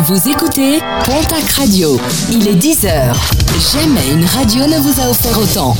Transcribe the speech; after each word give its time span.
Vous 0.00 0.28
écoutez 0.28 0.80
Pontac 1.04 1.50
Radio. 1.56 2.00
Il 2.30 2.48
est 2.48 2.54
10h. 2.54 3.14
Jamais 3.72 4.10
une 4.12 4.24
radio 4.24 4.66
ne 4.66 4.78
vous 4.80 5.00
a 5.00 5.08
offert 5.08 5.38
autant. 5.38 5.76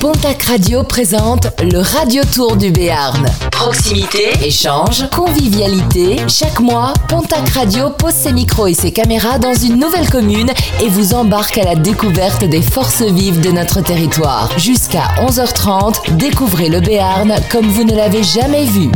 Pontac 0.00 0.42
Radio 0.44 0.82
présente 0.82 1.48
le 1.62 1.78
Radio 1.78 2.22
Tour 2.24 2.56
du 2.56 2.70
Béarn. 2.70 3.26
Proximité, 3.52 4.30
échange, 4.42 5.04
convivialité. 5.14 6.16
Chaque 6.28 6.60
mois, 6.60 6.94
Pontac 7.08 7.50
Radio 7.50 7.90
pose 7.90 8.14
ses 8.14 8.32
micros 8.32 8.66
et 8.66 8.74
ses 8.74 8.92
caméras 8.92 9.38
dans 9.38 9.54
une 9.54 9.78
nouvelle 9.78 10.08
commune 10.08 10.50
et 10.82 10.88
vous 10.88 11.12
embarque 11.12 11.58
à 11.58 11.64
la 11.64 11.74
découverte 11.74 12.44
des 12.44 12.62
forces 12.62 13.02
vives 13.02 13.40
de 13.40 13.50
notre 13.50 13.82
territoire. 13.82 14.58
Jusqu'à 14.58 15.08
11h30, 15.18 16.16
découvrez 16.16 16.70
le 16.70 16.80
Béarn 16.80 17.34
comme 17.50 17.66
vous 17.66 17.84
ne 17.84 17.94
l'avez 17.94 18.22
jamais 18.22 18.64
vu. 18.64 18.90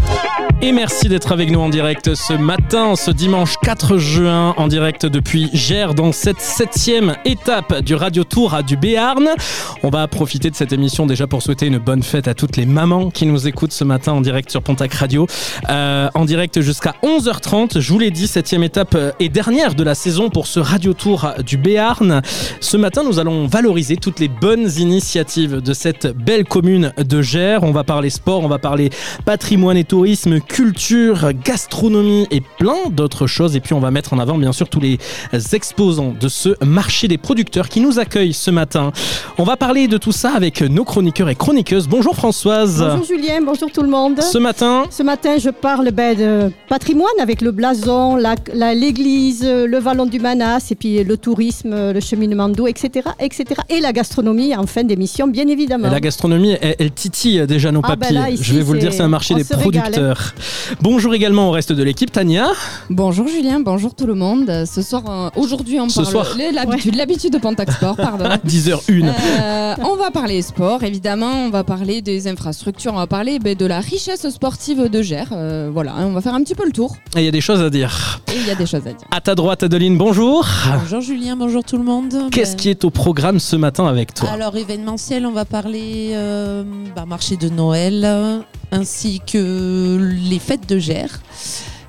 Et 0.67 0.73
merci 0.73 1.11
d'être 1.11 1.31
avec 1.31 1.51
nous 1.51 1.61
en 1.61 1.69
direct 1.69 2.15
ce 2.15 2.33
matin, 2.33 2.97
ce 2.97 3.11
dimanche 3.11 3.57
4 3.63 3.99
juin, 3.99 4.55
en 4.57 4.67
direct 4.67 5.05
depuis 5.05 5.51
Gers, 5.53 5.93
dans 5.93 6.11
cette 6.11 6.41
septième 6.41 7.17
étape 7.27 7.81
du 7.81 7.95
Radio 7.95 8.25
Tour 8.25 8.55
à 8.55 8.63
du 8.63 8.79
Béarn. 8.79 9.29
On 9.83 9.91
va 9.91 10.09
profiter 10.09 10.49
de 10.49 10.57
cette 10.57 10.73
émission 10.73 11.05
déjà 11.05 11.27
pour 11.27 11.43
souhaiter 11.43 11.67
une 11.67 11.77
bonne 11.77 12.03
fête 12.03 12.29
à 12.29 12.35
toutes 12.35 12.57
les 12.57 12.65
mamans 12.65 13.11
qui 13.11 13.27
nous 13.27 13.47
écoutent 13.47 13.75
ce 13.75 13.85
matin 13.85 14.13
en 14.13 14.23
direct 14.23 14.51
sur 14.51 14.63
Pontac 14.63 14.95
Radio. 14.95 15.27
Euh, 15.69 16.09
en 16.15 16.25
direct 16.25 16.63
jusqu'à 16.63 16.95
11h30, 17.03 17.81
je 17.81 17.93
vous 17.93 17.99
l'ai 17.99 18.11
dit, 18.11 18.27
septième 18.27 18.63
étape 18.63 18.97
et 19.21 19.29
dernière 19.29 19.75
de 19.75 19.85
la 19.85 19.95
saison 19.95 20.31
pour 20.31 20.47
ce 20.47 20.61
Radio 20.61 20.95
Tour 20.95 21.29
du 21.45 21.59
Béarn. 21.59 22.23
Ce 22.61 22.79
matin, 22.79 23.03
nous 23.05 23.19
allons 23.19 23.47
valoriser 23.47 23.97
toutes 23.99 24.19
les 24.19 24.29
bonnes 24.29 24.71
initiatives 24.79 25.61
de 25.61 25.75
cette 25.75 26.07
belle 26.07 26.45
commune 26.45 26.95
de 26.97 27.21
Gers. 27.21 27.63
On 27.65 27.73
va 27.73 27.85
parler 27.85 28.09
sport, 28.09 28.43
on 28.43 28.49
va 28.49 28.59
parler 28.59 28.89
patrimoine 29.27 29.77
et 29.77 29.85
tourisme, 29.85 30.41
culture, 30.59 31.33
gastronomie 31.45 32.29
et 32.31 32.41
plein 32.41 32.89
d'autres 32.89 33.27
choses. 33.27 33.57
Et 33.57 33.61
puis 33.61 33.75
on 33.75 33.81
va 33.81 33.91
mettre 33.91 34.13
en 34.13 34.21
avant 34.21 34.39
bien 34.39 34.53
sûr 34.53 34.69
tous 34.69 34.79
les 34.79 34.99
exposants 35.53 36.15
de 36.19 36.29
ce 36.29 36.51
marché 36.65 37.09
des 37.09 37.19
producteurs 37.19 37.69
qui 37.69 37.81
nous 37.81 37.99
accueillent 37.99 38.33
ce 38.33 38.53
matin. 38.53 38.93
On 39.37 39.43
va 39.43 39.57
parler 39.57 39.89
de 39.89 39.99
tout 39.99 40.13
ça 40.13 40.31
avec 40.33 40.61
nos 40.63 40.85
chroniqueurs 40.85 41.29
et 41.29 41.35
chroniqueuses. 41.35 41.89
Bonjour 41.89 42.15
Françoise. 42.15 42.79
Bonjour 42.89 43.05
Julien, 43.05 43.41
bonjour 43.45 43.69
tout 43.73 43.83
le 43.83 43.89
monde. 43.89 44.21
Ce 44.23 44.39
matin, 44.39 44.85
Ce 44.91 45.03
matin, 45.03 45.39
je 45.39 45.51
parle 45.51 45.91
ben, 45.91 46.17
de 46.17 46.53
patrimoine 46.69 47.19
avec 47.21 47.41
le 47.41 47.51
blason, 47.51 48.15
la- 48.15 48.37
la- 48.53 48.75
l'église, 48.75 49.43
le 49.45 49.79
vallon 49.79 50.07
du 50.07 50.21
Manas, 50.21 50.69
et 50.71 50.77
puis 50.77 51.03
le 51.03 51.17
tourisme, 51.17 51.93
le 51.93 51.99
cheminement 52.01 52.49
d'eau, 52.49 52.69
etc., 52.69 53.09
etc. 53.19 53.45
Et 53.71 53.81
la 53.81 53.93
gastronomie 53.93 54.55
en 54.55 54.67
fin 54.69 54.85
d'émission, 54.85 55.27
bien 55.27 55.49
évidemment. 55.49 55.91
la 55.91 55.99
gastronomie, 55.99 56.57
elle, 56.61 56.77
elle 56.79 56.93
titille 56.93 57.45
déjà 57.49 57.73
nos 57.73 57.81
Ah 57.83 57.97
ben 57.97 57.97
papiers. 57.97 58.15
là, 58.19 58.31
ici, 58.31 58.45
Je 58.45 58.55
vais 58.55 58.63
vous 58.63 58.75
le 58.75 58.79
dire, 58.79 58.93
c'est- 58.93 59.03
un 59.03 59.09
marché 59.09 59.35
des 59.35 59.43
régale, 59.43 59.61
producteurs. 59.61 60.35
Bonjour 60.81 61.15
également 61.15 61.49
au 61.49 61.51
reste 61.51 61.73
de 61.73 61.83
l'équipe, 61.83 62.11
Tania. 62.13 62.49
Bonjour 62.91 63.29
Julien, 63.29 63.61
bonjour 63.61 63.95
tout 63.95 64.07
le 64.07 64.15
monde. 64.15 64.65
Ce 64.67 64.83
soir, 64.83 65.03
euh, 65.09 65.41
aujourd'hui, 65.41 65.81
on 65.81 65.89
Ce 65.89 66.01
parle 66.01 66.11
soir. 66.11 66.37
l'habitude, 66.53 66.95
l'habitude 66.95 67.33
de 67.33 67.39
Pontac 67.39 67.71
Sport, 67.73 67.97
pardon. 67.97 68.25
10h01. 68.47 69.13
Euh, 69.41 69.75
on 69.85 69.97
va 69.97 70.11
parler 70.11 70.43
sport, 70.43 70.83
évidemment. 70.83 71.47
On 71.47 71.51
va 71.51 71.65
parler 71.65 72.03
des 72.03 72.29
infrastructures. 72.29 72.93
On 72.93 72.99
va 72.99 73.07
parler 73.07 73.39
ben, 73.39 73.55
de 73.55 73.67
la 73.67 73.81
richesse 73.81 74.29
sportive 74.29 74.89
de 74.89 75.03
Gers. 75.03 75.29
Euh, 75.33 75.71
voilà, 75.73 75.95
on 75.99 76.13
va 76.13 76.21
faire 76.21 76.35
un 76.35 76.43
petit 76.43 76.55
peu 76.55 76.65
le 76.65 76.73
tour. 76.73 76.97
Et 77.17 77.21
il 77.21 77.25
y 77.25 77.29
a 77.29 77.33
des 77.33 77.41
choses 77.41 77.61
à 77.61 77.71
dire. 77.71 78.21
Et 78.33 78.37
il 78.39 78.47
y 78.47 78.51
a 78.51 78.55
des 78.55 78.67
choses 78.67 78.87
à 78.87 78.93
dire. 78.93 79.07
À 79.11 79.21
ta 79.21 79.35
droite, 79.35 79.63
Adeline, 79.63 79.97
bonjour. 79.99 80.47
Bonjour 80.81 81.01
Julien, 81.01 81.37
bonjour 81.37 81.63
tout 81.65 81.77
le 81.79 81.85
monde. 81.85 82.15
Qu'est-ce 82.31 82.53
Ben, 82.53 82.57
qui 82.57 82.69
est 82.71 82.85
au 82.85 82.91
programme 82.91 83.39
ce 83.41 83.57
matin 83.57 83.87
avec 83.87 84.15
toi? 84.15 84.31
Alors 84.31 84.57
événementiel, 84.57 85.27
on 85.27 85.33
va 85.33 85.45
parler 85.45 86.11
euh, 86.13 86.65
bah, 86.95 87.05
marché 87.07 87.37
de 87.37 87.49
Noël 87.49 88.43
ainsi 88.75 89.21
que 89.25 89.99
les 90.29 90.39
fêtes 90.39 90.69
de 90.69 90.79
Gers. 90.79 91.21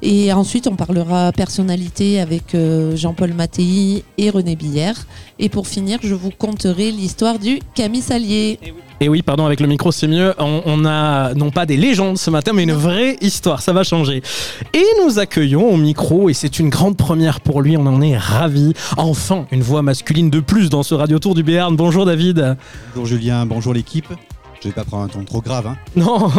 Et 0.02 0.31
ensuite, 0.31 0.67
on 0.67 0.75
parlera 0.75 1.31
personnalité 1.31 2.19
avec 2.19 2.53
euh, 2.53 2.95
Jean-Paul 2.95 3.33
Mattei 3.33 4.03
et 4.19 4.30
René 4.30 4.55
Billère. 4.55 5.08
Et 5.39 5.50
pour 5.50 5.67
finir, 5.67 5.97
je 6.03 6.14
vous 6.14 6.30
conterai 6.30 6.92
l'histoire 6.92 7.39
du 7.39 7.59
Camille 7.73 8.03
Salier. 8.03 8.59
Et 9.02 9.09
oui, 9.09 9.23
pardon, 9.23 9.47
avec 9.47 9.60
le 9.60 9.67
micro, 9.67 9.92
c'est 9.92 10.08
mieux. 10.08 10.33
On, 10.37 10.61
on 10.65 10.86
a 10.86 11.33
non 11.33 11.49
pas 11.49 11.65
des 11.65 11.76
légendes 11.76 12.20
ce 12.20 12.30
matin, 12.30 12.52
mais 12.54 12.64
une 12.64 12.73
vraie 12.73 13.17
histoire. 13.20 13.64
Ça 13.64 13.73
va 13.73 13.83
changer. 13.83 14.21
Et 14.73 14.83
nous 15.04 15.17
accueillons 15.17 15.67
au 15.67 15.77
micro, 15.77 16.30
et 16.30 16.33
c'est 16.33 16.60
une 16.60 16.70
grande 16.70 16.98
première 16.98 17.42
pour 17.42 17.61
lui. 17.61 17.76
On 17.76 17.87
en 17.87 18.02
est 18.02 18.17
ravis. 18.17 18.73
Enfin, 18.98 19.48
une 19.52 19.64
voix 19.64 19.81
masculine 19.81 20.30
de 20.30 20.39
plus 20.39 20.70
dans 20.70 20.83
ce 20.83 20.93
Radio 20.93 21.17
Tour 21.17 21.33
du 21.33 21.42
Béarn. 21.42 21.76
Bonjour 21.76 22.05
David. 22.05 22.58
Bonjour 22.93 23.08
Julien, 23.08 23.45
bonjour 23.48 23.73
l'équipe. 23.73 24.08
Je 24.65 24.71
vais 24.71 24.73
pas 24.73 24.83
prendre 24.83 25.03
un 25.03 25.08
ton 25.09 25.23
trop 25.23 25.42
grave. 25.42 25.67
Hein. 25.67 25.77
Non, 25.95 26.27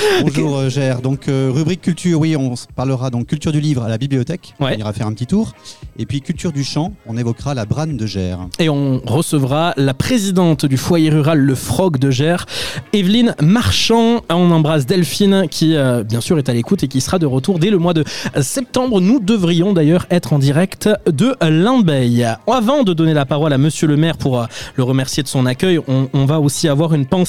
Bonjour 0.22 0.58
euh, 0.58 0.68
Gère. 0.68 1.00
Donc 1.00 1.28
euh, 1.28 1.48
rubrique 1.54 1.80
culture, 1.80 2.18
oui, 2.18 2.34
on 2.36 2.54
parlera 2.74 3.10
donc 3.10 3.28
culture 3.28 3.52
du 3.52 3.60
livre 3.60 3.84
à 3.84 3.88
la 3.88 3.98
bibliothèque. 3.98 4.54
Ouais. 4.58 4.74
On 4.74 4.80
ira 4.80 4.92
faire 4.92 5.06
un 5.06 5.12
petit 5.12 5.26
tour. 5.26 5.52
Et 5.96 6.06
puis 6.06 6.22
culture 6.22 6.50
du 6.50 6.64
chant, 6.64 6.92
on 7.06 7.16
évoquera 7.16 7.54
la 7.54 7.66
brane 7.66 7.96
de 7.96 8.04
Gère. 8.04 8.40
et 8.58 8.68
on 8.68 9.00
recevra 9.06 9.74
la 9.76 9.94
présidente 9.94 10.66
du 10.66 10.76
foyer 10.76 11.10
rural 11.10 11.38
Le 11.38 11.54
Frog 11.54 11.98
de 11.98 12.10
Gers, 12.10 12.46
Evelyne 12.92 13.36
Marchand. 13.40 14.22
On 14.28 14.50
embrasse 14.50 14.86
Delphine 14.86 15.46
qui, 15.48 15.76
euh, 15.76 16.02
bien 16.02 16.20
sûr, 16.20 16.36
est 16.38 16.48
à 16.48 16.52
l'écoute 16.52 16.82
et 16.82 16.88
qui 16.88 17.00
sera 17.00 17.20
de 17.20 17.26
retour 17.26 17.60
dès 17.60 17.70
le 17.70 17.78
mois 17.78 17.94
de 17.94 18.02
septembre. 18.40 19.00
Nous 19.00 19.20
devrions 19.20 19.72
d'ailleurs 19.72 20.06
être 20.10 20.32
en 20.32 20.40
direct 20.40 20.88
de 21.06 21.36
Limbeil. 21.40 22.26
Avant 22.48 22.82
de 22.82 22.92
donner 22.92 23.14
la 23.14 23.24
parole 23.24 23.52
à 23.52 23.58
monsieur 23.58 23.86
le 23.86 23.96
maire 23.96 24.16
pour 24.16 24.40
euh, 24.40 24.46
le 24.74 24.82
remercier 24.82 25.22
de 25.22 25.28
son 25.28 25.46
accueil, 25.46 25.78
on, 25.86 26.08
on 26.12 26.24
va 26.24 26.40
aussi 26.40 26.66
avoir 26.66 26.92
une 26.92 27.06
pensée 27.06 27.19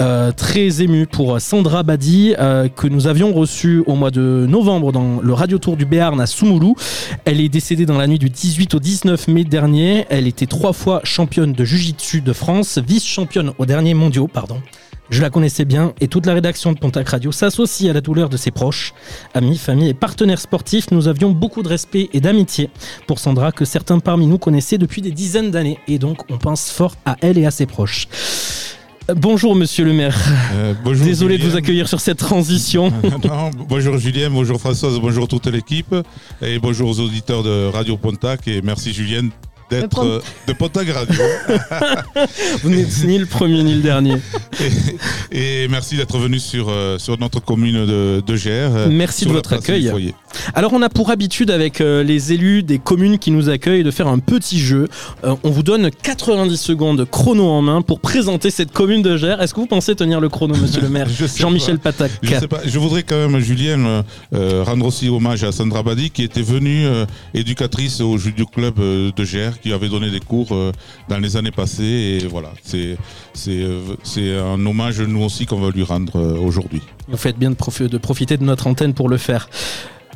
euh, 0.00 0.32
très 0.32 0.82
émue 0.82 1.06
pour 1.06 1.40
Sandra 1.40 1.82
Badi 1.82 2.34
euh, 2.38 2.68
que 2.68 2.86
nous 2.86 3.06
avions 3.06 3.32
reçue 3.32 3.82
au 3.86 3.94
mois 3.94 4.10
de 4.10 4.46
novembre 4.48 4.92
dans 4.92 5.20
le 5.20 5.32
Radio 5.32 5.58
Tour 5.58 5.76
du 5.76 5.84
Béarn 5.84 6.20
à 6.20 6.26
Soumoulou. 6.26 6.74
Elle 7.24 7.40
est 7.40 7.48
décédée 7.48 7.86
dans 7.86 7.98
la 7.98 8.06
nuit 8.06 8.18
du 8.18 8.30
18 8.30 8.74
au 8.74 8.78
19 8.78 9.28
mai 9.28 9.44
dernier. 9.44 10.06
Elle 10.10 10.26
était 10.26 10.46
trois 10.46 10.72
fois 10.72 11.00
championne 11.04 11.52
de 11.52 11.64
Jiu-Jitsu 11.64 12.20
de 12.20 12.32
France, 12.32 12.78
vice-championne 12.78 13.52
aux 13.58 13.66
derniers 13.66 13.94
mondiaux, 13.94 14.28
pardon. 14.28 14.60
Je 15.08 15.22
la 15.22 15.30
connaissais 15.30 15.64
bien 15.64 15.94
et 16.00 16.08
toute 16.08 16.26
la 16.26 16.34
rédaction 16.34 16.72
de 16.72 16.78
Pontac 16.78 17.08
Radio 17.08 17.30
s'associe 17.30 17.88
à 17.88 17.92
la 17.92 18.00
douleur 18.00 18.28
de 18.28 18.36
ses 18.36 18.50
proches, 18.50 18.92
amis, 19.34 19.56
familles 19.56 19.90
et 19.90 19.94
partenaires 19.94 20.40
sportifs. 20.40 20.90
Nous 20.90 21.06
avions 21.06 21.30
beaucoup 21.30 21.62
de 21.62 21.68
respect 21.68 22.08
et 22.12 22.20
d'amitié 22.20 22.70
pour 23.06 23.20
Sandra 23.20 23.52
que 23.52 23.64
certains 23.64 24.00
parmi 24.00 24.26
nous 24.26 24.38
connaissaient 24.38 24.78
depuis 24.78 25.02
des 25.02 25.12
dizaines 25.12 25.52
d'années 25.52 25.78
et 25.86 25.98
donc 25.98 26.28
on 26.28 26.38
pense 26.38 26.70
fort 26.70 26.96
à 27.04 27.16
elle 27.20 27.38
et 27.38 27.46
à 27.46 27.52
ses 27.52 27.66
proches. 27.66 28.08
Bonjour 29.14 29.54
monsieur 29.54 29.84
le 29.84 29.92
maire, 29.92 30.18
Euh, 30.54 30.74
bonjour 30.82 31.06
désolé 31.06 31.38
de 31.38 31.44
vous 31.46 31.56
accueillir 31.56 31.88
sur 31.88 32.00
cette 32.00 32.18
transition. 32.18 32.92
Non, 33.24 33.50
bonjour 33.68 33.98
Julien, 33.98 34.30
bonjour 34.30 34.58
Françoise, 34.58 34.98
bonjour 34.98 35.28
toute 35.28 35.46
l'équipe. 35.46 35.94
Et 36.42 36.58
bonjour 36.58 36.90
aux 36.90 36.98
auditeurs 37.00 37.44
de 37.44 37.66
Radio 37.66 37.96
Pontac. 37.96 38.48
Et 38.48 38.62
merci 38.62 38.92
Julien 38.92 39.28
d'être 39.70 40.04
euh, 40.04 40.20
de 40.46 40.52
Pontac 40.52 40.88
Radio 40.88 41.22
Vous 42.62 42.70
n'êtes 42.70 43.04
ni 43.04 43.18
le 43.18 43.26
premier 43.26 43.62
ni 43.62 43.74
le 43.74 43.82
dernier. 43.82 44.16
et, 45.32 45.64
et 45.64 45.68
merci 45.68 45.96
d'être 45.96 46.18
venu 46.18 46.38
sur, 46.38 46.68
euh, 46.68 46.98
sur 46.98 47.18
notre 47.18 47.40
commune 47.40 47.84
de, 47.86 48.22
de 48.24 48.36
Gers. 48.36 48.70
euh, 48.74 48.88
Merci 48.90 49.26
de 49.26 49.32
votre 49.32 49.52
accueil. 49.52 49.90
Alors 50.54 50.72
on 50.72 50.82
a 50.82 50.88
pour 50.88 51.10
habitude 51.10 51.50
avec 51.50 51.80
euh, 51.80 52.02
les 52.02 52.32
élus 52.32 52.62
des 52.62 52.78
communes 52.78 53.18
qui 53.18 53.30
nous 53.30 53.48
accueillent 53.48 53.84
de 53.84 53.90
faire 53.90 54.06
un 54.08 54.18
petit 54.18 54.58
jeu. 54.60 54.88
Euh, 55.24 55.34
on 55.44 55.50
vous 55.50 55.62
donne 55.62 55.90
90 55.90 56.56
secondes 56.56 57.04
chrono 57.10 57.46
en 57.48 57.62
main 57.62 57.82
pour 57.82 58.00
présenter 58.00 58.50
cette 58.50 58.72
commune 58.72 59.02
de 59.02 59.16
Gers. 59.16 59.40
Est-ce 59.40 59.54
que 59.54 59.60
vous 59.60 59.66
pensez 59.66 59.94
tenir 59.94 60.20
le 60.20 60.28
chrono, 60.28 60.54
monsieur 60.56 60.80
le 60.82 60.88
maire 60.88 61.08
Je 61.18 61.26
Jean-Michel 61.26 61.78
Patac. 61.78 62.10
Je, 62.22 62.34
sais 62.34 62.48
pas, 62.48 62.60
je 62.64 62.78
voudrais 62.78 63.02
quand 63.02 63.16
même, 63.16 63.38
Julien, 63.40 64.04
rendre 64.32 64.86
aussi 64.86 65.08
hommage 65.08 65.44
à 65.44 65.52
Sandra 65.52 65.82
Badi, 65.82 66.10
qui 66.10 66.22
était 66.22 66.42
venue 66.42 66.86
euh, 66.86 67.04
éducatrice 67.34 68.00
au 68.00 68.16
judo 68.18 68.46
club 68.46 68.74
de 68.78 69.24
Gers, 69.24 69.55
qui 69.60 69.72
avait 69.72 69.88
donné 69.88 70.10
des 70.10 70.20
cours 70.20 70.48
euh, 70.52 70.72
dans 71.08 71.18
les 71.18 71.36
années 71.36 71.50
passées. 71.50 72.20
Et 72.22 72.26
voilà, 72.26 72.52
c'est 72.62 72.96
c'est 73.32 73.64
c'est 74.02 74.36
un 74.36 74.64
hommage, 74.64 75.00
nous 75.00 75.22
aussi, 75.22 75.46
qu'on 75.46 75.60
va 75.60 75.70
lui 75.70 75.82
rendre 75.82 76.16
euh, 76.16 76.38
aujourd'hui. 76.38 76.82
Vous 77.08 77.16
faites 77.16 77.38
bien 77.38 77.50
de 77.50 77.98
profiter 77.98 78.36
de 78.36 78.44
notre 78.44 78.66
antenne 78.66 78.94
pour 78.94 79.08
le 79.08 79.16
faire. 79.16 79.48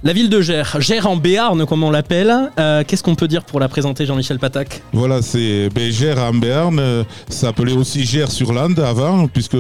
La 0.03 0.15
ville 0.15 0.31
de 0.31 0.41
Gers, 0.41 0.81
Gers 0.81 1.07
en 1.07 1.19
Béarn 1.19 1.67
comme 1.67 1.85
on 1.85 1.91
l'appelle. 1.91 2.33
Euh, 2.59 2.83
Qu'est-ce 2.87 3.03
qu'on 3.03 3.17
peut 3.17 3.29
dire 3.29 3.45
pour 3.45 3.61
la 3.61 3.69
présenter, 3.69 4.07
Jean-Michel 4.07 4.39
Patac 4.39 4.81
Voilà, 4.95 5.21
c'est 5.21 5.69
ben, 5.75 5.93
Gers 5.93 6.19
en 6.19 6.33
Béarn, 6.33 6.79
euh, 6.79 7.05
ça 7.29 7.49
s'appelait 7.49 7.75
aussi 7.75 8.07
Gers 8.07 8.31
sur 8.31 8.55
Landes 8.55 8.79
avant, 8.79 9.29
puisque 9.29 9.59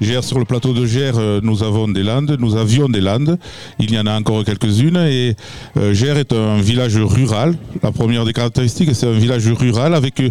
Gers 0.00 0.24
sur 0.24 0.38
le 0.38 0.46
plateau 0.46 0.72
de 0.72 0.86
Gers, 0.86 1.18
euh, 1.18 1.40
nous 1.42 1.62
avons 1.62 1.88
des 1.88 2.02
Landes, 2.02 2.34
nous 2.38 2.56
avions 2.56 2.88
des 2.88 3.02
Landes, 3.02 3.38
il 3.78 3.92
y 3.92 3.98
en 3.98 4.06
a 4.06 4.18
encore 4.18 4.42
quelques-unes, 4.44 4.96
et 4.96 5.36
euh, 5.76 5.92
Gers 5.92 6.16
est 6.16 6.32
un 6.32 6.58
village 6.58 6.96
rural. 6.96 7.54
La 7.82 7.92
première 7.92 8.24
des 8.24 8.32
caractéristiques, 8.32 8.94
c'est 8.94 9.06
un 9.06 9.12
village 9.12 9.46
rural 9.46 9.94
avec 9.94 10.20
euh, 10.20 10.30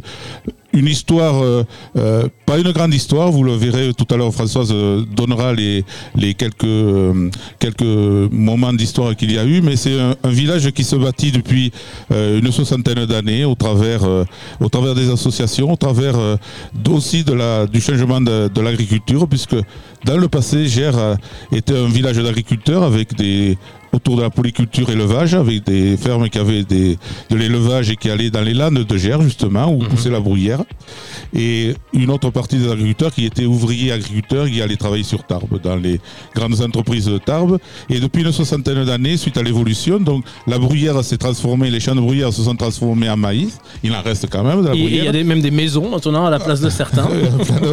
une 0.74 0.88
histoire, 0.88 1.44
euh, 1.44 1.64
euh, 1.98 2.28
pas 2.46 2.58
une 2.58 2.72
grande 2.72 2.94
histoire, 2.94 3.32
vous 3.32 3.44
le 3.44 3.54
verrez 3.54 3.94
tout 3.94 4.08
à 4.14 4.18
l'heure, 4.18 4.34
Françoise 4.34 4.70
euh, 4.72 5.04
donnera 5.16 5.54
les, 5.54 5.84
quelques, 6.36 7.34
quelques 7.60 7.82
moments 8.32 8.74
d'histoire 8.74 9.16
qu'il 9.16 9.32
y 9.32 9.38
a 9.38 9.46
eu, 9.46 9.62
mais 9.62 9.76
c'est 9.76 10.00
un, 10.00 10.16
village 10.30 10.72
qui 10.72 10.84
se 10.84 10.96
bâtit 10.96 11.32
depuis 11.32 11.72
une 12.10 12.52
soixantaine 12.52 13.06
d'années 13.06 13.44
au 13.44 13.56
travers, 13.56 14.02
au 14.60 14.70
travers 14.70 14.96
des 14.96 15.10
associations, 15.12 15.72
au 15.72 15.76
travers 15.76 16.16
aussi 16.90 17.24
de 17.24 17.34
la, 17.34 17.68
du 17.68 17.82
changement 17.82 18.22
de, 18.22 18.48
de 18.48 18.62
l'agriculture, 18.62 19.28
puisque 19.28 19.56
dans 20.06 20.18
le 20.18 20.28
passé, 20.28 20.68
Gers 20.68 21.18
était 21.52 21.78
un 21.78 21.88
village 21.88 22.18
d'agriculteurs 22.18 22.84
avec 22.84 23.14
des 23.16 23.58
autour 23.94 24.16
de 24.18 24.22
la 24.22 24.30
polyculture 24.30 24.90
élevage, 24.90 25.34
avec 25.34 25.66
des 25.66 25.98
fermes 25.98 26.30
qui 26.30 26.38
avaient 26.40 26.64
des, 26.64 26.98
de 27.30 27.36
l'élevage 27.36 27.90
et 27.90 27.96
qui 27.96 28.10
allaient 28.10 28.30
dans 28.30 28.42
les 28.42 28.54
landes 28.54 28.86
de 28.86 28.98
Gers, 28.98 29.22
justement, 29.22 29.72
où 29.72 29.80
poussait 29.80 30.10
la 30.10 30.20
bruyère. 30.20 30.62
Et 31.34 31.74
une 31.94 32.10
autre 32.10 32.30
partie 32.30 32.58
des 32.58 32.70
agriculteurs 32.72 33.14
qui 33.14 33.26
étaient 33.26 33.46
ouvriers 33.46 33.92
agriculteurs 33.92 34.48
qui 34.50 34.62
allaient 34.62 34.76
travailler 34.78 35.04
sur 35.04 35.24
Tarbes, 35.24 35.60
dans 35.62 35.76
les 35.76 36.00
grandes 36.36 36.62
entreprises 36.62 37.06
de 37.06 37.18
Tarbes. 37.18 37.58
Et 37.90 38.00
depuis 38.00 38.24
une 38.24 38.32
soixantaine 38.32 38.84
d'années, 38.86 39.18
suite 39.18 39.38
à 39.38 39.44
l'évolution, 39.44 40.00
donc 40.00 40.24
la 40.48 40.58
bruyère 40.58 41.04
s'est 41.04 41.18
transformée, 41.18 41.70
les 41.70 41.80
champs 41.80 41.96
de 41.96 42.02
bruyère 42.02 42.32
se 42.34 42.44
sont 42.44 42.56
transformés 42.56 43.10
en 43.10 43.18
maïs. 43.18 43.58
Il 43.84 43.94
en 43.94 44.02
reste 44.02 44.28
quand 44.30 44.44
même 44.44 44.62
de 44.64 44.68
la 44.70 44.74
Et 44.76 44.78
il 44.78 44.84
y 44.84 44.88
bruyère. 44.88 45.10
a 45.10 45.12
des- 45.12 45.24
même 45.24 45.42
des 45.42 45.52
maisons 45.52 45.90
maintenant 45.90 46.26
à 46.26 46.30
la 46.30 46.40
place 46.40 46.62
de 46.62 46.70
certains. 46.82 47.08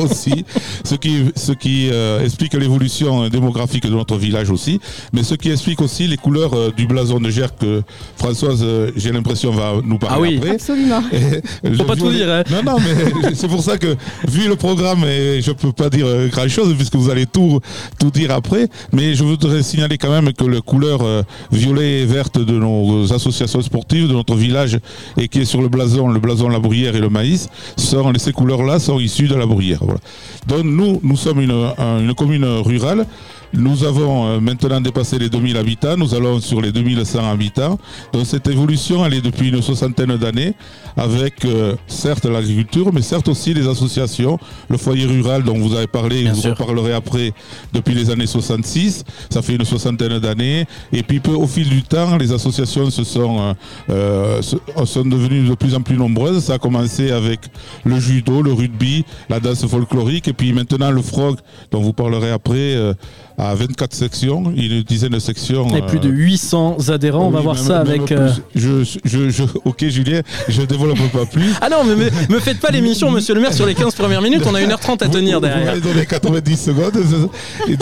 Aussi, 0.01 0.45
ce 0.85 0.95
qui, 0.95 1.27
ce 1.37 1.53
qui 1.53 1.89
euh, 1.91 2.25
explique 2.25 2.55
l'évolution 2.55 3.29
démographique 3.29 3.85
de 3.85 3.91
notre 3.95 4.17
village 4.17 4.51
aussi, 4.51 4.81
mais 5.13 5.23
ce 5.23 5.35
qui 5.35 5.51
explique 5.51 5.81
aussi 5.81 6.08
les 6.09 6.17
couleurs 6.17 6.55
euh, 6.55 6.71
du 6.77 6.87
blason 6.87 7.21
de 7.21 7.31
Gers 7.31 7.55
que 7.59 7.83
Françoise, 8.17 8.61
euh, 8.63 8.91
j'ai 8.97 9.13
l'impression, 9.13 9.51
va 9.53 9.75
nous 9.85 9.99
parler 9.99 10.17
Ah 10.17 10.21
oui. 10.21 10.37
après. 10.39 10.51
Absolument. 10.51 11.03
Et 11.13 11.73
Faut 11.75 11.85
pas 11.85 11.97
tout 11.97 12.11
dire, 12.11 12.31
hein. 12.31 12.43
Non, 12.51 12.63
non, 12.73 12.79
mais 12.81 13.31
c'est 13.35 13.49
pour 13.49 13.63
ça 13.63 13.79
que, 13.79 13.95
vu 14.29 14.49
le 14.49 14.57
programme, 14.57 15.05
et 15.05 15.41
je 15.43 15.53
peux 15.53 15.73
pas 15.73 15.91
dire 15.91 16.07
grand 16.31 16.49
chose, 16.49 16.75
puisque 16.75 16.97
vous 16.97 17.11
allez 17.11 17.27
tout, 17.27 17.61
tout 18.01 18.11
dire 18.11 18.33
après, 18.33 18.69
mais 18.93 19.15
je 19.15 19.23
voudrais 19.25 19.63
signaler 19.63 19.99
quand 19.99 20.11
même 20.11 20.33
que 20.33 20.45
la 20.45 20.61
couleur 20.61 21.01
euh, 21.03 21.23
violet 21.53 22.01
et 22.01 22.05
verte 22.07 22.39
de 22.39 22.53
nos 22.59 23.13
associations 23.13 23.63
sportives, 23.63 24.09
de 24.09 24.13
notre 24.15 24.35
village, 24.35 24.79
et 25.17 25.29
qui 25.29 25.41
est 25.41 25.45
sur 25.45 25.61
le 25.63 25.69
blason, 25.69 26.09
le 26.09 26.19
blason, 26.21 26.49
la 26.49 26.59
bruyère 26.59 26.97
et 26.97 27.01
le 27.01 27.09
maïs, 27.09 27.49
sont, 27.77 28.13
ces 28.17 28.33
couleurs-là 28.33 28.79
sont 28.79 28.99
issues 28.99 29.29
de 29.29 29.35
la 29.35 29.47
bruyère. 29.47 29.81
Voilà. 29.83 30.01
Donc 30.47 30.65
nous, 30.65 31.01
nous 31.03 31.17
sommes 31.17 31.41
une, 31.41 31.51
un- 31.79 32.01
une 32.01 32.15
commune 32.15 32.45
rurale. 32.45 33.07
Nous 33.55 33.85
avons 33.85 34.27
euh, 34.27 34.41
maintenant 34.41 34.81
dépassé 34.81 35.19
les 35.19 35.29
2000 35.31 35.57
habitants, 35.57 35.97
nous 35.97 36.15
allons 36.15 36.41
sur 36.41 36.61
les 36.61 36.71
2100 36.71 37.31
habitants. 37.31 37.79
Donc 38.13 38.27
cette 38.27 38.47
évolution, 38.47 39.05
elle 39.07 39.15
est 39.15 39.21
depuis 39.21 39.49
une 39.49 39.63
soixantaine 39.63 40.17
d'années, 40.17 40.55
avec 40.97 41.45
euh, 41.45 41.75
certes 41.87 42.27
l'agriculture, 42.27 42.93
mais 42.93 43.03
certes 43.03 43.29
aussi 43.29 43.55
les 43.55 43.67
associations, 43.67 44.39
le 44.69 44.77
foyer 44.77 45.07
rural 45.07 45.43
dont 45.45 45.57
vous 45.59 45.75
avez 45.75 45.87
parlé, 45.87 46.19
et 46.21 46.23
Bien 46.25 46.33
vous 46.35 46.41
sûr. 46.43 46.51
reparlerez 46.51 46.93
après, 46.93 47.33
depuis 47.73 47.95
les 47.95 48.11
années 48.11 48.27
66, 48.27 49.05
ça 49.31 49.41
fait 49.43 49.55
une 49.55 49.65
soixantaine 49.65 50.19
d'années. 50.19 50.67
Et 50.93 51.03
puis 51.03 51.21
peu- 51.21 51.33
au 51.35 51.47
fil 51.47 51.69
du 51.69 51.83
temps, 51.83 52.17
les 52.19 52.33
associations 52.33 52.91
se 52.91 53.05
sont, 53.05 53.39
euh, 53.41 53.53
euh, 53.91 54.43
se- 54.43 54.57
sont 54.85 55.05
devenues 55.05 55.49
de 55.49 55.55
plus 55.55 55.75
en 55.75 55.81
plus 55.81 55.97
nombreuses. 55.97 56.45
Ça 56.45 56.55
a 56.55 56.59
commencé 56.59 57.11
avec 57.11 57.41
le 57.85 57.99
judo, 57.99 58.43
le 58.43 58.53
rugby, 58.53 59.05
la 59.31 59.41
danse 59.41 59.65
folklorique, 59.67 60.29
et 60.29 60.33
puis 60.33 60.53
maintenant 60.53 60.91
le 60.91 61.01
frog, 61.03 61.39
dont 61.71 61.81
vous 61.81 61.93
parlerez 61.93 62.31
après, 62.31 62.57
euh, 62.77 62.93
à 63.39 63.55
24 63.55 63.95
sections, 63.95 64.53
une 64.57 64.83
dizaine 64.83 65.13
de 65.13 65.19
sections. 65.21 65.69
Et 65.77 65.83
plus 65.83 66.01
de 66.01 66.09
euh, 66.09 66.13
800 66.13 66.77
adhérents. 66.89 67.27
On 67.27 67.31
va 67.31 67.41
voir 67.41 67.57
ça 67.59 67.79
avec. 67.79 68.11
euh, 68.11 68.31
Je, 68.55 68.83
je, 69.05 69.31
je- 69.31 69.43
ok 69.65 69.85
Julien, 69.89 70.23
je 70.49 70.63
développe 70.63 70.99
pas 71.13 71.25
plus. 71.25 71.53
Ah 71.61 71.69
non, 71.71 71.85
mais 71.87 71.95
me, 71.95 72.35
me 72.35 72.41
faites 72.41 72.59
pas 72.59 72.71
l'émission, 72.71 73.11
monsieur 73.11 73.35
le 73.35 73.41
maire, 73.41 73.55
sur 73.55 73.65
les 73.67 73.75
15 73.75 73.95
premières 73.95 74.23
minutes. 74.23 74.43
On 74.47 74.55
a 74.55 74.61
1h30 74.61 75.05
à 75.05 75.09
tenir 75.09 75.39
Vous- 75.41 75.47
Vous 75.47 75.53
derrière. 75.53 75.67
m'avez 75.67 75.81
donné 75.81 76.05
90 76.05 76.57
secondes. 76.57 76.93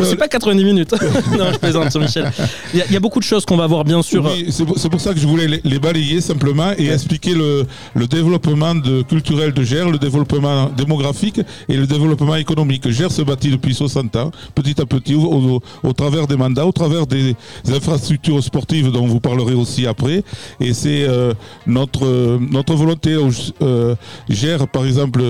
C'est 0.02 0.16
pas 0.16 0.28
90 0.28 0.64
minutes. 0.64 0.94
non, 1.38 1.46
je 1.52 1.58
plaisante 1.58 1.90
sur 1.90 2.00
Michel. 2.00 2.30
Il 2.74 2.78
y, 2.78 2.82
a- 2.82 2.86
il 2.86 2.92
y 2.92 2.96
a 2.96 3.00
beaucoup 3.00 3.18
de 3.18 3.24
choses 3.24 3.44
qu'on 3.46 3.56
va 3.56 3.66
voir, 3.66 3.84
bien 3.84 4.02
sûr. 4.02 4.24
Oui, 4.24 4.46
c'est 4.50 4.64
pour, 4.90 5.00
ça 5.00 5.14
que 5.14 5.20
je 5.20 5.26
voulais 5.26 5.46
les, 5.48 5.60
les 5.64 5.78
balayer 5.78 6.20
simplement 6.20 6.72
et 6.76 6.88
expliquer 6.90 7.34
le, 7.34 7.64
le 7.94 8.06
développement 8.06 8.74
de, 8.74 9.02
culturel 9.02 9.52
de 9.52 9.62
Gers, 9.62 9.88
le 9.90 9.98
développement 9.98 10.68
démographique 10.76 11.40
et 11.68 11.76
le 11.76 11.86
développement 11.86 12.36
économique. 12.36 12.88
Gers 12.90 13.10
se 13.12 13.22
bâtit 13.22 13.50
depuis 13.50 13.74
60 13.74 14.16
ans, 14.16 14.30
petit 14.54 14.80
à 14.80 14.86
petit, 14.86 15.14
au, 15.14 15.45
au- 15.82 15.92
travers 15.92 16.26
des 16.26 16.36
mandats, 16.36 16.66
au 16.66 16.72
travers 16.72 17.06
des, 17.06 17.34
infrastructures 17.74 18.42
sportives 18.42 18.90
dont 18.92 19.06
vous 19.06 19.20
parlerez 19.20 19.54
aussi 19.54 19.86
après. 19.86 20.22
Et 20.60 20.72
c'est 20.74 21.04
euh, 21.08 21.32
notre, 21.66 22.38
notre 22.38 22.74
volonté. 22.74 23.16
au- 23.16 23.30
euh, 23.62 23.94
Gers, 24.28 24.66
par 24.68 24.84
exemple, 24.84 25.22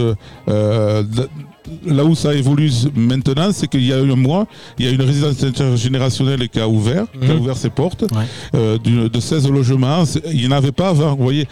euh, 0.48 1.02
là 1.86 2.04
où 2.04 2.14
ça 2.14 2.34
évolue 2.34 2.70
maintenant, 2.94 3.50
c'est 3.52 3.66
qu'il 3.68 3.84
y 3.84 3.92
a 3.92 3.96
un 3.98 4.16
mois, 4.16 4.46
il 4.78 4.84
y 4.86 4.88
a 4.88 4.92
une 4.92 5.02
résidence 5.02 5.42
intergénérationnelle 5.42 6.48
qui 6.48 6.60
a 6.60 6.68
ouvert, 6.68 7.04
qui 7.20 7.30
a 7.30 7.34
Mhm. 7.34 7.40
ouvert 7.40 7.56
ses 7.56 7.70
portes, 7.70 8.02
Ouais. 8.02 8.24
euh, 8.54 8.78
de 9.08 9.20
16 9.20 9.48
logements. 9.50 10.04
Il 10.32 10.40
n'y 10.40 10.46
en 10.46 10.52
avait 10.52 10.72
pas 10.72 10.88
avant. 10.90 11.14
Vous 11.16 11.22
voyez, 11.24 11.46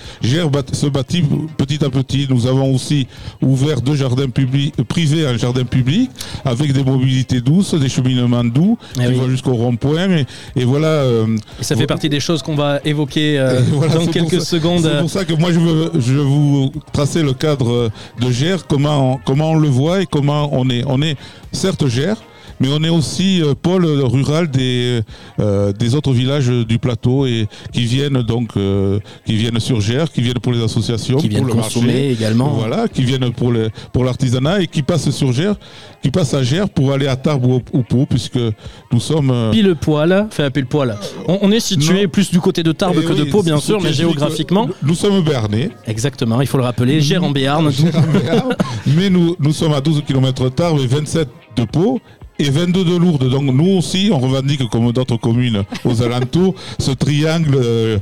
bat- 0.51 0.63
se 0.73 0.87
bâtit 0.87 1.23
petit 1.57 1.85
à 1.85 1.91
petit. 1.91 2.27
Nous 2.29 2.47
avons 2.47 2.75
aussi 2.75 3.07
ouvert 3.43 3.81
deux 3.81 3.95
jardins 3.95 4.29
publics, 4.29 4.75
privés 4.89 5.27
en 5.27 5.37
jardin 5.37 5.65
public, 5.65 6.11
avec 6.45 6.73
des 6.73 6.85
mobilités 6.85 7.41
douces, 7.41 7.75
des 7.75 7.89
cheminements 7.89 8.45
doux, 8.45 8.79
Eh 8.97 9.01
qui 9.01 9.07
oui. 9.09 9.15
vont 9.15 9.29
jusqu'au 9.29 9.55
rond-point. 9.55 10.11
Et, 10.11 10.27
et 10.57 10.65
voilà. 10.65 10.89
euh, 10.89 11.27
Et 11.61 11.65
ça 11.65 11.77
fait 11.77 11.87
partie 11.87 12.09
des 12.09 12.21
choses 12.21 12.43
qu'on 12.43 12.55
va 12.57 12.81
évoquer 12.85 13.39
euh, 13.39 13.61
voilà, 13.73 13.95
dans 13.95 14.07
quelques 14.07 14.41
ça- 14.41 14.47
secondes. 14.47 14.83
C'est 14.83 15.01
pour 15.01 15.11
ça 15.11 15.25
que 15.25 15.35
moi 15.35 15.53
je 15.53 15.59
veux, 15.61 15.91
je 15.95 16.13
veux 16.15 16.23
vous 16.23 16.73
tracer 16.93 17.23
le 17.23 17.33
cadre 17.33 17.91
de 18.21 18.31
Gers, 18.31 18.67
comment 18.69 19.15
on, 19.15 19.19
comment 19.25 19.51
on 19.53 19.57
le 19.57 19.69
voit 19.69 20.04
comment 20.07 20.49
on 20.53 20.69
est. 20.71 20.85
On 20.87 21.03
est 21.03 21.17
certes 21.53 21.87
Gers, 21.87 22.23
mais 22.61 22.69
on 22.71 22.83
est 22.85 22.89
aussi 22.89 23.43
euh, 23.43 23.55
pôle 23.55 23.85
rural 23.87 24.49
des, 24.51 25.01
euh, 25.41 25.73
des 25.73 25.95
autres 25.95 26.13
villages 26.13 26.49
du 26.49 26.79
plateau 26.79 27.27
et 27.27 27.47
qui 27.73 27.85
viennent 27.85 28.23
donc 28.23 28.51
euh, 28.57 28.99
qui 29.27 29.35
viennent 29.37 29.61
sur 29.61 29.81
Gers, 29.81 30.11
qui 30.13 30.21
viennent 30.23 30.39
pour 30.41 30.53
les 30.53 30.63
associations, 30.63 31.17
qui 31.19 31.29
viennent 31.29 31.47
pour 31.47 31.55
le 31.57 31.63
consommer 31.63 31.87
marché. 31.87 32.11
également. 32.13 32.49
Voilà, 32.51 32.89
qui 32.89 33.03
viennent 33.05 33.33
pour 33.33 33.51
le 33.53 33.71
pour 33.93 34.05
l'artisanat 34.05 34.61
et 34.63 34.67
qui 34.67 34.83
passent 34.83 35.11
sur 35.11 35.33
Gers, 35.33 35.55
qui 36.03 36.11
passent 36.11 36.35
à 36.35 36.43
Gers 36.43 36.69
pour 36.69 36.93
aller 36.93 37.07
à 37.07 37.17
Tarbes 37.17 37.45
ou, 37.45 37.63
ou 37.73 37.83
Pau, 37.83 38.07
puisque 38.09 38.39
nous 38.93 39.01
sommes. 39.01 39.31
euh, 39.31 39.51
Pile 39.51 39.75
poil, 39.81 40.27
fait 40.31 40.51
pile 40.51 40.67
poil. 40.67 40.97
On, 41.29 41.39
on 41.43 41.51
est 41.51 41.61
situé 41.61 42.03
Non. 42.05 42.09
plus 42.09 42.31
du 42.31 42.41
côté 42.41 42.63
de 42.63 42.73
Tarbes 42.73 42.97
eh 43.03 43.05
que 43.05 43.13
de 43.13 43.25
Pau, 43.25 43.43
bien 43.43 43.59
sûr, 43.59 43.81
mais 43.81 43.93
géographiquement. 43.93 44.69
Nous 44.83 44.95
sommes 44.95 45.23
Bernais. 45.23 45.71
Exactement, 45.87 46.41
il 46.41 46.47
faut 46.47 46.59
le 46.59 46.65
rappeler. 46.65 47.01
Gers 47.01 47.23
en 47.25 47.31
Béarn, 47.31 47.71
Mais 48.87 49.11
nous, 49.11 49.37
nous 49.39 49.53
sommes 49.53 49.73
à 49.73 49.81
12 49.81 50.03
km 50.07 50.45
de 50.45 50.49
Tarbes 50.51 50.79
et 50.81 50.87
27 50.87 51.29
de 51.57 51.65
Pau. 51.65 52.01
Et 52.41 52.51
22 52.51 52.85
de 52.85 52.97
Lourdes. 52.97 53.29
Donc 53.31 53.45
nous 53.45 53.77
aussi, 53.79 54.11
on 54.13 54.19
revendique 54.19 54.69
comme 54.69 54.91
d'autres 54.91 55.17
communes 55.17 55.63
aux 55.85 56.03
alentours 56.03 56.55
ce 56.81 56.91
triangle 56.91 57.55
euh, 57.55 57.99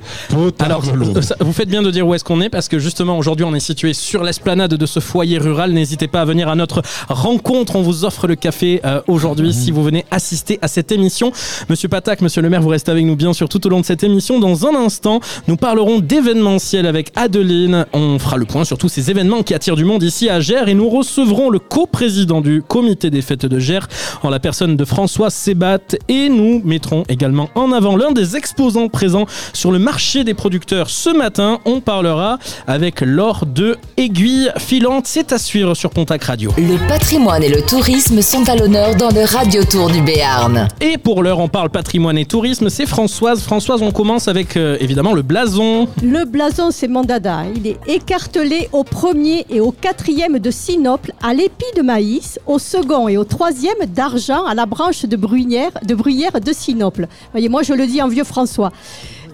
Alors, 0.59 0.83
Lourdes. 0.95 1.21
ça- 1.21 1.37
vous 1.41 1.53
faites 1.53 1.69
bien 1.69 1.83
de 1.83 1.91
dire 1.91 2.07
où 2.07 2.15
est-ce 2.15 2.25
qu'on 2.25 2.41
est 2.41 2.49
parce 2.49 2.67
que 2.69 2.79
justement 2.79 3.19
aujourd'hui 3.19 3.45
on 3.45 3.55
est 3.55 3.61
situé 3.61 3.93
sur 3.93 4.23
l'esplanade 4.25 4.73
de 4.73 4.87
ce 4.87 5.01
foyer 5.01 5.37
rural. 5.37 5.73
N'hésitez 5.73 6.09
pas 6.09 6.23
à 6.23 6.25
venir 6.25 6.49
à 6.49 6.55
notre 6.55 6.81
rencontre. 7.11 7.77
On 7.77 7.83
vous 7.83 8.07
offre 8.07 8.27
le 8.27 8.35
café 8.35 8.81
euh, 8.87 9.03
aujourd'hui 9.07 9.53
si 9.53 9.71
vous 9.71 9.83
venez 9.85 10.07
assister 10.11 10.59
à 10.63 10.69
cette 10.69 10.93
émission. 10.93 11.31
Monsieur 11.69 11.89
Patak, 11.89 12.23
Monsieur 12.23 12.41
le 12.41 12.49
maire, 12.49 12.63
vous 12.63 12.69
restez 12.71 12.91
avec 12.91 13.05
nous 13.05 13.17
bien 13.17 13.35
sûr 13.35 13.51
tout 13.51 13.65
au 13.67 13.69
long 13.69 13.81
de 13.81 13.85
cette 13.85 14.03
émission. 14.03 14.41
Dans 14.41 14.67
un 14.67 14.75
instant, 14.75 15.21
nous 15.47 15.57
parlerons 15.57 15.99
d'événementiel 15.99 16.87
avec 16.87 17.13
Adeline. 17.17 17.85
On 17.93 18.19
fera 18.19 18.39
le 18.39 18.47
point 18.47 18.65
sur 18.65 18.79
tous 18.79 18.89
ces 18.89 19.11
événements 19.11 19.43
qui 19.43 19.53
attirent 19.53 19.77
du 19.77 19.85
monde 19.85 20.03
ici 20.03 20.31
à 20.31 20.41
Gers 20.41 20.69
et 20.69 20.75
nous 20.75 20.89
recevrons 20.89 21.51
le 21.51 21.59
coprésident 21.59 22.41
du 22.41 22.63
comité 22.67 23.11
des 23.11 23.21
fêtes 23.21 23.45
de 23.45 23.59
Gers 23.59 23.87
en 24.25 24.31
la 24.31 24.39
personne 24.39 24.77
de 24.77 24.85
François 24.85 25.31
Sébat 25.31 25.79
et 26.09 26.29
nous 26.29 26.63
mettrons 26.65 27.03
également 27.09 27.49
en 27.55 27.73
avant 27.73 27.97
l'un 27.97 28.13
des 28.13 28.37
exposants 28.37 28.89
présents 28.89 29.27
sur 29.53 29.73
le 29.73 29.79
marché 29.79 30.23
des 30.23 30.35
producteurs. 30.35 30.91
Ce 30.91 31.11
matin, 31.11 31.59
on 31.65 31.81
parlera 31.81 32.39
avec 32.67 33.01
Laure 33.01 33.47
de 33.47 33.77
Aiguille 33.97 34.51
Filante. 34.59 35.07
C'est 35.07 35.33
à 35.33 35.39
suivre 35.39 35.75
sur 35.75 35.91
Pontac 35.91 36.23
Radio. 36.25 36.53
Le 36.57 36.77
patrimoine 36.89 37.43
et 37.43 37.49
le 37.49 37.63
tourisme 37.63 38.23
sont 38.23 38.49
à 38.49 38.55
l'honneur 38.55 38.95
dans 38.95 39.11
le 39.11 39.25
Radio 39.25 39.65
Tour 39.65 39.91
du 39.91 40.01
Béarn. 40.03 40.69
Et 40.81 40.99
pour 40.99 41.23
l'heure, 41.23 41.41
on 41.41 41.49
parle 41.49 41.71
patrimoine 41.71 42.19
et 42.19 42.25
tourisme. 42.25 42.69
C'est 42.69 42.87
Françoise. 42.87 43.43
Françoise, 43.43 43.83
on 43.83 43.91
commence 43.91 44.29
avec 44.29 44.57
euh, 44.57 44.77
évidemment 44.81 45.15
le 45.15 45.23
blason. 45.23 45.89
Le 46.03 46.25
blason, 46.25 46.71
c'est 46.71 46.89
mon 46.89 47.03
dada. 47.03 47.43
Il 47.57 47.67
est 47.67 47.79
écartelé 47.89 48.69
au 48.73 48.85
premier 48.85 49.47
et 49.51 49.61
au 49.61 49.73
quatrième 49.73 50.39
de 50.39 50.51
sinople, 50.51 51.13
à 51.23 51.35
l'épi 51.35 51.65
de 51.77 51.83
maïs, 51.83 52.39
au 52.47 52.59
second 52.59 53.09
et 53.09 53.17
au 53.17 53.25
troisième 53.25 53.73
d'argent 53.89 54.12
à 54.47 54.55
la 54.55 54.67
branche 54.67 55.05
de 55.05 55.17
bruyère 55.17 55.73
de, 55.87 55.95
bruyère 55.95 56.41
de 56.41 56.53
sinople. 56.53 57.09
Voyez, 57.33 57.49
moi 57.49 57.63
je 57.63 57.73
le 57.73 57.87
dis 57.87 58.03
en 58.03 58.09
vieux 58.09 58.25
François. 58.25 58.71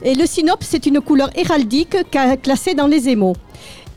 Et 0.03 0.15
le 0.15 0.27
sinople, 0.27 0.65
c'est 0.69 0.87
une 0.87 1.01
couleur 1.01 1.31
héraldique 1.35 1.97
classée 2.43 2.75
dans 2.75 2.87
les 2.87 3.09
émaux. 3.09 3.35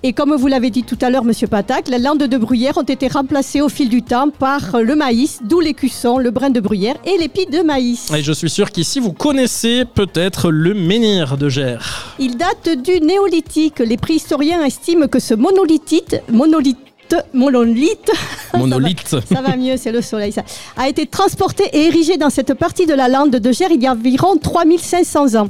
Et 0.03 0.13
comme 0.13 0.35
vous 0.35 0.47
l'avez 0.47 0.71
dit 0.71 0.81
tout 0.81 0.97
à 1.01 1.11
l'heure, 1.11 1.23
Monsieur 1.23 1.45
Patac, 1.45 1.88
les 1.88 2.00
landes 2.00 2.23
de 2.23 2.38
bruyère 2.38 2.77
ont 2.77 2.81
été 2.81 3.07
remplacées 3.07 3.61
au 3.61 3.69
fil 3.69 3.88
du 3.88 4.01
temps 4.01 4.31
par 4.31 4.81
le 4.81 4.95
maïs, 4.95 5.41
d'où 5.43 5.59
l'écusson, 5.59 6.17
le 6.17 6.31
brin 6.31 6.50
de 6.50 6.59
bruyère 6.59 6.95
et 7.05 7.19
l'épi 7.19 7.45
de 7.45 7.61
maïs. 7.61 8.11
Et 8.11 8.23
je 8.23 8.31
suis 8.31 8.50
sûr 8.50 8.71
qu'ici, 8.71 9.00
vous 9.00 9.13
connaissez 9.13 9.85
peut-être 9.85 10.50
le 10.50 10.73
menhir 10.73 11.38
de 11.38 11.50
Gers. 11.50 12.15
Il 12.17 12.35
date 12.35 12.81
du 12.83 13.00
néolithique. 13.00 13.77
Les 13.77 13.97
préhistoriens 13.97 14.65
estiment 14.65 15.07
que 15.07 15.19
ce 15.19 15.35
monolithite, 15.35 16.23
monolithe, 16.31 16.79
monolithe, 17.34 18.12
monolithe, 18.53 19.12
Monolithe. 19.12 19.34
ça 19.34 19.41
va 19.41 19.56
mieux, 19.56 19.77
c'est 19.77 19.91
le 19.91 20.01
soleil, 20.01 20.32
ça, 20.32 20.44
a 20.77 20.88
été 20.88 21.06
transporté 21.06 21.63
et 21.74 21.88
érigé 21.88 22.18
dans 22.18 22.30
cette 22.30 22.53
partie 22.53 22.86
de 22.86 22.94
la 22.94 23.08
lande 23.08 23.32
de 23.32 23.51
Gers 23.51 23.72
il 23.72 23.82
y 23.82 23.88
a 23.88 23.91
environ 23.94 24.38
3500 24.38 25.36
ans. 25.36 25.48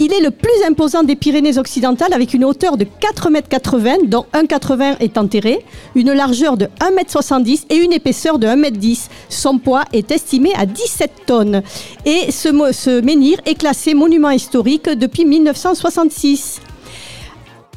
Il 0.00 0.12
est 0.12 0.20
le 0.20 0.30
plus 0.30 0.50
imposant 0.66 1.04
des 1.04 1.14
Pyrénées 1.16 1.58
occidentales 1.58 2.12
avec 2.12 2.34
une 2.34 2.44
hauteur 2.44 2.76
de 2.76 2.84
4,80 2.84 3.86
m, 3.86 4.08
dont 4.08 4.26
1,80 4.32 4.82
m 4.82 4.96
est 5.00 5.18
enterré, 5.18 5.64
une 5.94 6.12
largeur 6.12 6.56
de 6.56 6.66
1,70 6.80 7.50
m 7.50 7.56
et 7.70 7.76
une 7.76 7.92
épaisseur 7.92 8.38
de 8.38 8.46
1,10 8.46 8.90
m. 8.90 8.96
Son 9.28 9.58
poids 9.58 9.84
est 9.92 10.10
estimé 10.10 10.50
à 10.56 10.66
17 10.66 11.10
tonnes. 11.26 11.62
Et 12.04 12.32
ce 12.32 13.00
menhir 13.00 13.38
est 13.46 13.54
classé 13.54 13.94
monument 13.94 14.30
historique 14.30 14.88
depuis 14.88 15.24
1966. 15.24 16.60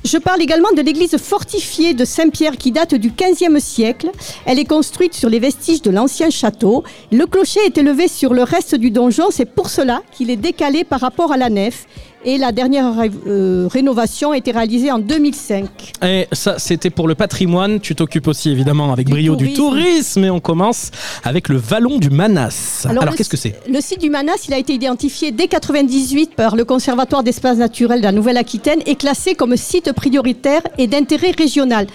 Je 0.05 0.19
parle 0.19 0.39
également 0.43 0.71
de 0.71 0.83
l'église 0.83 1.17
fortifiée 1.17 1.95
de 1.95 2.05
Saint-Pierre 2.05 2.57
qui 2.57 2.71
date 2.71 2.93
du 2.93 3.09
XVe 3.09 3.57
siècle. 3.57 4.11
Elle 4.45 4.59
est 4.59 4.65
construite 4.65 5.15
sur 5.15 5.29
les 5.29 5.39
vestiges 5.39 5.81
de 5.81 5.89
l'ancien 5.89 6.29
château. 6.29 6.83
Le 7.11 7.25
clocher 7.25 7.61
est 7.65 7.75
élevé 7.79 8.07
sur 8.07 8.35
le 8.35 8.43
reste 8.43 8.75
du 8.75 8.91
donjon, 8.91 9.31
c'est 9.31 9.47
pour 9.47 9.67
cela 9.67 10.03
qu'il 10.11 10.29
est 10.29 10.35
décalé 10.35 10.83
par 10.83 10.99
rapport 10.99 11.31
à 11.31 11.37
la 11.37 11.49
nef. 11.49 11.87
Et 12.25 12.37
la 12.37 12.51
dernière 12.51 12.91
euh, 13.27 13.67
rénovation 13.71 14.31
a 14.31 14.37
été 14.37 14.51
réalisée 14.51 14.91
en 14.91 14.99
2005. 14.99 15.65
Et 16.03 16.27
ça, 16.31 16.55
c'était 16.57 16.89
pour 16.89 17.07
le 17.07 17.15
patrimoine. 17.15 17.79
Tu 17.79 17.95
t'occupes 17.95 18.27
aussi 18.27 18.49
évidemment 18.49 18.91
avec 18.91 19.05
Du 19.07 19.13
brio 19.13 19.35
du 19.35 19.53
tourisme. 19.53 20.25
Et 20.25 20.29
on 20.29 20.39
commence 20.39 20.91
avec 21.23 21.49
le 21.49 21.57
vallon 21.57 21.99
du 21.99 22.09
Manas. 22.09 22.87
Alors, 22.89 23.15
qu'est-ce 23.15 23.29
que 23.29 23.37
c'est? 23.37 23.55
Le 23.69 23.79
site 23.79 24.01
du 24.01 24.09
Manas, 24.09 24.45
il 24.47 24.53
a 24.53 24.57
été 24.57 24.73
identifié 24.73 25.31
dès 25.31 25.47
98 25.47 26.35
par 26.35 26.55
le 26.55 26.65
Conservatoire 26.65 27.23
d'espaces 27.23 27.57
naturels 27.57 27.99
de 27.99 28.05
la 28.05 28.11
Nouvelle-Aquitaine 28.11 28.79
et 28.85 28.95
classé 28.95 29.35
comme 29.35 29.55
site 29.55 29.93
prioritaire 29.93 30.61
et 30.77 30.87
d'intérêt 30.87 31.31
régional. 31.31 31.85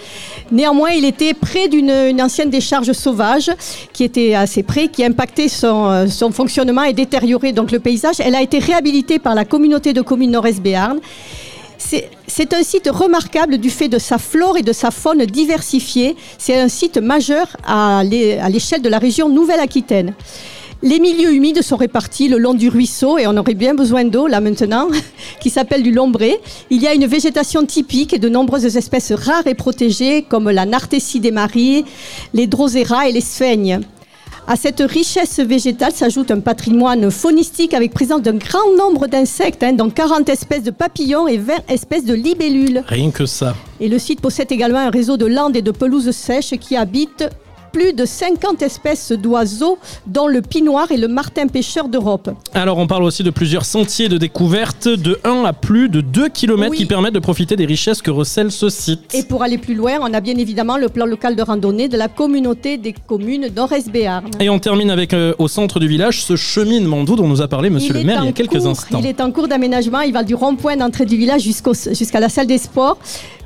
Néanmoins, 0.51 0.91
il 0.91 1.05
était 1.05 1.33
près 1.33 1.67
d'une 1.67 1.91
une 1.91 2.21
ancienne 2.21 2.49
décharge 2.49 2.91
sauvage 2.93 3.51
qui 3.93 4.03
était 4.03 4.33
assez 4.33 4.63
près, 4.63 4.87
qui 4.87 5.03
impactait 5.03 5.47
son, 5.47 5.89
euh, 5.89 6.07
son 6.07 6.31
fonctionnement 6.31 6.83
et 6.83 6.93
détériorait 6.93 7.51
donc 7.51 7.71
le 7.71 7.79
paysage. 7.79 8.15
Elle 8.19 8.35
a 8.35 8.41
été 8.41 8.59
réhabilitée 8.59 9.19
par 9.19 9.35
la 9.35 9.45
communauté 9.45 9.93
de 9.93 10.01
communes 10.01 10.20
Nord-Est 10.27 10.61
Béarn. 10.61 10.99
C'est 12.27 12.53
un 12.53 12.63
site 12.63 12.89
remarquable 12.91 13.57
du 13.57 13.69
fait 13.69 13.89
de 13.89 13.97
sa 13.97 14.17
flore 14.17 14.57
et 14.57 14.61
de 14.61 14.71
sa 14.71 14.91
faune 14.91 15.25
diversifiée. 15.25 16.15
C'est 16.37 16.57
un 16.59 16.69
site 16.69 16.97
majeur 16.97 17.47
à 17.65 18.03
l'é- 18.03 18.39
à 18.39 18.49
l'échelle 18.49 18.81
de 18.81 18.89
la 18.89 18.99
région 18.99 19.27
Nouvelle-Aquitaine. 19.29 20.13
Les 20.83 20.99
milieux 20.99 21.33
humides 21.33 21.61
sont 21.61 21.75
répartis 21.75 22.27
le 22.27 22.37
long 22.39 22.53
du 22.55 22.69
ruisseau 22.69 23.17
et 23.19 23.27
on 23.27 23.37
aurait 23.37 23.53
bien 23.55 23.75
besoin 23.75 24.03
d'eau 24.03 24.25
là 24.27 24.41
maintenant, 24.41 24.87
qui 25.39 25.49
s'appelle 25.49 25.83
du 25.83 25.91
lombré. 25.91 26.39
Il 26.69 26.81
y 26.81 26.87
a 26.87 26.93
une 26.93 27.05
végétation 27.05 27.65
typique 27.65 28.13
et 28.13 28.19
de 28.19 28.29
nombreuses 28.29 28.77
espèces 28.77 29.11
rares 29.11 29.45
et 29.47 29.53
protégées 29.53 30.23
comme 30.23 30.49
la 30.49 30.65
nartessie 30.65 31.19
des 31.19 31.31
maris, 31.31 31.83
les 32.33 32.47
drosera 32.47 33.07
et 33.09 33.11
les 33.11 33.21
sphègnes. 33.21 33.81
À 34.47 34.55
cette 34.55 34.81
richesse 34.81 35.39
végétale 35.39 35.91
s'ajoute 35.93 36.31
un 36.31 36.39
patrimoine 36.39 37.11
faunistique 37.11 37.73
avec 37.73 37.93
présence 37.93 38.21
d'un 38.21 38.35
grand 38.35 38.75
nombre 38.77 39.07
d'insectes, 39.07 39.63
hein, 39.63 39.73
dont 39.73 39.89
40 39.89 40.27
espèces 40.29 40.63
de 40.63 40.71
papillons 40.71 41.27
et 41.27 41.37
20 41.37 41.53
espèces 41.69 42.05
de 42.05 42.13
libellules. 42.13 42.83
Rien 42.87 43.11
que 43.11 43.25
ça. 43.25 43.55
Et 43.79 43.87
le 43.87 43.99
site 43.99 44.19
possède 44.19 44.51
également 44.51 44.79
un 44.79 44.89
réseau 44.89 45.15
de 45.15 45.25
landes 45.25 45.55
et 45.55 45.61
de 45.61 45.71
pelouses 45.71 46.11
sèches 46.11 46.55
qui 46.59 46.75
habitent 46.75 47.29
plus 47.71 47.93
de 47.93 48.05
50 48.05 48.61
espèces 48.61 49.11
d'oiseaux, 49.11 49.77
dont 50.07 50.27
le 50.27 50.41
pinoir 50.41 50.91
et 50.91 50.97
le 50.97 51.07
martin 51.07 51.47
pêcheur 51.47 51.87
d'Europe. 51.87 52.29
Alors, 52.53 52.77
on 52.77 52.87
parle 52.87 53.03
aussi 53.03 53.23
de 53.23 53.29
plusieurs 53.29 53.65
sentiers 53.65 54.09
de 54.09 54.17
découverte 54.17 54.87
de 54.87 55.19
1 55.23 55.43
à 55.45 55.53
plus 55.53 55.89
de 55.89 56.01
2 56.01 56.29
km 56.29 56.71
Oui. 56.71 56.77
qui 56.77 56.85
permettent 56.85 57.13
de 57.13 57.19
profiter 57.19 57.55
des 57.55 57.65
richesses 57.65 58.01
que 58.01 58.11
recèle 58.11 58.51
ce 58.51 58.69
site. 58.69 59.13
Et 59.13 59.23
pour 59.23 59.43
aller 59.43 59.57
plus 59.57 59.75
loin, 59.75 59.93
on 60.01 60.13
a 60.13 60.21
bien 60.21 60.35
évidemment 60.37 60.77
le 60.77 60.89
plan 60.89 61.05
local 61.05 61.35
de 61.35 61.41
randonnée 61.41 61.87
de 61.87 61.97
la 61.97 62.07
communauté 62.07 62.77
des 62.77 62.93
communes 62.93 63.47
d'Orez-Béarn. 63.49 64.25
Et 64.39 64.49
on 64.49 64.59
termine 64.59 64.89
avec 64.91 65.13
euh, 65.13 65.33
au 65.39 65.47
centre 65.47 65.79
du 65.79 65.87
village 65.87 66.23
ce 66.23 66.35
cheminement 66.35 67.03
d'eau 67.03 67.15
dont 67.15 67.27
nous 67.27 67.41
a 67.41 67.47
parlé 67.47 67.69
monsieur 67.69 67.93
Il 67.95 67.99
le 67.99 68.03
maire 68.03 68.19
il 68.23 68.25
y 68.27 68.29
a 68.29 68.33
quelques 68.33 68.57
cours- 68.57 68.67
instants. 68.67 68.99
Il 68.99 69.05
est 69.05 69.21
en 69.21 69.31
cours 69.31 69.47
d'aménagement. 69.47 70.01
Il 70.01 70.13
va 70.13 70.23
du 70.23 70.35
rond-point 70.35 70.75
d'entrée 70.77 71.05
du 71.05 71.17
village 71.17 71.41
jusqu'à 71.41 72.19
la 72.19 72.29
salle 72.29 72.47
des 72.47 72.57
sports. 72.57 72.97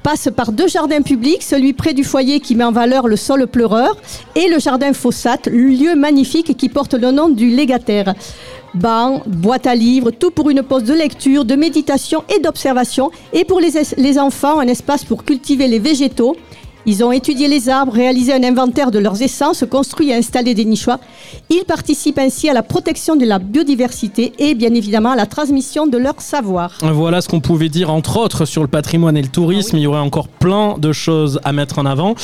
Passe 0.06 0.30
par 0.36 0.52
deux 0.52 0.68
jardins 0.68 1.02
publics, 1.02 1.42
celui 1.42 1.74
près 1.74 1.96
du 1.96 2.04
foyer 2.04 2.40
qui 2.40 2.54
met 2.54 2.64
en 2.64 2.72
valeur 2.72 3.08
le 3.08 3.16
sol 3.16 3.48
pleureur 3.48 3.98
et 4.36 4.48
le 4.50 4.60
jardin 4.60 4.94
Fossate, 4.94 5.48
lieu 5.48 5.96
magnifique 5.96 6.56
qui 6.56 6.70
porte 6.70 6.94
le 6.94 7.10
nom 7.10 7.28
du 7.28 7.50
légataire. 7.50 8.14
Banc, 8.76 9.24
boîte 9.26 9.66
à 9.66 9.74
livres, 9.74 10.12
tout 10.12 10.30
pour 10.30 10.52
une 10.52 10.62
pause 10.62 10.84
de 10.84 10.94
lecture, 10.94 11.44
de 11.44 11.56
méditation 11.56 12.24
et 12.30 12.40
d'observation. 12.40 13.10
Et 13.34 13.46
pour 13.46 13.60
les, 13.60 13.78
es- 13.80 13.96
les 13.98 14.20
enfants, 14.20 14.60
un 14.60 14.68
espace 14.68 15.04
pour 15.04 15.24
cultiver 15.24 15.68
les 15.68 15.80
végétaux. 15.80 16.36
Ils 16.88 17.04
ont 17.04 17.12
étudié 17.12 17.48
les 17.48 17.68
arbres, 17.68 17.94
réalisé 17.94 18.32
un 18.32 18.44
inventaire 18.44 18.92
de 18.92 19.00
leurs 19.00 19.22
essences, 19.22 19.64
construit 19.70 20.12
et 20.12 20.16
installé 20.16 20.54
des 20.54 20.66
nichoirs. 20.66 21.00
Ils 21.50 21.64
participent 21.66 22.20
ainsi 22.20 22.48
à 22.48 22.54
la 22.54 22.62
protection 22.62 23.16
de 23.16 23.26
la 23.26 23.40
biodiversité 23.40 24.34
et 24.38 24.54
bien 24.54 24.74
évidemment 24.74 25.12
à 25.12 25.16
la 25.16 25.26
transmission 25.26 25.88
de 25.88 25.98
leur 25.98 26.22
savoir. 26.22 26.78
Voilà 26.82 27.22
ce 27.22 27.28
qu'on 27.28 27.42
pouvait 27.42 27.70
dire 27.70 27.92
entre 27.92 28.18
autres 28.18 28.46
sur 28.46 28.62
le 28.62 28.68
patrimoine 28.68 29.18
et 29.18 29.22
le 29.22 29.30
tourisme. 29.30 29.78
Il 29.78 29.84
y 29.84 29.88
aurait 29.88 30.00
encore 30.00 30.28
plein 30.28 30.78
de 30.78 30.92
choses 30.92 31.40
à 31.44 31.54
mettre 31.54 31.80
en 31.80 31.86
avant. 31.86 32.16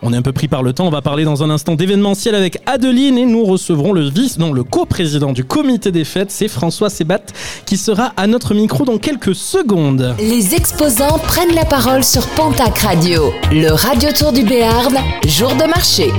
On 0.00 0.12
est 0.12 0.16
un 0.16 0.22
peu 0.22 0.32
pris 0.32 0.46
par 0.46 0.62
le 0.62 0.72
temps. 0.72 0.86
On 0.86 0.90
va 0.90 1.02
parler 1.02 1.24
dans 1.24 1.42
un 1.42 1.50
instant 1.50 1.74
d'événementiel 1.74 2.34
avec 2.36 2.58
Adeline 2.66 3.18
et 3.18 3.26
nous 3.26 3.44
recevrons 3.44 3.92
le 3.92 4.08
vice, 4.08 4.38
non, 4.38 4.52
le 4.52 4.62
co-président 4.62 5.32
du 5.32 5.44
comité 5.44 5.90
des 5.90 6.04
fêtes, 6.04 6.30
c'est 6.30 6.46
François 6.46 6.88
Sébat, 6.88 7.22
qui 7.66 7.76
sera 7.76 8.12
à 8.16 8.28
notre 8.28 8.54
micro 8.54 8.84
dans 8.84 8.98
quelques 8.98 9.34
secondes. 9.34 10.14
Les 10.20 10.54
exposants 10.54 11.18
prennent 11.18 11.54
la 11.54 11.64
parole 11.64 12.04
sur 12.04 12.26
Pontac 12.28 12.78
Radio, 12.78 13.32
le 13.50 13.70
radio 13.70 14.10
tour 14.16 14.32
du 14.32 14.44
Béarn, 14.44 14.96
jour 15.26 15.54
de 15.56 15.64
marché. 15.64 16.12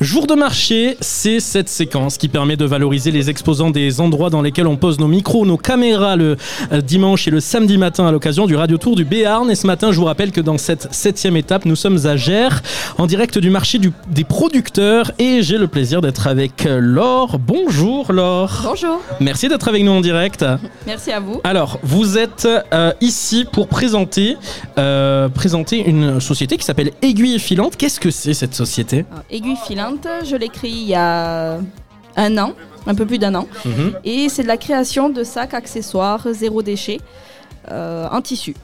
Jour 0.00 0.26
de 0.26 0.34
marché, 0.34 0.96
c'est 1.00 1.38
cette 1.40 1.68
séquence 1.68 2.18
qui 2.18 2.28
permet 2.28 2.56
de 2.56 2.64
valoriser 2.64 3.10
les 3.12 3.30
exposants 3.30 3.70
des 3.70 4.00
endroits 4.00 4.28
dans 4.28 4.42
lesquels 4.42 4.66
on 4.66 4.76
pose 4.76 4.98
nos 4.98 5.06
micros, 5.06 5.46
nos 5.46 5.56
caméras 5.56 6.16
le 6.16 6.36
euh, 6.72 6.80
dimanche 6.80 7.28
et 7.28 7.30
le 7.30 7.38
samedi 7.40 7.78
matin 7.78 8.04
à 8.06 8.12
l'occasion 8.12 8.46
du 8.46 8.56
Radio 8.56 8.76
Tour 8.76 8.96
du 8.96 9.04
Béarn. 9.04 9.48
Et 9.50 9.54
ce 9.54 9.66
matin, 9.66 9.92
je 9.92 9.98
vous 9.98 10.04
rappelle 10.04 10.32
que 10.32 10.40
dans 10.40 10.58
cette 10.58 10.92
septième 10.92 11.36
étape, 11.36 11.64
nous 11.64 11.76
sommes 11.76 12.06
à 12.06 12.16
Gers, 12.16 12.60
en 12.98 13.06
direct 13.06 13.38
du 13.38 13.50
marché 13.50 13.78
du- 13.78 13.92
des 14.08 14.24
producteurs. 14.24 15.12
Et 15.20 15.42
j'ai 15.42 15.58
le 15.58 15.68
plaisir 15.68 16.00
d'être 16.00 16.26
avec 16.26 16.66
euh, 16.66 16.80
Laure. 16.80 17.38
Bonjour 17.38 18.12
Laure. 18.12 18.62
Bonjour, 18.64 19.00
Merci 19.20 19.48
d'être 19.48 19.68
avec 19.68 19.84
nous 19.84 19.92
en 19.92 20.00
direct. 20.00 20.44
merci 20.86 21.12
à 21.12 21.20
vous. 21.20 21.40
Alors, 21.44 21.78
vous 21.84 22.18
êtes 22.18 22.48
euh, 22.72 22.92
ici 23.00 23.46
pour 23.50 23.68
présenter, 23.68 24.36
euh, 24.76 25.28
présenter 25.28 25.78
une 25.88 26.20
société 26.20 26.56
qui 26.56 26.64
s'appelle 26.64 26.90
Aiguille 27.00 27.38
Filante. 27.38 27.76
Qu'est-ce 27.76 28.00
que 28.00 28.10
c'est 28.10 28.34
cette 28.34 28.54
société? 28.56 29.04
Alors, 29.12 29.24
Aiguille 29.30 29.56
filante, 29.66 29.83
je 30.24 30.36
l'ai 30.36 30.48
créée 30.48 30.70
il 30.70 30.88
y 30.88 30.94
a 30.94 31.58
un 32.16 32.38
an, 32.38 32.52
un 32.86 32.94
peu 32.94 33.06
plus 33.06 33.18
d'un 33.18 33.34
an. 33.34 33.46
Mhm. 33.64 33.94
Et 34.04 34.28
c'est 34.28 34.42
de 34.42 34.48
la 34.48 34.56
création 34.56 35.08
de 35.08 35.24
sacs 35.24 35.54
accessoires 35.54 36.26
zéro 36.32 36.62
déchet 36.62 37.00
euh, 37.70 38.06
en 38.10 38.20
tissu. 38.20 38.54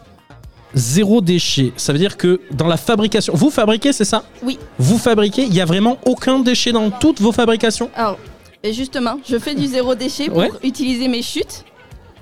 Zéro 0.74 1.20
déchet. 1.20 1.72
Ça 1.76 1.92
veut 1.92 1.98
dire 1.98 2.16
que 2.16 2.40
dans 2.52 2.68
la 2.68 2.76
fabrication, 2.76 3.32
vous 3.34 3.50
fabriquez, 3.50 3.92
c'est 3.92 4.04
ça? 4.04 4.22
Oui. 4.44 4.56
Vous 4.78 4.98
fabriquez, 4.98 5.42
il 5.42 5.50
n'y 5.50 5.60
a 5.60 5.64
vraiment 5.64 5.98
aucun 6.06 6.38
déchet 6.38 6.70
dans 6.70 6.90
toutes 6.90 7.20
vos 7.20 7.32
fabrications? 7.32 7.90
Alors, 7.96 8.18
justement, 8.64 9.18
je 9.28 9.36
fais 9.38 9.54
du 9.56 9.66
zéro 9.66 9.94
déchet 9.96 10.26
pour 10.28 10.38
Ouais. 10.38 10.50
utiliser 10.62 11.08
mes 11.08 11.22
chutes. 11.22 11.64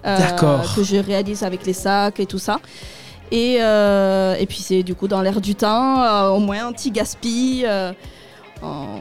euh, 0.06 0.16
D'accord. 0.16 0.62
Que 0.76 0.82
je 0.84 0.96
réalise 0.96 1.42
avec 1.42 1.66
les 1.66 1.72
sacs 1.74 2.20
et 2.20 2.26
tout 2.26 2.38
ça. 2.38 2.60
Et, 3.30 3.58
euh, 3.60 4.36
et 4.38 4.46
puis 4.46 4.58
c'est 4.62 4.82
du 4.82 4.94
coup 4.94 5.08
dans 5.08 5.20
l'air 5.20 5.40
du 5.42 5.54
temps, 5.54 6.02
euh, 6.02 6.28
au 6.30 6.38
moins 6.38 6.68
anti-gaspi. 6.68 7.64
On, 8.62 9.00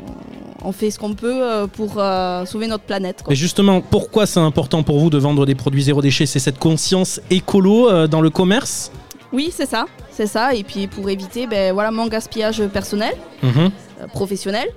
on 0.63 0.71
fait 0.71 0.91
ce 0.91 0.99
qu'on 0.99 1.13
peut 1.13 1.39
euh, 1.43 1.67
pour 1.67 1.93
euh, 1.97 2.45
sauver 2.45 2.67
notre 2.67 2.83
planète. 2.83 3.23
quoi. 3.23 3.33
Et 3.33 3.35
justement, 3.35 3.81
pourquoi 3.81 4.25
c'est 4.25 4.39
important 4.39 4.83
pour 4.83 4.99
vous 4.99 5.09
de 5.09 5.17
vendre 5.17 5.45
des 5.45 5.55
produits 5.55 5.83
zéro 5.83 6.01
déchet? 6.01 6.25
C'est 6.25 6.39
cette 6.39 6.59
conscience 6.59 7.19
écolo 7.29 7.89
euh, 7.89 8.07
dans 8.07 8.21
le 8.21 8.29
commerce? 8.29 8.91
Oui, 9.33 9.49
c'est 9.51 9.65
ça, 9.69 9.85
c'est 10.11 10.27
ça. 10.27 10.53
Et 10.53 10.63
puis 10.63 10.87
pour 10.87 11.09
éviter, 11.09 11.47
ben 11.47 11.73
voilà, 11.73 11.91
mon 11.91 12.07
gaspillage 12.07 12.65
personnel, 12.67 13.13
Mhm. 13.43 13.71
professionnel, 14.13 14.67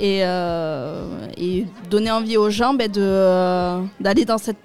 et, 0.00 0.20
euh, 0.24 1.26
et 1.36 1.66
donner 1.90 2.10
envie 2.10 2.36
aux 2.36 2.50
gens 2.50 2.72
de 2.74 2.88
euh, 2.98 3.80
d'aller 4.00 4.24
dans 4.24 4.38
cette, 4.38 4.56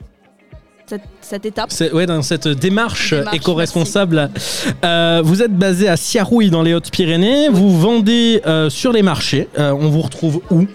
cette, 0.87 1.01
cette 1.19 1.45
étape. 1.45 1.69
Ouais, 1.93 2.05
dans 2.05 2.21
cette 2.21 2.47
démarche, 2.47 3.13
Démarche, 3.13 3.35
éco-responsable. 3.35 4.29
Euh, 4.85 5.21
vous 5.23 5.41
êtes 5.43 5.53
basé 5.53 5.89
à 5.89 5.97
Siarouille 5.97 6.49
dans 6.49 6.63
les 6.63 6.73
Hautes-Pyrénées. 6.73 7.49
Vous 7.49 7.77
vendez 7.77 8.41
euh, 8.45 8.69
sur 8.69 8.93
les 8.93 9.01
marchés. 9.01 9.49
Euh, 9.59 9.71
on 9.71 9.89
vous 9.89 10.01
retrouve 10.01 10.41
où? 10.49 10.65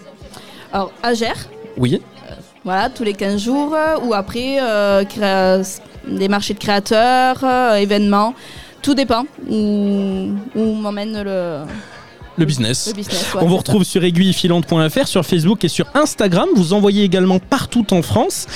Alors 0.72 0.92
à 1.02 1.14
Gers, 1.14 1.48
Oui. 1.78 2.00
voilà, 2.64 2.90
tous 2.90 3.04
les 3.04 3.14
15 3.14 3.40
jours, 3.42 3.74
ou 4.04 4.14
après 4.14 4.58
des 6.06 6.28
marchés 6.28 6.54
de 6.54 6.58
créateurs, 6.58 7.44
événements, 7.76 8.34
tout 8.82 8.94
dépend 8.94 9.24
où, 9.48 10.28
où 10.54 10.64
m'emmène 10.74 11.22
le, 11.22 11.58
Le 12.42 12.46
business. 12.46 12.88
Le 12.88 12.94
business, 12.94 13.34
ouais, 13.34 13.40
On 13.42 13.46
vous 13.46 13.56
retrouve 13.56 13.84
sur 13.84 14.02
aiguillefilante.fr, 14.02 15.06
sur 15.06 15.24
Facebook 15.24 15.64
et 15.64 15.68
sur 15.68 15.86
Instagram. 15.94 16.48
Vous 16.56 16.72
envoyez 16.72 17.04
également 17.04 17.38
partout 17.38 17.86
en 17.94 18.02
France. 18.02 18.46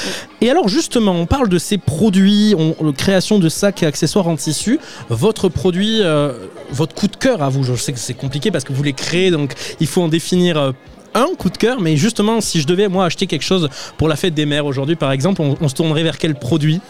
Et 0.41 0.51
alors 0.51 0.69
justement, 0.69 1.13
on 1.13 1.27
parle 1.27 1.49
de 1.49 1.59
ces 1.59 1.79
produits, 1.79 2.57
on, 2.59 2.75
création 2.93 3.39
de 3.39 3.49
sacs 3.49 3.85
et 3.85 3.87
accessoires 3.87 4.27
en 4.27 4.35
tissu. 4.35 4.81
Votre 5.09 5.49
produit, 5.49 6.01
euh, 6.03 6.33
votre 6.73 6.97
coup 6.97 7.07
de 7.07 7.15
cœur 7.15 7.45
à 7.45 7.49
vous, 7.49 7.63
je 7.63 7.75
sais 7.77 7.93
que 7.93 8.01
c'est 8.01 8.15
compliqué 8.15 8.51
parce 8.51 8.65
que 8.65 8.73
vous 8.73 8.83
les 8.83 8.93
créez, 8.93 9.31
donc 9.31 9.53
il 9.79 9.87
faut 9.87 10.03
en 10.03 10.09
définir 10.09 10.59
euh, 10.59 10.73
un 11.15 11.29
coup 11.39 11.51
de 11.51 11.57
cœur. 11.57 11.81
Mais 11.81 11.97
justement, 11.97 12.41
si 12.41 12.61
je 12.61 12.67
devais 12.67 12.89
moi 12.89 13.05
acheter 13.05 13.29
quelque 13.29 13.45
chose 13.45 13.69
pour 13.99 14.09
la 14.09 14.17
fête 14.17 14.35
des 14.35 14.47
mères 14.47 14.67
aujourd'hui, 14.67 14.97
par 14.97 15.13
exemple, 15.13 15.43
on, 15.43 15.57
on 15.61 15.69
se 15.69 15.75
tournerait 15.75 16.03
vers 16.03 16.19
quel 16.19 16.35
produit? 16.35 16.81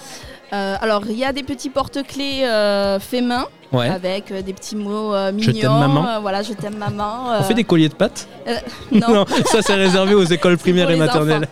Euh, 0.52 0.76
alors, 0.80 1.02
il 1.08 1.18
y 1.18 1.24
a 1.24 1.32
des 1.32 1.42
petits 1.42 1.70
porte-clés 1.70 2.44
euh, 2.44 3.00
faits 3.00 3.24
main 3.24 3.46
Ouais. 3.72 3.88
avec 3.88 4.30
euh, 4.30 4.42
des 4.42 4.52
petits 4.52 4.76
mots 4.76 5.12
euh, 5.14 5.32
Je 5.38 5.50
mignons. 5.50 5.60
t'aime, 5.60 5.78
maman. 5.78 6.06
euh, 6.08 6.18
voilà, 6.20 6.42
je 6.42 6.52
t'aime 6.52 6.76
maman. 6.76 7.32
euh, 7.32 7.38
On 7.40 7.42
fait 7.42 7.54
des 7.54 7.64
colliers 7.64 7.88
de 7.88 7.94
pâtes 7.94 8.28
non. 8.92 9.24
ça 9.46 9.60
c'est 9.62 9.74
réservé 9.74 10.14
aux 10.14 10.22
écoles 10.36 10.56
primaires 10.56 10.88
et 10.88 10.92
les 10.94 10.98
maternelles. 10.98 11.48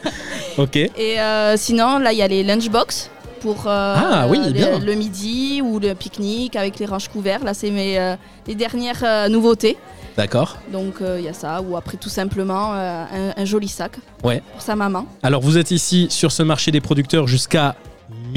ok. 0.58 0.76
Et 0.76 1.18
euh, 1.20 1.56
sinon, 1.56 1.98
là, 1.98 2.12
il 2.12 2.18
y 2.18 2.22
a 2.22 2.28
les 2.28 2.42
lunchbox 2.42 3.10
pour 3.40 3.64
euh, 3.66 3.94
Ah 3.96 4.26
oui, 4.28 4.38
le- 4.84 4.94
midi 4.94 5.60
ou 5.64 5.78
le 5.78 5.94
pique-nique 5.94 6.56
avec 6.56 6.78
les 6.78 6.86
ranges 6.86 7.08
couverts. 7.08 7.44
Là, 7.44 7.54
c'est 7.54 7.70
mes 7.70 7.98
euh, 7.98 8.16
les 8.46 8.54
dernières 8.54 9.02
euh, 9.04 9.28
nouveautés. 9.28 9.76
D'accord. 10.16 10.56
Donc, 10.72 10.94
euh, 11.02 11.16
il 11.18 11.26
y 11.26 11.28
a 11.28 11.34
ça. 11.34 11.60
Ou 11.60 11.76
après, 11.76 11.98
tout 11.98 12.08
simplement, 12.08 12.72
euh, 12.74 13.04
un, 13.36 13.40
un 13.42 13.44
joli 13.44 13.68
sac 13.68 13.92
Ouais. 14.24 14.42
pour 14.52 14.62
sa 14.62 14.74
maman. 14.74 15.06
Alors 15.22 15.42
vous 15.42 15.58
êtes 15.58 15.70
ici 15.70 16.06
sur 16.10 16.32
ce 16.32 16.42
marché 16.42 16.70
des 16.70 16.80
producteurs 16.80 17.26
jusqu'à 17.28 17.76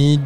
midi. 0.03 0.19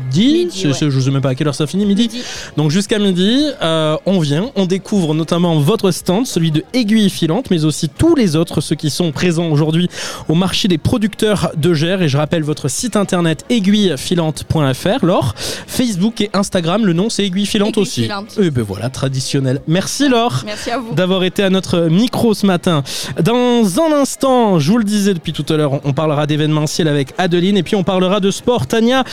Midi, 0.45 0.49
Je- 0.61 0.67
ouais. 0.69 0.73
je, 0.79 0.89
je 0.89 0.99
sais 0.99 1.11
même 1.11 1.21
pas 1.21 1.29
à 1.29 1.35
quelle 1.35 1.47
heure 1.47 1.55
ça 1.55 1.65
finit, 1.67 1.85
midi. 1.85 2.03
Midi. 2.03 2.21
Donc 2.57 2.69
jusqu'à 2.71 2.99
midi, 2.99 3.45
euh, 3.61 3.95
on 4.05 4.19
vient, 4.19 4.49
on 4.55 4.65
découvre 4.65 5.13
notamment 5.13 5.55
votre 5.59 5.91
stand, 5.91 6.25
celui 6.27 6.51
de 6.51 6.63
Aiguille 6.73 7.09
Filante, 7.09 7.49
mais 7.51 7.65
aussi 7.65 7.89
tous 7.89 8.15
les 8.15 8.35
autres, 8.35 8.61
ceux 8.61 8.75
qui 8.75 8.89
sont 8.89 9.11
présents 9.11 9.47
aujourd'hui 9.49 9.89
au 10.29 10.35
marché 10.35 10.67
des 10.67 10.77
producteurs 10.77 11.51
de 11.55 11.73
Gers. 11.73 12.01
Et 12.01 12.09
je 12.09 12.17
rappelle 12.17 12.43
votre 12.43 12.67
site 12.67 12.95
internet 12.95 13.45
aiguillefilante.fr, 13.49 15.05
Laure. 15.05 15.33
Facebook 15.67 16.21
et 16.21 16.29
Instagram, 16.33 16.85
le 16.85 16.93
nom 16.93 17.09
c'est 17.09 17.25
Aiguille 17.25 17.45
Filante 17.45 17.69
Aiguille 17.69 17.81
aussi. 17.81 18.01
Filante. 18.03 18.37
Et 18.41 18.51
ben 18.51 18.63
voilà, 18.63 18.89
traditionnel. 18.89 19.61
Merci 19.67 20.09
Laure 20.09 20.43
Merci 20.45 20.71
à 20.71 20.77
vous. 20.77 20.93
d'avoir 20.93 21.23
été 21.23 21.43
à 21.43 21.49
notre 21.49 21.79
micro 21.89 22.33
ce 22.33 22.45
matin. 22.45 22.83
Dans 23.23 23.79
un 23.79 23.91
instant, 24.01 24.59
je 24.59 24.71
vous 24.71 24.77
le 24.77 24.83
disais 24.83 25.13
depuis 25.13 25.33
tout 25.33 25.45
à 25.51 25.57
l'heure, 25.57 25.79
on 25.85 25.93
parlera 25.93 26.25
d'événementiel 26.27 26.87
avec 26.87 27.13
Adeline 27.17 27.57
et 27.57 27.63
puis 27.63 27.75
on 27.75 27.83
parlera 27.83 28.19
de 28.19 28.31
sport. 28.31 28.67
Tania 28.67 29.03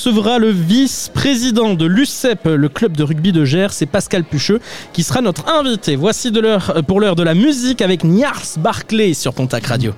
recevra 0.00 0.38
le 0.38 0.48
vice-président 0.48 1.74
de 1.74 1.84
l'UCEP, 1.84 2.46
le 2.46 2.70
club 2.70 2.96
de 2.96 3.02
rugby 3.02 3.32
de 3.32 3.44
Gers, 3.44 3.74
c'est 3.74 3.84
Pascal 3.84 4.24
Pucheux 4.24 4.58
qui 4.94 5.02
sera 5.02 5.20
notre 5.20 5.46
invité. 5.52 5.94
Voici 5.94 6.30
l'heure 6.30 6.82
pour 6.88 7.00
l'heure 7.00 7.16
de 7.16 7.22
la 7.22 7.34
musique 7.34 7.82
avec 7.82 8.02
Niars 8.02 8.56
Barclay 8.56 9.12
sur 9.12 9.34
Pontac 9.34 9.66
Radio. 9.66 9.92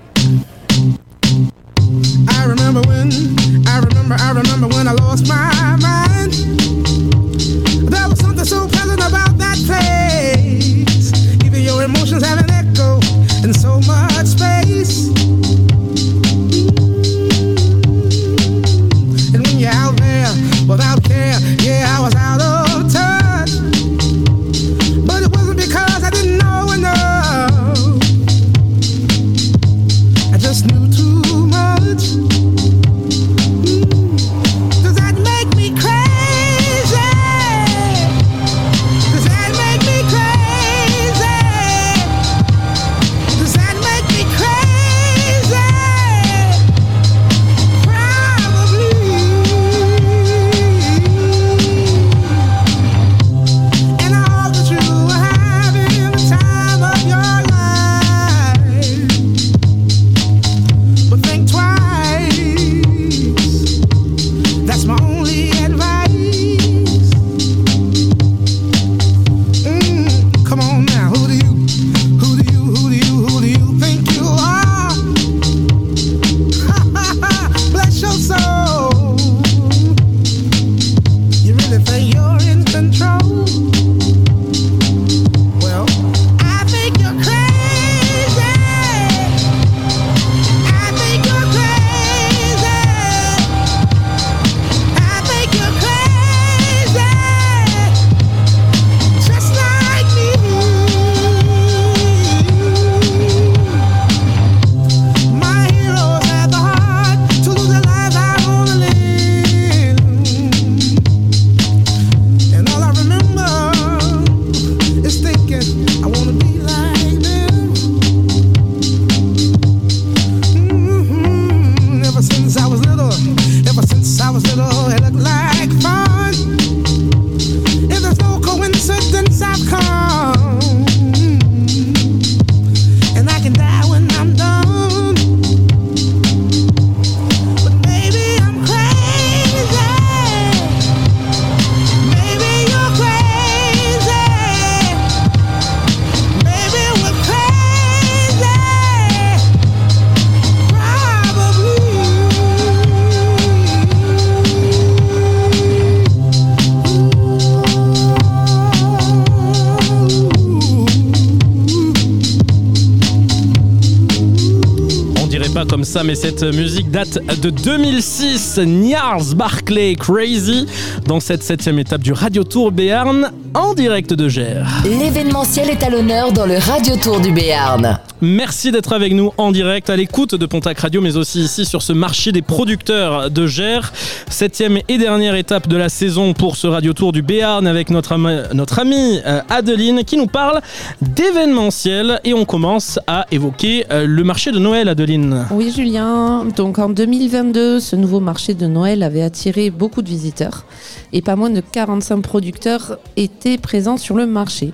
Date 166.92 167.18
de 167.40 167.50
2006. 167.50 168.58
Niars 168.58 169.34
Barclay 169.34 169.94
Crazy 169.94 170.66
dans 171.06 171.20
cette 171.20 171.42
septième 171.42 171.78
étape 171.78 172.02
du 172.02 172.12
Radio 172.12 172.44
Tour 172.44 172.70
Béarn 172.70 173.30
en 173.54 173.72
direct 173.74 174.12
de 174.12 174.28
Gers. 174.28 174.66
L'événementiel 174.84 175.70
est 175.70 175.82
à 175.82 175.88
l'honneur 175.90 176.32
dans 176.32 176.44
le 176.46 176.58
Radio 176.58 176.96
Tour 176.96 177.20
du 177.20 177.32
Béarn. 177.32 177.98
Merci 178.20 178.70
d'être 178.70 178.92
avec 178.92 179.12
nous 179.14 179.32
en 179.36 179.50
direct 179.52 179.90
à 179.90 179.96
l'écoute 179.96 180.34
de 180.34 180.46
Pontac 180.46 180.78
Radio, 180.78 181.00
mais 181.00 181.16
aussi 181.16 181.40
ici 181.40 181.64
sur 181.64 181.82
ce 181.82 181.92
marché 181.92 182.30
des 182.30 182.42
producteurs 182.42 183.30
de 183.30 183.46
Gers. 183.46 183.92
Septième 184.28 184.78
et 184.88 184.98
dernière 184.98 185.34
étape 185.34 185.66
de 185.68 185.76
la 185.76 185.88
saison 185.88 186.32
pour 186.34 186.56
ce 186.56 186.66
Radio 186.66 186.92
Tour 186.92 187.12
du 187.12 187.22
Béarn 187.22 187.66
avec 187.66 187.90
notre, 187.90 188.12
am- 188.12 188.42
notre 188.52 188.78
amie 188.78 189.18
euh, 189.26 189.40
Adeline 189.48 190.04
qui 190.04 190.16
nous 190.16 190.26
parle 190.28 190.60
d'événementiel 191.02 192.20
et 192.24 192.32
on 192.34 192.44
commence 192.44 192.98
à 193.06 193.26
évoquer 193.30 193.84
euh, 193.90 194.06
le 194.06 194.24
marché 194.24 194.52
de 194.52 194.58
Noël, 194.58 194.88
Adeline. 194.88 195.46
Oui, 195.50 195.70
Julien. 195.74 196.44
Donc 196.56 196.78
en 196.78 196.88
2022, 196.88 197.80
ce 197.80 197.96
nouveau 197.96 198.20
marché 198.20 198.54
de 198.54 198.66
Noël 198.66 199.02
avait 199.02 199.22
attiré 199.22 199.70
beaucoup 199.70 200.02
de 200.02 200.08
visiteurs 200.08 200.64
et 201.12 201.20
pas 201.22 201.36
moins 201.36 201.50
de 201.50 201.60
45 201.60 202.20
producteurs 202.22 202.98
étaient 203.16 203.58
présents 203.58 203.96
sur 203.96 204.16
le 204.16 204.26
marché. 204.26 204.72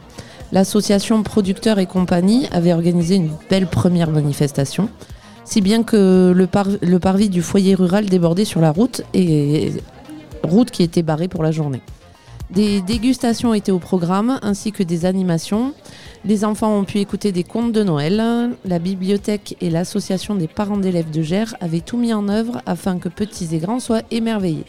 L'association 0.53 1.23
Producteurs 1.23 1.79
et 1.79 1.87
compagnie 1.87 2.47
avait 2.53 2.73
organisé 2.73 3.17
une 3.17 3.31
belle 3.51 3.67
première 3.67 4.11
manifestation, 4.11 4.89
si 5.45 5.61
bien 5.61 5.83
que 5.83 6.33
le, 6.35 6.47
par- 6.47 6.69
le 6.81 6.99
parvis 6.99 7.29
du 7.29 7.43
foyer 7.43 7.75
rural 7.75 8.07
débordait 8.07 8.45
sur 8.47 8.61
la 8.61 8.71
route 8.71 9.03
et 9.13 9.73
route 10.43 10.71
qui 10.71 10.83
était 10.83 11.03
barrée 11.03 11.29
pour 11.29 11.43
la 11.43 11.51
journée. 11.51 11.81
Des 12.51 12.81
dégustations 12.81 13.53
étaient 13.53 13.73
au 13.73 13.79
programme 13.79 14.39
ainsi 14.43 14.73
que 14.73 14.83
des 14.83 15.05
animations. 15.05 15.75
Les 16.25 16.47
enfants 16.47 16.79
ont 16.79 16.85
pu 16.85 16.99
écouter 16.99 17.31
des 17.31 17.45
contes 17.45 17.73
de 17.73 17.83
Noël. 17.83 18.57
La 18.65 18.79
bibliothèque 18.79 19.57
et 19.61 19.69
l'association 19.69 20.35
des 20.35 20.49
parents 20.49 20.79
d'élèves 20.79 21.11
de 21.11 21.21
Gers 21.21 21.55
avaient 21.61 21.81
tout 21.81 21.99
mis 21.99 22.15
en 22.15 22.29
œuvre 22.29 22.63
afin 22.65 22.99
que 22.99 23.11
petits 23.11 23.55
et 23.55 23.59
grands 23.59 23.81
soient 23.81 24.03
émerveillés. 24.11 24.65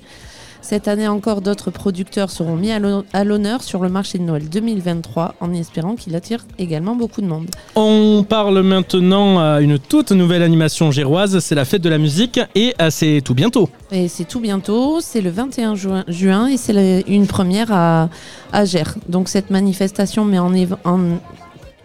Cette 0.69 0.87
année 0.87 1.07
encore, 1.07 1.41
d'autres 1.41 1.71
producteurs 1.71 2.29
seront 2.29 2.55
mis 2.55 2.69
à 2.71 2.77
l'hon- 2.77 3.03
à 3.11 3.23
l'honneur 3.23 3.63
sur 3.63 3.81
le 3.81 3.89
marché 3.89 4.19
de 4.19 4.23
Noël 4.23 4.47
2023 4.49 5.33
en 5.39 5.51
espérant 5.51 5.95
qu'il 5.95 6.15
attire 6.15 6.45
également 6.59 6.95
beaucoup 6.95 7.21
de 7.21 7.25
monde. 7.25 7.47
On 7.75 8.23
parle 8.29 8.61
maintenant 8.61 9.39
à 9.39 9.61
une 9.61 9.79
toute 9.79 10.11
nouvelle 10.11 10.43
animation 10.43 10.91
géroise, 10.91 11.39
c'est 11.39 11.55
la 11.55 11.65
fête 11.65 11.81
de 11.81 11.89
la 11.89 11.97
musique 11.97 12.39
et 12.53 12.75
c'est 12.91 13.21
tout 13.25 13.33
bientôt. 13.33 13.67
Et 13.91 14.07
c'est 14.07 14.25
tout 14.25 14.39
bientôt, 14.39 14.99
c'est 15.01 15.21
le 15.21 15.31
21 15.31 15.73
juin, 15.73 16.03
juin 16.07 16.45
et 16.45 16.57
c'est 16.57 17.03
une 17.07 17.25
première 17.25 17.71
à, 17.71 18.09
à 18.53 18.63
Gers. 18.63 18.93
Donc 19.07 19.27
cette 19.27 19.49
manifestation 19.49 20.23
met 20.23 20.37
en, 20.37 20.53
év- 20.53 20.77
en 20.83 20.99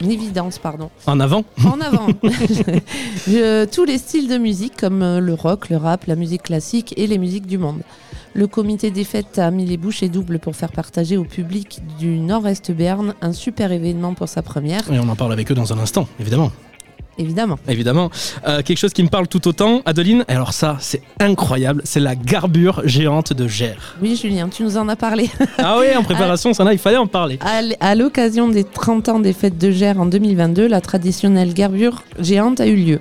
évidence 0.07 0.59
pardon, 0.59 0.91
En 1.07 1.21
avant. 1.21 1.43
en 1.65 1.81
avant 1.81 2.09
Je- 3.27 3.65
tous 3.65 3.85
les 3.87 3.97
styles 3.97 4.29
de 4.29 4.37
musique 4.37 4.77
comme 4.79 5.03
euh, 5.03 5.21
le 5.21 5.33
rock, 5.33 5.71
le 5.71 5.79
rap, 5.79 6.05
la 6.07 6.17
musique 6.17 6.43
classique 6.43 6.93
et 6.99 7.07
les 7.07 7.17
musiques 7.17 7.47
du 7.47 7.57
monde. 7.57 7.81
Le 8.37 8.49
comité 8.49 8.91
des 8.91 9.05
fêtes 9.05 9.39
a 9.39 9.51
mis 9.53 9.65
les 9.65 9.77
bouchées 9.77 10.09
doubles 10.09 10.41
pour 10.41 10.57
faire 10.57 10.73
partager 10.73 11.17
au 11.17 11.23
public 11.23 11.81
du 12.01 12.19
Nord-Est 12.19 12.73
Berne 12.73 13.15
un 13.23 13.33
super 13.33 13.71
événement 13.71 14.15
pour 14.15 14.29
sa 14.29 14.43
première, 14.43 14.91
Et 14.93 14.99
on 14.99 15.09
en 15.09 15.15
parle 15.15 15.33
avec 15.33 15.53
eux 15.53 15.55
dans 15.55 15.73
un 15.73 15.79
instant, 15.79 16.09
évidemment. 16.19 16.51
évidemment. 17.17 17.61
Évidemment. 17.69 18.11
Euh, 18.49 18.61
quelque 18.63 18.79
chose 18.79 18.93
qui 18.93 19.05
me 19.05 19.09
parle 19.09 19.29
tout 19.29 19.47
autant, 19.47 19.83
Adeline, 19.87 20.25
alors 20.27 20.53
ça, 20.53 20.77
c'est 20.81 21.01
incroyable, 21.21 21.83
c'est 21.85 22.01
la 22.01 22.17
garbure 22.17 22.83
géante 22.85 23.33
de 23.33 23.47
Gers. 23.47 23.95
Oui 24.03 24.17
Julien, 24.17 24.49
tu 24.49 24.65
nous 24.65 24.77
en 24.77 24.89
as 24.89 24.97
parlé. 24.97 25.31
Ah 25.59 25.77
oui, 25.79 25.87
en 25.97 26.03
préparation, 26.03 26.53
ça 26.55 26.65
là, 26.65 26.73
il 26.73 26.79
fallait 26.81 26.97
en 26.97 27.07
parler. 27.07 27.39
À 27.79 27.95
l'occasion 27.95 28.49
des 28.49 28.65
30 28.65 29.09
ans 29.11 29.21
des 29.21 29.33
fêtes 29.33 29.59
de 29.59 29.71
Gers 29.71 30.01
en 30.01 30.07
2022, 30.07 30.67
la 30.67 30.81
traditionnelle 30.81 31.55
garbure 31.55 32.03
géante 32.19 32.59
a 32.61 32.67
eu 32.67 32.75
lieu. 32.75 33.01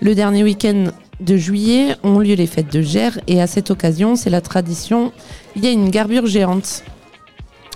Le 0.00 0.16
dernier 0.16 0.42
week-end 0.42 0.86
de 1.20 1.36
juillet 1.36 1.96
ont 2.02 2.18
lieu 2.18 2.34
les 2.34 2.46
fêtes 2.46 2.72
de 2.72 2.82
Gers 2.82 3.20
et 3.26 3.40
à 3.40 3.46
cette 3.46 3.70
occasion, 3.70 4.16
c'est 4.16 4.30
la 4.30 4.40
tradition, 4.40 5.12
il 5.56 5.64
y 5.64 5.68
a 5.68 5.70
une 5.70 5.90
garbure 5.90 6.26
géante. 6.26 6.84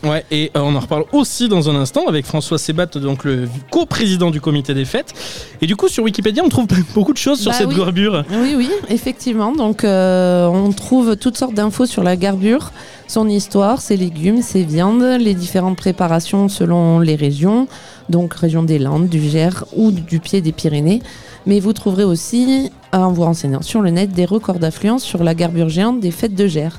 Ouais, 0.05 0.25
et 0.31 0.53
euh, 0.57 0.61
on 0.61 0.77
en 0.77 0.81
reparle 0.81 1.05
aussi 1.13 1.49
dans 1.49 1.69
un 1.69 1.75
instant 1.75 2.07
avec 2.07 2.25
François 2.25 2.57
Sébat, 2.59 2.87
donc 2.87 3.25
le 3.25 3.49
co-président 3.71 4.31
du 4.31 4.41
comité 4.41 4.73
des 4.73 4.85
fêtes. 4.85 5.13
Et 5.61 5.67
du 5.67 5.75
coup, 5.75 5.89
sur 5.89 6.05
Wikipédia, 6.05 6.43
on 6.45 6.49
trouve 6.49 6.67
beaucoup 6.95 7.13
de 7.13 7.19
choses 7.19 7.41
sur 7.41 7.51
Bah 7.51 7.57
cette 7.59 7.69
oui. 7.69 7.77
garbure. 7.77 8.25
Oui, 8.31 8.55
oui, 8.57 8.71
effectivement. 8.91 9.51
Donc, 9.53 9.83
euh, 9.83 10.47
on 10.47 10.71
trouve 10.73 11.17
toutes 11.17 11.37
sortes 11.37 11.55
d'infos 11.55 11.87
sur 11.87 12.05
la 12.05 12.15
garbure, 12.15 12.71
son 13.09 13.29
histoire, 13.29 13.81
ses 13.81 13.97
légumes, 13.97 14.41
ses 14.41 14.63
viandes, 14.63 15.03
les 15.19 15.35
différentes 15.35 15.77
préparations 15.77 16.49
selon 16.49 17.01
les 17.01 17.17
régions, 17.17 17.67
donc 18.09 18.35
région 18.35 18.63
des 18.63 18.79
Landes, 18.79 19.09
du 19.09 19.21
Gers 19.29 19.65
ou 19.77 19.91
du 19.91 20.21
pied 20.21 20.41
des 20.41 20.53
Pyrénées. 20.53 21.03
Mais 21.47 21.59
vous 21.59 21.73
trouverez 21.73 22.05
aussi, 22.05 22.71
en 22.93 23.11
vous 23.11 23.23
renseignant 23.23 23.63
sur 23.63 23.81
le 23.81 23.91
net, 23.91 24.13
des 24.13 24.27
records 24.27 24.59
d'affluence 24.61 25.03
sur 25.03 25.25
la 25.25 25.35
garbure 25.35 25.69
géante 25.71 25.99
des 25.99 26.11
fêtes 26.13 26.35
de 26.37 26.47
Gers. 26.47 26.79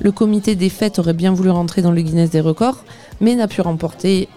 Le 0.00 0.12
comité 0.12 0.54
des 0.54 0.70
fêtes 0.70 0.98
aurait 0.98 1.12
bien 1.12 1.32
voulu 1.32 1.50
rentrer 1.50 1.82
dans 1.82 1.92
le 1.92 2.00
Guinness 2.00 2.30
des 2.30 2.40
records, 2.40 2.84
mais 3.20 3.34
n'a 3.34 3.48
pu 3.48 3.60
remporter 3.60 4.28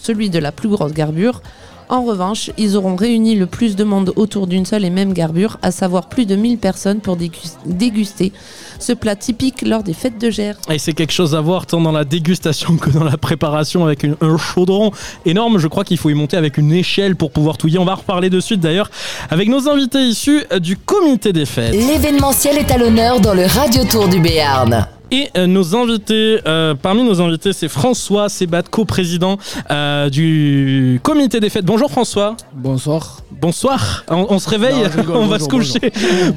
celui 0.00 0.30
de 0.30 0.38
la 0.38 0.50
plus 0.52 0.68
grosse 0.68 0.92
garbure. 0.92 1.42
En 1.90 2.04
revanche, 2.04 2.52
ils 2.56 2.76
auront 2.76 2.94
réuni 2.94 3.34
le 3.34 3.46
plus 3.46 3.74
de 3.74 3.82
monde 3.82 4.12
autour 4.14 4.46
d'une 4.46 4.64
seule 4.64 4.84
et 4.84 4.90
même 4.90 5.12
garbure, 5.12 5.58
à 5.60 5.72
savoir 5.72 6.08
plus 6.08 6.24
de 6.24 6.36
1000 6.36 6.56
personnes 6.58 7.00
pour 7.00 7.16
dégus- 7.16 7.56
déguster 7.66 8.32
ce 8.78 8.92
plat 8.92 9.16
typique 9.16 9.62
lors 9.62 9.82
des 9.82 9.92
fêtes 9.92 10.16
de 10.20 10.30
Gers. 10.30 10.54
Et 10.70 10.78
c'est 10.78 10.92
quelque 10.92 11.12
chose 11.12 11.34
à 11.34 11.40
voir 11.40 11.66
tant 11.66 11.80
dans 11.80 11.90
la 11.90 12.04
dégustation 12.04 12.76
que 12.76 12.90
dans 12.90 13.02
la 13.02 13.16
préparation 13.16 13.84
avec 13.84 14.04
une- 14.04 14.14
un 14.20 14.38
chaudron 14.38 14.92
énorme. 15.26 15.58
Je 15.58 15.66
crois 15.66 15.82
qu'il 15.82 15.98
faut 15.98 16.10
y 16.10 16.14
monter 16.14 16.36
avec 16.36 16.58
une 16.58 16.70
échelle 16.72 17.16
pour 17.16 17.32
pouvoir 17.32 17.58
touiller. 17.58 17.78
On 17.80 17.84
va 17.84 17.96
reparler 17.96 18.30
de 18.30 18.38
suite 18.38 18.60
d'ailleurs 18.60 18.88
avec 19.28 19.48
nos 19.48 19.68
invités 19.68 19.98
issus 20.00 20.44
du 20.60 20.76
comité 20.76 21.32
des 21.32 21.44
fêtes. 21.44 21.74
L'événementiel 21.74 22.56
est 22.56 22.70
à 22.70 22.78
l'honneur 22.78 23.18
dans 23.20 23.34
le 23.34 23.46
Radio 23.46 23.82
Tour 23.84 24.06
du 24.08 24.20
Béarn. 24.20 24.86
Et 25.12 25.28
euh, 25.36 25.48
nos 25.48 25.74
invités, 25.74 26.40
euh, 26.46 26.74
parmi 26.74 27.02
nos 27.02 27.20
invités, 27.20 27.52
c'est 27.52 27.68
François 27.68 28.28
Sébat, 28.28 28.62
co-président 28.62 29.38
euh, 29.70 30.08
du 30.08 31.00
comité 31.02 31.40
des 31.40 31.50
fêtes. 31.50 31.64
Bonjour 31.64 31.90
François. 31.90 32.36
Bonsoir. 32.54 33.22
Bonsoir. 33.32 34.04
On, 34.08 34.26
on 34.30 34.38
se 34.38 34.48
réveille, 34.48 34.76
Non, 34.76 34.90
je 34.92 34.98
rigole, 35.00 35.16
on 35.16 35.26
va 35.26 35.40
se 35.40 35.48
coucher. 35.48 35.80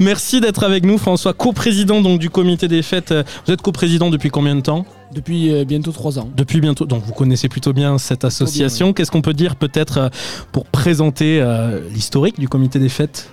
Merci 0.00 0.40
d'être 0.40 0.64
avec 0.64 0.84
nous, 0.84 0.98
François, 0.98 1.34
co-président 1.34 2.00
donc 2.00 2.18
du 2.18 2.30
comité 2.30 2.66
des 2.66 2.82
fêtes. 2.82 3.14
Vous 3.46 3.52
êtes 3.52 3.62
co-président 3.62 4.10
depuis 4.10 4.30
combien 4.30 4.56
de 4.56 4.60
temps? 4.62 4.84
Depuis 5.14 5.64
bientôt 5.64 5.92
trois 5.92 6.18
ans. 6.18 6.28
Depuis 6.36 6.60
bientôt. 6.60 6.86
Donc 6.86 7.04
vous 7.04 7.12
connaissez 7.12 7.48
plutôt 7.48 7.72
bien 7.72 7.98
cette 7.98 8.24
association. 8.24 8.92
Qu'est-ce 8.92 9.12
qu'on 9.12 9.22
peut 9.22 9.34
dire 9.34 9.54
peut-être 9.54 10.10
pour 10.50 10.64
présenter 10.64 11.44
l'historique 11.92 12.40
du 12.40 12.48
comité 12.48 12.80
des 12.80 12.88
fêtes? 12.88 13.30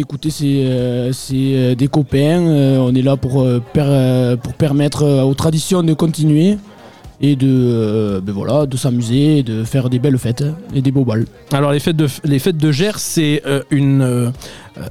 Écoutez, 0.00 0.30
c'est 0.30 0.44
euh, 0.66 1.12
euh, 1.32 1.74
des 1.74 1.88
copains. 1.88 2.46
euh, 2.46 2.78
on 2.78 2.94
est 2.94 3.02
là 3.02 3.16
pour, 3.16 3.46
per- 3.72 4.36
pour 4.42 4.54
permettre 4.54 5.04
aux 5.24 5.34
traditions 5.34 5.82
de 5.82 5.94
continuer 5.94 6.56
et 7.26 7.36
de, 7.36 7.48
euh, 7.50 8.20
ben 8.20 8.32
voilà, 8.32 8.66
de 8.66 8.76
s'amuser, 8.76 9.42
de 9.42 9.64
faire 9.64 9.88
des 9.88 9.98
belles 9.98 10.18
fêtes 10.18 10.44
et 10.74 10.82
des 10.82 10.90
beaux 10.90 11.04
balles. 11.04 11.24
Alors 11.52 11.72
les 11.72 11.80
fêtes 11.80 11.96
de, 11.96 12.06
les 12.24 12.38
fêtes 12.38 12.58
de 12.58 12.70
Gers, 12.72 12.98
c'est 12.98 13.40
euh, 13.46 13.62
une, 13.70 14.02
euh, 14.02 14.30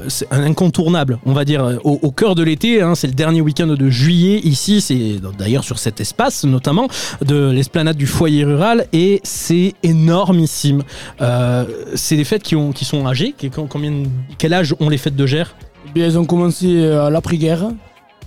c'est 0.08 0.28
un 0.32 0.42
incontournable, 0.44 1.20
on 1.26 1.34
va 1.34 1.46
dire, 1.46 1.80
au, 1.84 2.00
au 2.02 2.12
cœur 2.12 2.34
de 2.36 2.42
l'été. 2.44 2.82
hein, 2.82 2.96
c'est 2.96 3.08
le 3.08 3.14
dernier 3.14 3.42
week-end 3.42 3.68
de 3.68 3.90
juillet 3.90 4.40
ici. 4.44 4.82
C'est 4.82 5.18
d'ailleurs 5.38 5.64
sur 5.64 5.78
cet 5.78 6.02
espace, 6.02 6.44
notamment 6.46 6.88
de 7.24 7.52
l'esplanade 7.52 7.98
du 7.98 8.08
foyer 8.08 8.44
rural, 8.46 8.88
et 8.94 9.20
c'est 9.24 9.74
énormissime. 9.84 10.82
Euh, 11.22 11.66
c'est 11.96 12.16
des 12.16 12.24
fêtes 12.24 12.44
qui, 12.44 12.56
ont, 12.56 12.72
qui 12.72 12.86
sont 12.86 13.06
âgées. 13.06 13.36
Qui- 13.38 13.52
combien, 13.70 13.94
quel 14.38 14.54
âge 14.54 14.74
ont 14.80 14.90
les 14.90 14.98
fêtes 14.98 15.16
de 15.16 15.26
Gers? 15.28 15.56
Eh 15.88 15.92
bien, 15.94 16.06
elles 16.06 16.18
ont 16.18 16.26
commencé 16.26 16.88
à 16.88 17.10
l'après-guerre. 17.10 17.70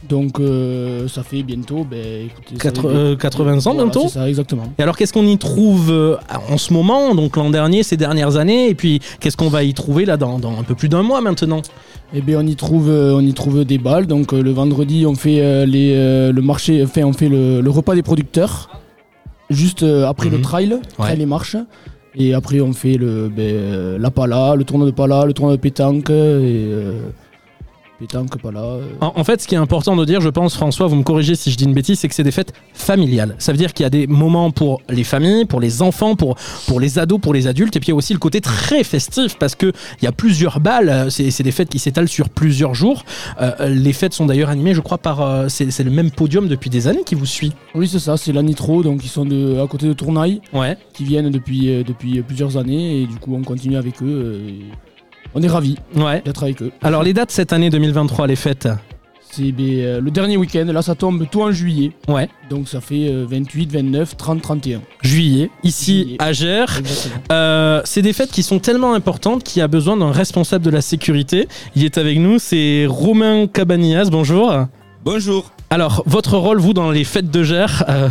Donc, 0.08 0.38
euh, 0.40 1.08
ça 1.08 1.22
fait 1.22 1.42
bientôt. 1.42 1.84
Ben, 1.90 2.26
écoutez, 2.26 2.54
ça 2.56 2.60
Quatre- 2.62 2.82
fait- 2.82 2.96
euh, 2.96 3.16
80 3.16 3.58
ans 3.66 3.72
Voilà, 3.74 3.82
bientôt 3.84 4.02
C'est 4.08 4.18
ça, 4.20 4.28
exactement. 4.28 4.64
Et 4.78 4.82
alors, 4.82 4.96
qu'est-ce 4.96 5.12
qu'on 5.12 5.26
y 5.26 5.38
trouve 5.38 5.90
euh, 5.90 6.16
en 6.50 6.58
ce 6.58 6.72
moment, 6.72 7.14
donc 7.14 7.36
l'an 7.36 7.50
dernier, 7.50 7.82
ces 7.82 7.96
dernières 7.96 8.36
années, 8.36 8.68
et 8.68 8.74
puis 8.74 9.00
qu'est-ce 9.20 9.36
qu'on 9.36 9.48
va 9.48 9.64
y 9.64 9.74
trouver 9.74 10.04
là 10.04 10.16
dans, 10.16 10.38
dans 10.38 10.58
un 10.58 10.62
peu 10.62 10.74
plus 10.74 10.88
d'un 10.88 11.02
mois 11.02 11.20
maintenant? 11.20 11.62
Eh 12.14 12.20
bien, 12.20 12.40
on 12.40 12.46
y 12.46 12.54
trouve, 12.56 12.88
euh, 12.88 13.14
on 13.16 13.20
y 13.20 13.32
trouve 13.34 13.64
des 13.64 13.78
balles. 13.78 14.06
Donc, 14.06 14.32
euh, 14.32 14.42
le 14.42 14.50
vendredi, 14.52 15.04
on 15.06 15.14
fait 15.14 15.40
euh, 15.40 15.66
les, 15.66 15.92
euh, 15.96 16.32
le 16.32 16.42
marché, 16.42 16.82
enfin, 16.84 17.02
on 17.02 17.12
fait 17.12 17.28
le, 17.28 17.60
le 17.60 17.70
repas 17.70 17.94
des 17.94 18.02
producteurs, 18.02 18.68
juste 19.50 19.82
euh, 19.82 20.06
après 20.06 20.28
le 20.28 20.36
Mhm. 20.38 20.42
trail, 20.42 20.76
trail 20.98 21.16
Ouais. 21.16 21.22
et 21.22 21.26
marche. 21.26 21.56
Et 22.18 22.32
après, 22.32 22.60
on 22.62 22.72
fait 22.72 22.94
le, 22.96 23.28
ben, 23.28 23.42
euh, 23.42 23.98
la 23.98 24.10
pala, 24.10 24.54
le 24.56 24.64
tournoi 24.64 24.86
de 24.86 24.92
pala, 24.92 25.26
le 25.26 25.34
tournoi 25.34 25.54
de 25.56 25.60
pétanque 25.60 26.08
et 26.08 26.12
euh, 26.12 26.92
pétanque, 27.98 28.30
euh. 28.44 28.82
En, 29.00 29.12
en 29.16 29.24
fait, 29.24 29.40
ce 29.40 29.46
qui 29.48 29.54
est 29.54 29.58
important 29.58 29.96
de 29.96 30.04
dire, 30.04 30.20
je 30.20 30.28
pense, 30.28 30.54
François, 30.54 30.86
vous 30.86 30.96
me 30.96 31.02
corrigez 31.02 31.34
si 31.34 31.50
je 31.50 31.56
dis 31.56 31.64
une 31.64 31.74
bêtise, 31.74 31.98
c'est 31.98 32.08
que 32.08 32.14
c'est 32.14 32.22
des 32.22 32.30
fêtes 32.30 32.52
familiales. 32.74 33.34
Ça 33.38 33.52
veut 33.52 33.58
dire 33.58 33.72
qu'il 33.72 33.84
y 33.84 33.86
a 33.86 33.90
des 33.90 34.06
moments 34.06 34.50
pour 34.50 34.80
les 34.88 35.04
familles, 35.04 35.44
pour 35.44 35.60
les 35.60 35.82
enfants, 35.82 36.14
pour, 36.16 36.36
pour 36.66 36.80
les 36.80 36.98
ados, 36.98 37.20
pour 37.20 37.34
les 37.34 37.46
adultes, 37.46 37.76
et 37.76 37.80
puis 37.80 37.88
il 37.88 37.90
y 37.90 37.92
a 37.92 37.96
aussi 37.96 38.12
le 38.12 38.18
côté 38.18 38.40
très 38.40 38.84
festif 38.84 39.36
parce 39.38 39.54
que 39.54 39.72
il 40.00 40.04
y 40.04 40.08
a 40.08 40.12
plusieurs 40.12 40.60
balles. 40.60 40.88
euh, 40.88 41.10
C'est 41.10 41.42
des 41.42 41.52
fêtes 41.52 41.68
qui 41.68 41.78
s'étalent 41.78 42.08
sur 42.08 42.28
plusieurs 42.28 42.74
jours. 42.74 43.04
Euh, 43.40 43.68
les 43.68 43.92
fêtes 43.92 44.12
sont 44.14 44.26
d'ailleurs 44.26 44.50
animées, 44.50 44.74
je 44.74 44.80
crois, 44.80 44.98
par 44.98 45.22
euh, 45.22 45.46
c'est 45.48 45.84
le 45.84 45.90
même 45.90 46.10
podium 46.10 46.48
depuis 46.48 46.70
des 46.70 46.88
années 46.88 47.02
qui 47.04 47.14
vous 47.14 47.26
suit. 47.26 47.52
Oui, 47.74 47.88
c'est 47.88 47.98
ça, 47.98 48.16
c'est 48.16 48.32
la 48.32 48.42
Nitro, 48.42 48.82
donc 48.82 49.04
ils 49.04 49.08
sont 49.08 49.24
de, 49.24 49.58
à 49.60 49.66
côté 49.66 49.86
de 49.86 49.92
Tournaille, 49.92 50.40
Ouais. 50.52 50.76
qui 50.92 51.04
viennent 51.04 51.30
depuis, 51.30 51.70
euh, 51.70 51.82
depuis 51.82 52.22
plusieurs 52.22 52.56
années. 52.56 53.02
Et 53.02 53.06
du 53.06 53.16
coup, 53.16 53.34
on 53.34 53.42
continue 53.42 53.76
avec 53.76 54.02
eux. 54.02 54.40
et 54.48 54.64
on 55.36 55.42
est 55.42 55.48
ravis 55.48 55.76
Ouais. 55.94 56.22
d'être 56.24 56.42
avec 56.42 56.62
eux. 56.62 56.72
Alors 56.82 57.02
les 57.02 57.12
dates 57.12 57.30
cette 57.30 57.52
année 57.52 57.68
2023, 57.70 58.26
les 58.26 58.36
fêtes. 58.36 58.68
C'est 59.30 59.52
euh, 59.58 60.00
le 60.00 60.10
dernier 60.10 60.38
week-end, 60.38 60.64
là 60.72 60.80
ça 60.80 60.94
tombe 60.94 61.26
tout 61.30 61.42
en 61.42 61.52
juillet. 61.52 61.92
Ouais. 62.08 62.28
Donc 62.48 62.68
ça 62.68 62.80
fait 62.80 63.08
euh, 63.10 63.26
28, 63.28 63.70
29, 63.70 64.16
30, 64.16 64.40
31. 64.40 64.80
Juillet, 65.02 65.50
ici 65.62 66.02
Juillet. 66.04 66.16
à 66.20 66.32
Gers. 66.32 66.80
Euh, 67.30 67.82
c'est 67.84 68.00
des 68.00 68.14
fêtes 68.14 68.30
qui 68.30 68.42
sont 68.42 68.60
tellement 68.60 68.94
importantes 68.94 69.44
qu'il 69.44 69.60
y 69.60 69.62
a 69.62 69.68
besoin 69.68 69.98
d'un 69.98 70.10
responsable 70.10 70.64
de 70.64 70.70
la 70.70 70.80
sécurité. 70.80 71.48
Il 71.74 71.84
est 71.84 71.98
avec 71.98 72.18
nous, 72.18 72.38
c'est 72.38 72.86
Romain 72.88 73.46
Cabanillas. 73.46 74.06
Bonjour. 74.10 74.54
Bonjour. 75.04 75.50
Alors, 75.68 76.02
votre 76.06 76.38
rôle, 76.38 76.58
vous, 76.58 76.72
dans 76.72 76.90
les 76.90 77.04
fêtes 77.04 77.30
de 77.30 77.42
Gers 77.42 77.84
euh, 77.90 78.08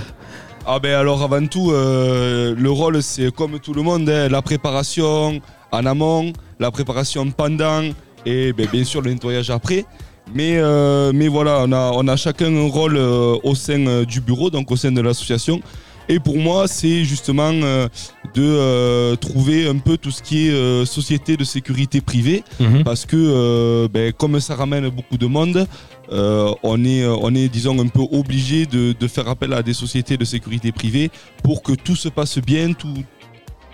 Ah 0.68 0.78
ben 0.80 0.94
alors 0.94 1.24
avant 1.24 1.46
tout, 1.48 1.72
euh, 1.72 2.54
le 2.56 2.70
rôle 2.70 3.02
c'est 3.02 3.34
comme 3.34 3.60
tout 3.60 3.74
le 3.74 3.82
monde, 3.82 4.08
hein, 4.10 4.28
la 4.30 4.42
préparation 4.44 5.40
en 5.72 5.86
amont, 5.86 6.32
la 6.60 6.72
préparation 6.72 7.30
pendant 7.32 7.84
et 8.26 8.54
ben, 8.54 8.68
bien 8.72 8.84
sûr 8.84 9.02
le 9.02 9.12
nettoyage 9.14 9.50
après. 9.50 9.86
Mais, 10.34 10.58
euh, 10.58 11.12
mais 11.14 11.28
voilà, 11.28 11.62
on 11.66 11.72
a, 11.72 11.92
on 11.94 12.08
a 12.08 12.16
chacun 12.16 12.56
un 12.56 12.68
rôle 12.68 12.98
euh, 12.98 13.36
au 13.44 13.54
sein 13.54 13.86
euh, 13.86 14.06
du 14.06 14.22
bureau, 14.22 14.50
donc 14.50 14.72
au 14.72 14.76
sein 14.76 14.92
de 14.92 15.00
l'association. 15.02 15.62
Et 16.10 16.20
pour 16.20 16.38
moi, 16.38 16.68
c'est 16.68 17.04
justement 17.04 17.52
euh, 17.52 17.88
de 18.36 18.42
euh, 18.44 19.16
trouver 19.16 19.68
un 19.68 19.78
peu 19.78 19.98
tout 19.98 20.10
ce 20.12 20.22
qui 20.24 20.48
est 20.48 20.52
euh, 20.52 20.86
société 20.86 21.36
de 21.38 21.44
sécurité 21.44 22.02
privée 22.02 22.44
Mhm. 22.60 22.84
parce 22.84 23.06
que 23.06 23.88
ben, 23.88 24.12
comme 24.14 24.40
ça 24.40 24.56
ramène 24.56 24.90
beaucoup 24.90 25.18
de 25.18 25.26
monde, 25.28 25.68
on, 26.12 26.86
est, 26.86 27.06
on 27.06 27.34
est 27.36 27.48
disons 27.50 27.80
un 27.80 27.88
peu 27.88 28.02
obligé 28.12 28.66
de, 28.68 28.94
de 29.00 29.08
faire 29.08 29.28
appel 29.28 29.54
à 29.54 29.62
des 29.64 29.74
sociétés 29.74 30.18
de 30.18 30.26
sécurité 30.26 30.72
privée 30.72 31.10
pour 31.44 31.62
que 31.64 31.74
tout 31.74 31.96
se 31.96 32.10
passe 32.10 32.38
bien, 32.40 32.74
tout 32.74 32.94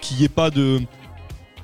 qu'il 0.01 0.17
n'y 0.17 0.23
ait 0.25 0.30
pas 0.30 0.49
de 0.49 0.80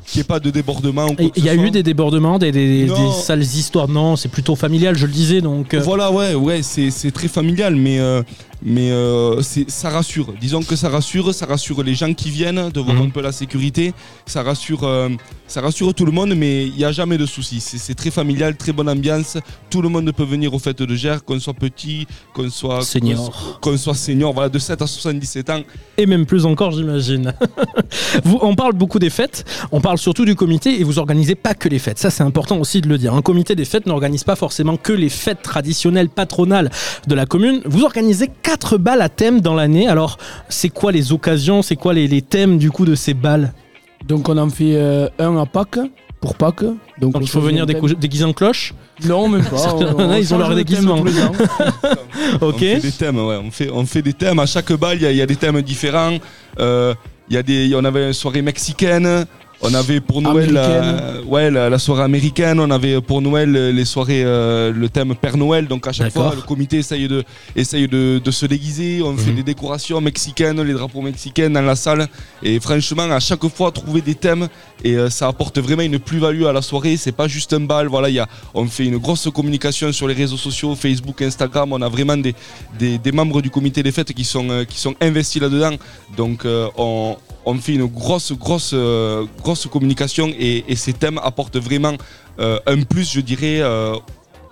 qu'il 0.08 0.22
ait 0.22 0.24
pas 0.24 0.40
de 0.40 0.50
débordement. 0.50 1.08
Il 1.36 1.44
y 1.44 1.50
a 1.50 1.56
eu 1.56 1.70
des 1.70 1.84
débordements, 1.84 2.40
des, 2.40 2.52
des- 2.52 2.86
Non. 2.86 3.10
des 3.10 3.14
sales 3.22 3.42
histoires. 3.44 3.88
Non, 3.90 4.16
c'est 4.16 4.30
plutôt 4.30 4.56
familial, 4.56 4.96
je 4.98 5.06
le 5.06 5.12
disais. 5.12 5.42
Donc, 5.42 5.74
euh, 5.74 5.82
Voilà, 5.82 6.12
ouais, 6.12 6.34
ouais, 6.34 6.62
c'est 6.64 6.90
c'est 6.92 7.12
très 7.12 7.28
familial, 7.28 7.76
mais, 7.76 8.00
euh, 8.00 8.24
mais 8.70 8.92
euh, 8.92 9.42
ça 9.70 9.90
rassure. 9.90 10.34
Disons 10.42 10.62
que 10.62 10.76
ça 10.76 10.90
rassure, 10.90 11.34
ça 11.34 11.46
rassure 11.46 11.82
les 11.84 11.96
gens 11.96 12.14
qui 12.14 12.30
viennent 12.30 12.70
de 12.70 12.80
voir 12.82 12.98
Mhm. 12.98 13.04
un 13.04 13.10
peu 13.10 13.22
la 13.22 13.32
sécurité, 13.32 13.94
ça 14.26 14.44
rassure, 14.44 14.84
euh, 14.84 15.08
ça 15.48 15.62
rassure 15.62 15.94
tout 15.94 16.06
le 16.06 16.12
monde, 16.12 16.34
mais 16.36 16.66
il 16.68 16.74
n'y 16.76 16.84
a 16.84 16.92
jamais 16.92 17.18
de 17.18 17.26
soucis. 17.26 17.62
C'est 17.62 17.96
très 17.96 18.12
familial, 18.12 18.58
très 18.58 18.74
bonne 18.74 18.90
ambiance. 18.90 19.38
Tout 19.70 19.82
le 19.82 19.88
monde 19.88 20.12
peut 20.12 20.26
venir 20.26 20.54
aux 20.54 20.60
fêtes 20.60 20.82
de 20.82 20.96
Gers, 20.96 21.24
qu'on 21.24 21.40
soit 21.40 21.54
petit, 21.54 22.06
qu'on 22.34 22.50
soit 22.50 22.82
Senior. 22.82 23.60
qu'on 23.62 23.78
soit 23.78 23.94
senior, 23.96 24.34
voilà, 24.34 24.50
de 24.50 24.60
7 24.60 24.82
à 24.82 24.88
77 24.88 25.50
ans. 25.50 25.62
et 25.98 26.06
même 26.06 26.26
plus 26.26 26.46
encore, 26.46 26.72
j'imagine. 26.72 27.34
On 28.42 28.56
parle 28.56 28.74
beaucoup 28.74 29.00
des 29.00 29.10
fêtes, 29.10 29.46
on 29.72 29.80
parle 29.82 29.98
surtout 29.98 30.26
du 30.26 30.36
comité 30.36 30.80
et 30.80 30.84
vous 30.84 31.00
organisez 31.00 31.36
pas 31.36 31.54
que 31.54 31.70
les 31.70 31.80
fêtes. 31.80 32.00
Ça, 32.00 32.10
c'est 32.10 32.24
important 32.24 32.58
aussi 32.58 32.82
de 32.82 32.88
le 32.90 32.98
dire. 32.98 33.14
Un 33.14 33.22
comité 33.22 33.56
des 33.56 33.66
fêtes 33.66 33.86
n'organise 33.86 34.24
pas 34.24 34.36
forcément 34.36 34.76
que 34.78 34.92
les 34.94 35.10
fêtes 35.10 35.42
traditionnelles 35.42 36.10
patronales 36.10 36.70
de 37.08 37.16
la 37.16 37.26
commune. 37.26 37.62
Vous 37.66 37.84
organisez 37.84 38.30
quatre 38.44 38.57
balles 38.78 39.02
à 39.02 39.10
thème 39.10 39.42
dans 39.42 39.54
l'année. 39.56 39.88
Alors, 39.88 40.18
c'est 40.50 40.70
quoi 40.70 40.92
les 40.92 41.12
occasions 41.12 41.62
C'est 41.62 41.76
quoi 41.76 41.94
les, 41.94 42.08
les 42.08 42.22
thèmes 42.22 42.58
du 42.58 42.72
coup 42.72 42.86
de 42.86 42.96
ces 42.96 43.14
balles? 43.14 43.54
Donc 44.08 44.30
on 44.30 44.38
en 44.38 44.50
fait 44.50 44.76
euh, 44.76 45.10
un 45.20 45.38
à 45.38 45.46
Pâques, 45.46 45.80
pour 46.22 46.36
Pâques. 46.36 46.64
Donc, 46.64 46.78
Donc, 47.00 47.18
on 47.18 47.22
il 47.22 47.28
faut 47.30 47.42
venir 47.42 47.66
déguisé 47.66 48.24
en 48.24 48.34
cloche? 48.34 48.74
Non, 49.06 49.28
même 49.28 49.44
pas. 49.44 49.74
On- 49.76 49.96
on 50.10 50.14
ils 50.16 50.34
ont 50.34 50.38
leur 50.40 50.56
déguisement. 50.56 50.96
ans. 50.96 51.04
On 52.42 52.48
Ok. 52.48 52.60
fait 52.60 52.80
des 52.80 52.92
thèmes, 52.92 53.18
ouais. 53.18 53.36
On 53.44 53.52
fait, 53.52 53.70
on 53.72 53.86
fait 53.86 54.02
des 54.02 54.14
thèmes. 54.14 54.40
À 54.40 54.46
chaque 54.46 54.72
bal, 54.74 54.98
il 54.98 55.04
y 55.04 55.06
a- 55.06 55.12
il 55.12 55.18
y, 55.18 55.22
a 55.22 55.26
des 55.28 55.36
thèmes 55.36 55.62
différents. 55.62 56.18
Euh, 56.60 56.94
il 57.30 57.36
y 57.36 57.38
a 57.38 57.44
des, 57.44 57.72
on 57.76 57.84
avait 57.86 58.08
une 58.08 58.14
soirée 58.14 58.42
mexicaine. 58.42 59.26
On 59.62 59.74
avait 59.74 60.00
pour 60.02 60.22
Noël 60.22 60.52
la, 60.54 61.22
ouais, 61.26 61.50
la, 61.50 61.70
la 61.70 61.80
soirée 61.80 62.04
américaine. 62.04 62.60
On 62.60 62.70
avait 62.70 63.02
pour 63.02 63.22
Noël 63.22 63.56
euh, 63.56 63.72
les 63.72 63.86
soirées, 63.86 64.22
euh, 64.24 64.72
le 64.72 64.88
thème 64.88 65.16
Père 65.16 65.36
Noël. 65.36 65.68
Donc 65.68 65.88
à 65.88 65.92
chaque 65.92 66.14
fois, 66.14 66.34
le 66.36 66.42
comité 66.42 66.78
essaye 66.78 67.08
de, 67.08 67.24
essaye 67.56 67.88
de, 67.88 68.22
de 68.24 68.32
se 68.32 68.46
déguiser. 68.46 69.02
On 69.02 69.18
fait 69.18 69.32
Mhm. 69.32 69.38
des 69.38 69.44
décorations 69.44 70.00
mexicaines, 70.00 70.62
les 70.62 70.74
drapeaux 70.74 71.02
mexicains 71.02 71.50
dans 71.50 71.62
la 71.64 71.76
salle. 71.76 72.08
Et 72.44 72.60
franchement, 72.60 73.10
à 73.12 73.20
chaque 73.20 73.48
fois, 73.48 73.72
trouver 73.72 74.02
des 74.02 74.14
thèmes 74.16 74.48
et 74.84 74.96
euh, 74.96 75.10
ça 75.10 75.28
apporte 75.28 75.58
vraiment 75.60 75.82
une 75.84 75.98
plus-value 75.98 76.44
à 76.44 76.54
la 76.54 76.62
soirée. 76.62 76.96
C'est 76.96 77.12
pas 77.12 77.28
juste 77.28 77.52
un 77.54 77.62
bal. 77.62 77.88
Voilà, 77.88 78.10
il 78.10 78.16
y 78.16 78.20
a, 78.20 78.28
on 78.54 78.68
fait 78.68 78.86
une 78.86 78.98
grosse 79.00 79.28
communication 79.34 79.92
sur 79.92 80.08
les 80.08 80.14
réseaux 80.14 80.38
sociaux, 80.38 80.76
Facebook, 80.76 81.22
Instagram. 81.24 81.74
On 81.74 81.82
a 81.82 81.90
vraiment 81.90 82.16
des, 82.18 82.36
des, 82.78 83.00
des 83.00 83.12
membres 83.12 83.42
du 83.42 83.50
comité 83.50 83.82
des 83.82 83.92
fêtes 83.92 84.14
qui 84.14 84.24
sont, 84.24 84.48
euh, 84.52 84.66
qui 84.66 84.80
sont 84.80 84.94
investis 85.02 85.42
là-dedans. 85.42 85.76
Donc 86.16 86.46
euh, 86.46 86.68
on, 86.78 87.18
on 87.48 87.56
fait 87.56 87.76
une 87.76 87.86
grosse, 87.86 88.34
grosse, 88.34 88.72
euh, 88.74 89.26
communication 89.72 90.30
et, 90.38 90.76
ces 90.76 90.92
thèmes 90.94 91.18
apportent 91.24 91.58
vraiment 91.58 91.94
euh, 92.40 92.60
un 92.68 92.82
plus, 92.82 93.10
je 93.14 93.22
dirais, 93.22 93.60
euh, 93.62 93.96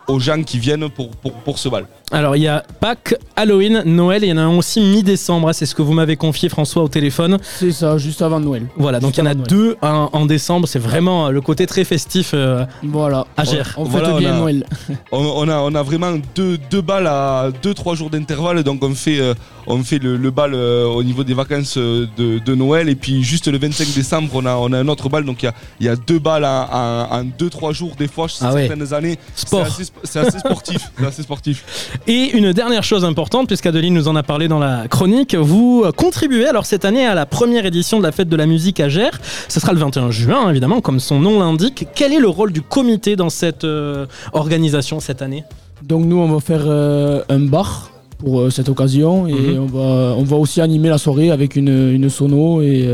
aux 0.08 0.20
gens 0.20 0.42
qui 0.44 0.60
viennent 0.60 0.90
pour 0.90 1.60
ce 1.60 1.68
bal. 1.68 1.88
Alors, 2.16 2.38
il 2.38 2.44
y 2.44 2.48
a 2.48 2.64
Pâques, 2.80 3.14
Halloween, 3.36 3.84
Noël, 3.86 4.24
et 4.24 4.28
il 4.28 4.30
y 4.30 4.34
en 4.34 4.38
a 4.38 4.42
un 4.44 4.58
aussi 4.58 4.80
mi-décembre. 4.80 5.50
hein, 5.50 5.54
C'est 5.54 5.66
ce 5.66 5.76
que 5.76 5.82
vous 5.82 5.92
m'avez 5.92 6.16
confié, 6.16 6.48
François, 6.48 6.82
au 6.82 6.88
téléphone. 6.88 7.38
C'est 7.44 7.74
ça, 7.74 7.98
juste 7.98 8.22
avant 8.22 8.40
Noël. 8.40 8.68
Voilà, 8.78 9.02
donc 9.02 9.18
il 9.18 9.20
y 9.20 9.24
en 9.24 9.26
a 9.26 9.34
Noël. 9.34 9.48
deux 9.50 9.76
en, 9.82 10.10
en 10.14 10.26
décembre. 10.26 10.66
C'est 10.66 10.80
vraiment 10.80 11.28
euh, 11.28 11.32
le 11.32 11.42
côté 11.42 11.68
très 11.68 11.84
festif 11.84 12.32
euh, 12.34 12.66
Voilà. 12.84 13.28
à 13.36 13.44
Gers. 13.44 13.74
On 13.76 13.84
Voilà, 13.84 14.16
on 14.16 14.18
bien 14.20 14.34
a- 14.34 14.40
Noël. 14.40 14.66
On, 15.12 15.18
on 15.26 15.50
a, 15.50 15.58
on 15.58 15.76
a 15.76 15.84
vraiment 15.84 16.14
deux, 16.36 16.58
deux 16.72 16.82
balles 16.82 17.08
à 17.08 17.50
2-3 17.64 17.96
jours 17.98 18.10
d'intervalle, 18.10 18.64
donc 18.64 18.82
on 18.84 18.94
fait, 18.96 19.20
euh, 19.20 19.34
on 19.68 19.84
fait 19.84 20.00
le, 20.00 20.16
le 20.18 20.32
bal 20.32 20.54
euh, 20.54 20.86
au 20.86 21.04
niveau 21.04 21.24
des 21.24 21.34
vacances 21.34 21.78
de, 21.78 22.08
de 22.40 22.56
Noël, 22.56 22.88
et 22.90 22.96
puis 22.96 23.24
juste 23.24 23.48
le 23.48 23.58
25 23.58 23.94
décembre, 23.94 24.30
on 24.34 24.46
a, 24.46 24.56
on 24.56 24.72
a 24.74 24.80
un 24.80 24.88
autre 24.88 25.10
bal, 25.10 25.24
donc 25.26 25.44
il 25.44 25.46
y 25.46 25.50
a, 25.50 25.54
il 25.82 25.86
y 25.86 25.90
a 25.90 25.96
deux 25.96 26.20
balles 26.20 26.46
en- 26.46 27.08
en 27.12 27.24
2-3 27.24 27.74
jours 27.74 27.92
des 27.98 28.08
fois, 28.08 28.28
Ah 28.42 28.54
ouais. 28.54 28.68
certaines 28.68 28.94
années. 28.94 29.18
C'est 29.36 29.48
Sport. 29.48 29.66
assez, 29.66 29.84
c'est 30.04 30.20
assez 30.20 30.40
sportif. 30.40 30.92
c'est 31.00 31.06
assez 31.06 31.24
sportif. 31.24 32.00
Et 32.08 32.38
une 32.38 32.54
dernière 32.54 32.84
chose 32.84 33.04
importante, 33.04 33.48
puisqu'Adeline 33.48 33.94
nous 33.96 34.08
en 34.08 34.16
a 34.16 34.22
parlé 34.22 34.48
dans 34.48 34.60
la 34.60 34.88
chronique, 34.88 35.34
vous 35.34 35.86
contribuez 35.98 36.46
alors 36.48 36.66
cette 36.68 36.86
année 36.86 37.04
à 37.06 37.16
la 37.16 37.26
première 37.26 37.66
édition 37.66 37.98
de 37.98 38.04
la 38.04 38.12
fête 38.12 38.30
de 38.30 38.36
la 38.36 38.46
musique 38.46 38.80
à 38.80 38.90
Gers. 38.90 39.20
Ce 39.48 39.60
sera 39.60 39.74
le 39.74 39.80
21 39.80 40.12
juin, 40.12 40.50
évidemment, 40.52 40.82
comme 40.82 41.00
son 41.00 41.20
nom 41.20 41.40
l'indique. 41.40 41.88
Quel 41.96 42.14
est 42.14 42.20
le 42.20 42.28
rôle 42.30 42.52
du 42.52 42.62
comité 42.62 43.16
dans 43.16 43.32
cette 43.32 43.64
euh, 43.64 44.06
organisation 44.34 45.00
cette 45.00 45.24
année? 45.24 45.44
Donc 45.82 46.06
nous, 46.06 46.18
on 46.18 46.28
va 46.32 46.40
faire 46.42 46.62
euh, 46.68 47.24
un 47.30 47.40
bar 47.40 47.90
pour 48.20 48.40
euh, 48.42 48.50
cette 48.52 48.70
occasion 48.70 49.28
et 49.28 49.34
Mhm. 49.34 49.60
on, 49.62 49.66
va, 49.66 50.16
on 50.16 50.24
va 50.24 50.36
aussi 50.38 50.62
animer 50.62 50.90
la 50.90 51.00
soirée 51.00 51.32
avec 51.32 51.56
une, 51.56 51.92
une 51.92 52.10
sono 52.12 52.62
et 52.62 52.88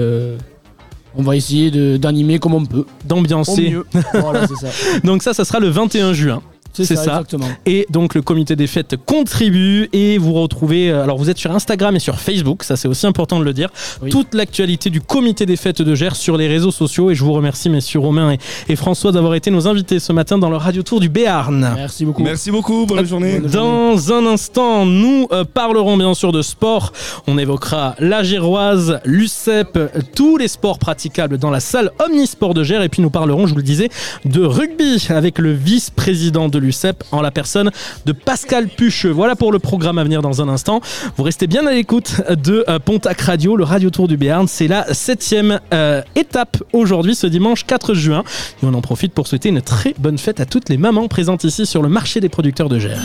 on 1.18 1.22
va 1.24 1.36
essayer 1.36 1.98
d'animer 1.98 2.40
comme 2.40 2.54
on 2.54 2.64
peut. 2.66 2.86
D'ambiancer. 3.06 3.76
voilà. 4.14 4.46
Donc 5.04 5.22
ça, 5.22 5.34
ça 5.34 5.44
sera 5.44 5.60
le 5.60 5.68
21 5.68 6.14
juin. 6.14 6.42
C'est 6.74 6.86
ça, 6.86 6.96
ça. 6.96 7.02
exactement. 7.04 7.48
Et 7.66 7.86
donc 7.90 8.16
le 8.16 8.22
comité 8.22 8.56
des 8.56 8.68
fêtes 8.68 8.96
contribue 9.06 9.90
et 9.94 10.18
vous 10.18 10.34
retrouvez, 10.34 10.90
euh, 10.90 11.04
alors 11.04 11.18
vous 11.18 11.30
êtes 11.30 11.38
sur 11.38 11.52
Instagram 11.52 11.96
et 11.96 12.00
sur 12.00 12.20
Facebook, 12.20 12.64
ça 12.64 12.76
c'est 12.76 12.88
aussi 12.88 13.06
important 13.08 13.40
de 13.40 13.44
le 13.46 13.54
dire, 13.54 13.70
Oui. 14.02 14.10
toute 14.10 14.34
l'actualité 14.34 14.90
du 14.90 15.02
comité 15.02 15.46
des 15.46 15.56
fêtes 15.58 15.82
de 15.82 15.96
Gers 15.96 16.16
sur 16.16 16.38
les 16.38 16.48
réseaux 16.48 16.72
sociaux 16.72 17.12
et 17.12 17.16
je 17.16 17.24
vous 17.24 17.34
remercie 17.34 17.70
messieurs 17.70 18.00
Romain 18.00 18.32
et, 18.34 18.40
et 18.70 18.76
François 18.76 19.12
d'avoir 19.12 19.36
été 19.36 19.52
nos 19.52 19.68
invités 19.68 20.00
ce 20.00 20.12
matin 20.14 20.38
dans 20.38 20.50
le 20.50 20.58
Radio 20.58 20.84
Tour 20.84 21.00
du 21.00 21.10
Béarn. 21.10 21.74
Merci 21.76 22.06
beaucoup. 22.06 22.24
Merci 22.24 22.52
beaucoup, 22.52 22.86
bonne 22.86 23.06
journée. 23.06 23.40
Bonne 23.40 23.52
Dans 23.52 24.14
un 24.14 24.26
instant, 24.26 24.86
nous 24.86 25.28
euh, 25.32 25.44
parlerons 25.44 25.98
bien 25.98 26.14
sûr 26.14 26.32
de 26.32 26.42
sport. 26.42 26.94
On 27.28 27.38
évoquera 27.38 27.96
la 28.00 28.24
Géroise, 28.24 29.00
l'UCEP, 29.06 29.78
tous 30.16 30.38
les 30.38 30.48
sports 30.48 30.80
praticables 30.80 31.38
dans 31.38 31.50
la 31.52 31.60
salle 31.60 31.92
Omnisport 32.00 32.54
de 32.54 32.64
Gers. 32.64 32.82
Et 32.82 32.90
puis 32.90 33.02
nous 33.02 33.10
parlerons, 33.10 33.46
je 33.48 33.52
vous 33.52 33.58
le 33.58 33.64
disais, 33.64 33.90
de 34.26 34.44
rugby 34.44 35.06
avec 35.10 35.38
le 35.40 35.52
vice-président 35.54 36.48
de 36.48 36.58
l'UCEP 36.62 37.04
en 37.12 37.22
la 37.22 37.32
personne 37.32 37.72
de 38.06 38.12
Pascal 38.12 38.68
Pucheux. 38.68 39.12
Voilà 39.12 39.36
pour 39.36 39.52
le 39.52 39.60
programme 39.60 39.98
à 39.98 40.04
venir 40.04 40.22
dans 40.22 40.42
un 40.42 40.50
instant. 40.50 40.82
Vous 41.18 41.24
restez 41.24 41.48
bien 41.48 41.66
à 41.68 41.72
l'écoute 41.72 42.22
de 42.30 42.64
euh, 42.70 42.80
Pontac 42.80 43.20
Radio, 43.22 43.56
le 43.56 43.64
Radio 43.64 43.90
Tour 43.90 44.08
du 44.08 44.18
Béarn. 44.18 44.48
C'est 44.48 44.68
la 44.68 44.94
septième 44.94 45.60
euh, 45.74 46.02
étape 46.16 46.64
aujourd'hui, 46.74 47.16
ce 47.16 47.28
dimanche 47.28 47.66
4 47.66 47.94
juin. 47.94 48.24
Et 48.64 48.66
on 48.66 48.74
en 48.74 48.82
profite 48.82 49.14
pour 49.14 49.28
souhaiter 49.28 49.50
une 49.50 49.62
très 49.62 49.94
bonne 49.98 50.18
fête 50.18 50.40
à 50.40 50.46
toutes 50.46 50.70
les 50.70 50.78
mamans 50.78 51.08
présentes 51.08 51.44
ici 51.44 51.66
sur 51.66 51.82
le 51.82 51.90
marché 51.90 52.20
des 52.20 52.30
producteurs 52.30 52.70
de 52.70 52.80
Gers. 52.80 53.02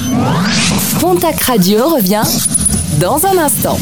Pontac 1.00 1.40
Radio 1.42 1.88
revient 1.88 2.24
dans 3.00 3.26
un 3.26 3.38
instant. 3.38 3.78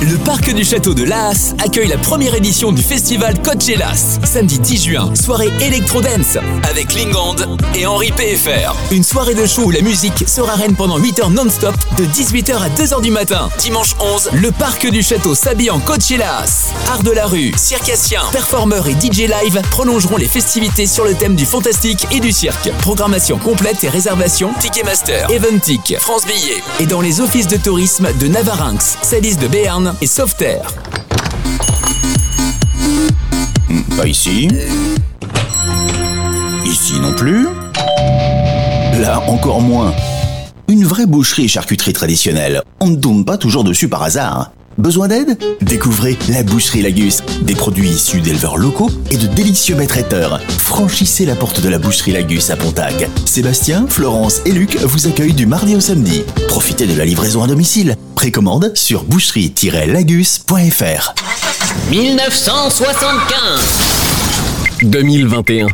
Le 0.00 0.16
parc 0.16 0.54
du 0.54 0.64
château 0.64 0.94
de 0.94 1.02
Laas 1.02 1.54
accueille 1.58 1.88
la 1.88 1.98
première 1.98 2.32
édition 2.36 2.70
du 2.70 2.82
festival 2.82 3.34
Coachellas. 3.42 4.20
Samedi 4.22 4.60
10 4.60 4.84
juin, 4.84 5.12
soirée 5.16 5.50
Electro 5.60 6.00
Dance 6.00 6.38
avec 6.70 6.94
Lingand 6.94 7.34
et 7.74 7.84
Henri 7.84 8.12
PFR. 8.12 8.76
Une 8.92 9.02
soirée 9.02 9.34
de 9.34 9.44
show 9.44 9.62
où 9.64 9.70
la 9.72 9.80
musique 9.80 10.28
sera 10.28 10.54
reine 10.54 10.76
pendant 10.76 10.98
8 10.98 11.18
heures 11.18 11.30
non-stop 11.30 11.74
de 11.96 12.04
18h 12.04 12.62
à 12.62 12.68
2h 12.68 13.02
du 13.02 13.10
matin. 13.10 13.48
Dimanche 13.58 13.96
11, 13.98 14.30
le 14.34 14.52
parc 14.52 14.88
du 14.88 15.02
château 15.02 15.34
s'habille 15.34 15.70
en 15.70 15.80
Coachellas. 15.80 16.72
Art 16.92 17.02
de 17.02 17.10
la 17.10 17.26
rue, 17.26 17.52
circassiens, 17.56 18.22
performeurs 18.30 18.86
et 18.86 18.92
DJ 18.92 19.22
live 19.22 19.60
prolongeront 19.72 20.16
les 20.16 20.28
festivités 20.28 20.86
sur 20.86 21.06
le 21.06 21.14
thème 21.14 21.34
du 21.34 21.44
fantastique 21.44 22.06
et 22.12 22.20
du 22.20 22.30
cirque. 22.30 22.70
Programmation 22.82 23.36
complète 23.38 23.82
et 23.82 23.88
réservation 23.88 24.52
Ticketmaster, 24.60 25.28
Eventic, 25.28 25.96
France 25.98 26.24
Billet 26.24 26.62
et 26.78 26.86
dans 26.86 27.00
les 27.00 27.20
offices 27.20 27.48
de 27.48 27.56
tourisme 27.56 28.06
de 28.20 28.28
Navarinx, 28.28 28.98
Salis 29.02 29.34
de 29.34 29.48
Béarn 29.48 29.87
et 30.00 30.06
Sauveterre. 30.06 30.72
Pas 33.96 34.06
ici. 34.06 34.48
Ici 36.64 37.00
non 37.00 37.12
plus. 37.14 37.48
Là 39.00 39.22
encore 39.26 39.60
moins. 39.60 39.94
Une 40.68 40.84
vraie 40.84 41.06
boucherie 41.06 41.44
et 41.44 41.48
charcuterie 41.48 41.92
traditionnelle. 41.92 42.62
On 42.80 42.88
ne 42.88 42.96
tombe 42.96 43.24
pas 43.24 43.38
toujours 43.38 43.64
dessus 43.64 43.88
par 43.88 44.02
hasard. 44.02 44.52
Besoin 44.78 45.08
d'aide 45.08 45.36
Découvrez 45.60 46.16
la 46.28 46.44
boucherie 46.44 46.82
Lagus. 46.82 47.22
Des 47.42 47.54
produits 47.54 47.88
issus 47.88 48.20
d'éleveurs 48.20 48.56
locaux 48.56 48.90
et 49.10 49.16
de 49.16 49.26
délicieux 49.26 49.74
maîtres 49.74 49.94
traiteurs. 49.94 50.40
Franchissez 50.58 51.26
la 51.26 51.34
porte 51.34 51.60
de 51.60 51.68
la 51.68 51.78
boucherie 51.78 52.12
Lagus 52.12 52.50
à 52.50 52.56
Pontac. 52.56 53.08
Sébastien, 53.24 53.86
Florence 53.88 54.40
et 54.46 54.52
Luc 54.52 54.76
vous 54.76 55.08
accueillent 55.08 55.34
du 55.34 55.46
mardi 55.46 55.74
au 55.74 55.80
samedi. 55.80 56.22
Profitez 56.46 56.86
de 56.86 56.96
la 56.96 57.04
livraison 57.04 57.42
à 57.42 57.48
domicile. 57.48 57.96
Précommande 58.14 58.70
sur 58.74 59.02
boucherie-lagus.fr. 59.04 61.14
1975 61.90 63.88
2021 64.82 65.66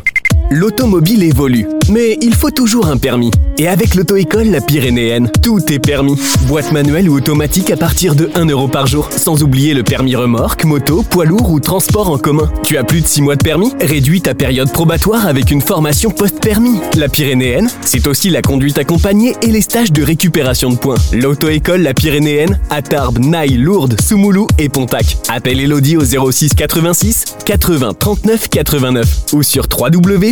L'automobile 0.51 1.23
évolue, 1.23 1.67
mais 1.89 2.17
il 2.21 2.35
faut 2.35 2.51
toujours 2.51 2.87
un 2.87 2.97
permis. 2.97 3.31
Et 3.57 3.67
avec 3.67 3.95
l'auto-école 3.95 4.47
La 4.47 4.61
Pyrénéenne, 4.61 5.31
tout 5.41 5.59
est 5.71 5.79
permis. 5.79 6.19
Boîte 6.47 6.71
manuelle 6.71 7.09
ou 7.09 7.15
automatique 7.15 7.71
à 7.71 7.77
partir 7.77 8.13
de 8.13 8.29
1 8.35 8.45
euro 8.47 8.67
par 8.67 8.85
jour. 8.85 9.09
Sans 9.15 9.43
oublier 9.43 9.73
le 9.73 9.83
permis 9.83 10.15
remorque, 10.15 10.65
moto, 10.65 11.03
poids 11.03 11.25
lourd 11.25 11.49
ou 11.51 11.59
transport 11.59 12.09
en 12.09 12.17
commun. 12.17 12.51
Tu 12.63 12.77
as 12.77 12.83
plus 12.83 13.01
de 13.01 13.07
6 13.07 13.21
mois 13.21 13.37
de 13.37 13.43
permis? 13.43 13.73
Réduis 13.79 14.21
ta 14.21 14.35
période 14.35 14.71
probatoire 14.71 15.25
avec 15.25 15.51
une 15.51 15.61
formation 15.61 16.11
post-permis. 16.11 16.79
La 16.97 17.07
Pyrénéenne, 17.07 17.69
c'est 17.81 18.07
aussi 18.07 18.29
la 18.29 18.41
conduite 18.41 18.77
accompagnée 18.77 19.35
et 19.41 19.47
les 19.47 19.61
stages 19.61 19.93
de 19.93 20.03
récupération 20.03 20.69
de 20.69 20.75
points. 20.75 20.97
L'auto-école 21.13 21.81
La 21.81 21.93
Pyrénéenne 21.93 22.59
à 22.69 22.81
Tarbes, 22.81 23.19
Naï, 23.19 23.55
Lourdes, 23.55 23.95
Soumoulou 24.01 24.47
et 24.59 24.69
Pontac. 24.69 25.17
Appelle 25.29 25.61
Elodie 25.61 25.97
au 25.97 26.03
06 26.03 26.53
86 26.55 27.25
80 27.45 27.93
39 27.97 28.49
89 28.49 29.07
ou 29.33 29.43
sur 29.43 29.67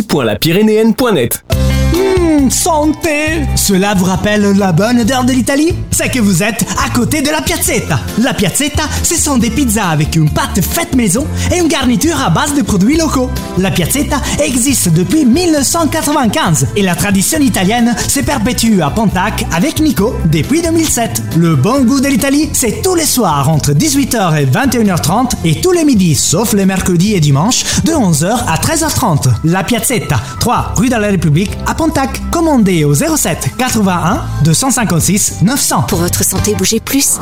www.lapyrénéenne.net. 0.08 1.73
Mmh, 1.94 2.50
santé 2.50 3.46
Cela 3.54 3.94
vous 3.94 4.04
rappelle 4.04 4.42
la 4.58 4.72
bonne 4.72 5.00
odeur 5.00 5.24
de 5.24 5.32
l'Italie? 5.32 5.72
C'est 5.92 6.08
que 6.08 6.18
vous 6.18 6.42
êtes 6.42 6.66
à 6.84 6.90
côté 6.90 7.22
de 7.22 7.30
la 7.30 7.40
piazzetta. 7.40 8.00
La 8.18 8.34
piazzetta, 8.34 8.82
ce 9.04 9.14
sont 9.14 9.38
des 9.38 9.50
pizzas 9.50 9.90
avec 9.90 10.16
une 10.16 10.28
pâte 10.28 10.60
faite 10.60 10.96
maison 10.96 11.24
et 11.54 11.58
une 11.60 11.68
garniture 11.68 12.20
à 12.20 12.30
base 12.30 12.54
de 12.54 12.62
produits 12.62 12.96
locaux. 12.96 13.30
La 13.58 13.70
piazzetta 13.70 14.16
existe 14.42 14.88
depuis 14.92 15.24
1995 15.24 16.66
et 16.74 16.82
la 16.82 16.96
tradition 16.96 17.38
italienne 17.38 17.94
se 18.08 18.20
perpétue 18.20 18.80
à 18.80 18.90
Pontac 18.90 19.46
avec 19.54 19.80
Nico 19.80 20.16
depuis 20.26 20.62
2007. 20.62 21.22
Le 21.36 21.54
bon 21.54 21.84
goût 21.84 22.00
de 22.00 22.08
l'Italie, 22.08 22.50
c'est 22.52 22.82
tous 22.82 22.96
les 22.96 23.06
soirs 23.06 23.48
entre 23.48 23.70
18h 23.70 24.36
et 24.42 24.46
21h30 24.46 25.30
et 25.44 25.60
tous 25.60 25.70
les 25.72 25.84
midis, 25.84 26.16
sauf 26.16 26.54
les 26.54 26.66
mercredis 26.66 27.14
et 27.14 27.20
dimanches, 27.20 27.62
de 27.84 27.92
11h 27.92 28.32
à 28.48 28.56
13h30. 28.56 29.28
La 29.44 29.62
piazzetta, 29.62 30.20
3 30.40 30.74
rue 30.76 30.88
de 30.88 30.96
la 30.96 31.06
République 31.08 31.52
à 31.66 31.74
Pontac. 31.74 31.83
Commandez 32.30 32.84
au 32.84 32.94
07 32.94 33.50
81 33.58 34.22
256 34.42 35.42
900. 35.42 35.82
Pour 35.82 35.98
votre 35.98 36.24
santé, 36.24 36.54
bougez 36.54 36.80
plus. 36.80 37.18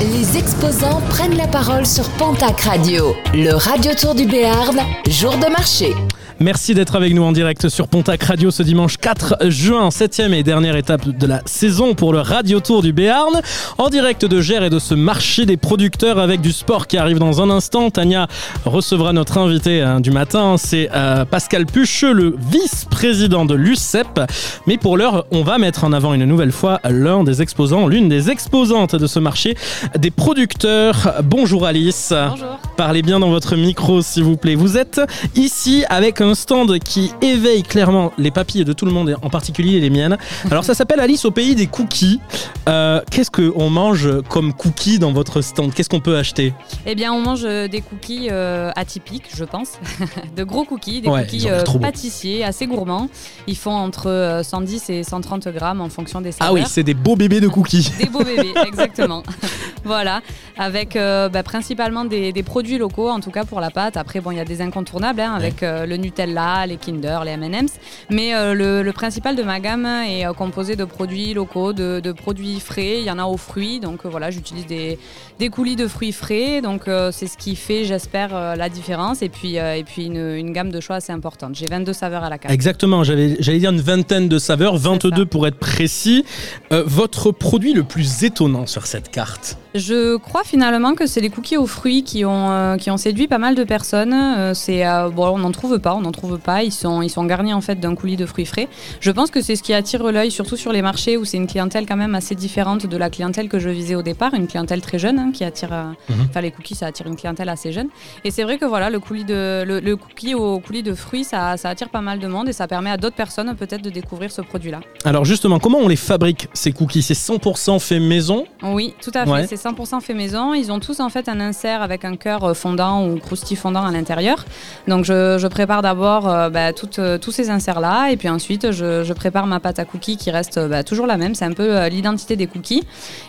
Les 0.00 0.36
exposants 0.36 1.00
prennent 1.08 1.36
la 1.36 1.46
parole 1.46 1.86
sur 1.86 2.08
Pontac 2.10 2.62
Radio, 2.62 3.14
le 3.34 3.52
radio 3.52 3.92
tour 3.94 4.16
du 4.16 4.26
Béarn, 4.26 4.80
jour 5.08 5.36
de 5.38 5.46
marché. 5.50 5.94
Merci 6.40 6.74
d'être 6.74 6.96
avec 6.96 7.14
nous 7.14 7.22
en 7.22 7.32
direct 7.32 7.68
sur 7.68 7.88
Pontac 7.88 8.22
Radio 8.24 8.50
ce 8.50 8.62
dimanche 8.62 8.96
4 8.96 9.48
juin, 9.48 9.90
septième 9.90 10.34
et 10.34 10.42
dernière 10.42 10.76
étape 10.76 11.08
de 11.08 11.26
la 11.26 11.40
saison 11.44 11.94
pour 11.94 12.12
le 12.12 12.20
Radio 12.20 12.60
Tour 12.60 12.82
du 12.82 12.92
Béarn. 12.92 13.40
En 13.78 13.88
direct 13.88 14.24
de 14.24 14.40
Gers 14.40 14.64
et 14.64 14.70
de 14.70 14.78
ce 14.78 14.94
marché 14.94 15.46
des 15.46 15.56
producteurs 15.56 16.18
avec 16.18 16.40
du 16.40 16.52
sport 16.52 16.86
qui 16.86 16.96
arrive 16.96 17.18
dans 17.18 17.40
un 17.42 17.50
instant. 17.50 17.90
Tania 17.90 18.26
recevra 18.64 19.12
notre 19.12 19.38
invité 19.38 19.82
hein, 19.82 20.00
du 20.00 20.10
matin, 20.10 20.56
c'est 20.58 20.88
euh, 20.94 21.24
Pascal 21.24 21.66
Pucheux, 21.66 22.12
le 22.12 22.36
vice-président 22.50 23.44
de 23.44 23.54
l'UCEP. 23.54 24.20
Mais 24.66 24.78
pour 24.78 24.96
l'heure, 24.96 25.26
on 25.30 25.42
va 25.42 25.58
mettre 25.58 25.84
en 25.84 25.92
avant 25.92 26.14
une 26.14 26.24
nouvelle 26.24 26.52
fois 26.52 26.80
l'un 26.88 27.24
des 27.24 27.42
exposants, 27.42 27.86
l'une 27.86 28.08
des 28.08 28.30
exposantes 28.30 28.96
de 28.96 29.06
ce 29.06 29.18
marché, 29.18 29.56
des 29.98 30.10
producteurs. 30.10 31.14
Bonjour 31.22 31.66
Alice. 31.66 32.12
Bonjour. 32.12 32.58
Parlez 32.76 33.02
bien 33.02 33.20
dans 33.20 33.30
votre 33.30 33.54
micro 33.54 34.02
s'il 34.02 34.24
vous 34.24 34.36
plaît. 34.36 34.54
Vous 34.54 34.76
êtes 34.76 35.00
ici 35.36 35.84
avec 35.88 36.20
un 36.20 36.31
stand 36.34 36.78
qui 36.78 37.12
éveille 37.20 37.62
clairement 37.62 38.12
les 38.18 38.30
papilles 38.30 38.64
de 38.64 38.72
tout 38.72 38.84
le 38.86 38.92
monde, 38.92 39.10
et 39.10 39.14
en 39.22 39.30
particulier 39.30 39.80
les 39.80 39.90
miennes. 39.90 40.16
Alors 40.50 40.64
ça 40.64 40.74
s'appelle 40.74 41.00
Alice 41.00 41.24
au 41.24 41.30
pays 41.30 41.54
des 41.54 41.66
cookies. 41.66 42.20
Euh, 42.68 43.00
Qu'est-ce 43.10 43.30
qu'on 43.30 43.70
mange 43.70 44.08
comme 44.28 44.52
cookies 44.52 44.98
dans 44.98 45.12
votre 45.12 45.40
stand? 45.40 45.72
Qu'est-ce 45.74 45.88
qu'on 45.88 46.00
peut 46.00 46.16
acheter? 46.16 46.52
Eh 46.86 46.94
bien, 46.94 47.12
on 47.12 47.20
mange 47.20 47.44
euh, 47.44 47.68
des 47.68 47.80
cookies 47.80 48.28
euh, 48.30 48.70
atypiques, 48.76 49.28
je 49.34 49.44
pense. 49.44 49.72
de 50.36 50.44
gros 50.44 50.64
cookies, 50.64 51.00
des 51.00 51.08
Ouais, 51.08 51.22
cookies 51.22 51.48
euh, 51.48 51.62
pâtissiers, 51.80 52.44
assez 52.44 52.66
gourmands. 52.66 53.08
Ils 53.46 53.56
font 53.56 53.72
entre 53.72 54.08
euh, 54.08 54.42
110 54.42 54.90
et 54.90 55.02
130 55.02 55.48
grammes 55.48 55.80
en 55.80 55.88
fonction 55.88 56.20
des 56.20 56.32
saveurs. 56.32 56.48
Ah 56.50 56.54
oui, 56.54 56.62
c'est 56.66 56.82
des 56.82 56.94
beaux 56.94 57.16
bébés 57.16 57.40
de 57.40 57.48
cookies. 57.48 57.90
Des 57.98 58.06
beaux 58.06 58.22
bébés, 58.24 58.52
exactement. 58.66 59.22
voilà, 59.84 60.20
avec 60.58 60.94
bah, 60.94 61.42
principalement 61.42 62.04
des, 62.04 62.32
des 62.32 62.42
produits 62.42 62.78
locaux, 62.78 63.10
en 63.10 63.20
tout 63.20 63.30
cas 63.30 63.44
pour 63.44 63.60
la 63.60 63.70
pâte. 63.70 63.96
Après, 63.96 64.20
bon, 64.20 64.30
il 64.30 64.36
y 64.36 64.40
a 64.40 64.44
des 64.44 64.60
incontournables, 64.60 65.20
hein, 65.20 65.34
avec 65.34 65.62
le 65.62 65.96
Nutella, 65.96 66.11
les 66.18 66.76
Kinder, 66.76 67.24
les 67.24 67.32
M&M's. 67.32 67.72
Mais 68.10 68.34
euh, 68.34 68.54
le, 68.54 68.82
le 68.82 68.92
principal 68.92 69.36
de 69.36 69.42
ma 69.42 69.60
gamme 69.60 69.86
est 69.86 70.26
euh, 70.26 70.32
composé 70.32 70.76
de 70.76 70.84
produits 70.84 71.34
locaux, 71.34 71.72
de, 71.72 72.00
de 72.00 72.12
produits 72.12 72.60
frais. 72.60 72.98
Il 72.98 73.04
y 73.04 73.10
en 73.10 73.18
a 73.18 73.24
aux 73.24 73.36
fruits, 73.36 73.80
donc 73.80 74.04
euh, 74.04 74.08
voilà, 74.08 74.30
j'utilise 74.30 74.66
des, 74.66 74.98
des 75.38 75.48
coulis 75.48 75.76
de 75.76 75.86
fruits 75.88 76.12
frais. 76.12 76.60
Donc 76.60 76.82
c'est 77.12 77.26
ce 77.26 77.36
qui 77.36 77.56
fait, 77.56 77.84
j'espère, 77.84 78.56
la 78.56 78.68
différence. 78.68 79.22
Et 79.22 79.28
puis, 79.28 79.56
et 79.56 79.84
puis 79.84 80.06
une, 80.06 80.36
une 80.36 80.52
gamme 80.52 80.70
de 80.70 80.80
choix 80.80 80.96
assez 80.96 81.12
importante. 81.12 81.54
J'ai 81.54 81.66
22 81.66 81.92
saveurs 81.92 82.24
à 82.24 82.30
la 82.30 82.38
carte. 82.38 82.52
Exactement, 82.52 83.04
j'allais 83.04 83.36
dire 83.36 83.70
une 83.70 83.80
vingtaine 83.80 84.28
de 84.28 84.38
saveurs, 84.38 84.76
22 84.76 85.26
pour 85.26 85.46
être 85.46 85.58
précis. 85.58 86.24
Votre 86.70 87.32
produit 87.32 87.72
le 87.72 87.82
plus 87.82 88.24
étonnant 88.24 88.66
sur 88.66 88.86
cette 88.86 89.10
carte? 89.10 89.56
Je 89.74 90.16
crois 90.16 90.44
finalement 90.44 90.94
que 90.94 91.06
c'est 91.06 91.20
les 91.20 91.30
cookies 91.30 91.56
aux 91.56 91.66
fruits 91.66 92.02
qui 92.04 92.24
ont, 92.24 92.50
euh, 92.50 92.76
qui 92.76 92.90
ont 92.90 92.98
séduit 92.98 93.26
pas 93.26 93.38
mal 93.38 93.54
de 93.54 93.64
personnes. 93.64 94.12
Euh, 94.12 94.54
c'est, 94.54 94.86
euh, 94.86 95.08
bon, 95.08 95.28
on 95.28 95.38
n'en 95.38 95.50
trouve 95.50 95.78
pas, 95.78 95.94
on 95.94 96.02
n'en 96.02 96.12
trouve 96.12 96.38
pas. 96.38 96.62
Ils 96.62 96.72
sont, 96.72 97.00
ils 97.00 97.08
sont 97.08 97.24
garnis 97.24 97.54
en 97.54 97.62
fait 97.62 97.80
d'un 97.80 97.94
coulis 97.94 98.16
de 98.16 98.26
fruits 98.26 98.44
frais. 98.44 98.68
Je 99.00 99.10
pense 99.10 99.30
que 99.30 99.40
c'est 99.40 99.56
ce 99.56 99.62
qui 99.62 99.72
attire 99.72 100.02
l'œil, 100.04 100.30
surtout 100.30 100.56
sur 100.56 100.72
les 100.72 100.82
marchés 100.82 101.16
où 101.16 101.24
c'est 101.24 101.38
une 101.38 101.46
clientèle 101.46 101.86
quand 101.86 101.96
même 101.96 102.14
assez 102.14 102.34
différente 102.34 102.86
de 102.86 102.96
la 102.98 103.08
clientèle 103.08 103.48
que 103.48 103.58
je 103.58 103.70
visais 103.70 103.94
au 103.94 104.02
départ, 104.02 104.34
une 104.34 104.46
clientèle 104.46 104.82
très 104.82 104.98
jeune 104.98 105.18
hein, 105.18 105.30
qui 105.32 105.42
attire. 105.42 105.70
Mhm. 105.70 106.26
Enfin, 106.28 106.42
les 106.42 106.50
cookies, 106.50 106.74
ça 106.74 106.86
attire 106.86 107.06
une 107.06 107.16
clientèle 107.16 107.48
assez 107.48 107.72
jeune. 107.72 107.88
Et 108.24 108.30
c'est 108.30 108.42
vrai 108.42 108.58
que 108.58 108.66
voilà, 108.66 108.90
le 108.90 109.00
coulis 109.00 109.24
de, 109.24 109.64
le, 109.64 109.80
le 109.80 109.96
cookie 109.96 110.34
au 110.34 110.60
coulis 110.60 110.82
de 110.82 110.94
fruits, 110.94 111.24
ça, 111.24 111.56
ça 111.56 111.70
attire 111.70 111.88
pas 111.88 112.02
mal 112.02 112.18
de 112.18 112.26
monde 112.26 112.48
et 112.48 112.52
ça 112.52 112.68
permet 112.68 112.90
à 112.90 112.98
d'autres 112.98 113.16
personnes 113.16 113.54
peut-être 113.56 113.82
de 113.82 113.90
découvrir 113.90 114.30
ce 114.30 114.42
produit-là. 114.42 114.80
Alors 115.04 115.24
justement, 115.24 115.58
comment 115.58 115.78
on 115.78 115.88
les 115.88 115.96
fabrique 115.96 116.48
ces 116.52 116.72
cookies? 116.72 117.02
C'est 117.02 117.14
100% 117.14 117.78
fait 117.80 118.00
maison? 118.00 118.44
Oui, 118.62 118.94
tout 119.00 119.12
à 119.14 119.24
fait. 119.24 119.30
Ouais. 119.30 119.46
C'est 119.62 119.68
100% 119.68 120.00
fait 120.00 120.14
maison. 120.14 120.54
Ils 120.54 120.72
ont 120.72 120.80
tous 120.80 120.98
en 121.00 121.08
fait 121.08 121.28
un 121.28 121.38
insert 121.40 121.82
avec 121.82 122.04
un 122.04 122.16
cœur 122.16 122.42
euh, 122.44 122.54
fondant 122.54 123.06
ou 123.06 123.18
croustillant 123.18 123.60
fondant 123.60 123.84
à 123.84 123.92
l'intérieur. 123.92 124.44
Donc 124.88 125.04
je, 125.04 125.38
je 125.38 125.46
prépare 125.46 125.82
d'abord 125.82 126.28
euh, 126.28 126.50
bah, 126.50 126.72
toutes, 126.72 126.98
euh, 126.98 127.18
tous 127.18 127.30
ces 127.32 127.50
inserts-là 127.50 128.10
et 128.10 128.16
puis 128.16 128.28
ensuite 128.28 128.72
je, 128.72 129.04
je 129.04 129.12
prépare 129.12 129.46
ma 129.46 129.60
pâte 129.60 129.78
à 129.78 129.84
cookies 129.84 130.16
qui 130.16 130.30
reste 130.30 130.58
bah, 130.58 130.82
toujours 130.82 131.06
la 131.06 131.16
même. 131.16 131.34
C'est 131.34 131.44
un 131.44 131.52
peu 131.52 131.86
l'identité 131.88 132.34
des 132.36 132.46
cookies. 132.46 132.82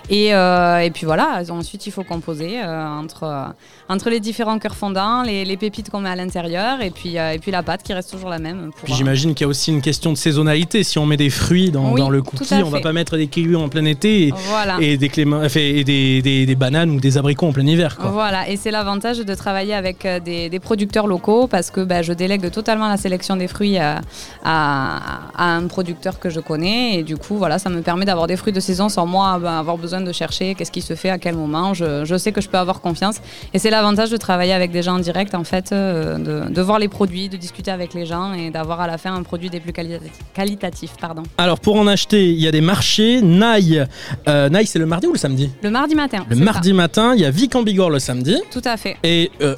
Et, 0.10 0.34
euh, 0.34 0.80
et 0.80 0.90
puis 0.92 1.06
voilà, 1.06 1.44
ensuite 1.50 1.86
il 1.88 1.92
faut 1.92 2.04
composer 2.04 2.62
entre, 2.64 3.54
entre 3.90 4.10
les 4.10 4.20
différents 4.20 4.60
cœurs 4.60 4.76
fondants, 4.76 5.24
les, 5.24 5.46
les 5.46 5.58
pépites 5.58 5.90
qu'on 5.90 6.02
met 6.02 6.10
à 6.10 6.16
l'intérieur 6.16 6.82
et 6.82 6.90
puis, 6.90 7.16
et 7.16 7.40
puis 7.40 7.52
la 7.52 7.64
pâte 7.64 7.84
qui 7.84 7.94
reste 7.94 8.12
toujours 8.12 8.30
la 8.30 8.40
même. 8.40 8.72
Pour, 8.76 8.86
Puis 8.86 8.94
j'imagine 8.94 9.34
qu'il 9.34 9.46
y 9.46 9.48
a 9.48 9.50
aussi 9.50 9.72
une 9.72 9.82
question 9.82 10.12
de 10.12 10.18
saisonnalité. 10.18 10.84
Si 10.84 10.98
on 10.98 11.06
met 11.06 11.18
des 11.18 11.30
fruits 11.30 11.70
dans, 11.72 11.92
Oui, 11.92 12.02
dans 12.02 12.10
le 12.10 12.22
cookie, 12.22 12.56
on 12.64 12.70
va 12.70 12.82
pas 12.82 12.94
mettre 12.94 13.18
des 13.18 13.28
kiwis 13.28 13.56
en 13.56 13.70
plein 13.70 13.86
été 13.86 14.28
et, 14.28 14.34
Voilà. 14.48 14.78
et 14.80 14.98
des, 14.98 15.12
et 15.56 15.84
des, 15.84 16.23
des- 16.24 16.46
des 16.48 16.56
bananes 16.56 16.90
ou 16.90 17.00
des 17.00 17.18
abricots 17.20 17.46
en 17.48 17.54
plein 17.54 17.68
hiver. 17.68 17.98
quoi. 17.98 18.10
Voilà, 18.10 18.50
et 18.50 18.58
c'est 18.58 18.72
l'avantage 18.72 19.20
de 19.20 19.36
travailler 19.36 19.76
avec 19.76 20.06
euh, 20.06 20.20
des, 20.20 20.50
des 20.50 20.60
producteurs 20.60 21.06
locaux 21.06 21.46
parce 21.48 21.70
que 21.70 21.82
bah, 21.82 22.02
je 22.02 22.14
délègue 22.14 22.50
totalement 22.50 22.88
la 22.90 22.98
sélection 22.98 23.36
des 23.36 23.48
fruits 23.48 23.78
à, 23.78 24.02
à- 24.44 25.00
à 25.38 25.56
un 25.56 25.68
producteur 25.68 26.20
que 26.20 26.30
je 26.30 26.40
connais 26.40 26.96
et 26.96 27.04
du 27.04 27.18
coup 27.18 27.36
voilà, 27.38 27.60
ça 27.60 27.70
me 27.70 27.82
permet 27.82 28.06
d'avoir 28.06 28.28
des 28.28 28.38
fruits 28.38 28.54
de 28.54 28.60
saison 28.60 28.90
sans 28.90 29.06
moi 29.06 29.40
bah, 29.40 29.60
avoir 29.60 29.78
besoin 29.78 30.02
de 30.02 30.12
chercher 30.12 30.56
qu'est-ce 30.56 30.72
qui 30.72 30.82
se 30.82 30.96
fait 30.96 31.10
à 31.10 31.18
quel 31.18 31.36
moment. 31.36 31.74
Je, 31.74 32.06
je 32.06 32.16
sais 32.18 32.32
que 32.32 32.42
je 32.42 32.50
peux 32.50 32.58
avoir 32.58 32.82
confiance 32.82 33.18
et 33.54 33.60
c'est 33.60 33.70
l'avantage 33.70 34.10
de 34.10 34.18
travailler 34.18 34.54
avec 34.54 34.72
des 34.72 34.82
gens 34.82 34.96
en 34.96 35.00
direct 35.00 35.36
en 35.36 35.44
fait, 35.44 35.72
euh, 35.72 36.18
de, 36.48 36.54
de 36.54 36.62
voir 36.62 36.80
les 36.80 36.88
produits, 36.88 37.30
de 37.30 37.38
discuter 37.38 37.72
avec 37.72 37.94
les 37.94 38.06
gens 38.06 38.34
et 38.34 38.50
d'avoir 38.50 38.80
à 38.82 38.88
la 38.88 38.98
fin 38.98 39.14
un 39.14 39.24
produit 39.24 39.50
des 39.50 39.60
plus 39.60 39.74
qualitatifs. 39.74 40.12
qualitatifs 40.34 40.94
pardon. 41.00 41.24
Alors 41.38 41.60
pour 41.60 41.76
en 41.76 41.88
acheter, 41.88 42.30
il 42.32 42.40
y 42.40 42.48
a 42.48 42.52
des 42.52 42.62
marchés. 42.62 43.22
Naï, 43.22 43.84
euh, 44.28 44.50
Naï 44.50 44.66
c'est 44.66 44.80
le 44.80 44.86
mardi 44.86 45.08
ou 45.08 45.14
le 45.14 45.18
samedi? 45.20 45.50
Le 45.62 45.70
mardi 45.70 45.96
matin. 45.96 46.13
Le 46.30 46.36
mardi 46.38 46.70
ça. 46.70 46.76
matin, 46.76 47.14
il 47.16 47.22
y 47.22 47.26
a 47.26 47.32
Vic 47.32 47.56
en 47.56 47.64
Bigorre 47.64 47.90
le 47.90 48.00
samedi. 48.00 48.38
Tout 48.52 48.62
à 48.66 48.78
fait. 48.78 48.98
Et 49.04 49.32
euh, 49.42 49.56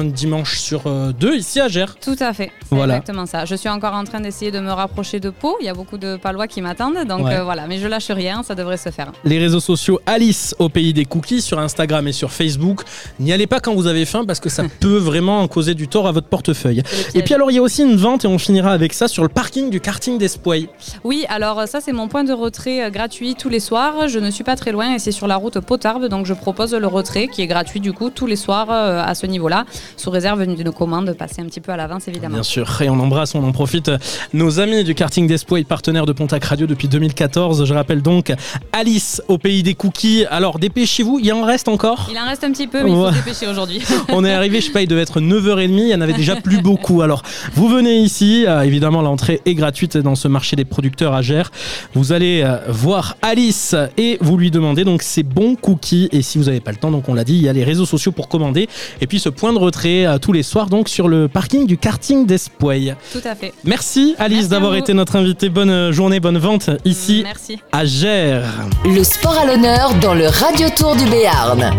un 0.00 0.04
dimanche 0.04 0.58
sur 0.58 0.82
euh, 0.86 1.12
deux 1.12 1.34
ici 1.36 1.60
à 1.60 1.68
Gers. 1.68 1.94
Tout 2.00 2.16
à 2.20 2.32
fait, 2.32 2.50
Voilà. 2.70 2.94
exactement 2.96 3.26
ça. 3.26 3.44
Je 3.44 3.54
suis 3.54 3.68
encore 3.68 3.94
en 3.94 4.04
train 4.04 4.20
d'essayer 4.20 4.50
de 4.50 4.60
me 4.60 4.70
rapprocher 4.72 5.20
de 5.20 5.30
Pau. 5.30 5.56
Il 5.60 5.66
y 5.66 5.68
a 5.68 5.74
beaucoup 5.74 5.98
de 5.98 6.16
Palois 6.16 6.46
qui 6.48 6.60
m'attendent, 6.62 7.06
donc 7.06 7.26
Ouais. 7.26 7.36
euh, 7.36 7.44
voilà. 7.44 7.66
Mais 7.66 7.78
je 7.78 7.86
lâche 7.86 8.10
rien, 8.10 8.42
ça 8.42 8.54
devrait 8.54 8.76
se 8.76 8.90
faire. 8.90 9.12
Les 9.24 9.38
réseaux 9.38 9.60
sociaux 9.60 10.00
Alice 10.06 10.54
au 10.58 10.68
pays 10.68 10.92
des 10.92 11.04
cookies 11.04 11.40
sur 11.42 11.58
Instagram 11.58 12.06
et 12.08 12.12
sur 12.12 12.30
Facebook. 12.32 12.82
N'y 13.20 13.32
allez 13.32 13.46
pas 13.46 13.60
quand 13.60 13.74
vous 13.74 13.86
avez 13.86 14.04
faim 14.04 14.24
parce 14.26 14.40
que 14.40 14.48
ça 14.48 14.64
peut 14.80 14.96
vraiment 14.98 15.46
causer 15.48 15.74
du 15.74 15.88
tort 15.88 16.06
à 16.08 16.12
votre 16.12 16.28
portefeuille. 16.28 16.82
Et 17.14 17.22
puis 17.22 17.34
alors 17.34 17.50
il 17.50 17.54
y 17.54 17.58
a 17.58 17.62
aussi 17.62 17.82
une 17.82 17.96
vente 17.96 18.24
et 18.24 18.28
on 18.28 18.38
finira 18.38 18.72
avec 18.72 18.92
ça 18.92 19.08
sur 19.08 19.22
le 19.22 19.28
parking 19.28 19.70
du 19.70 19.80
karting 19.80 20.18
d'Espoy. 20.18 20.68
Oui, 21.04 21.24
alors 21.28 21.66
ça 21.68 21.80
c'est 21.80 21.92
mon 21.92 22.08
point 22.08 22.24
de 22.24 22.32
retrait 22.32 22.90
gratuit 22.90 23.34
tous 23.34 23.48
les 23.48 23.60
soirs. 23.60 24.08
Je 24.08 24.18
ne 24.18 24.30
suis 24.30 24.44
pas 24.44 24.56
très 24.56 24.72
loin 24.72 24.94
et 24.94 24.98
c'est 24.98 25.12
sur 25.12 25.26
la 25.26 25.36
route 25.36 25.60
Potard. 25.60 25.91
Donc 26.00 26.26
je 26.26 26.34
propose 26.34 26.74
le 26.74 26.86
retrait 26.86 27.28
qui 27.28 27.42
est 27.42 27.46
gratuit 27.46 27.80
du 27.80 27.92
coup 27.92 28.10
tous 28.10 28.26
les 28.26 28.36
soirs 28.36 28.68
euh, 28.70 29.02
à 29.04 29.14
ce 29.14 29.26
niveau-là, 29.26 29.64
sous 29.96 30.10
réserve 30.10 30.46
d'une 30.46 30.72
commande, 30.72 31.12
passer 31.12 31.42
un 31.42 31.46
petit 31.46 31.60
peu 31.60 31.72
à 31.72 31.76
l'avance 31.76 32.08
évidemment. 32.08 32.34
Bien 32.34 32.42
sûr, 32.42 32.80
et 32.82 32.88
on 32.88 32.98
embrasse, 32.98 33.34
on 33.34 33.44
en 33.44 33.52
profite 33.52 33.90
nos 34.32 34.60
amis 34.60 34.84
du 34.84 34.94
karting 34.94 35.26
d'Espoir, 35.26 35.60
partenaire 35.68 36.06
de 36.06 36.12
Pontac 36.12 36.44
Radio 36.44 36.66
depuis 36.66 36.88
2014. 36.88 37.64
Je 37.64 37.74
rappelle 37.74 38.02
donc 38.02 38.32
Alice 38.72 39.22
au 39.28 39.38
pays 39.38 39.62
des 39.62 39.74
cookies. 39.74 40.24
Alors 40.30 40.58
dépêchez-vous, 40.58 41.20
il 41.22 41.32
en 41.32 41.44
reste 41.44 41.68
encore? 41.68 42.08
Il 42.10 42.18
en 42.18 42.26
reste 42.26 42.44
un 42.44 42.52
petit 42.52 42.66
peu, 42.66 42.82
mais 42.82 42.90
il 42.90 42.96
faut 42.96 43.10
se 43.10 43.14
dépêcher 43.14 43.48
aujourd'hui. 43.48 43.82
On 44.08 44.24
est 44.24 44.32
arrivé, 44.32 44.60
je 44.60 44.66
sais 44.66 44.72
pas, 44.72 44.82
il 44.82 44.88
devait 44.88 45.02
être 45.02 45.20
9h30, 45.20 45.70
il 45.70 45.88
y 45.88 45.94
en 45.94 46.00
avait 46.00 46.12
déjà 46.12 46.36
plus 46.36 46.60
beaucoup. 46.60 47.02
Alors, 47.02 47.22
vous 47.54 47.68
venez 47.68 47.98
ici, 47.98 48.44
euh, 48.46 48.62
évidemment, 48.62 49.02
l'entrée 49.02 49.40
est 49.44 49.54
gratuite 49.54 49.96
dans 49.96 50.14
ce 50.14 50.28
marché 50.28 50.56
des 50.56 50.64
producteurs 50.64 51.14
à 51.14 51.22
Gers. 51.22 51.50
Vous 51.94 52.12
allez 52.12 52.42
euh, 52.42 52.58
voir 52.68 53.16
Alice 53.22 53.74
et 53.96 54.18
vous 54.20 54.36
lui 54.36 54.50
demandez 54.50 54.84
donc 54.84 55.02
ses 55.02 55.22
bons 55.22 55.56
cookies. 55.56 55.81
Et 55.90 56.22
si 56.22 56.38
vous 56.38 56.44
n'avez 56.44 56.60
pas 56.60 56.70
le 56.70 56.76
temps, 56.76 56.90
donc 56.90 57.08
on 57.08 57.14
l'a 57.14 57.24
dit, 57.24 57.34
il 57.34 57.42
y 57.42 57.48
a 57.48 57.52
les 57.52 57.64
réseaux 57.64 57.86
sociaux 57.86 58.12
pour 58.12 58.28
commander. 58.28 58.68
Et 59.00 59.06
puis 59.06 59.18
ce 59.18 59.28
point 59.28 59.52
de 59.52 59.58
retrait 59.58 60.06
euh, 60.06 60.18
tous 60.18 60.32
les 60.32 60.42
soirs, 60.42 60.66
donc 60.66 60.88
sur 60.88 61.08
le 61.08 61.28
parking 61.28 61.66
du 61.66 61.76
karting 61.76 62.26
d'Espoir. 62.26 62.76
Tout 63.12 63.20
à 63.24 63.34
fait. 63.34 63.52
Merci 63.64 64.14
Alice 64.18 64.48
d'avoir 64.48 64.74
été 64.76 64.94
notre 64.94 65.16
invitée. 65.16 65.48
Bonne 65.48 65.70
euh, 65.70 65.92
journée, 65.92 66.20
bonne 66.20 66.38
vente 66.38 66.70
ici 66.84 67.22
Merci. 67.24 67.58
à 67.72 67.84
Gers. 67.84 68.42
Le 68.84 69.02
sport 69.02 69.36
à 69.36 69.46
l'honneur 69.46 69.94
dans 70.00 70.14
le 70.14 70.28
Radio 70.28 70.68
Tour 70.76 70.96
du 70.96 71.04
Béarn. 71.06 71.74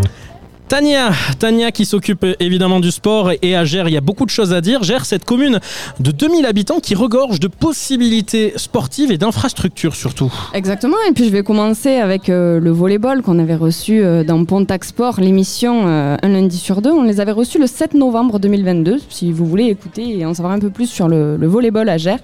Tania, 0.74 1.12
Tania 1.38 1.72
qui 1.72 1.86
s'occupe 1.86 2.26
évidemment 2.40 2.80
du 2.80 2.90
sport 2.90 3.30
et 3.44 3.56
à 3.56 3.64
Gers, 3.64 3.88
il 3.88 3.94
y 3.94 3.98
a 3.98 4.02
beaucoup 4.02 4.26
de 4.26 4.32
choses 4.32 4.54
à 4.54 4.60
dire. 4.60 4.82
Gers, 4.82 5.06
cette 5.06 5.24
commune 5.24 5.60
de 6.00 6.10
2000 6.10 6.48
habitants 6.48 6.80
qui 6.80 6.96
regorge 6.96 7.40
de 7.40 7.48
possibilités 7.48 8.54
sportives 8.56 9.12
et 9.12 9.20
d'infrastructures 9.20 9.94
surtout. 9.94 10.34
Exactement, 10.56 10.98
et 11.08 11.12
puis 11.12 11.26
je 11.26 11.30
vais 11.30 11.44
commencer 11.44 11.98
avec 11.98 12.28
euh, 12.28 12.60
le 12.60 12.72
volleyball 12.72 13.22
qu'on 13.22 13.38
avait 13.38 13.54
reçu 13.54 14.02
euh, 14.02 14.24
dans 14.24 14.44
Pontac 14.46 14.84
Sport, 14.84 15.20
l'émission 15.20 15.84
euh, 15.86 16.18
un 16.20 16.28
lundi 16.30 16.58
sur 16.58 16.82
deux. 16.82 16.90
On 16.90 17.04
les 17.04 17.20
avait 17.20 17.34
reçus 17.34 17.60
le 17.60 17.68
7 17.68 17.94
novembre 17.94 18.40
2022, 18.40 18.98
si 19.12 19.32
vous 19.32 19.46
voulez 19.46 19.66
écouter 19.66 20.18
et 20.18 20.26
en 20.26 20.34
savoir 20.34 20.56
un 20.56 20.60
peu 20.60 20.72
plus 20.72 20.88
sur 20.88 21.08
le, 21.08 21.38
le 21.38 21.46
volleyball 21.46 21.88
à 21.88 22.00
Gers. 22.00 22.24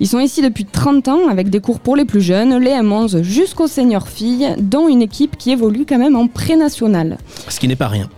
Ils 0.00 0.06
sont 0.06 0.20
ici 0.20 0.42
depuis 0.42 0.66
30 0.66 1.08
ans 1.08 1.28
avec 1.30 1.48
des 1.48 1.60
cours 1.60 1.80
pour 1.80 1.96
les 1.96 2.04
plus 2.04 2.20
jeunes, 2.20 2.58
les 2.58 2.72
M11 2.72 3.22
jusqu'aux 3.22 3.68
seniors 3.68 4.08
filles, 4.08 4.54
dont 4.58 4.86
une 4.86 5.00
équipe 5.00 5.38
qui 5.38 5.50
évolue 5.50 5.86
quand 5.88 5.96
même 5.96 6.14
en 6.14 6.26
pré-national. 6.26 7.16
Ce 7.48 7.58
qui 7.58 7.68
n'est 7.68 7.74
pas 7.74 7.85
rien. 7.88 8.08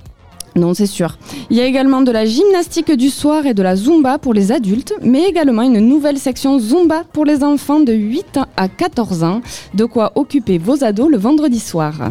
Non, 0.58 0.74
c'est 0.74 0.86
sûr. 0.86 1.16
Il 1.50 1.56
y 1.56 1.60
a 1.60 1.66
également 1.66 2.02
de 2.02 2.10
la 2.10 2.24
gymnastique 2.24 2.90
du 2.92 3.10
soir 3.10 3.46
et 3.46 3.54
de 3.54 3.62
la 3.62 3.76
zumba 3.76 4.18
pour 4.18 4.34
les 4.34 4.50
adultes, 4.50 4.92
mais 5.02 5.22
également 5.22 5.62
une 5.62 5.78
nouvelle 5.78 6.18
section 6.18 6.58
zumba 6.58 7.04
pour 7.12 7.24
les 7.24 7.44
enfants 7.44 7.78
de 7.78 7.92
8 7.92 8.40
à 8.56 8.68
14 8.68 9.22
ans, 9.22 9.40
de 9.74 9.84
quoi 9.84 10.12
occuper 10.16 10.58
vos 10.58 10.82
ados 10.82 11.10
le 11.10 11.16
vendredi 11.16 11.60
soir. 11.60 12.10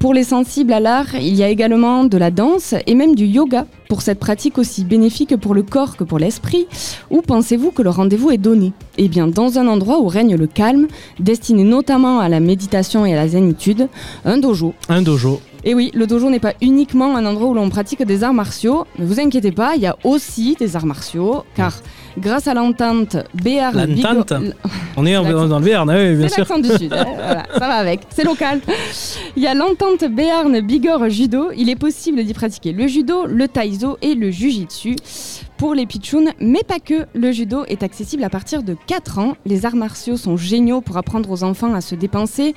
Pour 0.00 0.12
les 0.12 0.24
sensibles 0.24 0.72
à 0.72 0.80
l'art, 0.80 1.14
il 1.14 1.36
y 1.36 1.44
a 1.44 1.48
également 1.48 2.04
de 2.04 2.18
la 2.18 2.32
danse 2.32 2.74
et 2.84 2.94
même 2.94 3.14
du 3.14 3.26
yoga 3.26 3.66
pour 3.88 4.02
cette 4.02 4.18
pratique 4.18 4.58
aussi 4.58 4.82
bénéfique 4.84 5.36
pour 5.36 5.54
le 5.54 5.62
corps 5.62 5.96
que 5.96 6.02
pour 6.02 6.18
l'esprit. 6.18 6.66
Où 7.10 7.22
pensez-vous 7.22 7.70
que 7.70 7.82
le 7.82 7.90
rendez-vous 7.90 8.32
est 8.32 8.38
donné? 8.38 8.72
Eh 8.98 9.06
bien, 9.06 9.28
dans 9.28 9.58
un 9.58 9.68
endroit 9.68 10.00
où 10.00 10.08
règne 10.08 10.34
le 10.34 10.48
calme, 10.48 10.88
destiné 11.20 11.62
notamment 11.62 12.18
à 12.18 12.28
la 12.28 12.40
méditation 12.40 13.06
et 13.06 13.12
à 13.12 13.16
la 13.16 13.28
zénitude, 13.28 13.88
un 14.24 14.38
dojo. 14.38 14.74
Un 14.88 15.02
dojo. 15.02 15.40
Et 15.66 15.74
oui, 15.74 15.90
le 15.94 16.06
dojo 16.06 16.28
n'est 16.28 16.40
pas 16.40 16.52
uniquement 16.60 17.16
un 17.16 17.24
endroit 17.24 17.48
où 17.48 17.54
l'on 17.54 17.70
pratique 17.70 18.02
des 18.02 18.22
arts 18.22 18.34
martiaux. 18.34 18.84
Ne 18.98 19.06
vous 19.06 19.18
inquiétez 19.18 19.50
pas, 19.50 19.76
il 19.76 19.80
y 19.82 19.86
a 19.86 19.96
aussi 20.04 20.56
des 20.58 20.76
arts 20.76 20.84
martiaux, 20.84 21.44
car 21.54 21.72
grâce 22.18 22.46
à 22.48 22.52
l'entente 22.54 23.16
Béarn 23.42 23.74
L'entente 23.74 24.32
Bigo- 24.42 24.52
On 24.98 25.06
est 25.06 25.14
dans 25.14 25.58
le 25.58 25.64
Béarn, 25.64 25.88
oui, 25.90 26.16
bien 26.16 26.28
C'est 26.28 26.34
sûr. 26.34 26.40
l'accent 26.42 26.58
du 26.58 26.68
sud, 26.68 26.92
hein, 26.92 27.06
voilà, 27.16 27.44
ça 27.54 27.58
va 27.60 27.74
avec, 27.76 28.00
c'est 28.10 28.24
local. 28.24 28.60
Il 29.36 29.42
y 29.42 29.46
a 29.46 29.54
l'entente 29.54 30.04
Béarn 30.04 30.60
Bigorre 30.60 31.08
Judo. 31.08 31.50
Il 31.56 31.70
est 31.70 31.76
possible 31.76 32.22
d'y 32.22 32.34
pratiquer 32.34 32.72
le 32.72 32.86
judo, 32.86 33.24
le 33.26 33.48
taïso 33.48 33.96
et 34.02 34.14
le 34.14 34.30
jujitsu 34.30 34.96
pour 35.56 35.74
les 35.74 35.86
pitchouns, 35.86 36.32
mais 36.40 36.62
pas 36.66 36.78
que. 36.78 37.06
Le 37.14 37.32
judo 37.32 37.64
est 37.68 37.82
accessible 37.82 38.24
à 38.24 38.30
partir 38.30 38.62
de 38.62 38.76
4 38.86 39.18
ans. 39.18 39.36
Les 39.46 39.66
arts 39.66 39.76
martiaux 39.76 40.16
sont 40.16 40.36
géniaux 40.36 40.80
pour 40.80 40.96
apprendre 40.96 41.30
aux 41.30 41.44
enfants 41.44 41.74
à 41.74 41.80
se 41.80 41.94
dépenser, 41.94 42.54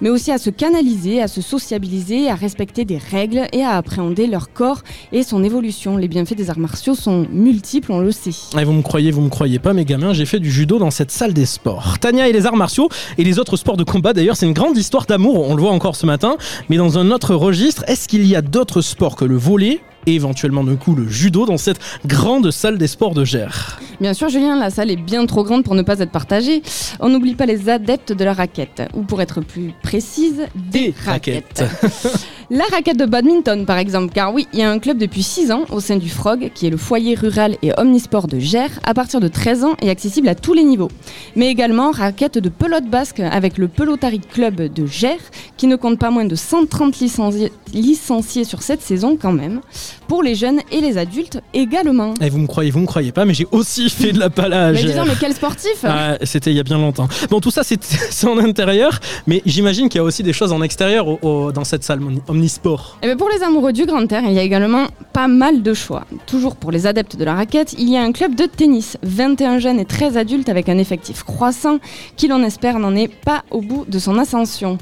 mais 0.00 0.10
aussi 0.10 0.30
à 0.32 0.38
se 0.38 0.50
canaliser, 0.50 1.22
à 1.22 1.28
se 1.28 1.40
sociabiliser, 1.40 2.28
à 2.28 2.34
respecter 2.34 2.84
des 2.84 2.98
règles 2.98 3.46
et 3.52 3.62
à 3.62 3.76
appréhender 3.76 4.26
leur 4.26 4.52
corps 4.52 4.82
et 5.12 5.22
son 5.22 5.44
évolution. 5.44 5.96
Les 5.96 6.08
bienfaits 6.08 6.34
des 6.34 6.50
arts 6.50 6.58
martiaux 6.58 6.94
sont 6.94 7.26
multiples, 7.30 7.92
on 7.92 8.00
le 8.00 8.12
sait. 8.12 8.30
Vous 8.64 8.72
me 8.72 8.82
croyez, 8.82 9.10
vous 9.10 9.22
me 9.22 9.28
croyez 9.30 9.58
pas, 9.58 9.72
mes 9.72 9.84
gamins, 9.84 10.12
j'ai 10.12 10.26
fait 10.26 10.40
du 10.40 10.50
judo 10.50 10.78
dans 10.78 10.90
cette 10.90 11.10
salle 11.10 11.32
des 11.32 11.46
sports. 11.46 11.98
Tania 11.98 12.28
et 12.28 12.32
les 12.32 12.46
arts 12.46 12.56
martiaux 12.56 12.88
et 13.18 13.24
les 13.24 13.38
autres 13.38 13.56
sports 13.56 13.76
de 13.76 13.84
combat, 13.84 14.12
d'ailleurs, 14.12 14.36
c'est 14.36 14.46
une 14.46 14.52
grande 14.52 14.76
histoire 14.76 15.06
d'amour, 15.06 15.48
on 15.48 15.54
le 15.54 15.62
voit 15.62 15.72
encore 15.72 15.96
ce 15.96 16.06
matin, 16.06 16.36
mais 16.68 16.76
dans 16.76 16.98
un 16.98 17.10
autre 17.10 17.34
registre, 17.34 17.84
est-ce 17.86 18.08
qu'il 18.08 18.26
y 18.26 18.36
a 18.36 18.42
d'autres 18.42 18.80
sports 18.80 19.16
que 19.16 19.24
le 19.24 19.36
volet 19.36 19.80
et 20.06 20.14
éventuellement 20.14 20.64
du 20.64 20.76
coup 20.76 20.94
le 20.94 21.08
judo 21.08 21.46
dans 21.46 21.58
cette 21.58 21.80
grande 22.06 22.50
salle 22.50 22.78
des 22.78 22.86
sports 22.86 23.14
de 23.14 23.24
Gers 23.24 23.78
Bien 24.00 24.14
sûr, 24.14 24.30
Julien, 24.30 24.58
la 24.58 24.70
salle 24.70 24.90
est 24.90 24.96
bien 24.96 25.26
trop 25.26 25.44
grande 25.44 25.62
pour 25.62 25.74
ne 25.74 25.82
pas 25.82 25.98
être 25.98 26.10
partagée. 26.10 26.62
On 27.00 27.10
n'oublie 27.10 27.34
pas 27.34 27.44
les 27.44 27.68
adeptes 27.68 28.12
de 28.12 28.24
la 28.24 28.32
raquette, 28.32 28.82
ou 28.94 29.02
pour 29.02 29.20
être 29.20 29.42
plus 29.42 29.74
précise, 29.82 30.46
des, 30.54 30.94
raquettes. 31.04 31.64
La 32.52 32.64
raquette 32.64 32.96
de 32.96 33.06
badminton, 33.06 33.64
par 33.64 33.78
exemple, 33.78 34.12
car 34.12 34.34
oui, 34.34 34.48
il 34.52 34.58
y 34.58 34.62
a 34.64 34.70
un 34.72 34.80
club 34.80 34.98
depuis 34.98 35.22
6 35.22 35.52
ans 35.52 35.66
au 35.70 35.78
sein 35.78 35.94
du 35.94 36.08
Frog, 36.08 36.50
qui 36.52 36.66
est 36.66 36.70
le 36.70 36.76
foyer 36.76 37.14
rural 37.14 37.56
et 37.62 37.70
omnisport 37.78 38.26
de 38.26 38.40
Gers, 38.40 38.80
à 38.82 38.92
partir 38.92 39.20
de 39.20 39.28
13 39.28 39.62
ans 39.62 39.76
et 39.80 39.88
accessible 39.88 40.26
à 40.26 40.34
tous 40.34 40.52
les 40.52 40.64
niveaux. 40.64 40.90
Mais 41.36 41.46
également 41.46 41.92
raquette 41.92 42.38
de 42.38 42.48
pelote 42.48 42.86
basque 42.86 43.20
avec 43.20 43.56
le 43.56 43.68
Pelotari 43.68 44.18
Club 44.18 44.62
de 44.62 44.84
Gers, 44.84 45.30
qui 45.56 45.68
ne 45.68 45.76
compte 45.76 46.00
pas 46.00 46.10
moins 46.10 46.24
de 46.24 46.34
130 46.34 46.98
licenciés, 46.98 47.52
licenciés 47.72 48.42
sur 48.42 48.62
cette 48.62 48.82
saison 48.82 49.16
quand 49.16 49.32
même, 49.32 49.60
pour 50.08 50.22
les 50.22 50.34
jeunes 50.34 50.60
et 50.72 50.80
les 50.80 50.98
adultes 50.98 51.40
également. 51.54 52.14
Et 52.20 52.28
vous 52.30 52.38
me 52.38 52.46
croyez, 52.46 52.70
vous 52.70 52.80
me 52.80 52.86
croyez 52.86 53.12
pas, 53.12 53.24
mais 53.24 53.34
j'ai 53.34 53.46
aussi 53.52 53.88
fait 53.90 54.12
de 54.12 54.18
la 54.18 54.30
pala 54.30 54.68
à 54.68 54.72
Mais 54.72 54.82
disons, 54.82 55.04
mais 55.06 55.14
quel 55.18 55.32
sportif 55.34 55.84
Ah, 55.84 56.16
C'était 56.22 56.50
il 56.50 56.56
y 56.56 56.60
a 56.60 56.64
bien 56.64 56.78
longtemps. 56.78 57.08
Bon, 57.30 57.40
tout 57.40 57.50
ça, 57.50 57.62
c'est 57.64 58.26
en 58.26 58.38
intérieur, 58.38 58.98
mais 59.26 59.42
j'imagine 59.46 59.88
qu'il 59.88 59.98
y 59.98 60.00
a 60.00 60.04
aussi 60.04 60.22
des 60.22 60.32
choses 60.32 60.52
en 60.52 60.62
extérieur 60.62 61.06
au- 61.08 61.18
au- 61.22 61.52
dans 61.52 61.64
cette 61.64 61.84
salle 61.84 62.00
omni- 62.00 62.20
omnisport. 62.28 62.98
Eh 63.02 63.06
bien, 63.06 63.16
pour 63.16 63.28
les 63.28 63.42
amoureux 63.42 63.72
du 63.72 63.86
grand 63.86 64.10
air, 64.12 64.22
il 64.26 64.32
y 64.32 64.38
a 64.38 64.42
également 64.42 64.86
pas 65.12 65.28
mal 65.28 65.62
de 65.62 65.74
choix. 65.74 66.04
Toujours 66.26 66.56
pour 66.56 66.70
les 66.72 66.86
adeptes 66.86 67.16
de 67.16 67.24
la 67.24 67.34
raquette, 67.34 67.74
il 67.78 67.88
y 67.88 67.96
a 67.96 68.02
un 68.02 68.12
club 68.12 68.34
de 68.34 68.44
tennis, 68.44 68.96
21 69.02 69.58
jeunes 69.58 69.78
et 69.80 69.84
13 69.84 70.16
adultes 70.16 70.48
avec 70.48 70.68
un 70.68 70.78
effectif 70.78 71.22
croissant 71.22 71.78
qui 72.16 72.28
l'on 72.28 72.42
espère 72.42 72.78
n'en 72.78 72.94
est 72.94 73.08
pas 73.08 73.44
au 73.50 73.60
bout 73.60 73.84
de 73.88 73.98
son 73.98 74.18
ascension. 74.18 74.78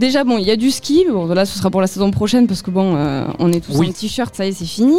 Déjà, 0.00 0.24
bon, 0.24 0.38
il 0.38 0.46
y 0.46 0.50
a 0.50 0.56
du 0.56 0.70
ski. 0.70 1.04
Bon, 1.12 1.26
là, 1.26 1.44
ce 1.44 1.58
sera 1.58 1.68
pour 1.68 1.82
la 1.82 1.86
saison 1.86 2.10
prochaine 2.10 2.46
parce 2.46 2.62
que 2.62 2.70
bon, 2.70 2.96
euh, 2.96 3.26
on 3.38 3.52
est 3.52 3.60
tous 3.60 3.76
Oui. 3.76 3.90
en 3.90 3.92
t-shirt, 3.92 4.34
ça 4.34 4.46
y 4.46 4.48
est, 4.48 4.52
c'est 4.52 4.64
fini. 4.64 4.96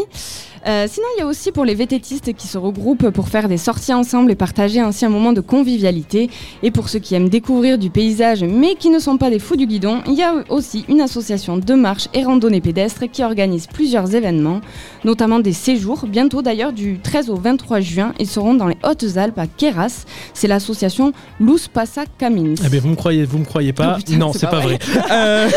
Euh, 0.68 0.86
sinon, 0.90 1.06
il 1.18 1.20
y 1.22 1.24
a 1.24 1.28
aussi 1.28 1.52
pour 1.52 1.66
les 1.66 1.76
vététistes 1.76 2.34
qui 2.34 2.48
se 2.48 2.58
regroupent 2.58 3.10
pour 3.10 3.30
faire 3.30 3.48
des 3.48 3.58
sorties 3.58 3.94
ensemble 3.94 4.32
et 4.32 4.36
partager 4.36 4.80
ainsi 4.80 5.06
un 5.06 5.10
moment 5.10 5.34
de 5.34 5.42
convivialité. 5.42 6.30
Et 6.64 6.72
pour 6.72 6.90
ceux 6.90 7.00
qui 7.00 7.16
aiment 7.16 7.30
découvrir 7.30 7.78
du 7.78 7.90
paysage 7.90 8.44
mais 8.44 8.76
qui 8.76 8.90
ne 8.90 9.00
sont 9.00 9.18
pas 9.18 9.30
des 9.30 9.40
fous 9.40 9.56
du 9.56 9.66
guidon, 9.66 10.02
il 10.08 10.14
y 10.14 10.24
a 10.24 10.36
aussi 10.50 10.86
une 10.90 11.02
association 11.02 11.58
de 11.58 11.74
marche 11.74 12.08
et 12.14 12.24
randonnée 12.24 12.62
pédestre 12.62 13.04
qui 13.12 13.24
organise 13.24 13.68
plusieurs 13.68 14.14
événements, 14.16 14.62
notamment 15.04 15.40
des 15.40 15.54
séjours. 15.54 16.06
Bientôt 16.08 16.42
d'ailleurs, 16.42 16.74
du 16.74 17.00
13 17.00 17.30
au 17.30 17.36
23 17.36 17.80
juin, 17.80 18.14
ils 18.20 18.28
seront 18.28 18.54
dans 18.54 18.68
les 18.68 18.78
Hautes-Alpes 18.84 19.40
à 19.40 19.48
Keras. 19.48 20.06
C'est 20.34 20.48
l'association 20.48 21.14
Luz 21.40 21.68
Passa 21.68 22.04
Camins. 22.18 22.56
Eh 22.66 22.70
bien, 22.70 22.80
vous 22.82 22.90
me 22.90 22.96
croyez, 22.96 23.26
vous 23.26 23.38
me 23.40 23.46
croyez 23.46 23.74
pas 23.74 23.94
Oh, 23.96 23.98
putain, 23.98 24.18
Non, 24.18 24.34
c'est 24.34 24.42
pas 24.42 24.52
pas 24.52 24.60
vrai. 24.60 24.78
vrai. 24.82 25.02
Euh, 25.12 25.50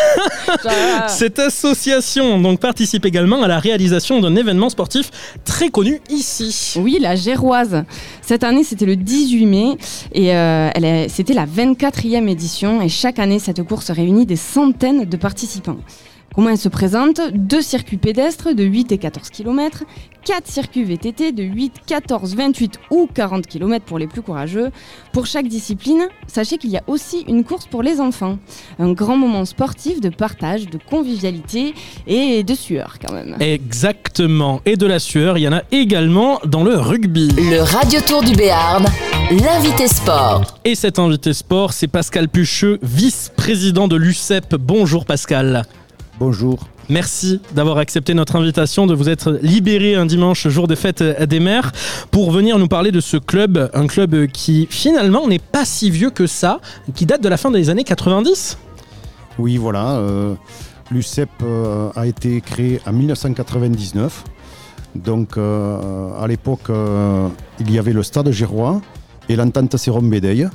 Cette 1.09 1.39
association 1.39 2.41
donc 2.41 2.61
participe 2.61 3.05
également 3.07 3.43
à 3.43 3.49
la 3.49 3.59
réalisation 3.59 4.21
d'un 4.21 4.37
événement 4.37 4.69
sportif 4.69 4.94
très 5.45 5.71
connu 5.71 6.01
ici. 6.09 6.75
Oui, 6.81 6.99
la 7.01 7.17
Géroise. 7.17 7.85
Cette 8.23 8.45
année, 8.45 8.65
c'était 8.65 8.87
le 8.87 8.97
18 8.97 9.47
mai 9.47 9.79
et 10.13 10.35
euh, 10.35 11.09
c'était 11.09 11.35
la 11.35 11.47
24e 11.47 12.29
édition. 12.29 12.83
Et 12.83 12.89
chaque 12.89 13.19
année, 13.19 13.39
cette 13.39 13.63
course 13.63 13.91
réunit 13.91 14.27
des 14.27 14.37
centaines 14.37 15.05
de 15.05 15.17
participants. 15.17 15.79
Comment 16.35 16.51
elle 16.51 16.59
se 16.59 16.69
présente 16.69 17.21
Deux 17.33 17.63
circuits 17.63 17.97
pédestres 17.97 18.57
de 18.57 18.65
8 18.65 18.91
et 18.91 18.99
14 18.99 19.31
km, 19.31 19.85
quatre 20.25 20.49
circuits 20.49 20.83
VTT 20.83 21.31
de 21.31 21.45
8, 21.45 21.75
14, 21.87 22.35
28 22.35 22.81
ou 22.91 23.09
40 23.13 23.47
km 23.47 23.85
pour 23.85 24.01
les 24.01 24.09
plus 24.09 24.21
courageux. 24.21 24.71
Pour 25.13 25.27
chaque 25.27 25.47
discipline, 25.47 26.09
sachez 26.27 26.59
qu'il 26.59 26.71
y 26.71 26.77
a 26.77 26.83
aussi 26.89 27.25
une 27.29 27.45
course 27.45 27.67
pour 27.67 27.85
les 27.85 28.01
enfants. 28.01 28.39
Un 28.81 28.93
grand 28.93 29.17
moment 29.17 29.45
sportif 29.45 30.01
de 30.01 30.09
partage, 30.09 30.67
de 30.67 30.79
convivialité 30.91 31.73
et 32.09 32.43
de 32.43 32.55
sueur 32.55 32.97
quand 33.01 33.15
même. 33.15 33.37
Exactement. 33.39 34.61
Et 34.65 34.77
de 34.77 34.87
la 34.87 34.99
sueur, 34.99 35.39
il 35.39 35.43
y 35.43 35.49
en 35.49 35.53
a 35.53 35.63
également 35.71 36.41
dans 36.45 36.65
le 36.65 36.75
rugby. 36.75 37.29
Le 37.37 37.61
Radio 37.61 38.01
Tour 38.01 38.25
du 38.25 38.35
Béarn, 38.35 38.85
l'invité 39.31 39.87
sport. 39.87 40.59
Et 40.65 40.75
cet 40.75 40.99
invité 40.99 41.33
sport, 41.33 41.73
c'est 41.73 41.87
Pascal 41.87 42.29
Pucheux, 42.29 42.81
vice-président 42.83 43.87
de 43.87 43.95
l'UCEP. 43.95 44.57
Bonjour 44.57 45.05
Pascal. 45.05 45.65
Bonjour. 46.21 46.61
Merci 46.89 47.41
d'avoir 47.53 47.79
accepté 47.79 48.15
notre 48.15 48.37
invitation, 48.37 48.87
de 48.87 48.95
vous 48.95 49.09
être 49.09 49.39
libéré 49.43 49.95
un 49.95 50.07
dimanche, 50.07 50.47
jour 50.49 50.69
de 50.69 50.75
fête 50.75 51.03
des 51.03 51.41
mères, 51.41 51.73
pour 52.11 52.31
venir 52.31 52.59
nous 52.59 52.69
parler 52.69 52.93
de 52.93 53.01
ce 53.01 53.17
club, 53.17 53.71
un 53.75 53.87
club 53.87 54.27
qui 54.27 54.69
finalement 54.71 55.27
n'est 55.27 55.39
pas 55.39 55.65
si 55.65 55.91
vieux 55.91 56.11
que 56.11 56.27
ça, 56.27 56.61
qui 56.95 57.07
date 57.07 57.23
de 57.23 57.29
la 57.29 57.37
fin 57.37 57.51
des 57.51 57.71
années 57.71 57.85
90. 57.85 58.59
Oui, 59.39 59.57
voilà. 59.57 59.97
euh, 59.97 60.35
l'UCEP 60.91 61.31
euh, 61.43 61.91
a 61.97 62.07
été 62.07 62.41
créé 62.41 62.81
en 62.87 62.93
1999. 62.93 64.25
Donc 64.95 65.37
euh, 65.37 66.11
à 66.21 66.29
l'époque, 66.29 66.71
il 67.59 67.73
y 67.73 67.79
avait 67.79 67.93
le 67.93 68.05
stade 68.05 68.31
Gérois 68.31 68.81
et 69.29 69.35
l'entente 69.35 69.77
Séron 69.77 70.03
Bédeille. 70.03 70.49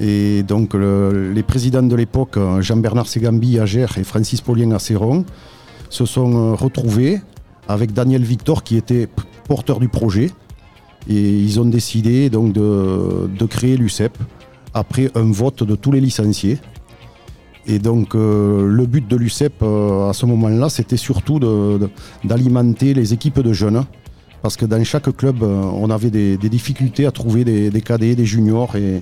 Et 0.00 0.42
donc 0.42 0.74
le- 0.74 1.32
les 1.32 1.42
présidents 1.42 1.82
de 1.82 1.94
l'époque, 1.94 2.36
Jean-Bernard 2.60 3.06
Ségambi 3.06 3.58
à 3.58 3.66
Gers 3.66 3.96
et 3.98 4.04
Francis 4.04 4.40
Paulien 4.40 4.72
à 4.72 4.78
Séron, 4.78 5.24
se 5.88 6.04
sont 6.06 6.34
euh, 6.34 6.54
retrouvés 6.54 7.20
avec 7.68 7.92
Daniel 7.92 8.22
Victor 8.22 8.64
qui 8.64 8.76
était 8.76 9.08
porteur 9.46 9.78
du 9.78 9.88
projet. 9.88 10.30
Et 11.08 11.30
ils 11.38 11.60
ont 11.60 11.66
décidé 11.66 12.30
donc 12.30 12.52
de, 12.52 13.46
créer 13.46 13.76
l'UCEP 13.76 14.16
après 14.72 15.10
un 15.14 15.30
vote 15.30 15.62
de 15.62 15.76
tous 15.76 15.92
les 15.92 16.00
licenciés. 16.00 16.58
Et 17.66 17.78
donc 17.78 18.14
euh, 18.14 18.66
le 18.66 18.86
but 18.86 19.06
de 19.06 19.16
l'UCEP 19.16 19.62
euh, 19.62 20.08
à 20.08 20.12
ce 20.14 20.26
moment-là, 20.26 20.68
c'était 20.68 20.96
surtout 20.96 21.38
d'alimenter 22.24 22.94
les 22.94 23.12
équipes 23.12 23.40
de 23.40 23.52
jeunes. 23.52 23.84
Parce 24.42 24.56
que 24.56 24.66
dans 24.66 24.82
chaque 24.84 25.14
club, 25.16 25.42
on 25.42 25.88
avait 25.88 26.10
des, 26.10 26.36
des 26.36 26.48
difficultés 26.50 27.06
à 27.06 27.10
trouver 27.12 27.44
des, 27.44 27.70
des 27.70 27.80
cadets, 27.80 28.14
des 28.14 28.26
juniors 28.26 28.76
et, 28.76 29.00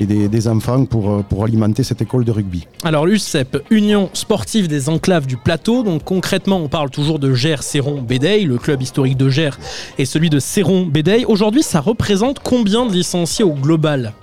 et 0.00 0.06
des, 0.06 0.28
des 0.28 0.48
enfants 0.48 0.84
pour, 0.86 1.10
euh, 1.10 1.22
pour 1.22 1.44
alimenter 1.44 1.82
cette 1.84 2.00
école 2.02 2.24
de 2.24 2.32
rugby. 2.32 2.66
Alors 2.82 3.06
l'USEP, 3.06 3.62
Union 3.70 4.08
Sportive 4.14 4.66
des 4.66 4.88
Enclaves 4.88 5.26
du 5.26 5.36
Plateau, 5.36 5.82
donc 5.82 6.02
concrètement 6.04 6.56
on 6.56 6.68
parle 6.68 6.90
toujours 6.90 7.18
de 7.18 7.34
Gers, 7.34 7.62
Séron, 7.62 8.00
Bédeille, 8.00 8.44
le 8.44 8.56
club 8.58 8.80
historique 8.82 9.16
de 9.18 9.28
Gers 9.28 9.58
et 9.98 10.04
celui 10.06 10.30
de 10.30 10.38
Séron, 10.38 10.86
Bédeille. 10.86 11.24
Aujourd'hui 11.26 11.62
ça 11.62 11.80
représente 11.80 12.38
combien 12.40 12.86
de 12.86 12.92
licenciés 12.92 13.44
au 13.44 13.52
global? 13.52 14.14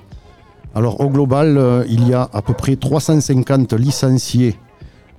Alors 0.75 0.99
au 1.01 1.09
global, 1.09 1.57
euh, 1.57 1.83
il 1.89 2.07
y 2.07 2.13
a 2.13 2.27
à 2.33 2.41
peu 2.41 2.53
près 2.53 2.75
350 2.75 3.73
licenciés 3.73 4.55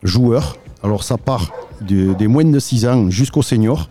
joueurs. 0.03 0.57
Alors 0.83 1.03
ça 1.03 1.17
part 1.19 1.51
de- 1.81 2.15
des 2.15 2.27
moins 2.29 2.45
de 2.45 2.59
6 2.59 2.87
ans 2.87 3.11
jusqu'aux 3.11 3.43
seniors. 3.43 3.89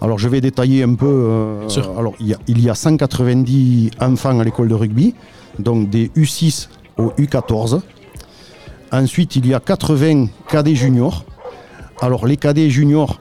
Alors 0.00 0.18
je 0.18 0.28
vais 0.28 0.40
détailler 0.40 0.82
un 0.82 0.94
peu. 0.94 1.06
euh, 1.06 1.68
alors 1.98 2.14
il 2.20 2.28
y, 2.28 2.34
a, 2.34 2.38
il 2.48 2.60
y 2.62 2.68
a 2.68 2.74
190 2.74 3.90
enfants 4.00 4.38
à 4.38 4.44
l'école 4.44 4.68
de 4.68 4.74
rugby, 4.74 5.14
donc 5.58 5.90
des 5.90 6.08
U6 6.16 6.68
au 6.98 7.08
U14. 7.18 7.80
Ensuite, 8.92 9.36
il 9.36 9.46
y 9.46 9.54
a 9.54 9.60
80 9.60 10.26
cadets 10.48 10.74
juniors. 10.74 11.24
Alors 12.00 12.26
les 12.26 12.36
cadets 12.36 12.70
juniors, 12.70 13.18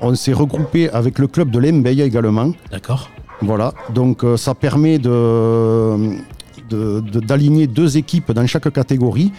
on 0.00 0.14
s'est 0.14 0.32
regroupé 0.32 0.90
avec 0.90 1.18
le 1.18 1.26
club 1.26 1.50
de 1.50 1.58
l'Embeille 1.58 2.02
également. 2.02 2.52
D'accord. 2.70 3.08
Voilà, 3.40 3.72
donc 3.92 4.22
euh, 4.22 4.36
ça 4.36 4.54
permet 4.54 4.98
de, 5.00 5.10
de- 6.70 7.00
de- 7.00 7.20
d'aligner 7.20 7.66
deux 7.66 7.96
équipes 7.96 8.30
dans 8.30 8.46
chaque 8.46 8.70
catégorie 8.72 9.32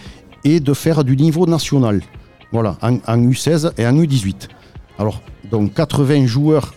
et 0.44 0.60
de 0.60 0.74
faire 0.74 1.04
du 1.04 1.16
niveau 1.16 1.46
national. 1.46 2.02
Voilà, 2.52 2.76
en, 2.82 2.96
en 3.06 3.18
U16 3.18 3.72
et 3.78 3.86
en 3.86 3.94
U18. 3.94 4.48
Alors, 4.98 5.22
donc 5.50 5.72
80 5.72 6.26
joueurs 6.26 6.74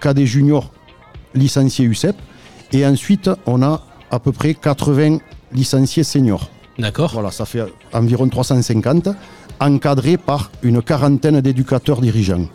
cadets 0.00 0.24
juniors 0.26 0.70
licenciés 1.34 1.84
UCEP 1.86 2.14
et 2.72 2.86
ensuite 2.86 3.28
on 3.46 3.60
a 3.62 3.82
à 4.10 4.18
peu 4.18 4.32
près 4.32 4.54
80 4.54 5.18
licenciés 5.52 6.04
seniors. 6.04 6.48
D'accord. 6.78 7.10
Voilà, 7.12 7.30
ça 7.30 7.44
fait 7.44 7.64
environ 7.92 8.28
350, 8.28 9.08
encadrés 9.60 10.16
par 10.16 10.50
une 10.62 10.82
quarantaine 10.82 11.40
d'éducateurs 11.40 12.00
dirigeants. 12.00 12.46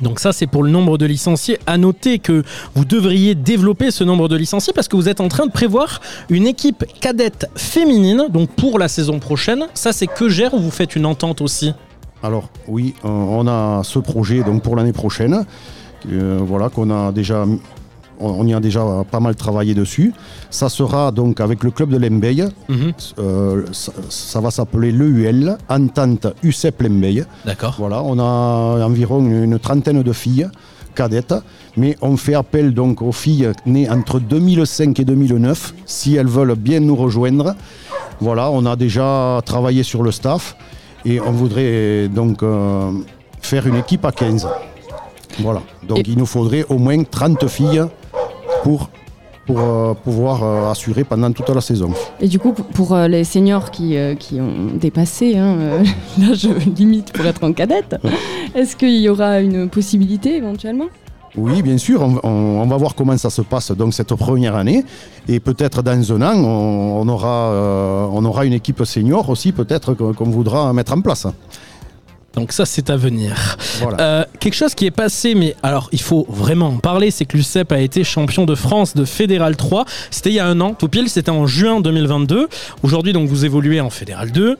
Donc 0.00 0.20
ça 0.20 0.32
c'est 0.32 0.46
pour 0.46 0.62
le 0.62 0.70
nombre 0.70 0.96
de 0.96 1.06
licenciés. 1.06 1.58
À 1.66 1.76
noter 1.76 2.18
que 2.18 2.44
vous 2.74 2.84
devriez 2.84 3.34
développer 3.34 3.90
ce 3.90 4.04
nombre 4.04 4.28
de 4.28 4.36
licenciés 4.36 4.72
parce 4.72 4.88
que 4.88 4.96
vous 4.96 5.08
êtes 5.08 5.20
en 5.20 5.28
train 5.28 5.46
de 5.46 5.52
prévoir 5.52 6.00
une 6.30 6.46
équipe 6.46 6.84
cadette 7.00 7.50
féminine, 7.56 8.26
donc 8.30 8.50
pour 8.50 8.78
la 8.78 8.88
saison 8.88 9.18
prochaine. 9.18 9.66
Ça 9.74 9.92
c'est 9.92 10.06
que 10.06 10.28
gère 10.28 10.54
ou 10.54 10.60
vous 10.60 10.70
faites 10.70 10.96
une 10.96 11.06
entente 11.06 11.40
aussi? 11.40 11.72
Alors 12.22 12.48
oui, 12.66 12.94
euh, 13.04 13.08
on 13.08 13.46
a 13.46 13.82
ce 13.84 13.98
projet 13.98 14.42
donc 14.42 14.62
pour 14.62 14.76
l'année 14.76 14.92
prochaine, 14.92 15.44
euh, 16.10 16.38
voilà 16.42 16.68
qu'on 16.68 16.90
a 16.90 17.12
déjà, 17.12 17.44
on, 18.20 18.30
on 18.40 18.46
y 18.46 18.54
a 18.54 18.60
déjà 18.60 18.84
pas 19.10 19.20
mal 19.20 19.34
travaillé 19.36 19.74
dessus. 19.74 20.12
Ça 20.50 20.68
sera 20.68 21.10
donc 21.12 21.40
avec 21.40 21.62
le 21.64 21.70
club 21.70 21.90
de 21.90 21.96
Lembeille. 21.96 22.44
Mhm. 22.68 22.92
Euh, 23.18 23.64
ça, 23.72 23.92
ça 24.08 24.40
va 24.40 24.50
s'appeler 24.50 24.92
l'EUL, 24.92 25.56
Entente 25.68 26.26
UCEP 26.42 26.82
Lembeille. 26.82 27.24
D'accord. 27.44 27.74
Voilà, 27.78 28.02
on 28.02 28.18
a 28.18 28.84
environ 28.84 29.20
une, 29.20 29.44
une 29.44 29.58
trentaine 29.58 30.02
de 30.02 30.12
filles 30.12 30.48
cadettes, 30.94 31.34
mais 31.76 31.96
on 32.02 32.16
fait 32.16 32.34
appel 32.34 32.74
donc 32.74 33.02
aux 33.02 33.12
filles 33.12 33.52
nées 33.66 33.88
entre 33.88 34.18
2005 34.18 34.98
et 34.98 35.04
2009 35.04 35.74
si 35.86 36.16
elles 36.16 36.26
veulent 36.26 36.56
bien 36.56 36.80
nous 36.80 36.96
rejoindre. 36.96 37.54
Voilà, 38.20 38.50
on 38.50 38.66
a 38.66 38.74
déjà 38.74 39.40
travaillé 39.44 39.84
sur 39.84 40.02
le 40.02 40.10
staff 40.10 40.56
et 41.04 41.20
on 41.20 41.30
voudrait 41.30 42.08
donc 42.08 42.42
euh, 42.42 42.90
faire 43.40 43.66
une 43.68 43.76
équipe 43.76 44.04
à 44.04 44.10
15. 44.10 44.48
Voilà, 45.40 45.62
donc 45.86 46.06
il 46.08 46.18
nous 46.18 46.26
faudrait 46.26 46.64
au 46.68 46.78
moins 46.78 47.00
30 47.04 47.46
filles 47.46 47.84
pour, 48.62 48.90
pour 49.46 49.60
euh, 49.60 49.94
pouvoir 49.94 50.42
euh, 50.42 50.70
assurer 50.70 51.04
pendant 51.04 51.30
toute 51.32 51.48
la 51.48 51.60
saison. 51.60 51.90
Et 52.20 52.28
du 52.28 52.38
coup, 52.38 52.52
pour- 52.52 52.66
pour 52.66 52.94
euh, 52.94 53.08
les 53.08 53.24
seniors 53.24 53.70
qui, 53.70 53.96
qui 54.18 54.40
ont 54.40 54.74
dépassé 54.74 55.36
hein, 55.36 55.56
l'âge 56.18 56.48
limite 56.76 57.12
pour 57.12 57.24
être 57.26 57.44
en 57.44 57.52
cadette, 57.52 57.96
est-ce 58.54 58.76
qu'il 58.76 58.96
y 59.00 59.08
aura 59.08 59.40
une 59.40 59.68
possibilité 59.68 60.36
éventuellement? 60.36 60.86
Oui, 61.36 61.62
bien 61.62 61.78
sûr, 61.78 62.02
on, 62.02 62.18
on- 62.26 62.62
on 62.62 62.66
va 62.66 62.76
voir 62.78 62.94
comment 62.94 63.16
ça 63.16 63.30
se 63.30 63.42
passe 63.42 63.70
donc 63.72 63.94
cette 63.94 64.14
première 64.14 64.56
année. 64.56 64.84
Et 65.28 65.40
peut-être 65.40 65.82
dans 65.82 66.12
un 66.12 66.22
an, 66.22 66.34
on, 66.36 67.00
on 67.02 67.08
aura, 67.08 68.08
on 68.12 68.24
aura 68.24 68.44
une 68.44 68.54
équipe 68.54 68.82
senior 68.84 69.28
aussi, 69.28 69.52
peut-être 69.52 69.94
qu'on 69.94 70.24
voudra 70.30 70.72
mettre 70.72 70.94
en 70.94 71.00
place. 71.00 71.26
Donc 72.38 72.52
ça, 72.52 72.64
c'est 72.66 72.88
à 72.88 72.96
venir. 72.96 73.56
Voilà. 73.80 73.96
Euh, 74.00 74.24
quelque 74.38 74.54
chose 74.54 74.74
qui 74.76 74.86
est 74.86 74.92
passé, 74.92 75.34
mais 75.34 75.56
alors 75.64 75.88
il 75.90 76.00
faut 76.00 76.24
vraiment 76.28 76.68
en 76.68 76.76
parler, 76.78 77.10
c'est 77.10 77.24
que 77.24 77.36
l'UCEP 77.36 77.72
a 77.72 77.80
été 77.80 78.04
champion 78.04 78.44
de 78.44 78.54
France 78.54 78.94
de 78.94 79.04
Fédéral 79.04 79.56
3. 79.56 79.84
C'était 80.12 80.30
il 80.30 80.34
y 80.34 80.38
a 80.38 80.46
un 80.46 80.60
an, 80.60 80.74
tout 80.74 80.86
pile, 80.88 81.08
c'était 81.08 81.32
en 81.32 81.46
juin 81.48 81.80
2022. 81.80 82.48
Aujourd'hui, 82.84 83.12
donc 83.12 83.28
vous 83.28 83.44
évoluez 83.44 83.80
en 83.80 83.90
Fédéral 83.90 84.30
2. 84.30 84.56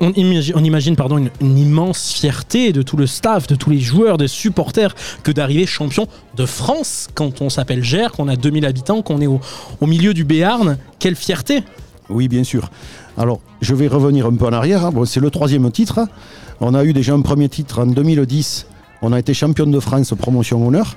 On 0.00 0.12
imagine, 0.12 0.54
on 0.56 0.62
imagine, 0.62 0.94
pardon, 0.94 1.18
une, 1.18 1.30
une 1.40 1.58
immense 1.58 2.12
fierté 2.12 2.72
de 2.72 2.82
tout 2.82 2.96
le 2.96 3.08
staff, 3.08 3.48
de 3.48 3.56
tous 3.56 3.70
les 3.70 3.80
joueurs, 3.80 4.16
des 4.16 4.28
supporters, 4.28 4.94
que 5.24 5.32
d'arriver 5.32 5.66
champion 5.66 6.06
de 6.36 6.46
France 6.46 7.08
quand 7.16 7.42
on 7.42 7.50
s'appelle 7.50 7.82
Gers, 7.82 8.12
qu'on 8.12 8.28
a 8.28 8.36
2000 8.36 8.64
habitants, 8.64 9.02
qu'on 9.02 9.20
est 9.20 9.26
au, 9.26 9.40
au 9.80 9.86
milieu 9.86 10.14
du 10.14 10.22
Béarn. 10.22 10.78
Quelle 11.00 11.16
fierté 11.16 11.64
Oui, 12.08 12.28
bien 12.28 12.44
sûr. 12.44 12.70
Alors, 13.16 13.40
je 13.60 13.74
vais 13.74 13.88
revenir 13.88 14.26
un 14.26 14.34
peu 14.36 14.46
en 14.46 14.52
arrière. 14.52 14.84
hein. 14.86 14.92
Bon, 14.92 15.04
c'est 15.04 15.18
le 15.18 15.30
troisième 15.30 15.68
titre. 15.72 16.06
On 16.60 16.74
a 16.74 16.84
eu 16.84 16.92
déjà 16.92 17.14
un 17.14 17.20
premier 17.20 17.48
titre 17.48 17.80
en 17.80 17.86
2010. 17.86 18.66
On 19.02 19.12
a 19.12 19.18
été 19.20 19.32
champion 19.32 19.66
de 19.66 19.78
France 19.78 20.12
promotion 20.18 20.66
honneur. 20.66 20.96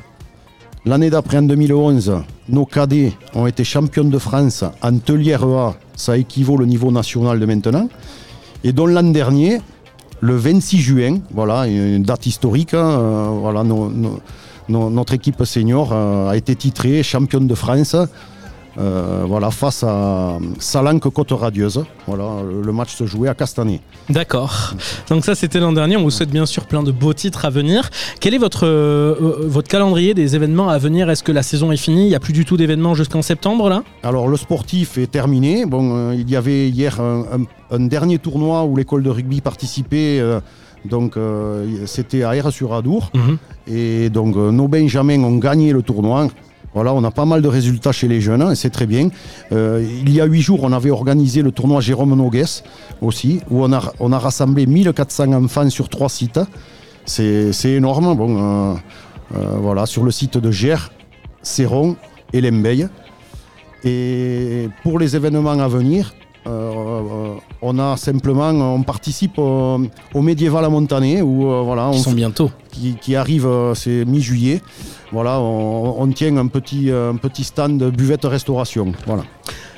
L'année 0.86 1.12
d'après, 1.12 1.38
en 1.38 1.44
2011, 1.44 2.24
nos 2.50 2.66
cadets 2.66 3.14
ont 3.36 3.46
été 3.46 3.64
champions 3.64 4.06
de 4.06 4.18
France 4.18 4.64
en 4.82 4.98
Tellière 4.98 5.44
A. 5.44 5.76
Ça 5.96 6.18
équivaut 6.18 6.58
le 6.58 6.66
niveau 6.66 6.90
national 6.90 7.40
de 7.40 7.46
maintenant. 7.46 7.88
Et 8.64 8.74
donc 8.74 8.90
l'an 8.90 9.04
dernier, 9.04 9.62
le 10.20 10.36
26 10.36 10.80
juin, 10.80 11.20
voilà, 11.32 11.68
une 11.68 12.02
date 12.02 12.26
historique, 12.26 12.74
hein, 12.74 12.90
euh, 13.00 13.28
voilà, 13.40 13.64
notre 14.68 15.14
équipe 15.14 15.44
senior 15.46 15.92
euh, 15.94 16.30
a 16.30 16.38
été 16.38 16.56
titrée 16.56 17.04
championne 17.04 17.46
de 17.46 17.56
France 17.56 17.96
euh, 18.78 19.24
voilà, 19.28 19.52
face 19.52 19.84
à 19.84 20.38
Salanque 20.60 21.10
Côte 21.10 21.32
Radieuse. 21.32 21.84
Voilà, 22.08 22.26
le 22.66 22.72
match 22.72 22.96
se 22.96 23.06
jouait 23.06 23.28
à 23.30 23.34
Castanet. 23.34 23.82
D'accord. 24.10 24.74
Donc 25.10 25.26
ça, 25.26 25.36
c'était 25.36 25.60
l'an 25.60 25.74
dernier. 25.74 25.98
On 25.98 26.04
vous 26.04 26.10
souhaite 26.12 26.30
bien 26.32 26.46
sûr 26.46 26.66
plein 26.66 26.84
de 26.84 26.92
beaux 26.92 27.14
titres 27.14 27.46
à 27.46 27.50
venir. 27.50 27.90
Quel 28.20 28.34
est 28.34 28.38
votre, 28.38 28.66
euh, 28.66 29.16
euh, 29.22 29.36
votre 29.48 29.68
calendrier 29.68 30.14
des 30.14 30.36
événements 30.36 30.70
à 30.70 30.78
venir? 30.78 31.10
Est-ce 31.10 31.24
que 31.24 31.32
la 31.32 31.44
saison 31.44 31.72
est 31.72 31.78
finie? 31.78 32.04
Il 32.06 32.10
n'y 32.10 32.16
a 32.16 32.20
plus 32.20 32.34
du 32.34 32.46
tout 32.46 32.58
d'événements 32.58 32.94
jusqu'en 32.96 33.22
septembre 33.22 33.70
là? 33.70 33.84
Alors 34.04 34.28
le 34.28 34.38
sportif 34.38 34.98
est 34.98 35.12
terminé. 35.12 35.66
Bon, 35.66 35.96
euh, 35.96 36.16
il 36.16 36.30
y 36.30 36.36
avait 36.36 36.70
hier 36.70 37.00
un, 37.02 37.22
un- 37.34 37.76
un 37.76 37.80
dernier 37.88 38.20
tournoi 38.20 38.64
où 38.64 38.76
l'école 38.76 39.04
de 39.04 39.10
rugby 39.10 39.42
participait. 39.42 40.20
euh, 40.20 40.40
donc 40.84 41.16
euh, 41.16 41.86
c'était 41.86 42.24
à 42.24 42.36
Aire-sur-Adour. 42.36 43.12
Et 43.68 44.10
donc 44.10 44.36
euh, 44.36 44.50
nos 44.52 44.68
Benjamins 44.68 45.22
ont 45.24 45.38
gagné 45.38 45.74
le 45.74 45.84
tournoi. 45.84 46.28
Voilà, 46.74 46.94
on 46.94 47.04
a 47.04 47.12
pas 47.12 47.26
mal 47.26 47.42
de 47.42 47.48
résultats 47.50 47.92
chez 47.92 48.08
les 48.08 48.22
jeunes, 48.22 48.42
hein, 48.42 48.52
et 48.52 48.56
c'est 48.56 48.70
très 48.70 48.86
bien. 48.86 49.10
Euh, 49.52 49.86
il 50.06 50.14
y 50.14 50.22
a 50.22 50.26
huit 50.26 50.42
jours, 50.42 50.60
on 50.64 50.72
avait 50.72 50.90
organisé 50.92 51.42
le 51.42 51.52
tournoi 51.52 51.82
Jérôme 51.82 52.16
Nogues 52.16 52.46
aussi, 53.02 53.42
où 53.50 53.64
on 53.64 53.74
a, 53.74 53.82
on 54.00 54.12
a 54.14 54.18
rassemblé 54.20 54.66
1400 54.66 55.34
enfants 55.34 55.70
sur 55.70 55.90
trois 55.90 56.08
sites. 56.10 56.40
C'est 57.06 57.52
énorme. 57.66 58.16
Bon, 58.16 58.38
euh, 58.38 58.74
euh, 59.36 59.56
voilà, 59.60 59.86
sur 59.86 60.04
le 60.04 60.12
site 60.12 60.38
de 60.38 60.50
Gers, 60.52 60.92
Séron 61.42 61.98
et 62.32 62.40
Lembeille. 62.40 62.88
Et 63.84 64.70
pour 64.84 65.00
les 65.00 65.16
événements 65.16 65.50
à 65.60 65.68
venir, 65.68 66.14
euh, 66.48 67.34
on 67.62 67.80
a 67.80 67.98
simplement, 67.98 68.50
on 68.50 68.84
participe 68.84 69.38
au, 69.40 69.82
au 70.14 70.22
Médiéval 70.22 70.66
à 70.66 70.70
Montané, 70.70 71.22
où 71.22 71.50
euh, 71.52 71.62
voilà, 71.64 71.90
Qui 71.92 71.98
on 72.00 72.02
sont 72.04 72.10
fait- 72.12 72.16
bientôt. 72.16 72.52
qui, 72.72 72.96
qui 73.02 73.16
arrive, 73.16 73.46
euh, 73.48 73.74
c'est 73.76 74.06
mi-juillet. 74.06 74.62
Voilà, 75.12 75.40
on, 75.40 76.02
on 76.02 76.08
tient 76.12 76.38
un 76.38 76.48
petit, 76.48 76.90
un 76.92 77.16
petit 77.16 77.44
stand 77.44 77.78
de 77.78 77.90
buvette 77.90 78.26
restauration. 78.26 78.94
Voilà. 79.06 79.24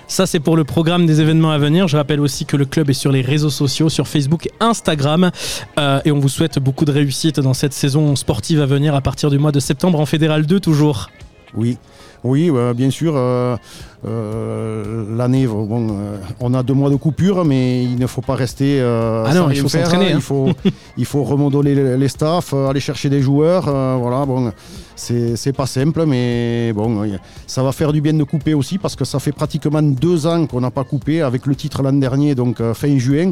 Ça, 0.07 0.27
c'est 0.27 0.39
pour 0.39 0.55
le 0.55 0.63
programme 0.63 1.07
des 1.07 1.21
événements 1.21 1.51
à 1.51 1.57
venir. 1.57 1.87
Je 1.87 1.97
rappelle 1.97 2.19
aussi 2.19 2.45
que 2.45 2.55
le 2.55 2.65
club 2.65 2.89
est 2.89 2.93
sur 2.93 3.11
les 3.11 3.21
réseaux 3.21 3.49
sociaux, 3.49 3.89
sur 3.89 4.07
Facebook 4.07 4.45
et 4.45 4.51
Instagram. 4.59 5.31
Euh, 5.79 6.01
et 6.05 6.11
on 6.11 6.19
vous 6.19 6.29
souhaite 6.29 6.59
beaucoup 6.59 6.85
de 6.85 6.91
réussite 6.91 7.39
dans 7.39 7.55
cette 7.55 7.73
saison 7.73 8.15
sportive 8.15 8.61
à 8.61 8.67
venir 8.67 8.93
à 8.93 9.01
partir 9.01 9.31
du 9.31 9.39
mois 9.39 9.51
de 9.51 9.59
septembre 9.59 9.99
en 9.99 10.05
Fédéral 10.05 10.45
2 10.45 10.59
toujours. 10.59 11.09
Oui, 11.55 11.77
oui, 12.23 12.49
bien 12.75 12.89
sûr. 12.89 13.13
euh, 13.15 13.57
euh, 14.05 15.17
L'année, 15.17 15.45
bon, 15.47 15.89
euh, 15.91 16.17
on 16.39 16.53
a 16.53 16.63
deux 16.63 16.73
mois 16.73 16.89
de 16.89 16.95
coupure, 16.95 17.43
mais 17.43 17.83
il 17.83 17.97
ne 17.99 18.07
faut 18.07 18.21
pas 18.21 18.35
rester. 18.35 18.81
Ah 18.81 19.33
non, 19.33 19.49
il 19.49 19.57
faut 19.57 19.69
faire. 19.69 19.85
s'entraîner, 19.87 20.13
hein. 20.13 20.15
Il 20.15 20.21
faut, 20.21 20.49
il 20.97 21.05
faut 21.05 21.23
remodeler 21.23 21.97
les, 21.97 22.07
staffs, 22.07 22.53
aller 22.53 22.79
chercher 22.79 23.09
des 23.09 23.21
joueurs. 23.21 23.63
voilà, 23.63 24.25
bon, 24.25 24.51
c'est 24.95 25.53
pas 25.55 25.65
simple, 25.65 26.05
mais 26.05 26.71
bon, 26.73 27.03
ça 27.45 27.63
va 27.63 27.71
faire 27.71 27.91
du 27.91 28.01
bien 28.01 28.13
de 28.13 28.23
couper 28.23 28.53
aussi 28.53 28.77
parce 28.77 28.95
que 28.95 29.05
ça 29.05 29.19
fait 29.19 29.31
pratiquement 29.33 29.81
deux 29.81 30.25
ans 30.25 30.45
qu'on 30.45 30.61
n'a 30.61 30.71
pas 30.71 30.83
coupé 30.83 31.21
avec 31.21 31.45
le 31.45 31.55
titre 31.55 31.81
l'an 31.83 31.93
dernier, 31.93 32.35
donc 32.35 32.61
fin 32.73 32.97
juin. 32.97 33.31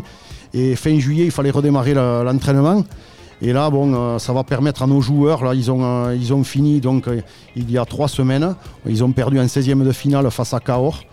Et 0.54 0.76
fin 0.76 1.00
juillet, 1.00 1.26
il 1.26 1.32
fallait 1.32 1.52
redémarrer 1.52 1.94
l'entraînement. 1.94 2.84
Et 3.42 3.54
là, 3.54 3.70
bon, 3.70 3.94
euh, 3.94 4.20
ça 4.20 4.34
va 4.34 4.44
permettre 4.44 4.84
à 4.84 4.88
nos 4.88 5.02
joueurs, 5.02 5.44
là, 5.44 5.56
ils 5.56 5.72
ont, 5.72 5.84
euh, 5.84 6.44
fini 6.44 6.80
donc, 6.80 7.08
euh, 7.08 7.22
il 7.56 7.70
y 7.72 7.78
a 7.78 7.86
trois 7.86 8.08
semaines. 8.08 8.56
Ils 8.88 9.04
ont 9.04 9.12
perdu 9.12 9.40
en 9.40 9.48
16e 9.48 9.84
de 9.84 9.92
finale 9.92 10.30
face 10.30 10.54
à 10.54 10.60
Cahors. 10.60 11.04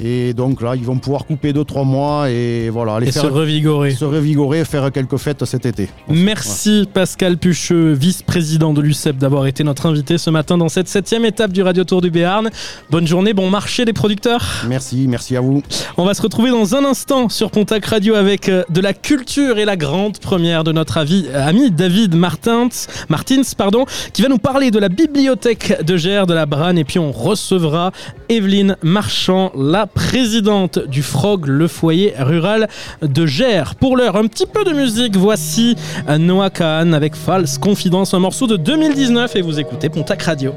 Et 0.00 0.32
donc 0.34 0.62
là, 0.62 0.74
ils 0.76 0.84
vont 0.84 0.98
pouvoir 0.98 1.26
couper 1.26 1.52
2-3 1.52 1.84
mois 1.84 2.30
et 2.30 2.70
voilà. 2.70 2.94
aller 2.96 3.08
Et 3.08 3.12
se 3.12 3.26
revigorer. 3.26 3.90
Se 3.92 4.04
revigorer, 4.04 4.64
faire 4.64 4.90
quelques 4.90 5.16
fêtes 5.18 5.44
cet 5.44 5.66
été. 5.66 5.88
Merci 6.08 6.88
Pascal 6.92 7.36
Pucheux, 7.36 7.92
vice-président 7.92 8.72
de 8.72 8.80
l'UCEP, 8.80 9.18
d'avoir 9.18 9.46
été 9.46 9.64
notre 9.64 9.86
invité 9.86 10.18
ce 10.18 10.30
matin 10.30 10.56
dans 10.56 10.68
cette 10.68 10.88
septième 10.88 11.24
étape 11.24 11.52
du 11.52 11.62
Radio 11.62 11.84
Tour 11.84 12.00
du 12.00 12.10
Béarn. 12.10 12.48
Bonne 12.90 13.06
journée, 13.06 13.32
bon 13.34 13.50
marché 13.50 13.84
des 13.84 13.92
producteurs. 13.92 14.44
Merci, 14.68 15.06
merci 15.08 15.36
à 15.36 15.40
vous. 15.40 15.62
On 15.96 16.04
va 16.04 16.14
se 16.14 16.22
retrouver 16.22 16.50
dans 16.50 16.74
un 16.74 16.84
instant 16.84 17.28
sur 17.28 17.50
Pontac 17.50 17.84
Radio 17.84 18.14
avec 18.14 18.48
euh, 18.48 18.62
de 18.70 18.80
la 18.80 18.94
culture 18.94 19.58
et 19.58 19.64
la 19.64 19.76
grande 19.76 20.18
première 20.18 20.64
de 20.64 20.72
notre 20.72 20.96
avis- 20.98 21.26
euh, 21.28 21.46
ami 21.46 21.70
David 21.70 22.14
Martins, 22.14 22.68
Martins, 23.08 23.42
pardon, 23.56 23.84
qui 24.12 24.22
va 24.22 24.28
nous 24.28 24.38
parler 24.38 24.70
de 24.70 24.78
la 24.78 24.88
bibliothèque 24.88 25.84
de 25.84 25.96
Gers, 25.96 26.26
de 26.26 26.34
la 26.34 26.46
Branne, 26.46 26.78
et 26.78 26.84
puis 26.84 26.98
on 26.98 27.12
recevra 27.12 27.92
Evelyne 28.28 28.76
Marchand, 28.82 29.52
la 29.56 29.81
présidente 29.86 30.78
du 30.78 31.02
FROG, 31.02 31.46
le 31.46 31.68
foyer 31.68 32.14
rural 32.18 32.68
de 33.02 33.26
Gers. 33.26 33.74
Pour 33.74 33.96
l'heure, 33.96 34.16
un 34.16 34.26
petit 34.26 34.46
peu 34.46 34.64
de 34.64 34.72
musique. 34.72 35.16
Voici 35.16 35.76
Noah 36.18 36.50
Kahn 36.50 36.94
avec 36.94 37.14
False 37.14 37.58
Confidence, 37.58 38.14
un 38.14 38.18
morceau 38.20 38.46
de 38.46 38.56
2019, 38.56 39.36
et 39.36 39.42
vous 39.42 39.58
écoutez 39.58 39.88
Pontac 39.88 40.22
Radio. 40.22 40.54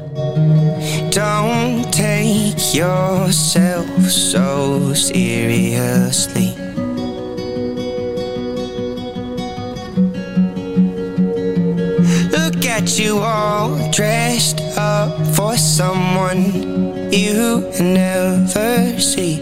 Don't 1.11 1.89
take 1.91 2.75
yourself 2.75 3.85
so 4.09 4.93
seriously. 4.93 6.64
At 12.85 12.99
you 12.99 13.17
all 13.17 13.89
dressed 13.89 14.61
up 14.77 15.17
for 15.35 15.57
someone 15.57 17.11
you 17.11 17.67
never 17.81 18.99
see. 18.99 19.37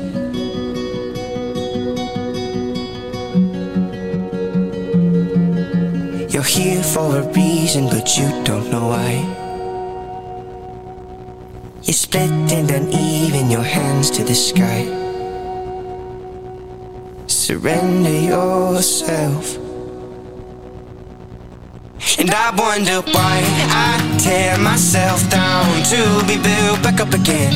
You're 6.32 6.42
here 6.42 6.84
for 6.84 7.18
a 7.18 7.24
reason, 7.34 7.90
but 7.90 8.18
you 8.18 8.30
don't 8.46 8.72
know 8.72 8.88
why. 8.88 9.12
You're 11.84 11.94
split 11.96 12.32
and 12.32 12.72
uneven, 12.72 13.52
your 13.52 13.68
hands 13.78 14.10
to 14.12 14.24
the 14.24 14.36
sky. 14.36 14.86
Surrender 17.28 18.10
yourself. 18.10 19.63
And 22.20 22.30
I 22.32 22.52
wonder 22.56 23.02
why 23.12 23.42
I 23.72 24.18
tear 24.20 24.58
myself 24.60 25.28
down 25.30 25.66
to 25.92 26.00
be 26.28 26.38
built 26.38 26.84
back 26.84 27.00
up 27.00 27.14
again. 27.14 27.54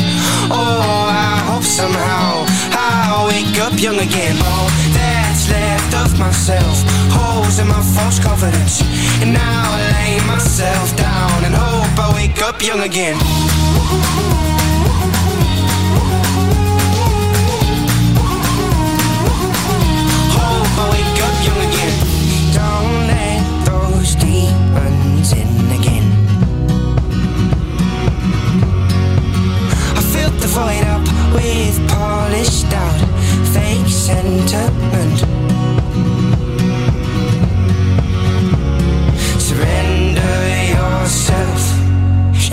Oh, 0.49 1.07
I 1.11 1.43
hope 1.51 1.63
somehow 1.63 2.45
I 2.71 3.27
wake 3.27 3.59
up 3.59 3.77
young 3.79 3.99
again. 3.99 4.35
All 4.41 4.69
that's 4.95 5.49
left 5.49 5.93
of 5.95 6.19
myself, 6.19 6.77
holes 7.11 7.59
in 7.59 7.67
my 7.67 7.81
false 7.95 8.19
confidence. 8.19 8.81
And 9.21 9.33
now 9.33 9.63
I 9.71 9.79
lay 9.93 10.27
myself 10.27 10.95
down 10.95 11.45
and 11.45 11.53
hope 11.53 11.99
I 11.99 12.13
wake 12.15 12.41
up 12.41 12.61
young 12.61 12.81
again. 12.81 13.17
Void 30.57 30.85
up 30.95 31.05
with 31.37 31.77
polished 31.87 32.71
out 32.83 33.01
fake 33.53 33.91
sentiment. 34.07 35.17
Surrender 39.47 40.39
yourself. 40.75 41.61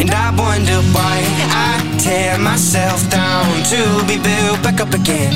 And 0.01 0.11
I 0.11 0.29
wonder 0.43 0.79
why 0.95 1.17
I 1.69 1.73
tear 2.05 2.39
myself 2.39 3.01
down 3.11 3.47
to 3.73 3.81
be 4.11 4.17
built 4.29 4.59
back 4.63 4.79
up 4.85 4.93
again. 5.01 5.33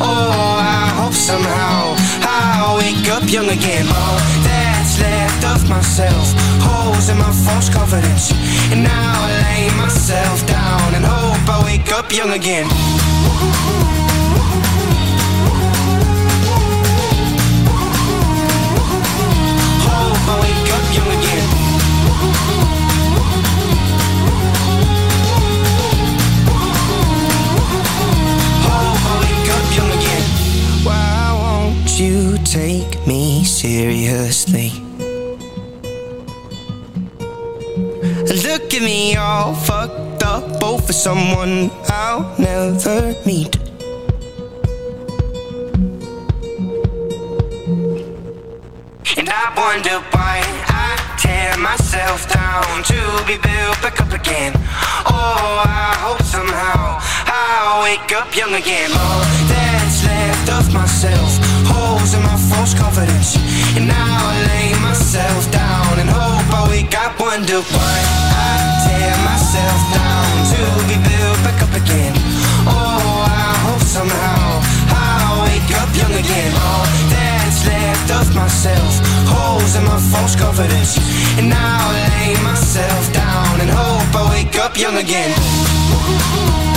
Oh, 0.00 0.56
I 0.58 0.84
hope 0.98 1.16
somehow 1.30 1.94
I 2.22 2.74
wake 2.80 3.06
up 3.16 3.24
young 3.34 3.48
again. 3.58 3.86
All 4.00 4.18
that's 4.46 4.77
left 5.00 5.44
of 5.44 5.68
myself, 5.68 6.34
holes 6.60 7.08
in 7.08 7.18
my 7.18 7.32
false 7.44 7.68
confidence. 7.68 8.32
And 8.72 8.82
now 8.82 9.12
I 9.26 9.30
lay 9.46 9.76
myself 9.76 10.46
down 10.46 10.94
and 10.94 11.04
hope 11.04 11.48
I 11.48 11.62
wake 11.64 11.90
up 11.92 12.12
young 12.12 12.30
again. 12.30 12.66
Hope 19.86 20.28
I 20.28 20.36
wake 20.42 20.70
up 20.76 20.84
young 20.96 21.10
again. 21.18 21.48
Hope 28.66 29.02
I 29.04 29.14
wake 29.24 29.50
up 29.56 29.66
young 29.76 29.90
again. 29.98 30.24
Why 30.84 31.32
won't 31.42 31.98
you 31.98 32.38
take 32.44 33.06
me 33.06 33.44
seriously? 33.44 34.87
Look 38.44 38.72
at 38.72 38.82
me 38.82 39.16
all 39.16 39.52
fucked 39.52 40.22
up, 40.22 40.60
both 40.60 40.86
for 40.86 40.92
someone 40.92 41.72
I'll 41.88 42.22
never 42.38 43.14
meet. 43.26 43.56
And 49.18 49.28
I 49.28 49.44
wonder 49.56 49.98
why 50.14 50.38
I 50.70 51.16
tear 51.18 51.56
myself 51.58 52.32
down 52.32 52.84
to 52.84 52.98
be 53.26 53.38
built 53.42 53.82
back 53.82 54.00
up 54.00 54.12
again. 54.12 54.52
Oh, 54.54 55.64
I 55.66 55.96
hope 55.98 56.22
somehow 56.22 57.00
I'll 57.26 57.82
wake 57.82 58.12
up 58.12 58.36
young 58.36 58.54
again. 58.54 58.90
All 58.92 59.20
that's 59.50 60.04
left 60.04 60.48
of 60.50 60.72
myself, 60.72 61.40
holes 61.66 62.14
in 62.14 62.22
my 62.22 62.36
false 62.36 62.72
confidence. 62.72 63.34
And 63.76 63.88
now 63.88 64.18
I 64.30 64.46
lay 64.46 64.80
myself 64.80 65.50
down 65.50 65.98
and 65.98 66.08
hope 66.08 66.37
I 66.50 66.68
wake 66.68 66.94
up, 66.96 67.20
wonder 67.20 67.60
why 67.60 67.96
I 68.32 68.80
tear 68.84 69.14
myself 69.24 69.80
down 69.92 70.32
to 70.52 70.60
be 70.88 70.96
built 70.96 71.38
back 71.44 71.60
up 71.62 71.72
again. 71.76 72.14
Oh, 72.64 73.24
I 73.28 73.52
hope 73.68 73.84
somehow 73.84 74.60
I'll 74.92 75.44
wake 75.44 75.70
up 75.80 75.90
young 75.96 76.14
again. 76.16 76.52
All 76.56 76.84
that's 77.12 77.60
left 77.66 78.08
of 78.20 78.34
myself, 78.34 78.92
holes 79.28 79.76
in 79.76 79.84
my 79.84 79.98
false 80.10 80.36
confidence. 80.36 80.96
And 81.38 81.48
now 81.48 81.80
I 81.84 82.08
lay 82.16 82.42
myself 82.42 83.12
down 83.12 83.60
and 83.60 83.70
hope 83.70 84.12
I 84.16 84.24
wake 84.30 84.56
up 84.58 84.76
young 84.76 84.96
again. 84.96 86.67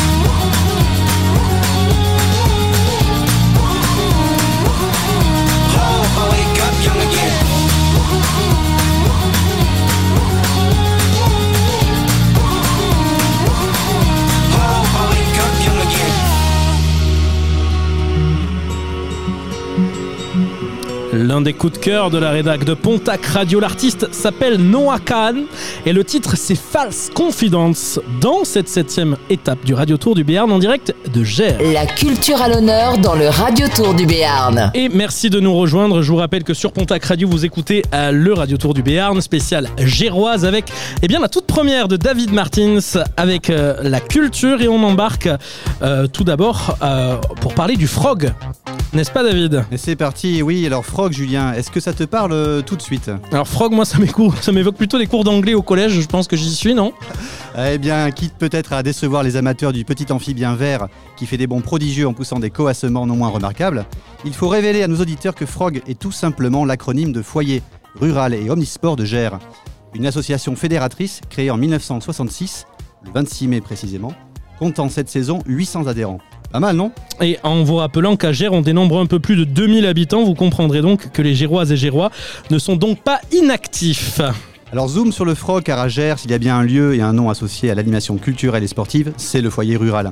L'un 21.21 21.39
des 21.41 21.53
coups 21.53 21.73
de 21.73 21.77
cœur 21.77 22.09
de 22.09 22.17
la 22.17 22.31
rédac 22.31 22.65
de 22.65 22.73
Pontac 22.73 23.23
Radio, 23.27 23.59
l'artiste 23.59 24.11
s'appelle 24.11 24.57
Noah 24.57 24.97
Khan 24.97 25.35
et 25.85 25.93
le 25.93 26.03
titre 26.03 26.35
c'est 26.35 26.55
False 26.55 27.11
Confidence 27.13 27.99
dans 28.19 28.43
cette 28.43 28.67
septième 28.67 29.15
étape 29.29 29.63
du 29.63 29.75
Radio 29.75 29.97
Tour 29.97 30.15
du 30.15 30.23
Béarn 30.23 30.51
en 30.51 30.57
direct 30.57 30.95
de 31.13 31.23
Gers. 31.23 31.57
La 31.73 31.85
culture 31.85 32.41
à 32.41 32.49
l'honneur 32.49 32.97
dans 32.97 33.13
le 33.13 33.29
Radio 33.29 33.67
Tour 33.67 33.93
du 33.93 34.07
Béarn. 34.07 34.71
Et 34.73 34.89
merci 34.89 35.29
de 35.29 35.39
nous 35.39 35.53
rejoindre. 35.55 36.01
Je 36.01 36.11
vous 36.11 36.17
rappelle 36.17 36.43
que 36.43 36.55
sur 36.55 36.71
Pontac 36.71 37.05
Radio, 37.05 37.27
vous 37.27 37.45
écoutez 37.45 37.83
euh, 37.93 38.09
le 38.09 38.33
Radio 38.33 38.57
Tour 38.57 38.73
du 38.73 38.81
Béarn 38.81 39.21
spécial 39.21 39.69
géroise 39.77 40.43
avec 40.43 40.71
eh 41.03 41.07
bien, 41.07 41.19
la 41.19 41.29
toute 41.29 41.45
première 41.45 41.87
de 41.87 41.97
David 41.97 42.33
Martins 42.33 42.79
avec 43.15 43.51
euh, 43.51 43.75
la 43.83 43.99
culture 43.99 44.59
et 44.63 44.67
on 44.67 44.83
embarque 44.83 45.29
euh, 45.83 46.07
tout 46.07 46.23
d'abord 46.23 46.79
euh, 46.81 47.17
pour 47.41 47.53
parler 47.53 47.75
du 47.75 47.85
frog. 47.85 48.33
N'est-ce 48.93 49.11
pas 49.11 49.23
David 49.23 49.63
Et 49.71 49.77
c'est 49.77 49.95
parti, 49.95 50.41
oui. 50.41 50.65
Alors 50.65 50.85
Frog, 50.85 51.13
Julien, 51.13 51.53
est-ce 51.53 51.71
que 51.71 51.79
ça 51.79 51.93
te 51.93 52.03
parle 52.03 52.33
euh, 52.33 52.61
tout 52.61 52.75
de 52.75 52.81
suite 52.81 53.09
Alors 53.31 53.47
frog, 53.47 53.71
moi 53.71 53.85
ça 53.85 53.97
m'évoque 54.51 54.75
plutôt 54.75 54.97
les 54.97 55.07
cours 55.07 55.23
d'anglais 55.23 55.53
au 55.53 55.61
collège, 55.61 55.93
je 55.93 56.05
pense 56.07 56.27
que 56.27 56.35
j'y 56.35 56.53
suis, 56.53 56.73
non 56.73 56.91
Eh 57.57 57.77
bien, 57.77 58.11
quitte 58.11 58.33
peut-être 58.33 58.73
à 58.73 58.83
décevoir 58.83 59.23
les 59.23 59.37
amateurs 59.37 59.71
du 59.71 59.85
petit 59.85 60.11
amphibien 60.11 60.55
vert 60.55 60.89
qui 61.15 61.25
fait 61.25 61.37
des 61.37 61.47
bons 61.47 61.61
prodigieux 61.61 62.05
en 62.05 62.13
poussant 62.13 62.39
des 62.39 62.49
coassements 62.49 63.05
non 63.05 63.15
moins 63.15 63.29
remarquables, 63.29 63.85
il 64.25 64.33
faut 64.33 64.49
révéler 64.49 64.83
à 64.83 64.87
nos 64.89 64.99
auditeurs 64.99 65.35
que 65.35 65.45
Frog 65.45 65.81
est 65.87 65.97
tout 65.97 66.11
simplement 66.11 66.65
l'acronyme 66.65 67.13
de 67.13 67.21
Foyer 67.21 67.63
rural 67.95 68.33
et 68.33 68.49
omnisport 68.49 68.97
de 68.97 69.05
Gers, 69.05 69.39
une 69.95 70.05
association 70.05 70.57
fédératrice 70.57 71.21
créée 71.29 71.49
en 71.49 71.57
1966, 71.57 72.65
le 73.05 73.11
26 73.13 73.47
mai 73.47 73.61
précisément, 73.61 74.13
comptant 74.59 74.89
cette 74.89 75.09
saison 75.09 75.39
800 75.45 75.87
adhérents. 75.87 76.19
Pas 76.51 76.59
mal, 76.59 76.75
non 76.75 76.91
Et 77.21 77.37
en 77.43 77.63
vous 77.63 77.77
rappelant 77.77 78.17
qu'à 78.17 78.33
Gers, 78.33 78.51
on 78.51 78.61
dénombre 78.61 78.99
un 78.99 79.05
peu 79.05 79.19
plus 79.19 79.37
de 79.37 79.45
2000 79.45 79.85
habitants, 79.85 80.25
vous 80.25 80.33
comprendrez 80.33 80.81
donc 80.81 81.09
que 81.11 81.21
les 81.21 81.33
Géroises 81.33 81.71
et 81.71 81.77
Gérois 81.77 82.11
ne 82.49 82.59
sont 82.59 82.75
donc 82.75 82.99
pas 82.99 83.21
inactifs. 83.31 84.19
Alors 84.73 84.89
zoom 84.89 85.13
sur 85.13 85.23
le 85.23 85.33
Frog 85.33 85.63
car 85.63 85.79
à 85.79 85.87
Gers, 85.87 86.19
s'il 86.19 86.31
y 86.31 86.33
a 86.33 86.37
bien 86.37 86.57
un 86.57 86.63
lieu 86.63 86.93
et 86.93 87.01
un 87.01 87.13
nom 87.13 87.29
associé 87.29 87.71
à 87.71 87.75
l'animation 87.75 88.17
culturelle 88.17 88.63
et 88.63 88.67
sportive, 88.67 89.13
c'est 89.15 89.39
le 89.39 89.49
foyer 89.49 89.77
rural. 89.77 90.11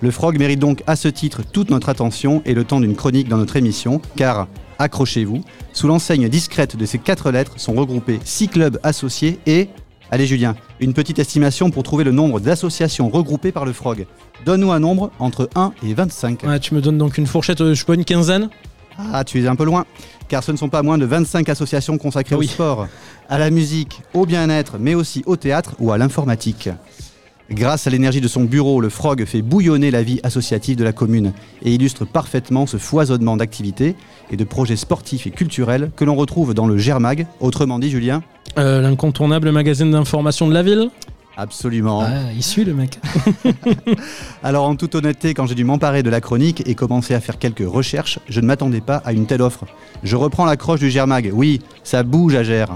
Le 0.00 0.10
Frog 0.10 0.38
mérite 0.38 0.58
donc 0.58 0.82
à 0.86 0.96
ce 0.96 1.08
titre 1.08 1.42
toute 1.42 1.70
notre 1.70 1.90
attention 1.90 2.40
et 2.46 2.54
le 2.54 2.64
temps 2.64 2.80
d'une 2.80 2.96
chronique 2.96 3.28
dans 3.28 3.36
notre 3.36 3.56
émission, 3.56 4.00
car, 4.16 4.48
accrochez-vous, 4.78 5.42
sous 5.74 5.86
l'enseigne 5.86 6.30
discrète 6.30 6.76
de 6.76 6.86
ces 6.86 6.98
quatre 6.98 7.30
lettres 7.30 7.60
sont 7.60 7.74
regroupés 7.74 8.20
six 8.24 8.48
clubs 8.48 8.78
associés 8.82 9.38
et... 9.46 9.68
Allez 10.10 10.26
Julien, 10.26 10.54
une 10.80 10.92
petite 10.92 11.18
estimation 11.18 11.70
pour 11.70 11.82
trouver 11.82 12.04
le 12.04 12.12
nombre 12.12 12.38
d'associations 12.38 13.08
regroupées 13.08 13.52
par 13.52 13.64
le 13.64 13.72
Frog. 13.72 14.06
Donne-nous 14.44 14.70
un 14.70 14.80
nombre 14.80 15.10
entre 15.18 15.48
1 15.54 15.72
et 15.84 15.94
25. 15.94 16.42
Ouais, 16.44 16.60
tu 16.60 16.74
me 16.74 16.80
donnes 16.80 16.98
donc 16.98 17.18
une 17.18 17.26
fourchette, 17.26 17.60
euh, 17.60 17.74
je 17.74 17.80
sais 17.80 17.86
pas, 17.86 17.94
une 17.94 18.04
quinzaine 18.04 18.50
Ah, 18.98 19.24
tu 19.24 19.42
es 19.42 19.46
un 19.46 19.56
peu 19.56 19.64
loin, 19.64 19.86
car 20.28 20.44
ce 20.44 20.52
ne 20.52 20.56
sont 20.56 20.68
pas 20.68 20.82
moins 20.82 20.98
de 20.98 21.06
25 21.06 21.48
associations 21.48 21.96
consacrées 21.98 22.36
au 22.36 22.42
sport, 22.42 22.86
à 23.28 23.38
la 23.38 23.50
musique, 23.50 24.02
au 24.12 24.26
bien-être, 24.26 24.76
mais 24.78 24.94
aussi 24.94 25.22
au 25.26 25.36
théâtre 25.36 25.74
ou 25.78 25.90
à 25.90 25.98
l'informatique. 25.98 26.68
Grâce 27.50 27.86
à 27.86 27.90
l'énergie 27.90 28.22
de 28.22 28.28
son 28.28 28.44
bureau, 28.44 28.80
le 28.80 28.88
Frog 28.88 29.24
fait 29.26 29.42
bouillonner 29.42 29.90
la 29.90 30.02
vie 30.02 30.18
associative 30.22 30.76
de 30.76 30.84
la 30.84 30.92
commune 30.92 31.32
et 31.62 31.74
illustre 31.74 32.06
parfaitement 32.06 32.66
ce 32.66 32.78
foisonnement 32.78 33.36
d'activités 33.36 33.96
et 34.30 34.36
de 34.36 34.44
projets 34.44 34.76
sportifs 34.76 35.26
et 35.26 35.30
culturels 35.30 35.90
que 35.94 36.04
l'on 36.04 36.14
retrouve 36.14 36.54
dans 36.54 36.66
le 36.66 36.78
Germag, 36.78 37.26
autrement 37.40 37.78
dit 37.78 37.90
Julien 37.90 38.22
Euh, 38.58 38.80
L'incontournable 38.80 39.50
magazine 39.50 39.90
d'information 39.90 40.48
de 40.48 40.54
la 40.54 40.62
ville 40.62 40.90
Absolument. 41.36 42.02
Ah, 42.02 42.32
il 42.34 42.44
suit 42.44 42.64
le 42.64 42.74
mec. 42.74 43.00
Alors 44.44 44.68
en 44.68 44.76
toute 44.76 44.94
honnêteté, 44.94 45.34
quand 45.34 45.46
j'ai 45.46 45.56
dû 45.56 45.64
m'emparer 45.64 46.04
de 46.04 46.10
la 46.10 46.20
chronique 46.20 46.62
et 46.68 46.76
commencer 46.76 47.12
à 47.12 47.20
faire 47.20 47.38
quelques 47.38 47.66
recherches, 47.68 48.20
je 48.28 48.40
ne 48.40 48.46
m'attendais 48.46 48.80
pas 48.80 48.98
à 49.04 49.12
une 49.12 49.26
telle 49.26 49.42
offre. 49.42 49.64
Je 50.04 50.14
reprends 50.14 50.44
l'accroche 50.44 50.78
du 50.78 50.90
Germag. 50.90 51.30
Oui, 51.34 51.60
ça 51.82 52.04
bouge 52.04 52.36
à 52.36 52.44
Gers. 52.44 52.66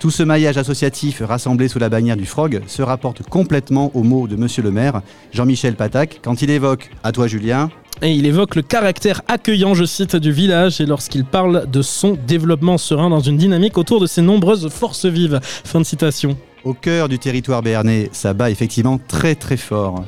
Tout 0.00 0.10
ce 0.12 0.22
maillage 0.22 0.56
associatif 0.56 1.22
rassemblé 1.26 1.66
sous 1.66 1.80
la 1.80 1.88
bannière 1.88 2.16
du 2.16 2.24
Frog 2.24 2.62
se 2.68 2.82
rapporte 2.82 3.24
complètement 3.24 3.90
aux 3.94 4.04
mots 4.04 4.28
de 4.28 4.36
Monsieur 4.36 4.62
le 4.62 4.70
maire, 4.70 5.02
Jean-Michel 5.32 5.74
Patac, 5.74 6.20
quand 6.22 6.40
il 6.40 6.50
évoque, 6.50 6.90
à 7.02 7.10
toi 7.10 7.26
Julien, 7.26 7.68
Et 8.00 8.12
il 8.12 8.24
évoque 8.24 8.54
le 8.54 8.62
caractère 8.62 9.22
accueillant, 9.26 9.74
je 9.74 9.84
cite, 9.84 10.14
du 10.14 10.30
village 10.30 10.80
et 10.80 10.86
lorsqu'il 10.86 11.24
parle 11.24 11.68
de 11.68 11.82
son 11.82 12.16
développement 12.28 12.78
serein 12.78 13.10
dans 13.10 13.18
une 13.18 13.36
dynamique 13.36 13.76
autour 13.76 14.00
de 14.00 14.06
ses 14.06 14.22
nombreuses 14.22 14.68
forces 14.68 15.06
vives. 15.06 15.40
Fin 15.42 15.80
de 15.80 15.84
citation. 15.84 16.36
Au 16.62 16.74
cœur 16.74 17.08
du 17.08 17.18
territoire 17.18 17.62
béarnais, 17.62 18.08
ça 18.12 18.34
bat 18.34 18.50
effectivement 18.50 19.00
très 19.08 19.34
très 19.34 19.56
fort. 19.56 20.04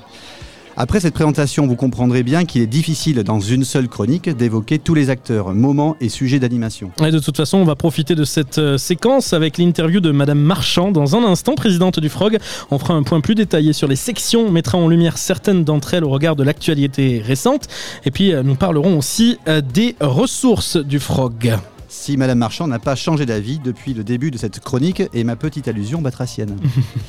Après 0.83 0.99
cette 0.99 1.13
présentation, 1.13 1.67
vous 1.67 1.77
comprendrez 1.77 2.23
bien 2.23 2.47
qu'il 2.47 2.63
est 2.63 2.67
difficile 2.67 3.23
dans 3.23 3.39
une 3.39 3.65
seule 3.65 3.87
chronique 3.87 4.31
d'évoquer 4.35 4.79
tous 4.79 4.95
les 4.95 5.11
acteurs, 5.11 5.53
moments 5.53 5.95
et 6.01 6.09
sujets 6.09 6.39
d'animation. 6.39 6.91
De 6.99 7.19
toute 7.19 7.37
façon, 7.37 7.59
on 7.59 7.65
va 7.65 7.77
profiter 7.77 8.15
de 8.15 8.25
cette 8.25 8.57
euh, 8.57 8.79
séquence 8.79 9.35
avec 9.35 9.59
l'interview 9.59 10.01
de 10.01 10.11
Madame 10.11 10.39
Marchand 10.39 10.91
dans 10.91 11.17
un 11.17 11.23
instant, 11.23 11.55
présidente 11.55 12.01
du 12.01 12.09
Frog. 12.09 12.39
On 12.71 12.79
fera 12.79 12.95
un 12.95 13.03
point 13.03 13.21
plus 13.21 13.35
détaillé 13.35 13.75
sur 13.75 13.89
les 13.89 13.97
sections, 13.97 14.47
on 14.47 14.51
mettra 14.51 14.79
en 14.79 14.89
lumière 14.89 15.19
certaines 15.19 15.65
d'entre 15.65 15.93
elles 15.93 16.05
au 16.05 16.09
regard 16.09 16.35
de 16.35 16.45
l'actualité 16.45 17.21
récente. 17.23 17.69
Et 18.07 18.11
puis, 18.11 18.33
euh, 18.33 18.43
nous 18.43 18.55
parlerons 18.55 18.97
aussi 18.97 19.37
euh, 19.49 19.61
des 19.61 19.97
ressources 20.01 20.79
du 20.79 20.99
Frog. 20.99 21.59
Si 21.93 22.17
Madame 22.17 22.39
Marchand 22.39 22.69
n'a 22.69 22.79
pas 22.79 22.95
changé 22.95 23.27
d'avis 23.27 23.59
depuis 23.59 23.95
le 23.95 24.05
début 24.05 24.31
de 24.31 24.39
cette 24.39 24.61
chronique 24.61 25.03
et 25.13 25.25
ma 25.25 25.35
petite 25.35 25.67
allusion 25.67 26.01
batracienne. 26.01 26.57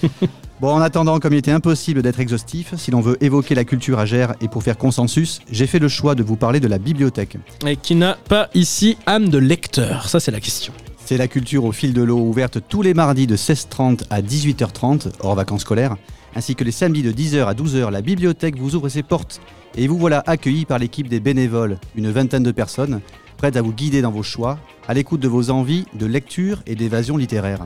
bon, 0.60 0.70
en 0.70 0.82
attendant, 0.82 1.20
comme 1.20 1.34
il 1.34 1.38
était 1.38 1.52
impossible 1.52 2.02
d'être 2.02 2.20
exhaustif, 2.20 2.74
si 2.78 2.90
l'on 2.90 3.00
veut 3.00 3.16
évoquer 3.24 3.54
la 3.54 3.64
culture 3.64 4.00
à 4.00 4.08
Gers 4.08 4.34
et 4.42 4.48
pour 4.48 4.64
faire 4.64 4.80
consensus, 4.80 5.40
j'ai 5.52 5.68
fait 5.68 5.78
le 5.78 5.88
choix 5.88 6.16
de 6.16 6.24
vous 6.24 6.36
parler 6.36 6.60
de 6.60 6.68
la 6.68 6.80
bibliothèque. 6.80 7.38
Et 7.68 7.76
qui 7.76 7.94
n'a 7.94 8.18
pas 8.28 8.50
ici 8.56 8.98
âme 9.06 9.30
de 9.30 9.38
lecteur? 9.38 10.10
Ça, 10.10 10.20
c'est 10.20 10.32
la 10.32 10.40
question. 10.40 10.74
C'est 11.06 11.18
la 11.18 11.28
culture 11.28 11.64
au 11.64 11.72
fil 11.72 11.94
de 11.94 12.02
l'eau, 12.02 12.18
ouverte 12.18 12.58
tous 12.68 12.82
les 12.82 12.96
mardis 12.96 13.28
de 13.28 13.38
16h30 13.38 14.06
à 14.10 14.24
18h30, 14.24 15.12
hors 15.20 15.36
vacances 15.36 15.62
scolaires, 15.62 15.96
ainsi 16.36 16.56
que 16.56 16.64
les 16.64 16.72
samedis 16.72 17.04
de 17.04 17.12
10h 17.12 17.46
à 17.46 17.54
12h. 17.54 17.90
La 17.92 18.02
bibliothèque 18.02 18.58
vous 18.58 18.76
ouvre 18.76 18.90
ses 18.90 19.04
portes 19.04 19.42
et 19.76 19.88
vous 19.88 19.98
voilà 19.98 20.24
accueillis 20.26 20.66
par 20.66 20.80
l'équipe 20.80 21.08
des 21.08 21.20
bénévoles, 21.20 21.78
une 21.96 22.12
vingtaine 22.12 22.44
de 22.44 22.52
personnes, 22.52 23.02
prêtes 23.38 23.56
à 23.56 23.62
vous 23.62 23.74
guider 23.74 24.02
dans 24.02 24.12
vos 24.12 24.24
choix, 24.24 24.60
à 24.88 24.94
l'écoute 24.94 25.22
de 25.22 25.28
vos 25.28 25.50
envies 25.50 25.86
de 25.94 26.06
lecture 26.06 26.62
et 26.66 26.76
d'évasion 26.76 27.18
littéraire. 27.18 27.66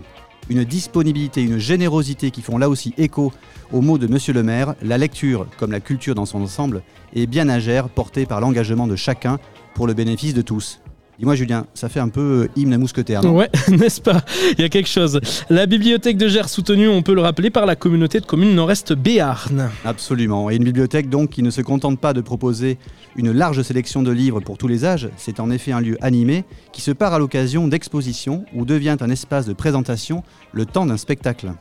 Une 0.49 0.63
disponibilité, 0.63 1.41
une 1.41 1.57
générosité 1.57 2.29
qui 2.29 2.43
font 2.43 2.59
là 2.59 2.69
aussi 2.69 2.93
écho 2.97 3.33
aux 3.71 3.81
mots 3.81 3.97
de 3.97 4.05
Monsieur 4.05 4.33
le 4.33 4.43
maire, 4.43 4.75
la 4.83 4.97
lecture, 4.97 5.47
comme 5.57 5.71
la 5.71 5.79
culture 5.79 6.13
dans 6.13 6.27
son 6.27 6.41
ensemble, 6.41 6.83
est 7.15 7.25
bien 7.25 7.57
Gers, 7.59 7.89
portée 7.89 8.27
par 8.27 8.41
l'engagement 8.41 8.85
de 8.85 8.95
chacun 8.95 9.39
pour 9.73 9.87
le 9.87 9.93
bénéfice 9.93 10.35
de 10.35 10.43
tous. 10.43 10.79
Dis-moi 11.17 11.35
Julien, 11.35 11.65
ça 11.73 11.87
fait 11.87 12.01
un 12.01 12.09
peu 12.09 12.21
euh, 12.43 12.49
hymne 12.55 12.73
à 12.73 12.77
mousquetaire, 12.77 13.23
non? 13.23 13.37
Ouais, 13.37 13.49
n'est-ce 13.69 14.01
pas? 14.01 14.21
Il 14.57 14.61
y 14.61 14.63
a 14.65 14.69
quelque 14.69 14.89
chose. 14.89 15.21
La 15.49 15.65
bibliothèque 15.65 16.17
de 16.17 16.27
Gers, 16.27 16.49
soutenue, 16.49 16.89
on 16.89 17.01
peut 17.01 17.13
le 17.13 17.21
rappeler, 17.21 17.49
par 17.49 17.65
la 17.65 17.75
communauté 17.75 18.19
de 18.19 18.25
communes 18.25 18.53
Nord-Est 18.53 18.93
Béarn. 18.93 19.71
Absolument. 19.85 20.49
Et 20.49 20.55
une 20.55 20.63
bibliothèque 20.65 21.09
donc 21.09 21.29
qui 21.29 21.43
ne 21.43 21.49
se 21.51 21.61
contente 21.61 21.99
pas 21.99 22.13
de 22.13 22.21
proposer 22.21 22.77
une 23.15 23.31
large 23.31 23.61
sélection 23.61 24.03
de 24.03 24.11
livres 24.11 24.41
pour 24.41 24.57
tous 24.57 24.67
les 24.67 24.83
âges, 24.83 25.09
c'est 25.15 25.39
en 25.39 25.49
effet 25.51 25.71
un 25.71 25.79
lieu 25.79 25.97
animé 26.01 26.43
qui 26.73 26.81
se 26.81 26.91
part 26.91 27.13
à 27.13 27.19
l'occasion 27.19 27.67
d'expositions 27.67 28.45
ou 28.53 28.65
devient 28.65 28.97
un 28.99 29.09
espace 29.09 29.45
de 29.45 29.53
présentation 29.53 30.23
le 30.51 30.65
temps 30.65 30.85
d'un 30.85 30.97
spectacle. 30.97 31.51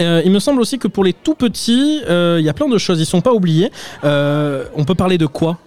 Euh, 0.00 0.22
il 0.24 0.32
me 0.32 0.38
semble 0.38 0.60
aussi 0.60 0.78
que 0.78 0.88
pour 0.88 1.04
les 1.04 1.12
tout 1.12 1.34
petits, 1.34 2.02
euh, 2.08 2.38
il 2.40 2.44
y 2.44 2.48
a 2.48 2.52
plein 2.52 2.68
de 2.68 2.78
choses, 2.78 3.00
ils 3.00 3.06
sont 3.06 3.20
pas 3.20 3.32
oubliés. 3.32 3.70
Euh, 4.02 4.64
on 4.74 4.84
peut 4.84 4.94
parler 4.94 5.18
de 5.18 5.26
quoi? 5.26 5.58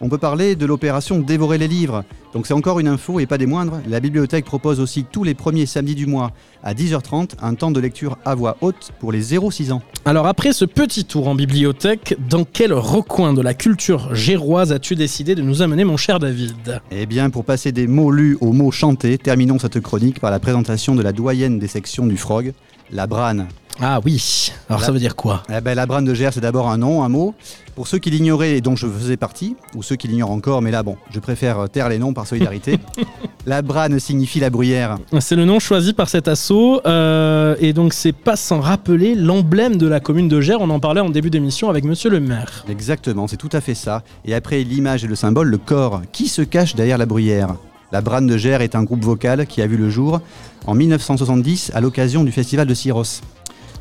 On 0.00 0.10
peut 0.10 0.18
parler 0.18 0.56
de 0.56 0.66
l'opération 0.66 1.18
Dévorer 1.20 1.56
les 1.56 1.68
livres. 1.68 2.04
Donc 2.34 2.46
c'est 2.46 2.52
encore 2.52 2.80
une 2.80 2.88
info 2.88 3.18
et 3.18 3.24
pas 3.24 3.38
des 3.38 3.46
moindres. 3.46 3.80
La 3.88 3.98
bibliothèque 3.98 4.44
propose 4.44 4.78
aussi 4.78 5.04
tous 5.10 5.24
les 5.24 5.34
premiers 5.34 5.64
samedis 5.64 5.94
du 5.94 6.06
mois 6.06 6.32
à 6.62 6.74
10h30 6.74 7.30
un 7.40 7.54
temps 7.54 7.70
de 7.70 7.80
lecture 7.80 8.18
à 8.26 8.34
voix 8.34 8.58
haute 8.60 8.92
pour 9.00 9.10
les 9.10 9.22
0-6 9.22 9.72
ans. 9.72 9.80
Alors 10.04 10.26
après 10.26 10.52
ce 10.52 10.66
petit 10.66 11.06
tour 11.06 11.28
en 11.28 11.34
bibliothèque, 11.34 12.14
dans 12.28 12.44
quel 12.44 12.74
recoin 12.74 13.32
de 13.32 13.40
la 13.40 13.54
culture 13.54 14.14
géroise 14.14 14.70
as-tu 14.70 14.96
décidé 14.96 15.34
de 15.34 15.40
nous 15.40 15.62
amener 15.62 15.84
mon 15.84 15.96
cher 15.96 16.18
David? 16.18 16.82
Eh 16.90 17.06
bien, 17.06 17.30
pour 17.30 17.44
passer 17.46 17.72
des 17.72 17.86
mots 17.86 18.10
lus 18.10 18.36
aux 18.42 18.52
mots 18.52 18.70
chantés, 18.70 19.16
terminons 19.16 19.58
cette 19.58 19.80
chronique 19.80 20.20
par 20.20 20.30
la 20.30 20.38
présentation 20.38 20.94
de 20.94 21.02
la 21.02 21.12
doyenne 21.12 21.58
des 21.58 21.68
sections 21.68 22.06
du 22.06 22.18
Frog, 22.18 22.52
la 22.90 23.06
Brane. 23.06 23.48
Ah 23.80 24.00
oui, 24.04 24.52
alors 24.70 24.82
ça 24.82 24.90
veut 24.90 24.98
dire 24.98 25.16
quoi? 25.16 25.42
Eh 25.54 25.60
ben, 25.60 25.74
La 25.74 25.84
Brane 25.84 26.06
de 26.06 26.14
Gers, 26.14 26.32
c'est 26.32 26.40
d'abord 26.40 26.68
un 26.70 26.78
nom, 26.78 27.02
un 27.02 27.10
mot. 27.10 27.34
Pour 27.76 27.88
ceux 27.88 27.98
qui 27.98 28.08
l'ignoraient 28.08 28.56
et 28.56 28.60
dont 28.62 28.74
je 28.74 28.86
faisais 28.86 29.18
partie, 29.18 29.54
ou 29.74 29.82
ceux 29.82 29.96
qui 29.96 30.08
l'ignorent 30.08 30.30
encore, 30.30 30.62
mais 30.62 30.70
là, 30.70 30.82
bon, 30.82 30.96
je 31.10 31.20
préfère 31.20 31.68
taire 31.68 31.90
les 31.90 31.98
noms 31.98 32.14
par 32.14 32.26
solidarité. 32.26 32.78
la 33.46 33.60
Brane 33.60 34.00
signifie 34.00 34.40
la 34.40 34.48
bruyère. 34.48 34.96
C'est 35.20 35.36
le 35.36 35.44
nom 35.44 35.58
choisi 35.58 35.92
par 35.92 36.08
cet 36.08 36.26
assaut, 36.26 36.80
euh, 36.86 37.54
et 37.60 37.74
donc 37.74 37.92
c'est 37.92 38.14
pas 38.14 38.34
sans 38.34 38.60
rappeler 38.60 39.14
l'emblème 39.14 39.76
de 39.76 39.86
la 39.86 40.00
commune 40.00 40.26
de 40.26 40.40
Gers, 40.40 40.56
on 40.58 40.70
en 40.70 40.80
parlait 40.80 41.02
en 41.02 41.10
début 41.10 41.28
d'émission 41.28 41.68
avec 41.68 41.84
monsieur 41.84 42.08
le 42.08 42.18
maire. 42.18 42.64
Exactement, 42.66 43.28
c'est 43.28 43.36
tout 43.36 43.50
à 43.52 43.60
fait 43.60 43.74
ça. 43.74 44.02
Et 44.24 44.34
après 44.34 44.62
l'image 44.62 45.04
et 45.04 45.06
le 45.06 45.14
symbole, 45.14 45.48
le 45.48 45.58
corps. 45.58 46.00
Qui 46.12 46.28
se 46.28 46.40
cache 46.40 46.76
derrière 46.76 46.96
la 46.96 47.04
bruyère? 47.04 47.56
La 47.92 48.00
Brane 48.00 48.26
de 48.26 48.38
Gers 48.38 48.62
est 48.62 48.74
un 48.74 48.84
groupe 48.84 49.04
vocal 49.04 49.46
qui 49.46 49.60
a 49.60 49.66
vu 49.66 49.76
le 49.76 49.90
jour 49.90 50.22
en 50.66 50.74
1970 50.74 51.72
à 51.74 51.82
l'occasion 51.82 52.24
du 52.24 52.32
festival 52.32 52.66
de 52.66 52.72
Syros. 52.72 53.20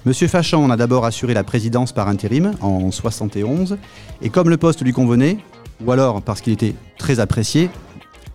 Monsieur 0.05 0.27
Fachan 0.27 0.63
en 0.63 0.69
a 0.69 0.77
d'abord 0.77 1.03
assuré 1.03 1.33
la 1.33 1.43
présidence 1.43 1.91
par 1.91 2.07
intérim 2.07 2.51
en 2.61 2.91
71, 2.91 3.79
et 4.21 4.29
comme 4.29 4.51
le 4.51 4.57
poste 4.57 4.83
lui 4.83 4.93
convenait, 4.93 5.39
ou 5.83 5.91
alors 5.91 6.21
parce 6.21 6.41
qu'il 6.41 6.53
était 6.53 6.75
très 6.99 7.19
apprécié, 7.19 7.71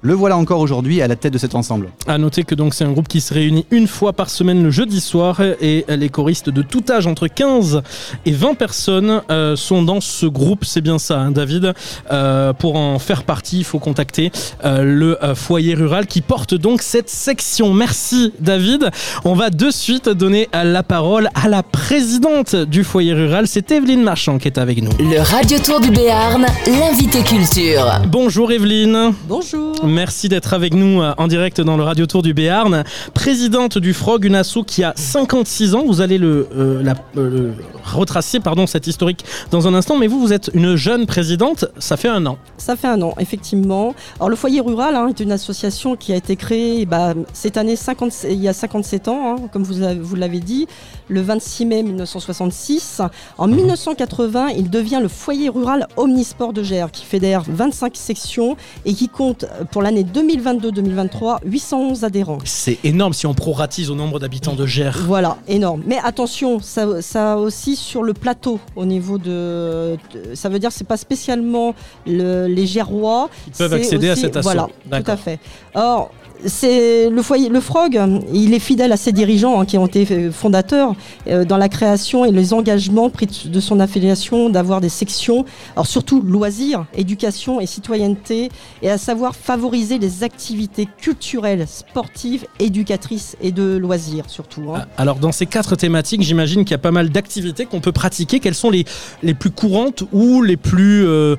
Le 0.02 0.14
voilà 0.14 0.38
encore 0.38 0.60
aujourd'hui 0.60 1.02
à 1.02 1.08
la 1.08 1.16
tête 1.16 1.34
de 1.34 1.38
cet 1.38 1.54
ensemble. 1.54 1.90
À 2.06 2.16
noter 2.16 2.44
que 2.44 2.54
donc 2.54 2.72
c'est 2.72 2.84
un 2.84 2.92
groupe 2.92 3.06
qui 3.06 3.20
se 3.20 3.34
réunit 3.34 3.66
une 3.70 3.86
fois 3.86 4.14
par 4.14 4.30
semaine 4.30 4.62
le 4.62 4.70
jeudi 4.70 4.98
soir 4.98 5.42
et 5.42 5.84
les 5.88 6.08
choristes 6.08 6.48
de 6.48 6.62
tout 6.62 6.82
âge 6.88 7.06
entre 7.06 7.26
15 7.26 7.82
et 8.24 8.32
20 8.32 8.54
personnes 8.54 9.20
euh, 9.30 9.56
sont 9.56 9.82
dans 9.82 10.00
ce 10.00 10.24
groupe, 10.24 10.64
c'est 10.64 10.80
bien 10.80 10.98
ça 10.98 11.18
hein, 11.18 11.30
David. 11.30 11.74
Euh, 12.10 12.54
pour 12.54 12.76
en 12.76 12.98
faire 12.98 13.24
partie, 13.24 13.58
il 13.58 13.64
faut 13.64 13.78
contacter 13.78 14.32
euh, 14.64 14.82
le 14.84 15.22
euh, 15.22 15.34
foyer 15.34 15.74
rural 15.74 16.06
qui 16.06 16.22
porte 16.22 16.54
donc 16.54 16.80
cette 16.80 17.10
section. 17.10 17.74
Merci 17.74 18.32
David. 18.40 18.88
On 19.26 19.34
va 19.34 19.50
de 19.50 19.70
suite 19.70 20.08
donner 20.08 20.48
la 20.54 20.82
parole 20.82 21.28
à 21.34 21.48
la 21.48 21.62
présidente 21.62 22.56
du 22.56 22.84
foyer 22.84 23.12
rural, 23.12 23.46
c'est 23.46 23.70
Evelyne 23.70 24.02
Marchand 24.02 24.38
qui 24.38 24.48
est 24.48 24.56
avec 24.56 24.80
nous. 24.82 24.92
Le 24.98 25.20
Radio 25.20 25.58
Tour 25.58 25.80
du 25.80 25.90
Béarn, 25.90 26.46
l'invité 26.66 27.22
culture. 27.22 28.00
Bonjour 28.06 28.50
Evelyne. 28.50 29.12
Bonjour. 29.28 29.74
Merci 29.90 30.28
d'être 30.28 30.54
avec 30.54 30.72
nous 30.72 31.02
euh, 31.02 31.12
en 31.18 31.26
direct 31.26 31.60
dans 31.60 31.76
le 31.76 31.82
Radio 31.82 32.06
Tour 32.06 32.22
du 32.22 32.32
Béarn. 32.32 32.84
Présidente 33.12 33.76
du 33.76 33.92
Frog, 33.92 34.24
une 34.24 34.36
asso 34.36 34.58
qui 34.66 34.84
a 34.84 34.92
56 34.96 35.74
ans. 35.74 35.84
Vous 35.86 36.00
allez 36.00 36.16
le, 36.16 36.48
euh, 36.56 36.80
la- 36.82 36.94
euh, 37.16 37.28
le 37.30 37.54
retracer 37.84 38.38
pardon, 38.40 38.66
cet 38.68 38.86
historique 38.86 39.24
dans 39.50 39.66
un 39.66 39.74
instant, 39.74 39.98
mais 39.98 40.06
vous, 40.06 40.20
vous 40.20 40.32
êtes 40.32 40.50
une 40.54 40.76
jeune 40.76 41.06
présidente, 41.06 41.64
ça 41.78 41.96
fait 41.96 42.08
un 42.08 42.24
an. 42.26 42.38
Ça 42.56 42.76
fait 42.76 42.86
un 42.86 43.02
an, 43.02 43.14
effectivement. 43.18 43.94
Alors, 44.18 44.28
le 44.30 44.36
Foyer 44.36 44.60
Rural 44.60 44.94
hein, 44.94 45.08
est 45.08 45.18
une 45.20 45.32
association 45.32 45.96
qui 45.96 46.12
a 46.12 46.16
été 46.16 46.36
créée 46.36 46.86
bah, 46.86 47.14
cette 47.32 47.56
année, 47.56 47.74
50 47.74 48.26
il 48.30 48.40
y 48.40 48.48
a 48.48 48.52
57 48.52 49.08
ans, 49.08 49.34
hein, 49.36 49.48
comme 49.52 49.64
vous, 49.64 49.82
avez- 49.82 49.98
vous 49.98 50.14
l'avez 50.14 50.38
dit, 50.40 50.68
le 51.08 51.20
26 51.20 51.66
mai 51.66 51.82
1966. 51.82 53.02
En 53.38 53.48
1980, 53.48 54.48
il 54.56 54.70
devient 54.70 55.00
le 55.02 55.08
Foyer 55.08 55.48
Rural 55.48 55.88
Omnisport 55.96 56.52
de 56.52 56.62
Gers, 56.62 56.92
qui 56.92 57.04
fédère 57.04 57.42
25 57.48 57.96
sections 57.96 58.56
et 58.84 58.94
qui 58.94 59.08
compte 59.08 59.44
euh, 59.44 59.64
pour 59.80 59.84
l'année 59.86 60.04
2022-2023 60.04 61.38
811 61.46 62.04
adhérents. 62.04 62.36
C'est 62.44 62.76
énorme 62.84 63.14
si 63.14 63.26
on 63.26 63.32
proratise 63.32 63.90
au 63.90 63.94
nombre 63.94 64.18
d'habitants 64.18 64.52
de 64.52 64.66
Gers. 64.66 65.04
Voilà, 65.06 65.38
énorme. 65.48 65.82
Mais 65.86 65.96
attention, 66.04 66.60
ça, 66.60 67.00
ça 67.00 67.38
aussi 67.38 67.76
sur 67.76 68.02
le 68.02 68.12
plateau 68.12 68.60
au 68.76 68.84
niveau 68.84 69.16
de, 69.16 69.96
de- 70.12 70.34
ça 70.34 70.50
veut 70.50 70.58
dire 70.58 70.68
que 70.68 70.74
c'est 70.74 70.86
pas 70.86 70.98
spécialement 70.98 71.74
le- 72.06 72.46
les 72.46 72.66
Gérois. 72.66 73.30
Ils 73.46 73.54
peuvent 73.54 73.72
accéder 73.72 74.10
à 74.10 74.16
cet 74.16 74.36
assaut. 74.36 74.50
Voilà, 74.50 74.68
tout 75.02 75.10
à 75.10 75.16
fait. 75.16 75.38
Or. 75.74 76.10
C'est 76.46 77.10
le 77.10 77.22
foyer, 77.22 77.48
le 77.48 77.60
Frog, 77.60 78.00
il 78.32 78.54
est 78.54 78.58
fidèle 78.58 78.92
à 78.92 78.96
ses 78.96 79.12
dirigeants 79.12 79.60
hein, 79.60 79.64
qui 79.66 79.76
ont 79.78 79.86
été 79.86 80.06
euh, 80.10 80.30
fondateurs 80.32 80.94
euh, 81.26 81.44
dans 81.44 81.56
la 81.58 81.68
création 81.68 82.24
et 82.24 82.30
les 82.32 82.52
engagements 82.54 83.10
pris 83.10 83.26
de 83.26 83.30
de 83.50 83.60
son 83.60 83.80
affiliation 83.80 84.48
d'avoir 84.50 84.80
des 84.80 84.88
sections, 84.88 85.44
alors 85.76 85.86
surtout 85.86 86.20
loisirs, 86.22 86.86
éducation 86.96 87.60
et 87.60 87.66
citoyenneté, 87.66 88.48
et 88.82 88.90
à 88.90 88.96
savoir 88.98 89.34
favoriser 89.34 89.98
les 89.98 90.22
activités 90.24 90.88
culturelles, 90.98 91.66
sportives, 91.68 92.44
éducatrices 92.58 93.36
et 93.42 93.52
de 93.52 93.76
loisirs 93.76 94.24
surtout. 94.28 94.72
hein. 94.74 94.84
Alors 94.96 95.16
dans 95.16 95.32
ces 95.32 95.46
quatre 95.46 95.76
thématiques, 95.76 96.22
j'imagine 96.22 96.64
qu'il 96.64 96.72
y 96.72 96.74
a 96.74 96.78
pas 96.78 96.90
mal 96.90 97.10
d'activités 97.10 97.66
qu'on 97.66 97.80
peut 97.80 97.92
pratiquer. 97.92 98.40
Quelles 98.40 98.54
sont 98.54 98.70
les, 98.70 98.84
les 99.22 99.34
plus 99.34 99.50
courantes 99.50 100.04
ou 100.12 100.42
les 100.42 100.56
plus 100.56 101.06
euh, 101.06 101.36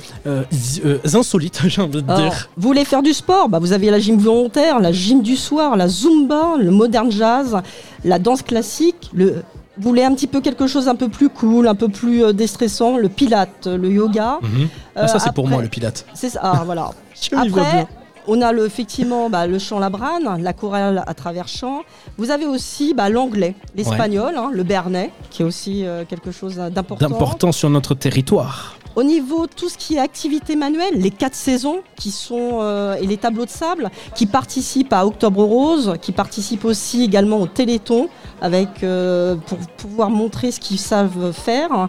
insolites, 1.13 1.61
j'ai 1.67 1.81
envie 1.81 2.01
de 2.03 2.11
Alors, 2.11 2.21
dire? 2.31 2.49
vous 2.57 2.67
voulez 2.67 2.85
faire 2.85 3.01
du 3.03 3.13
sport? 3.13 3.49
Bah, 3.49 3.59
Vous 3.59 3.73
avez 3.73 3.89
la 3.89 3.99
gym 3.99 4.17
volontaire, 4.17 4.79
la 4.79 4.90
gym 4.91 5.21
du 5.21 5.35
soir, 5.35 5.75
la 5.75 5.87
zumba, 5.87 6.55
le 6.57 6.71
modern 6.71 7.11
jazz, 7.11 7.57
la 8.03 8.19
danse 8.19 8.41
classique. 8.41 9.09
Le... 9.13 9.43
Vous 9.77 9.87
voulez 9.89 10.03
un 10.03 10.13
petit 10.13 10.27
peu 10.27 10.41
quelque 10.41 10.67
chose 10.67 10.87
un 10.87 10.95
peu 10.95 11.07
plus 11.09 11.29
cool, 11.29 11.67
un 11.67 11.75
peu 11.75 11.87
plus 11.87 12.23
euh, 12.23 12.33
déstressant, 12.33 12.97
le 12.97 13.09
pilate, 13.09 13.67
le 13.67 13.89
yoga. 13.89 14.39
Mhm. 14.41 14.67
Ah, 14.95 15.03
Euh, 15.03 15.07
ça, 15.07 15.19
c'est 15.19 15.33
pour 15.33 15.47
moi, 15.47 15.61
le 15.61 15.69
pilate. 15.69 16.05
C'est 16.13 16.29
ça, 16.29 16.39
ah, 16.43 16.61
voilà. 16.65 16.91
Après, 17.31 17.87
on 18.27 18.41
a 18.41 18.51
le, 18.51 18.65
effectivement 18.65 19.29
bah, 19.29 19.47
le 19.47 19.59
chant 19.59 19.79
Labrane, 19.79 20.41
la 20.41 20.53
chorale 20.53 21.03
à 21.07 21.13
travers 21.13 21.47
chant. 21.47 21.81
Vous 22.17 22.31
avez 22.31 22.45
aussi 22.45 22.93
bah, 22.93 23.09
l'anglais, 23.09 23.55
l'espagnol, 23.75 24.35
hein, 24.37 24.49
le 24.53 24.63
béarnais, 24.63 25.11
qui 25.29 25.41
est 25.41 25.45
aussi 25.45 25.85
euh, 25.85 26.03
quelque 26.07 26.31
chose 26.31 26.55
d'important. 26.55 27.09
D'important 27.09 27.51
sur 27.51 27.69
notre 27.69 27.95
territoire. 27.95 28.75
Au 28.95 29.03
niveau 29.03 29.47
tout 29.47 29.69
ce 29.69 29.77
qui 29.77 29.95
est 29.95 29.99
activité 29.99 30.55
manuelle, 30.55 30.95
les 30.95 31.11
quatre 31.11 31.35
saisons 31.35 31.81
qui 31.95 32.11
sont 32.11 32.59
euh, 32.61 32.95
et 32.95 33.07
les 33.07 33.17
tableaux 33.17 33.45
de 33.45 33.49
sable 33.49 33.89
qui 34.15 34.25
participent 34.25 34.91
à 34.91 35.05
Octobre 35.05 35.43
Rose, 35.43 35.95
qui 36.01 36.11
participent 36.11 36.65
aussi 36.65 37.03
également 37.03 37.39
au 37.39 37.47
Téléthon 37.47 38.09
avec 38.41 38.83
euh, 38.83 39.35
pour 39.35 39.59
pouvoir 39.77 40.09
montrer 40.09 40.51
ce 40.51 40.59
qu'ils 40.59 40.79
savent 40.79 41.31
faire. 41.31 41.87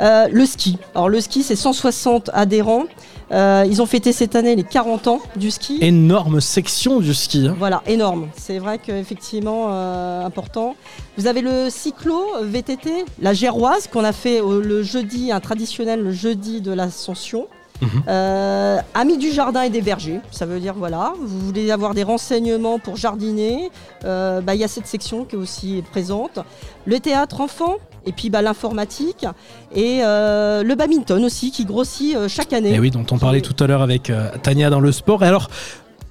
Euh, 0.00 0.28
le 0.30 0.44
ski. 0.44 0.78
Alors 0.94 1.08
le 1.08 1.20
ski, 1.20 1.42
c'est 1.42 1.56
160 1.56 2.30
adhérents. 2.34 2.84
Euh, 3.32 3.64
ils 3.66 3.80
ont 3.80 3.86
fêté 3.86 4.12
cette 4.12 4.36
année 4.36 4.54
les 4.56 4.62
40 4.64 5.08
ans 5.08 5.20
du 5.36 5.50
ski. 5.50 5.78
Énorme 5.80 6.40
section 6.40 7.00
du 7.00 7.14
ski. 7.14 7.48
hein. 7.48 7.54
Voilà, 7.58 7.82
énorme. 7.86 8.28
C'est 8.36 8.58
vrai 8.58 8.78
qu'effectivement, 8.78 9.68
euh, 9.70 10.24
important. 10.24 10.76
Vous 11.16 11.26
avez 11.26 11.40
le 11.40 11.70
cyclo 11.70 12.20
VTT, 12.42 13.04
la 13.20 13.32
géroise, 13.32 13.88
qu'on 13.88 14.04
a 14.04 14.12
fait 14.12 14.40
euh, 14.42 14.60
le 14.62 14.82
jeudi, 14.82 15.32
un 15.32 15.40
traditionnel 15.40 16.02
le 16.02 16.12
jeudi 16.12 16.60
de 16.60 16.72
l'Ascension. 16.72 17.46
Mhm. 17.80 17.88
Euh, 18.06 18.78
amis 18.94 19.18
du 19.18 19.32
jardin 19.32 19.62
et 19.62 19.70
des 19.70 19.80
vergers, 19.80 20.20
ça 20.30 20.46
veut 20.46 20.60
dire 20.60 20.74
voilà, 20.74 21.14
vous 21.20 21.40
voulez 21.40 21.72
avoir 21.72 21.94
des 21.94 22.04
renseignements 22.04 22.78
pour 22.78 22.96
jardiner, 22.96 23.72
euh, 24.04 24.40
bah, 24.40 24.54
il 24.54 24.60
y 24.60 24.64
a 24.64 24.68
cette 24.68 24.86
section 24.86 25.24
qui 25.24 25.34
est 25.34 25.38
aussi 25.38 25.82
présente. 25.90 26.38
Le 26.84 27.00
théâtre 27.00 27.40
enfant, 27.40 27.78
et 28.06 28.12
puis 28.12 28.30
bah, 28.30 28.42
l'informatique, 28.42 29.26
et 29.74 30.00
euh, 30.02 30.62
le 30.62 30.74
badminton 30.74 31.24
aussi 31.24 31.50
qui 31.50 31.64
grossit 31.64 32.16
euh, 32.16 32.28
chaque 32.28 32.52
année. 32.52 32.70
Et 32.70 32.74
Eh 32.74 32.80
oui, 32.80 32.90
dont 32.90 33.06
on 33.10 33.18
parlait 33.18 33.40
tout 33.40 33.62
à 33.62 33.66
l'heure 33.66 33.82
avec 33.82 34.10
euh, 34.10 34.30
Tania 34.42 34.70
dans 34.70 34.80
le 34.80 34.92
sport. 34.92 35.22
Et 35.24 35.26
alors, 35.28 35.48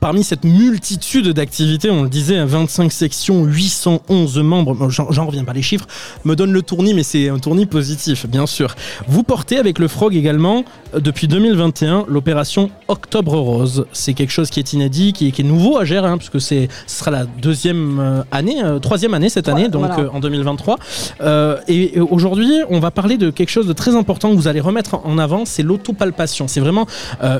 parmi 0.01 0.23
cette 0.23 0.43
multitude 0.45 1.27
d'activités, 1.29 1.91
on 1.91 2.01
le 2.01 2.09
disait, 2.09 2.43
25 2.43 2.91
sections, 2.91 3.45
811 3.45 4.39
membres, 4.39 4.89
j'en 4.89 5.27
reviens 5.27 5.43
pas, 5.43 5.53
les 5.53 5.61
chiffres 5.61 5.85
me 6.25 6.35
donnent 6.35 6.51
le 6.51 6.63
tournis, 6.63 6.95
mais 6.95 7.03
c'est 7.03 7.29
un 7.29 7.37
tournis 7.37 7.67
positif, 7.67 8.25
bien 8.25 8.47
sûr. 8.47 8.75
Vous 9.07 9.21
portez 9.21 9.59
avec 9.59 9.77
le 9.77 9.87
Frog 9.87 10.15
également, 10.15 10.65
euh, 10.95 10.99
depuis 10.99 11.27
2021, 11.27 12.05
l'opération 12.07 12.71
Octobre 12.87 13.37
Rose. 13.37 13.85
C'est 13.93 14.15
quelque 14.15 14.31
chose 14.31 14.49
qui 14.49 14.59
est 14.59 14.73
inédit, 14.73 15.13
qui 15.13 15.27
est, 15.27 15.31
qui 15.31 15.41
est 15.41 15.45
nouveau 15.45 15.77
à 15.77 15.85
gérer, 15.85 16.07
hein, 16.07 16.17
puisque 16.17 16.41
ce 16.41 16.67
sera 16.87 17.11
la 17.11 17.25
deuxième 17.25 17.99
euh, 17.99 18.23
année, 18.31 18.63
euh, 18.63 18.79
troisième 18.79 19.13
année 19.13 19.29
cette 19.29 19.49
année, 19.49 19.69
donc 19.69 19.85
voilà. 19.85 19.99
euh, 19.99 20.09
en 20.11 20.19
2023. 20.19 20.79
Euh, 21.21 21.57
et, 21.67 21.97
et 21.97 21.99
aujourd'hui, 21.99 22.51
on 22.71 22.79
va 22.79 22.89
parler 22.89 23.17
de 23.17 23.29
quelque 23.29 23.51
chose 23.51 23.67
de 23.67 23.73
très 23.73 23.95
important 23.95 24.31
que 24.31 24.35
vous 24.35 24.47
allez 24.47 24.61
remettre 24.61 24.95
en 25.05 25.19
avant, 25.19 25.45
c'est 25.45 25.61
l'autopalpation. 25.61 26.47
C'est 26.47 26.59
vraiment 26.59 26.87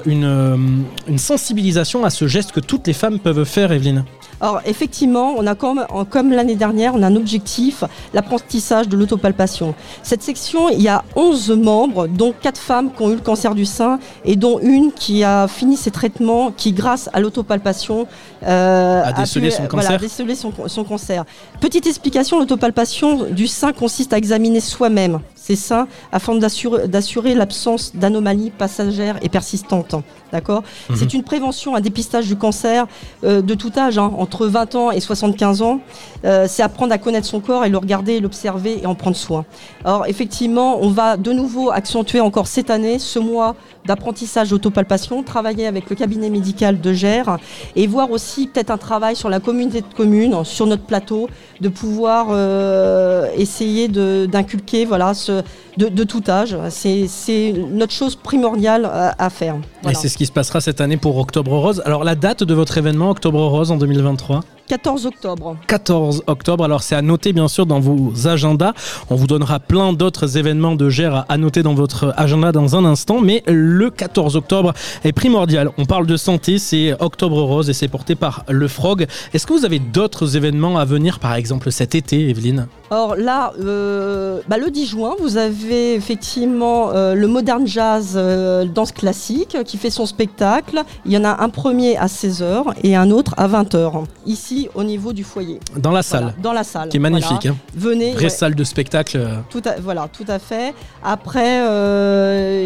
une, 0.05 0.85
une 1.07 1.17
sensibilisation 1.17 2.05
à 2.05 2.11
ce 2.11 2.27
geste 2.27 2.50
que 2.51 2.59
toutes 2.59 2.87
les 2.87 2.93
femmes 2.93 3.19
peuvent 3.19 3.43
faire, 3.45 3.71
Evelyne. 3.71 4.03
Alors 4.39 4.59
effectivement, 4.65 5.35
on 5.37 5.45
a 5.45 5.53
comme, 5.53 5.85
l'année 6.31 6.55
dernière, 6.55 6.95
on 6.95 7.03
a 7.03 7.07
un 7.07 7.15
objectif, 7.15 7.83
l'apprentissage 8.11 8.87
de 8.89 8.97
l'autopalpation. 8.97 9.75
Cette 10.01 10.23
section, 10.23 10.67
il 10.69 10.81
y 10.81 10.87
a 10.87 11.03
11 11.15 11.51
membres, 11.51 12.07
dont 12.07 12.33
4 12.41 12.57
femmes 12.59 12.91
qui 12.91 13.03
ont 13.03 13.11
eu 13.11 13.15
le 13.15 13.21
cancer 13.21 13.53
du 13.53 13.65
sein 13.65 13.99
et 14.25 14.35
dont 14.35 14.57
une 14.59 14.91
qui 14.93 15.23
a 15.23 15.47
fini 15.47 15.77
ses 15.77 15.91
traitements, 15.91 16.51
qui 16.51 16.71
grâce 16.73 17.07
à 17.13 17.19
l'autopalpation 17.19 18.07
euh, 18.43 19.03
A 19.05 19.13
décelé 19.13 19.49
pu- 19.49 19.55
son 19.55 19.63
voilà, 19.69 19.83
cancer. 19.89 19.99
décelé 19.99 20.33
son, 20.35 20.51
son 20.65 20.83
cancer. 20.85 21.23
Petite 21.59 21.85
explication, 21.85 22.39
l'autopalpation 22.39 23.25
du 23.29 23.45
sein 23.47 23.73
consiste 23.73 24.11
à 24.13 24.17
examiner 24.17 24.59
soi-même 24.59 25.19
seins 25.55 25.87
afin 26.11 26.35
d'assurer 26.35 27.35
l'absence 27.35 27.95
d'anomalies 27.95 28.51
passagères 28.51 29.17
et 29.21 29.29
persistantes. 29.29 29.95
D'accord? 30.31 30.63
Mhm. 30.89 30.95
C'est 30.95 31.13
une 31.13 31.23
prévention, 31.23 31.75
un 31.75 31.81
dépistage 31.81 32.27
du 32.27 32.35
cancer 32.37 32.87
euh, 33.23 33.41
de 33.41 33.53
tout 33.53 33.71
âge, 33.77 33.97
hein, 33.97 34.11
entre 34.17 34.47
20 34.47 34.75
ans 34.75 34.91
et 34.91 34.99
75 34.99 35.61
ans. 35.61 35.81
Euh, 36.23 36.45
c'est 36.47 36.63
apprendre 36.63 36.93
à 36.93 36.97
connaître 36.97 37.27
son 37.27 37.39
corps 37.41 37.65
et 37.65 37.69
le 37.69 37.77
regarder, 37.77 38.19
l'observer 38.19 38.79
et 38.81 38.85
en 38.85 38.95
prendre 38.95 39.17
soin. 39.17 39.45
Alors 39.83 40.05
effectivement, 40.07 40.79
on 40.81 40.89
va 40.89 41.17
de 41.17 41.31
nouveau 41.33 41.71
accentuer 41.71 42.21
encore 42.21 42.47
cette 42.47 42.69
année 42.69 42.99
ce 42.99 43.19
mois 43.19 43.55
d'apprentissage 43.85 44.49
d'autopalpation, 44.49 45.23
travailler 45.23 45.67
avec 45.67 45.89
le 45.89 45.95
cabinet 45.95 46.29
médical 46.29 46.79
de 46.79 46.93
Gers 46.93 47.37
et 47.75 47.87
voir 47.87 48.11
aussi 48.11 48.47
peut-être 48.47 48.69
un 48.69 48.77
travail 48.77 49.15
sur 49.15 49.29
la 49.29 49.39
communauté 49.39 49.81
de 49.81 49.93
communes, 49.95 50.43
sur 50.43 50.67
notre 50.67 50.83
plateau, 50.83 51.29
de 51.59 51.69
pouvoir 51.69 52.27
euh, 52.29 53.27
essayer 53.35 53.87
d'inculquer 53.87 54.85
voilà, 54.85 55.13
ce, 55.13 55.41
de, 55.77 55.87
de 55.87 56.03
tout 56.03 56.23
âge. 56.27 56.57
C'est 56.69 57.07
c'est 57.07 57.53
notre 57.71 57.93
chose 57.93 58.15
primordiale 58.15 58.85
à, 58.85 59.15
à 59.23 59.29
faire. 59.29 59.57
Voilà. 59.81 59.97
Et 59.97 60.01
c'est 60.01 60.09
ce 60.09 60.17
qui 60.17 60.25
se 60.25 60.31
passera 60.31 60.61
cette 60.61 60.81
année 60.81 60.97
pour 60.97 61.17
Octobre 61.17 61.57
Rose. 61.57 61.81
Alors 61.85 62.03
la 62.03 62.15
date 62.15 62.43
de 62.43 62.53
votre 62.53 62.77
événement 62.77 63.09
Octobre 63.09 63.45
Rose 63.45 63.71
en 63.71 63.77
2023 63.77 64.41
14 64.71 65.05
octobre. 65.05 65.57
14 65.67 66.23
octobre. 66.27 66.63
Alors 66.63 66.81
c'est 66.81 66.95
à 66.95 67.01
noter 67.01 67.33
bien 67.33 67.49
sûr 67.49 67.65
dans 67.65 67.81
vos 67.81 68.25
agendas. 68.25 68.71
On 69.09 69.15
vous 69.15 69.27
donnera 69.27 69.59
plein 69.59 69.91
d'autres 69.91 70.37
événements 70.37 70.75
de 70.77 70.87
GER 70.89 71.25
à- 71.27 71.37
noter 71.37 71.61
dans 71.61 71.73
votre 71.73 72.13
agenda 72.15 72.53
dans 72.53 72.77
un 72.77 72.85
instant. 72.85 73.19
Mais 73.19 73.43
le 73.47 73.89
14 73.89 74.37
octobre 74.37 74.71
est 75.03 75.11
primordial. 75.11 75.71
On 75.77 75.83
parle 75.83 76.05
de 76.05 76.15
santé, 76.15 76.57
c'est 76.57 76.93
Octobre 77.01 77.41
Rose 77.41 77.69
et 77.69 77.73
c'est 77.73 77.89
porté 77.89 78.15
par 78.15 78.45
le 78.47 78.69
Frog. 78.69 79.07
Est-ce 79.33 79.45
que 79.45 79.51
vous 79.51 79.65
avez 79.65 79.79
d'autres 79.79 80.37
événements 80.37 80.77
à 80.77 80.85
venir, 80.85 81.19
par 81.19 81.33
exemple 81.33 81.69
cet 81.69 81.93
été, 81.93 82.29
Evelyne? 82.29 82.67
Alors 82.93 83.15
là, 83.15 83.53
euh, 83.61 84.41
bah, 84.49 84.57
le 84.57 84.69
10 84.69 84.85
juin, 84.85 85.15
vous 85.21 85.37
avez 85.37 85.93
effectivement 85.93 86.89
euh, 86.91 87.15
le 87.15 87.25
Modern 87.25 87.65
Jazz 87.65 88.15
euh, 88.17 88.65
Danse 88.65 88.91
Classique 88.91 89.57
qui 89.63 89.77
fait 89.77 89.89
son 89.89 90.05
spectacle. 90.05 90.83
Il 91.05 91.13
y 91.13 91.17
en 91.17 91.23
a 91.23 91.41
un 91.41 91.47
premier 91.47 91.95
à 91.95 92.07
16h 92.07 92.65
et 92.83 92.97
un 92.97 93.09
autre 93.11 93.33
à 93.37 93.47
20h, 93.47 94.03
ici 94.25 94.67
au 94.75 94.83
niveau 94.83 95.13
du 95.13 95.23
foyer. 95.23 95.61
Dans 95.77 95.91
la 95.91 96.03
salle. 96.03 96.23
Voilà, 96.23 96.35
dans 96.43 96.51
la 96.51 96.63
salle. 96.65 96.89
Qui 96.89 96.97
est 96.97 96.99
magnifique. 96.99 97.43
voilà. 97.43 97.55
hein. 97.55 97.71
Venez. 97.73 98.11
Vraie 98.11 98.23
ouais. 98.25 98.29
salle 98.29 98.55
de 98.55 98.63
spectacle. 98.65 99.25
Tout 99.49 99.61
à, 99.63 99.79
voilà, 99.79 100.09
tout 100.11 100.25
à 100.27 100.37
fait. 100.37 100.73
Après, 101.01 101.61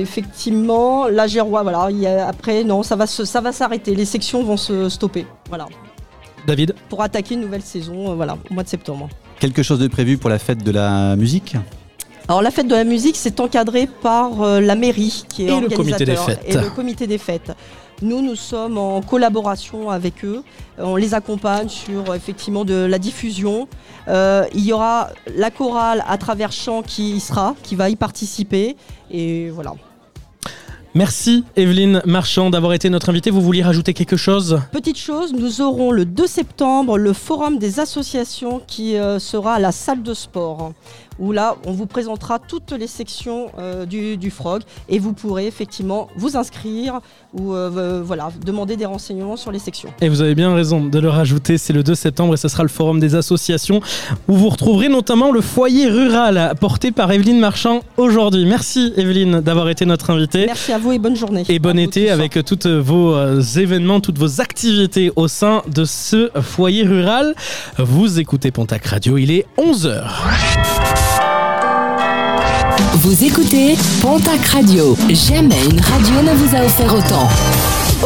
effectivement, 0.01 1.07
la 1.07 1.27
Gérois, 1.27 1.61
voilà. 1.61 1.87
il 1.91 1.99
y 1.99 2.07
a- 2.07 2.27
après, 2.27 2.63
non, 2.63 2.81
ça 2.81 2.95
va, 2.95 3.05
se- 3.05 3.25
ça 3.25 3.41
va 3.41 3.51
s'arrêter. 3.51 3.93
Les 3.93 4.05
sections 4.05 4.43
vont 4.43 4.57
se 4.57 4.89
stopper. 4.89 5.27
Voilà. 5.49 5.67
David? 6.47 6.73
Pour 6.89 7.03
attaquer 7.03 7.35
une 7.35 7.41
nouvelle 7.41 7.61
saison, 7.61 8.15
voilà, 8.15 8.37
au 8.49 8.53
mois 8.55 8.63
de 8.63 8.69
septembre. 8.69 9.07
Quelque 9.39 9.63
chose 9.63 9.79
de 9.79 9.87
prévu 9.87 10.17
pour 10.17 10.29
la 10.29 10.39
fête 10.39 10.63
de 10.63 10.71
la 10.71 11.15
musique 11.15 11.55
Alors 12.27 12.41
la 12.41 12.51
fête 12.51 12.67
de 12.67 12.75
la 12.75 12.83
musique, 12.83 13.15
c'est 13.17 13.39
encadré 13.39 13.87
par 14.01 14.41
euh, 14.41 14.61
la 14.61 14.75
mairie 14.75 15.23
qui 15.29 15.43
est 15.43 15.47
Et 15.47 15.59
le 15.61 15.69
comité 15.69 16.05
des 16.05 16.11
organisateur 16.13 16.25
fêtes. 16.25 16.41
et 16.47 16.53
le 16.57 16.69
comité 16.69 17.07
des 17.07 17.17
fêtes. 17.17 17.51
Nous, 18.01 18.21
nous 18.21 18.35
sommes 18.35 18.77
en 18.77 19.01
collaboration 19.01 19.89
avec 19.89 20.25
eux. 20.25 20.43
Euh, 20.79 20.83
On 20.83 20.95
les 20.97 21.13
accompagne 21.13 21.69
sur 21.69 22.13
effectivement 22.13 22.65
de 22.65 22.73
la 22.85 22.99
diffusion. 22.99 23.67
Euh, 24.07 24.45
il 24.53 24.65
y 24.65 24.73
aura 24.73 25.09
la 25.35 25.49
chorale 25.51 26.03
à 26.07 26.17
travers 26.17 26.51
chant 26.51 26.81
qui 26.81 27.11
y 27.15 27.19
sera, 27.19 27.55
qui 27.63 27.75
va 27.75 27.89
y 27.89 27.95
participer. 27.95 28.75
Et 29.11 29.49
voilà. 29.49 29.73
Merci 30.97 31.43
Evelyne 31.57 32.01
Marchand 32.05 32.49
d'avoir 32.49 32.71
été 32.71 32.89
notre 32.89 33.09
invitée. 33.09 33.29
Vous 33.29 33.41
vouliez 33.41 33.63
rajouter 33.63 33.93
quelque 33.93 34.15
chose? 34.15 34.61
Petite 34.71 34.97
chose, 34.97 35.33
nous 35.33 35.59
aurons 35.59 35.91
le 35.91 36.05
2 36.05 36.25
septembre 36.25 36.97
le 36.97 37.11
forum 37.11 37.57
des 37.57 37.81
associations 37.81 38.61
qui 38.65 38.95
euh, 38.95 39.19
sera 39.19 39.55
à 39.55 39.59
la 39.59 39.73
salle 39.73 40.03
de 40.03 40.13
sport. 40.13 40.71
Où 41.19 41.31
là, 41.31 41.55
on 41.65 41.71
vous 41.71 41.85
présentera 41.85 42.39
toutes 42.39 42.71
les 42.71 42.87
sections 42.87 43.51
euh, 43.57 43.85
du, 43.85 44.17
du 44.17 44.31
FROG 44.31 44.63
et 44.89 44.99
vous 44.99 45.13
pourrez 45.13 45.47
effectivement 45.47 46.07
vous 46.17 46.37
inscrire 46.37 46.99
ou 47.33 47.53
euh, 47.53 47.69
euh, 47.75 48.01
voilà, 48.03 48.29
demander 48.45 48.75
des 48.77 48.85
renseignements 48.85 49.37
sur 49.37 49.51
les 49.51 49.59
sections. 49.59 49.89
Et 50.01 50.09
vous 50.09 50.21
avez 50.21 50.35
bien 50.35 50.53
raison 50.53 50.83
de 50.83 50.99
le 50.99 51.09
rajouter, 51.09 51.57
c'est 51.57 51.73
le 51.73 51.83
2 51.83 51.95
septembre 51.95 52.33
et 52.33 52.37
ce 52.37 52.47
sera 52.47 52.63
le 52.63 52.69
forum 52.69 52.99
des 52.99 53.15
associations 53.15 53.81
où 54.27 54.33
vous 54.33 54.49
retrouverez 54.49 54.89
notamment 54.89 55.31
le 55.31 55.41
foyer 55.41 55.87
rural 55.87 56.53
porté 56.59 56.91
par 56.91 57.11
Evelyne 57.11 57.39
Marchand 57.39 57.81
aujourd'hui. 57.97 58.45
Merci 58.45 58.93
Evelyne 58.97 59.41
d'avoir 59.41 59.69
été 59.69 59.85
notre 59.85 60.09
invitée. 60.09 60.45
Merci 60.45 60.71
à 60.71 60.77
vous 60.77 60.91
et 60.91 60.99
bonne 60.99 61.15
journée. 61.15 61.43
Et 61.49 61.59
bon 61.59 61.77
été 61.77 62.09
avec 62.09 62.39
tous 62.45 62.67
vos 62.67 63.13
euh, 63.15 63.41
événements, 63.41 63.99
toutes 63.99 64.17
vos 64.17 64.41
activités 64.41 65.11
au 65.15 65.27
sein 65.27 65.61
de 65.67 65.85
ce 65.85 66.29
foyer 66.41 66.83
rural. 66.83 67.35
Vous 67.77 68.19
écoutez 68.19 68.51
Pontac 68.51 68.85
Radio, 68.85 69.17
il 69.17 69.31
est 69.31 69.45
11h. 69.57 70.03
Vous 72.95 73.23
écoutez 73.23 73.75
Pontac 74.01 74.45
Radio. 74.47 74.97
Jamais 75.09 75.63
une 75.63 75.79
radio 75.79 76.21
ne 76.23 76.31
vous 76.35 76.55
a 76.55 76.65
offert 76.65 76.93
autant. 76.93 77.29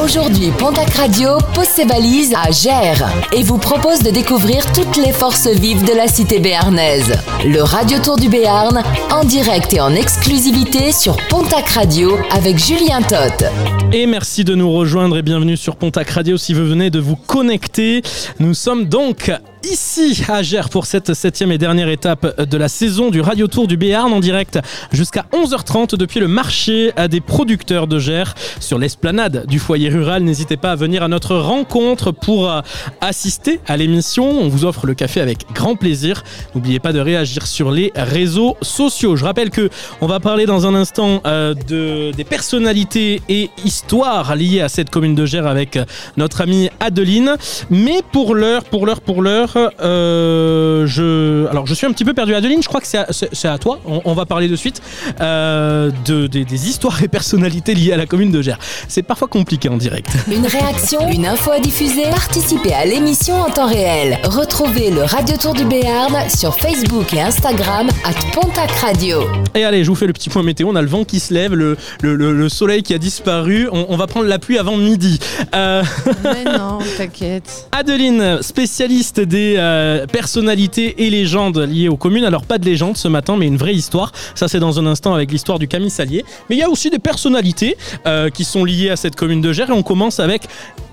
Aujourd'hui, 0.04 0.52
Pontac 0.58 0.94
Radio 0.94 1.38
pose 1.56 1.66
ses 1.66 1.86
valises 1.86 2.34
à 2.36 2.52
Gers 2.52 3.04
et 3.34 3.42
vous 3.42 3.58
propose 3.58 4.00
de 4.00 4.12
découvrir 4.12 4.64
toutes 4.74 4.98
les 4.98 5.12
forces 5.12 5.48
vives 5.48 5.84
de 5.84 5.94
la 5.94 6.08
cité 6.08 6.40
béarnaise. 6.40 7.12
Le 7.46 7.64
Radio 7.64 7.98
Tour 8.00 8.18
du 8.18 8.30
Béarn, 8.30 8.84
en 9.12 9.24
direct 9.24 9.74
et 9.74 9.82
en 9.82 9.96
exclusivité 9.96 10.92
sur 10.92 11.18
Pontac 11.28 11.68
Radio 11.70 12.18
avec 12.32 12.60
Julien 12.60 13.02
Toth. 13.02 13.46
Et 13.92 14.06
merci 14.06 14.44
de 14.44 14.54
nous 14.54 14.72
rejoindre 14.72 15.18
et 15.18 15.24
bienvenue 15.24 15.58
sur 15.58 15.76
Pontac 15.78 16.12
Radio 16.12 16.38
si 16.38 16.54
vous 16.54 16.66
venez 16.66 16.92
de 16.92 17.00
vous 17.00 17.16
connecter. 17.16 18.04
Nous 18.40 18.54
sommes 18.54 18.86
donc 18.86 19.32
ici 19.64 20.24
à 20.30 20.42
Gers 20.42 20.70
pour 20.70 20.86
cette 20.86 21.14
septième 21.14 21.52
et 21.52 21.58
dernière 21.58 21.90
étape 21.90 22.42
de 22.42 22.58
la 22.58 22.68
saison 22.68 23.10
du 23.10 23.22
Radio 23.22 23.48
Tour 23.48 23.68
du 23.68 23.78
Béarn 23.78 24.12
en 24.14 24.20
direct 24.20 24.60
jusqu'à 24.92 25.26
11h30 25.34 25.96
depuis 25.96 26.20
le 26.20 26.28
marché 26.28 26.92
à 26.96 27.08
des 27.08 27.22
producteurs 27.22 27.88
de 27.88 28.00
Gers 28.00 28.36
sur 28.60 28.78
l'esplanade 28.78 29.46
du 29.48 29.60
foyer 29.60 29.90
rural. 29.90 30.24
N'hésitez 30.24 30.58
pas 30.58 30.72
à 30.72 30.76
venir 30.76 31.04
à 31.04 31.08
notre 31.08 31.36
rencontre 31.36 32.12
pour 32.12 32.50
euh, 32.50 32.62
assister 33.02 33.60
à 33.68 33.78
l'émission. 33.78 34.30
On 34.30 34.48
vous 34.48 34.66
offre 34.66 34.86
le 34.86 34.94
café 34.94 35.22
avec 35.22 35.40
grand 35.54 35.76
plaisir. 35.76 36.24
N'oubliez 36.56 36.80
pas 36.80 36.94
de 36.94 37.00
réagir 37.00 37.46
sur 37.46 37.72
les 37.72 37.92
réseaux 37.96 38.58
sociaux. 38.62 39.16
Je 39.16 39.26
rappelle 39.26 39.50
que 39.50 39.70
on 40.02 40.08
va 40.08 40.20
parler 40.20 40.46
dans 40.46 40.68
un 40.68 40.76
instant 40.76 41.22
euh, 41.26 41.54
de, 41.54 42.12
des 42.12 42.24
personnalités 42.24 43.22
et 43.30 43.50
histoires 43.66 44.36
liées 44.36 44.62
à 44.62 44.70
cette 44.70 44.90
commune 44.90 45.16
de 45.16 45.26
Gers 45.26 45.48
avec 45.48 45.78
euh, 45.78 45.86
notre 46.18 46.42
amie 46.42 46.70
Adeline. 46.80 47.36
Mais 47.70 48.02
pour 48.12 48.36
l'heure, 48.36 48.64
pour 48.64 48.86
l'heure, 48.86 49.02
pour 49.02 49.22
l'heure, 49.22 49.49
euh, 49.58 50.86
je, 50.88 51.48
alors 51.48 51.66
je 51.66 51.74
suis 51.74 51.86
un 51.86 51.92
petit 51.92 52.06
peu 52.06 52.14
perdu. 52.14 52.34
Adeline, 52.36 52.62
je 52.62 52.68
crois 52.68 52.82
que 52.82 52.88
c'est 52.88 52.98
à, 53.00 53.08
c'est- 53.12 53.30
c'est 53.34 53.48
à 53.48 53.58
toi. 53.58 53.80
On, 53.86 54.02
on 54.06 54.14
va 54.14 54.26
parler 54.26 54.48
de 54.48 54.56
suite 54.56 54.82
euh, 55.22 55.92
de, 56.06 56.28
des, 56.28 56.46
des 56.46 56.68
histoires 56.70 57.02
et 57.04 57.08
personnalités 57.08 57.74
liées 57.74 57.94
à 57.94 57.98
la 57.98 58.06
commune 58.06 58.32
de 58.32 58.42
Gers. 58.42 58.58
C'est 58.88 59.04
parfois 59.04 59.28
compliqué 59.28 59.70
en 59.70 59.78
direct. 59.78 60.10
Une 60.32 60.46
réaction, 60.46 61.10
une 61.10 61.26
info 61.26 61.52
à 61.52 61.60
diffuser, 61.60 62.04
participez 62.04 62.74
à 62.74 62.86
l'émission 62.86 63.36
en 63.36 63.50
temps 63.50 63.68
réel. 63.68 64.18
Retrouvez 64.24 64.92
le 64.92 65.04
Radio 65.04 65.36
Tour 65.38 65.54
du 65.54 65.66
Béarn 65.66 66.16
sur 66.30 66.56
Facebook 66.58 67.14
et 67.14 67.22
Instagram 67.22 67.88
à 68.04 68.12
Pontac 68.34 68.72
Radio. 68.82 69.24
Et 69.56 69.64
allez, 69.64 69.84
je 69.84 69.90
vous 69.90 69.96
fais 69.96 70.08
le 70.08 70.14
petit 70.14 70.30
point 70.30 70.44
météo. 70.44 70.68
On 70.70 70.76
a 70.76 70.82
le 70.82 70.88
vent 70.88 71.04
qui 71.04 71.20
se 71.20 71.34
lève, 71.34 71.54
le, 71.54 71.78
le- 72.02 72.16
le- 72.16 72.34
le 72.34 72.50
soleil 72.50 72.84
qui 72.84 72.94
a 72.94 72.98
disparu. 72.98 73.68
On, 73.72 73.86
on 73.90 73.98
va 73.98 74.08
prendre 74.08 74.28
la 74.28 74.40
pluie 74.40 74.58
avant 74.58 74.78
midi. 74.78 75.20
Euh, 75.56 75.84
Mais 76.24 76.44
non, 76.44 76.80
t'inquiète. 76.98 77.68
Adeline, 77.72 78.40
spécialiste 78.42 79.20
des 79.20 79.39
euh, 79.58 80.06
personnalités 80.08 81.06
et 81.06 81.10
légendes 81.10 81.58
liées 81.58 81.90
aux 81.90 81.98
communes. 81.98 82.26
Alors 82.26 82.46
pas 82.46 82.58
de 82.58 82.66
légende 82.66 82.98
ce 82.98 83.08
matin, 83.08 83.36
mais 83.38 83.48
une 83.48 83.58
vraie 83.58 83.76
histoire. 83.76 84.12
Ça 84.36 84.48
c'est 84.48 84.60
dans 84.60 84.80
un 84.80 84.86
instant 84.86 85.14
avec 85.14 85.32
l'histoire 85.32 85.60
du 85.60 85.68
Camille 85.68 85.90
Salier. 85.90 86.26
Mais 86.50 86.56
il 86.56 86.60
y 86.60 86.64
a 86.64 86.70
aussi 86.70 86.90
des 86.90 87.00
personnalités 87.00 87.78
euh, 88.06 88.30
qui 88.30 88.44
sont 88.44 88.66
liées 88.66 88.90
à 88.90 88.96
cette 88.96 89.16
commune 89.16 89.42
de 89.42 89.54
Gers. 89.54 89.70
Et 89.70 89.74
on 89.74 89.84
commence 89.84 90.20
avec, 90.20 90.44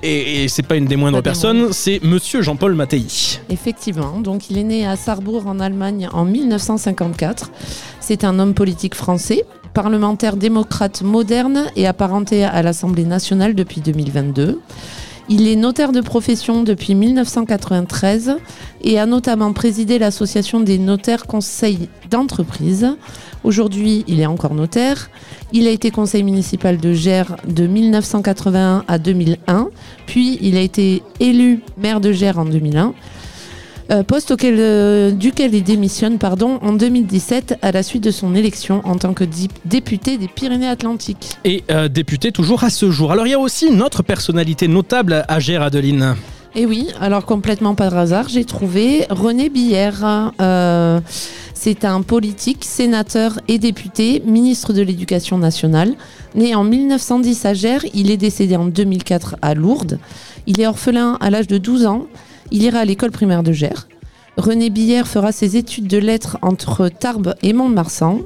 et, 0.02 0.44
et 0.44 0.48
c'est 0.48 0.62
pas 0.62 0.76
une 0.76 0.86
des 0.86 0.96
moindres 0.96 1.22
personnes, 1.22 1.72
c'est 1.72 2.00
Monsieur 2.02 2.42
Jean-Paul 2.42 2.74
Mattei. 2.74 3.04
Effectivement, 3.50 4.20
donc 4.20 4.50
il 4.50 4.58
est 4.58 4.64
né 4.64 4.86
à 4.86 4.96
Sarrebourg 4.96 5.46
en 5.46 5.60
Allemagne 5.60 6.08
en 6.12 6.24
1954. 6.24 7.50
C'est 8.00 8.24
un 8.24 8.38
homme 8.38 8.54
politique 8.54 8.94
français, 8.94 9.44
parlementaire 9.74 10.36
démocrate 10.36 11.02
moderne 11.02 11.66
et 11.76 11.86
apparenté 11.86 12.44
à 12.44 12.62
l'Assemblée 12.62 13.04
nationale 13.04 13.54
depuis 13.54 13.80
2022. 13.80 14.60
Il 15.28 15.48
est 15.48 15.56
notaire 15.56 15.90
de 15.90 16.00
profession 16.00 16.62
depuis 16.62 16.94
1993 16.94 18.36
et 18.82 19.00
a 19.00 19.06
notamment 19.06 19.52
présidé 19.52 19.98
l'association 19.98 20.60
des 20.60 20.78
notaires 20.78 21.26
conseils 21.26 21.88
d'entreprise. 22.10 22.96
Aujourd'hui, 23.42 24.04
il 24.06 24.20
est 24.20 24.26
encore 24.26 24.54
notaire. 24.54 25.10
Il 25.52 25.66
a 25.66 25.70
été 25.70 25.90
conseil 25.90 26.22
municipal 26.22 26.78
de 26.78 26.92
Gers 26.92 27.36
de 27.44 27.66
1981 27.66 28.84
à 28.86 28.98
2001, 28.98 29.68
puis 30.06 30.38
il 30.42 30.56
a 30.56 30.60
été 30.60 31.02
élu 31.18 31.60
maire 31.76 32.00
de 32.00 32.12
Gers 32.12 32.38
en 32.38 32.44
2001. 32.44 32.94
Euh, 33.90 34.02
poste 34.02 34.30
auquel, 34.30 34.56
euh, 34.58 35.10
duquel 35.10 35.54
il 35.54 35.62
démissionne 35.62 36.18
pardon, 36.18 36.58
en 36.62 36.72
2017 36.72 37.58
à 37.62 37.72
la 37.72 37.82
suite 37.82 38.04
de 38.04 38.10
son 38.10 38.34
élection 38.34 38.80
en 38.84 38.96
tant 38.96 39.14
que 39.14 39.24
député 39.64 40.18
des 40.18 40.28
Pyrénées-Atlantiques. 40.28 41.36
Et 41.44 41.64
euh, 41.70 41.88
député 41.88 42.32
toujours 42.32 42.64
à 42.64 42.70
ce 42.70 42.90
jour. 42.90 43.12
Alors 43.12 43.26
il 43.26 43.30
y 43.30 43.34
a 43.34 43.38
aussi 43.38 43.68
une 43.68 43.82
autre 43.82 44.02
personnalité 44.02 44.68
notable 44.68 45.24
à 45.28 45.38
Gers, 45.40 45.62
Adeline. 45.62 46.16
Et 46.58 46.64
oui, 46.64 46.88
alors 47.02 47.26
complètement 47.26 47.74
par 47.74 47.94
hasard, 47.98 48.30
j'ai 48.30 48.46
trouvé 48.46 49.04
René 49.10 49.50
Billère. 49.50 50.32
Euh, 50.40 51.00
c'est 51.52 51.84
un 51.84 52.00
politique, 52.00 52.64
sénateur 52.64 53.38
et 53.46 53.58
député, 53.58 54.22
ministre 54.24 54.72
de 54.72 54.80
l'Éducation 54.80 55.36
nationale. 55.36 55.92
Né 56.34 56.54
en 56.54 56.64
1910 56.64 57.44
à 57.44 57.52
Gers, 57.52 57.84
il 57.92 58.10
est 58.10 58.16
décédé 58.16 58.56
en 58.56 58.64
2004 58.64 59.36
à 59.42 59.52
Lourdes. 59.52 59.98
Il 60.46 60.58
est 60.58 60.66
orphelin 60.66 61.18
à 61.20 61.28
l'âge 61.28 61.46
de 61.46 61.58
12 61.58 61.84
ans. 61.84 62.06
Il 62.50 62.62
ira 62.62 62.80
à 62.80 62.84
l'école 62.84 63.10
primaire 63.10 63.42
de 63.42 63.52
Gers. 63.52 63.88
René 64.36 64.68
Billère 64.68 65.08
fera 65.08 65.32
ses 65.32 65.56
études 65.56 65.86
de 65.86 65.96
lettres 65.96 66.36
entre 66.42 66.88
Tarbes 66.88 67.34
et 67.42 67.54
Mont-de-Marsan. 67.54 68.20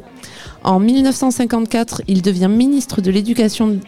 En 0.64 0.81
1954, 0.81 2.03
il 2.09 2.21
devient 2.21 2.49
ministre 2.49 3.01
de 3.01 3.12
l'Éducation 3.12 3.79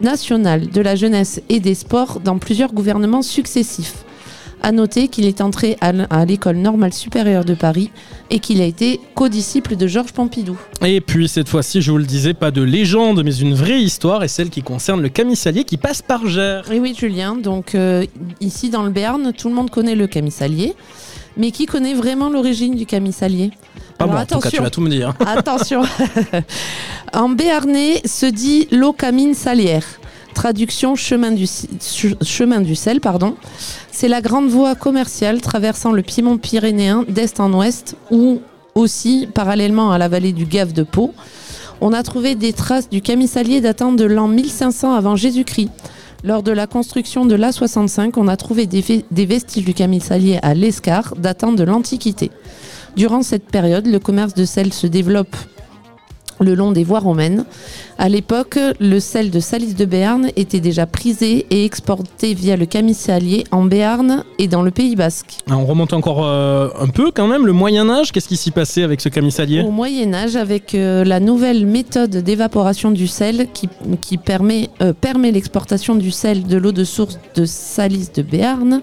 nationale, 0.00 0.68
de 0.70 0.80
la 0.80 0.96
jeunesse 0.96 1.42
et 1.48 1.60
des 1.60 1.74
sports 1.74 2.20
dans 2.20 2.38
plusieurs 2.38 2.72
gouvernements 2.72 3.22
successifs. 3.22 4.05
À 4.66 4.72
noter 4.72 5.06
qu'il 5.06 5.26
est 5.26 5.40
entré 5.42 5.76
à 5.80 6.24
l'école 6.24 6.56
normale 6.56 6.92
supérieure 6.92 7.44
de 7.44 7.54
Paris 7.54 7.92
et 8.30 8.40
qu'il 8.40 8.60
a 8.60 8.64
été 8.64 8.98
codisciple 9.14 9.76
de 9.76 9.86
Georges 9.86 10.12
Pompidou. 10.12 10.58
Et 10.84 11.00
puis 11.00 11.28
cette 11.28 11.48
fois-ci, 11.48 11.82
je 11.82 11.92
vous 11.92 11.98
le 11.98 12.04
disais, 12.04 12.34
pas 12.34 12.50
de 12.50 12.62
légende, 12.62 13.22
mais 13.24 13.32
une 13.36 13.54
vraie 13.54 13.80
histoire, 13.80 14.24
et 14.24 14.28
celle 14.28 14.50
qui 14.50 14.62
concerne 14.62 15.00
le 15.02 15.08
Camille 15.08 15.36
Salier 15.36 15.62
qui 15.62 15.76
passe 15.76 16.02
par 16.02 16.26
Gers. 16.26 16.64
Et 16.72 16.80
oui, 16.80 16.96
Julien, 16.98 17.36
donc 17.36 17.76
euh, 17.76 18.04
ici 18.40 18.68
dans 18.68 18.82
le 18.82 18.90
Béarn, 18.90 19.32
tout 19.32 19.48
le 19.48 19.54
monde 19.54 19.70
connaît 19.70 19.94
le 19.94 20.08
camissalier, 20.08 20.74
mais 21.36 21.52
qui 21.52 21.66
connaît 21.66 21.94
vraiment 21.94 22.28
l'origine 22.28 22.74
du 22.74 22.86
camissalier 22.86 23.52
Pas 23.98 24.06
Alors, 24.06 24.14
moi, 24.16 24.22
en 24.24 24.26
tout 24.26 24.40
cas, 24.40 24.50
tu 24.50 24.60
vas 24.60 24.70
tout 24.70 24.80
me 24.80 24.90
dire. 24.90 25.14
Attention. 25.24 25.82
en 27.12 27.28
béarnais 27.28 28.02
se 28.04 28.26
dit 28.26 28.66
l'eau 28.72 28.92
camine 28.92 29.34
salière. 29.34 29.84
Traduction 30.36 30.96
chemin 30.96 31.30
du, 31.30 31.46
sel, 31.46 33.00
pardon. 33.00 33.36
C'est 33.90 34.06
la 34.06 34.20
grande 34.20 34.48
voie 34.48 34.74
commerciale 34.74 35.40
traversant 35.40 35.92
le 35.92 36.02
Piémont 36.02 36.36
pyrénéen 36.36 37.06
d'est 37.08 37.40
en 37.40 37.54
ouest 37.54 37.96
où 38.10 38.42
aussi, 38.74 39.26
parallèlement 39.32 39.92
à 39.92 39.96
la 39.96 40.08
vallée 40.08 40.32
du 40.32 40.44
Gave 40.44 40.74
de 40.74 40.82
Pau, 40.82 41.14
on 41.80 41.94
a 41.94 42.02
trouvé 42.02 42.34
des 42.34 42.52
traces 42.52 42.90
du 42.90 43.00
camisalier 43.00 43.62
datant 43.62 43.92
de 43.92 44.04
l'an 44.04 44.28
1500 44.28 44.92
avant 44.92 45.16
Jésus-Christ. 45.16 45.70
Lors 46.22 46.42
de 46.42 46.52
la 46.52 46.66
construction 46.66 47.24
de 47.24 47.34
l'A65, 47.34 48.12
on 48.18 48.28
a 48.28 48.36
trouvé 48.36 48.66
des, 48.66 48.84
des 49.10 49.24
vestiges 49.24 49.64
du 49.64 49.72
camisalier 49.72 50.38
à 50.42 50.52
l'Escar 50.52 51.14
datant 51.16 51.54
de 51.54 51.64
l'Antiquité. 51.64 52.30
Durant 52.94 53.22
cette 53.22 53.46
période, 53.46 53.86
le 53.86 53.98
commerce 53.98 54.34
de 54.34 54.44
sel 54.44 54.74
se 54.74 54.86
développe 54.86 55.34
le 56.40 56.54
long 56.54 56.72
des 56.72 56.84
voies 56.84 57.00
romaines. 57.00 57.44
À 57.98 58.08
l'époque, 58.08 58.58
le 58.78 59.00
sel 59.00 59.30
de 59.30 59.40
Salis 59.40 59.74
de 59.74 59.84
Béarn 59.84 60.28
était 60.36 60.60
déjà 60.60 60.86
prisé 60.86 61.46
et 61.50 61.64
exporté 61.64 62.34
via 62.34 62.56
le 62.56 62.66
camisalier 62.66 63.44
en 63.50 63.64
Béarn 63.64 64.24
et 64.38 64.48
dans 64.48 64.62
le 64.62 64.70
Pays 64.70 64.96
Basque. 64.96 65.38
Ah, 65.48 65.56
On 65.56 65.64
remonte 65.64 65.92
encore 65.92 66.24
euh, 66.24 66.68
un 66.78 66.88
peu 66.88 67.10
quand 67.10 67.26
même, 67.26 67.46
le 67.46 67.52
Moyen 67.52 67.88
Âge, 67.88 68.12
qu'est-ce 68.12 68.28
qui 68.28 68.36
s'y 68.36 68.50
passait 68.50 68.82
avec 68.82 69.00
ce 69.00 69.08
camisalier 69.08 69.62
Au 69.62 69.70
Moyen 69.70 70.12
Âge, 70.14 70.36
avec 70.36 70.74
euh, 70.74 71.04
la 71.04 71.20
nouvelle 71.20 71.66
méthode 71.66 72.16
d'évaporation 72.16 72.90
du 72.90 73.06
sel 73.06 73.48
qui, 73.52 73.68
qui 74.00 74.18
permet, 74.18 74.68
euh, 74.82 74.92
permet 74.92 75.32
l'exportation 75.32 75.94
du 75.94 76.10
sel 76.10 76.44
de 76.44 76.56
l'eau 76.56 76.72
de 76.72 76.84
source 76.84 77.18
de 77.34 77.44
Salis 77.44 78.08
de 78.14 78.22
Béarn 78.22 78.82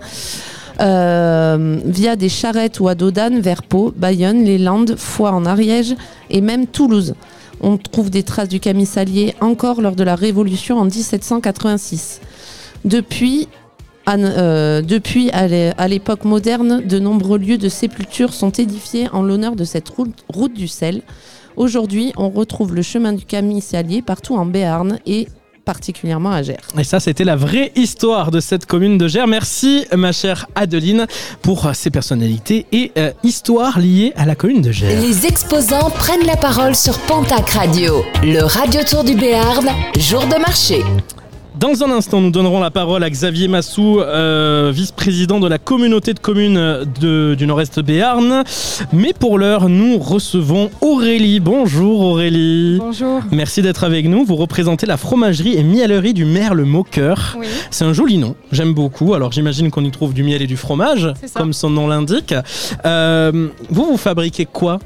euh, 0.82 1.80
via 1.86 2.16
des 2.16 2.30
charrettes 2.30 2.80
ou 2.80 2.88
à 2.88 2.96
dos 2.96 3.12
d'âne 3.12 3.40
vers 3.40 3.64
Pau, 3.64 3.94
Bayonne, 3.96 4.44
les 4.44 4.58
Landes, 4.58 4.96
Foix 4.98 5.32
en 5.32 5.46
Ariège 5.46 5.96
et 6.30 6.42
même 6.42 6.68
Toulouse. 6.68 7.14
On 7.66 7.78
trouve 7.78 8.10
des 8.10 8.24
traces 8.24 8.50
du 8.50 8.60
camisalier 8.60 9.36
encore 9.40 9.82
lors 9.82 9.96
de 9.96 10.04
la 10.04 10.16
Révolution 10.16 10.78
en 10.80 10.84
1786. 10.84 12.20
Depuis, 12.84 13.48
à, 14.06 14.16
euh, 14.16 14.82
à 15.78 15.88
l'époque 15.88 16.26
moderne, 16.26 16.82
de 16.86 17.00
nombreux 17.00 17.40
lieux 17.40 17.58
de 17.58 17.70
sépulture 17.70 18.34
sont 18.34 18.52
édifiés 18.52 19.08
en 19.14 19.24
l'honneur 19.24 19.56
de 19.56 19.64
cette 19.64 19.88
route, 19.88 20.26
route 20.28 20.54
du 20.54 20.68
sel. 20.68 21.04
Aujourd'hui, 21.56 22.12
on 22.18 22.30
retrouve 22.30 22.76
le 22.76 22.82
chemin 22.82 23.14
du 23.14 23.24
camisalier 23.24 24.02
partout 24.02 24.36
en 24.36 24.46
Béarn 24.46 25.00
et 25.06 25.30
particulièrement 25.66 26.32
à 26.32 26.42
Gers. 26.42 26.68
Et 26.78 26.84
ça, 26.84 27.00
c'était 27.00 27.24
la 27.24 27.36
vraie 27.36 27.72
histoire 27.76 28.32
de 28.32 28.40
cette 28.40 28.66
commune 28.66 28.98
de 28.98 29.08
Gers. 29.08 29.28
Merci, 29.28 29.86
ma 29.96 30.12
chère 30.12 30.48
Adeline, 30.56 31.08
pour 31.42 31.70
ces 31.74 31.90
personnalités 31.90 32.66
et 32.72 32.92
euh, 32.98 33.12
histoires 33.24 33.80
liées 33.80 34.14
à 34.16 34.26
la 34.26 34.36
commune 34.36 34.62
de 34.62 34.72
Gers. 34.72 35.00
Les 35.02 35.26
exposants 35.26 35.90
prennent 35.90 36.26
la 36.26 36.38
parole 36.38 36.76
sur 36.76 36.98
Pontac 37.00 37.50
Radio, 37.52 38.04
le 38.24 38.42
radio 38.44 38.82
tour 38.84 39.04
du 39.04 39.16
Béarn, 39.16 39.68
jour 39.98 40.26
de 40.28 40.40
marché. 40.40 40.84
Dans 41.56 41.84
un 41.84 41.92
instant, 41.92 42.20
nous 42.20 42.32
donnerons 42.32 42.60
la 42.60 42.72
parole 42.72 43.04
à 43.04 43.10
Xavier 43.10 43.48
Massou, 43.48 44.00
euh, 44.00 44.72
vice-président 44.74 45.40
de 45.40 45.48
la 45.48 45.60
communauté 45.60 46.16
de 46.16 46.20
communes 46.20 46.84
de- 47.00 47.36
du 47.38 47.46
Nord-Est 47.46 47.80
Béarn. 47.80 48.44
Mais 48.92 49.14
pour 49.14 49.38
l'heure, 49.38 49.70
nous 49.70 50.00
recevons 50.00 50.72
Aurélie. 50.82 51.40
Bonjour 51.40 52.02
Aurélie. 52.02 52.78
Bonjour. 52.80 53.22
Merci 53.32 53.62
d'être 53.62 53.84
avec 53.84 54.08
nous. 54.08 54.26
Vous 54.26 54.36
représentez 54.36 54.88
la 54.88 54.98
fromagerie 54.98 55.56
et 55.56 55.62
miellerie 55.64 56.14
du 56.16 56.26
maire 56.26 56.56
Le 56.56 56.66
Moqueur. 56.66 57.38
Oui. 57.40 57.46
C'est 57.70 57.86
un 57.86 57.94
joli 57.94 58.18
nom, 58.18 58.36
j'aime 58.52 58.74
beaucoup. 58.74 59.14
Alors 59.14 59.32
j'imagine 59.32 59.70
qu'on 59.70 59.86
y 59.86 59.92
trouve 59.92 60.14
du 60.16 60.24
miel 60.24 60.42
et 60.42 60.48
du 60.48 60.58
fromage, 60.58 61.08
comme 61.36 61.54
son 61.54 61.70
nom 61.70 61.88
l'indique. 61.88 62.34
Euh, 62.86 63.48
vous, 63.70 63.86
vous 63.86 63.98
fabriquez 63.98 64.46
quoi? 64.48 64.80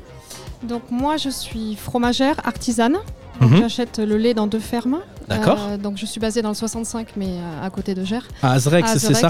Donc 0.67 0.81
moi 0.91 1.15
je 1.15 1.29
suis 1.29 1.77
fromagère 1.81 2.35
artisane. 2.43 2.97
Donc, 3.41 3.51
Mhm. 3.51 3.57
J'achète 3.61 3.99
le 3.99 4.17
lait 4.17 4.33
dans 4.33 4.47
deux 4.47 4.59
fermes. 4.59 4.99
D'accord. 5.27 5.57
Euh, 5.69 5.77
donc 5.77 5.97
je 5.97 6.05
suis 6.05 6.19
basée 6.19 6.41
dans 6.41 6.49
le 6.49 6.55
65 6.55 7.09
mais 7.17 7.27
euh, 7.27 7.65
à 7.65 7.69
côté 7.69 7.93
de 7.93 8.03
Gers. 8.03 8.27
À 8.41 8.53
Azrex, 8.53 8.97
c'est 8.97 9.13
ça 9.13 9.29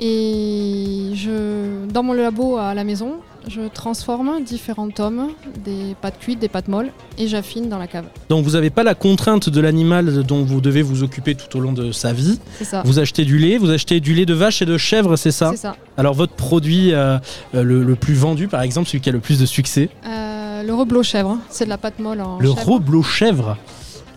Et 0.00 1.10
je, 1.14 1.86
dans 1.92 2.02
mon 2.02 2.12
labo 2.12 2.56
à 2.56 2.74
la 2.74 2.82
maison, 2.84 3.14
je 3.48 3.60
transforme 3.72 4.42
différents 4.44 4.88
tomes, 4.90 5.28
des 5.64 5.94
pâtes 6.00 6.18
cuites, 6.18 6.38
des 6.38 6.48
pâtes 6.48 6.68
molles, 6.68 6.90
et 7.18 7.28
j'affine 7.28 7.68
dans 7.68 7.78
la 7.78 7.86
cave. 7.86 8.06
Donc 8.28 8.44
vous 8.44 8.52
n'avez 8.52 8.70
pas 8.70 8.82
la 8.84 8.94
contrainte 8.94 9.48
de 9.48 9.60
l'animal 9.60 10.22
dont 10.24 10.44
vous 10.44 10.60
devez 10.60 10.82
vous 10.82 11.02
occuper 11.02 11.34
tout 11.34 11.56
au 11.56 11.60
long 11.60 11.72
de 11.72 11.92
sa 11.92 12.12
vie. 12.12 12.38
C'est 12.58 12.64
ça. 12.64 12.82
Vous 12.84 12.98
achetez 12.98 13.24
du 13.24 13.38
lait, 13.38 13.58
vous 13.58 13.70
achetez 13.70 14.00
du 14.00 14.14
lait 14.14 14.26
de 14.26 14.34
vache 14.34 14.62
et 14.62 14.66
de 14.66 14.76
chèvre, 14.78 15.16
c'est 15.16 15.30
ça 15.32 15.50
C'est 15.52 15.56
ça. 15.58 15.76
Alors 15.96 16.14
votre 16.14 16.34
produit 16.34 16.92
euh, 16.92 17.18
euh, 17.54 17.62
le, 17.62 17.82
le 17.84 17.94
plus 17.94 18.14
vendu, 18.14 18.48
par 18.48 18.62
exemple, 18.62 18.88
celui 18.88 19.00
qui 19.00 19.08
a 19.08 19.12
le 19.12 19.20
plus 19.20 19.38
de 19.40 19.46
succès, 19.46 19.88
Euh, 20.06 20.62
le 20.62 20.74
rebloc 20.74 21.02
chèvre, 21.02 21.38
c'est 21.50 21.64
de 21.64 21.70
la 21.70 21.78
pâte 21.78 21.98
molle 21.98 22.20
en 22.20 22.38
le 22.38 22.48
chèvre. 22.48 22.68
rebloc 22.74 23.04
chèvre. 23.04 23.56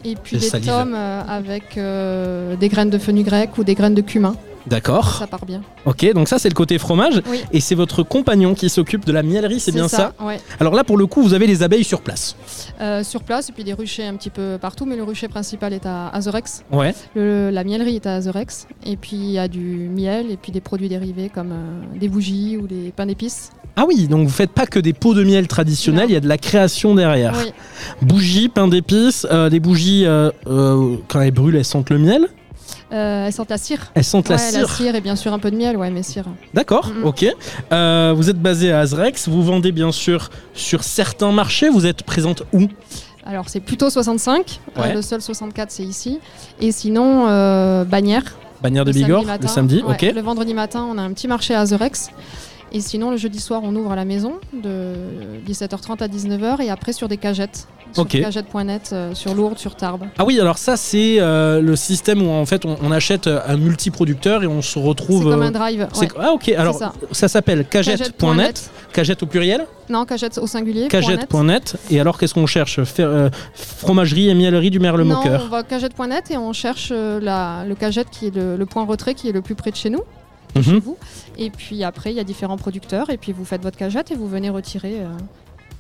Et 0.04 0.16
puis 0.16 0.38
des 0.38 0.50
tomes 0.62 0.94
avec 0.96 1.78
euh, 1.78 2.56
des 2.56 2.70
graines 2.70 2.92
de 2.92 3.00
fenugrec 3.00 3.58
ou 3.58 3.64
des 3.64 3.74
graines 3.74 3.96
de 3.96 4.02
cumin. 4.02 4.36
D'accord. 4.68 5.16
Ça 5.20 5.28
part 5.28 5.46
bien. 5.46 5.62
Ok, 5.86 6.12
donc 6.14 6.28
ça 6.28 6.40
c'est 6.40 6.50
le 6.50 6.56
côté 6.56 6.78
fromage. 6.78 7.22
Oui. 7.30 7.42
Et 7.52 7.60
c'est 7.60 7.76
votre 7.76 8.04
compagnon 8.04 8.54
qui 8.56 8.70
s'occupe 8.70 9.06
de 9.06 9.12
la 9.12 9.22
miellerie, 9.24 9.60
c'est 9.60 9.72
bien 9.72 9.88
ça, 9.88 10.14
ça, 10.18 10.26
ouais. 10.26 10.40
Alors 10.60 10.74
là 10.74 10.84
pour 10.84 10.98
le 10.98 11.06
coup, 11.06 11.22
vous 11.22 11.34
avez 11.34 11.46
les 11.48 11.62
abeilles 11.64 11.84
sur 11.84 12.02
place. 12.02 12.36
Euh, 12.82 13.04
sur 13.04 13.24
place, 13.24 13.50
et 13.50 13.52
puis 13.54 13.64
des 13.64 13.74
ruchers 13.74 14.06
un 14.06 14.16
petit 14.16 14.30
peu 14.30 14.58
partout, 14.60 14.86
mais 14.86 14.96
le 14.96 15.04
rucher 15.04 15.28
principal 15.28 15.72
est 15.74 15.86
à 15.86 16.10
Azerex. 16.10 16.64
Ouais. 16.72 16.94
Le- 17.16 17.50
la 17.52 17.64
miellerie 17.64 17.96
est 17.96 18.06
à 18.08 18.16
Azerex. 18.16 18.68
Et 18.86 18.98
puis 18.98 19.16
il 19.18 19.32
y 19.32 19.40
a 19.40 19.48
du 19.48 19.90
miel 19.94 20.32
et 20.32 20.38
puis 20.38 20.52
des 20.52 20.62
produits 20.62 20.90
dérivés 20.90 21.30
comme 21.34 21.52
euh, 21.52 22.00
des 22.00 22.10
bougies 22.10 22.58
ou 22.58 22.68
des 22.68 22.92
pains 22.96 23.06
d'épices. 23.06 23.52
Ah 23.76 23.84
oui, 23.88 24.08
donc 24.08 24.26
vous 24.26 24.34
faites 24.34 24.52
pas 24.52 24.66
que 24.66 24.80
des 24.80 24.94
pots 24.94 25.14
de 25.14 25.24
miel 25.24 25.48
traditionnels, 25.48 26.06
il 26.10 26.14
y 26.14 26.18
a 26.18 26.22
de 26.22 26.28
la 26.30 26.38
création 26.38 26.96
derrière. 26.96 27.34
Oui. 27.38 27.52
Bougies, 28.02 28.48
pain 28.50 28.68
d'épices, 28.70 29.28
euh, 29.30 29.50
des 29.50 29.60
bougies, 29.60 30.06
quand 30.46 31.22
elles 31.22 31.32
brûlent, 31.32 31.56
elles 31.58 31.66
sentent 31.66 31.90
le 31.90 31.98
miel. 32.00 32.28
Euh, 32.92 33.26
elles 33.28 33.34
sentent 33.34 33.50
la 33.50 33.58
cire. 33.58 33.92
Elles 33.96 34.04
sentent 34.04 34.30
la 34.30 34.38
cire. 34.38 34.62
La 34.62 34.68
cire 34.68 34.96
et 34.96 35.02
bien 35.02 35.16
sûr 35.16 35.34
un 35.34 35.40
peu 35.40 35.50
de 35.52 35.56
miel, 35.58 35.76
ouais, 35.78 35.90
mais 35.90 36.04
cire. 36.04 36.26
D'accord, 36.54 36.88
Mhm. 36.96 37.06
ok. 37.06 37.26
Euh, 37.72 38.14
vous 38.16 38.30
êtes 38.30 38.40
basé 38.40 38.72
à 38.72 38.80
Azrex, 38.82 39.28
vous 39.28 39.44
vendez 39.44 39.72
bien 39.72 39.92
sûr 39.92 40.30
sur 40.54 40.84
certains 40.84 41.32
marchés, 41.32 41.70
vous 41.70 41.86
êtes 41.86 42.04
présente 42.04 42.44
où? 42.54 42.68
Alors 43.26 43.50
c'est 43.50 43.60
plutôt 43.60 43.90
65, 43.90 44.60
euh, 44.78 44.82
Ouais. 44.84 44.94
le 44.94 45.02
seul 45.02 45.20
64 45.22 45.72
c'est 45.72 45.84
ici. 45.84 46.20
Et 46.62 46.72
sinon, 46.72 47.26
Bagnères. 47.86 48.36
Bannière 48.62 48.86
de 48.86 48.92
Bigorre, 48.92 49.26
le 49.42 49.48
samedi, 49.48 49.84
ok. 49.86 50.02
Le 50.16 50.22
vendredi 50.22 50.54
matin, 50.54 50.88
on 50.90 50.98
a 50.98 51.02
un 51.02 51.12
petit 51.12 51.28
marché 51.28 51.54
à 51.56 51.62
Azerex. 51.62 52.10
Et 52.76 52.82
sinon, 52.82 53.10
le 53.10 53.16
jeudi 53.16 53.40
soir, 53.40 53.62
on 53.64 53.74
ouvre 53.74 53.94
à 53.94 53.96
la 53.96 54.04
maison 54.04 54.34
de 54.52 54.96
17h30 55.48 56.04
à 56.04 56.08
19h 56.10 56.62
et 56.62 56.70
après 56.70 56.92
sur 56.92 57.08
des 57.08 57.16
cagettes. 57.16 57.70
Sur 57.94 58.04
Ok. 58.04 58.20
cagette.net, 58.20 58.90
euh, 58.92 59.14
sur 59.16 59.34
Lourdes, 59.34 59.58
sur 59.58 59.78
Tarbes. 59.78 60.04
Ah 60.18 60.26
oui, 60.26 60.38
alors 60.42 60.58
ça 60.58 60.76
c'est 60.76 61.16
euh, 61.22 61.62
le 61.62 61.78
système 61.78 62.22
où 62.22 62.30
en 62.30 62.46
fait 62.46 62.66
on, 62.66 62.76
on 62.84 62.92
achète 62.92 63.28
euh, 63.28 63.40
un 63.48 63.56
multiproducteur 63.56 64.44
et 64.44 64.48
on 64.48 64.62
se 64.62 64.78
retrouve. 64.78 65.24
C'est 65.24 65.30
comme 65.30 65.42
un 65.44 65.52
drive, 65.52 65.88
ouais. 66.02 66.08
Ah 66.20 66.34
ok, 66.34 66.50
alors 66.50 66.76
ça, 66.76 66.92
ça. 67.14 67.30
s'appelle 67.30 67.66
cagette.net, 67.66 68.70
cagette 68.92 69.24
au 69.24 69.26
pluriel, 69.28 69.66
Non, 69.88 70.04
cagette 70.04 70.38
au 70.38 70.46
singulier. 70.48 70.90
cagette.net. 70.90 71.78
Et 71.90 72.02
alors 72.02 72.18
qu'est-ce 72.18 72.34
qu'on 72.34 72.46
cherche? 72.48 72.84
Faire, 72.84 73.08
euh, 73.08 73.30
Fromagerie 73.54 74.28
et 74.28 74.34
miellerie 74.34 74.72
du 74.72 74.80
maire 74.82 74.98
Le 74.98 75.06
non, 75.06 75.16
Moqueur. 75.16 75.44
on 75.46 75.48
va 75.50 75.64
cagette.net 75.64 76.30
et 76.32 76.38
on 76.38 76.52
cherche 76.52 76.92
la, 76.92 77.64
le 77.66 77.76
cagette 77.76 78.10
qui 78.12 78.28
est 78.28 78.36
le, 78.36 78.58
le 78.58 78.66
point 78.66 78.84
retrait 78.84 79.14
qui 79.14 79.30
est 79.30 79.34
le 79.34 79.42
plus 79.42 79.56
près 79.56 79.72
de 79.72 79.78
chez 79.78 79.90
nous. 79.90 80.02
Mhm. 80.56 80.64
chez 80.64 80.80
vous. 80.80 80.98
Et 81.38 81.50
puis 81.50 81.84
après, 81.84 82.12
il 82.12 82.16
y 82.16 82.20
a 82.20 82.24
différents 82.24 82.58
producteurs 82.58 83.10
et 83.10 83.18
puis 83.18 83.32
vous 83.32 83.46
faites 83.46 83.62
votre 83.62 83.78
cagette 83.78 84.12
et 84.12 84.16
vous 84.16 84.28
venez 84.28 84.50
retirer 84.50 85.02
euh, 85.02 85.08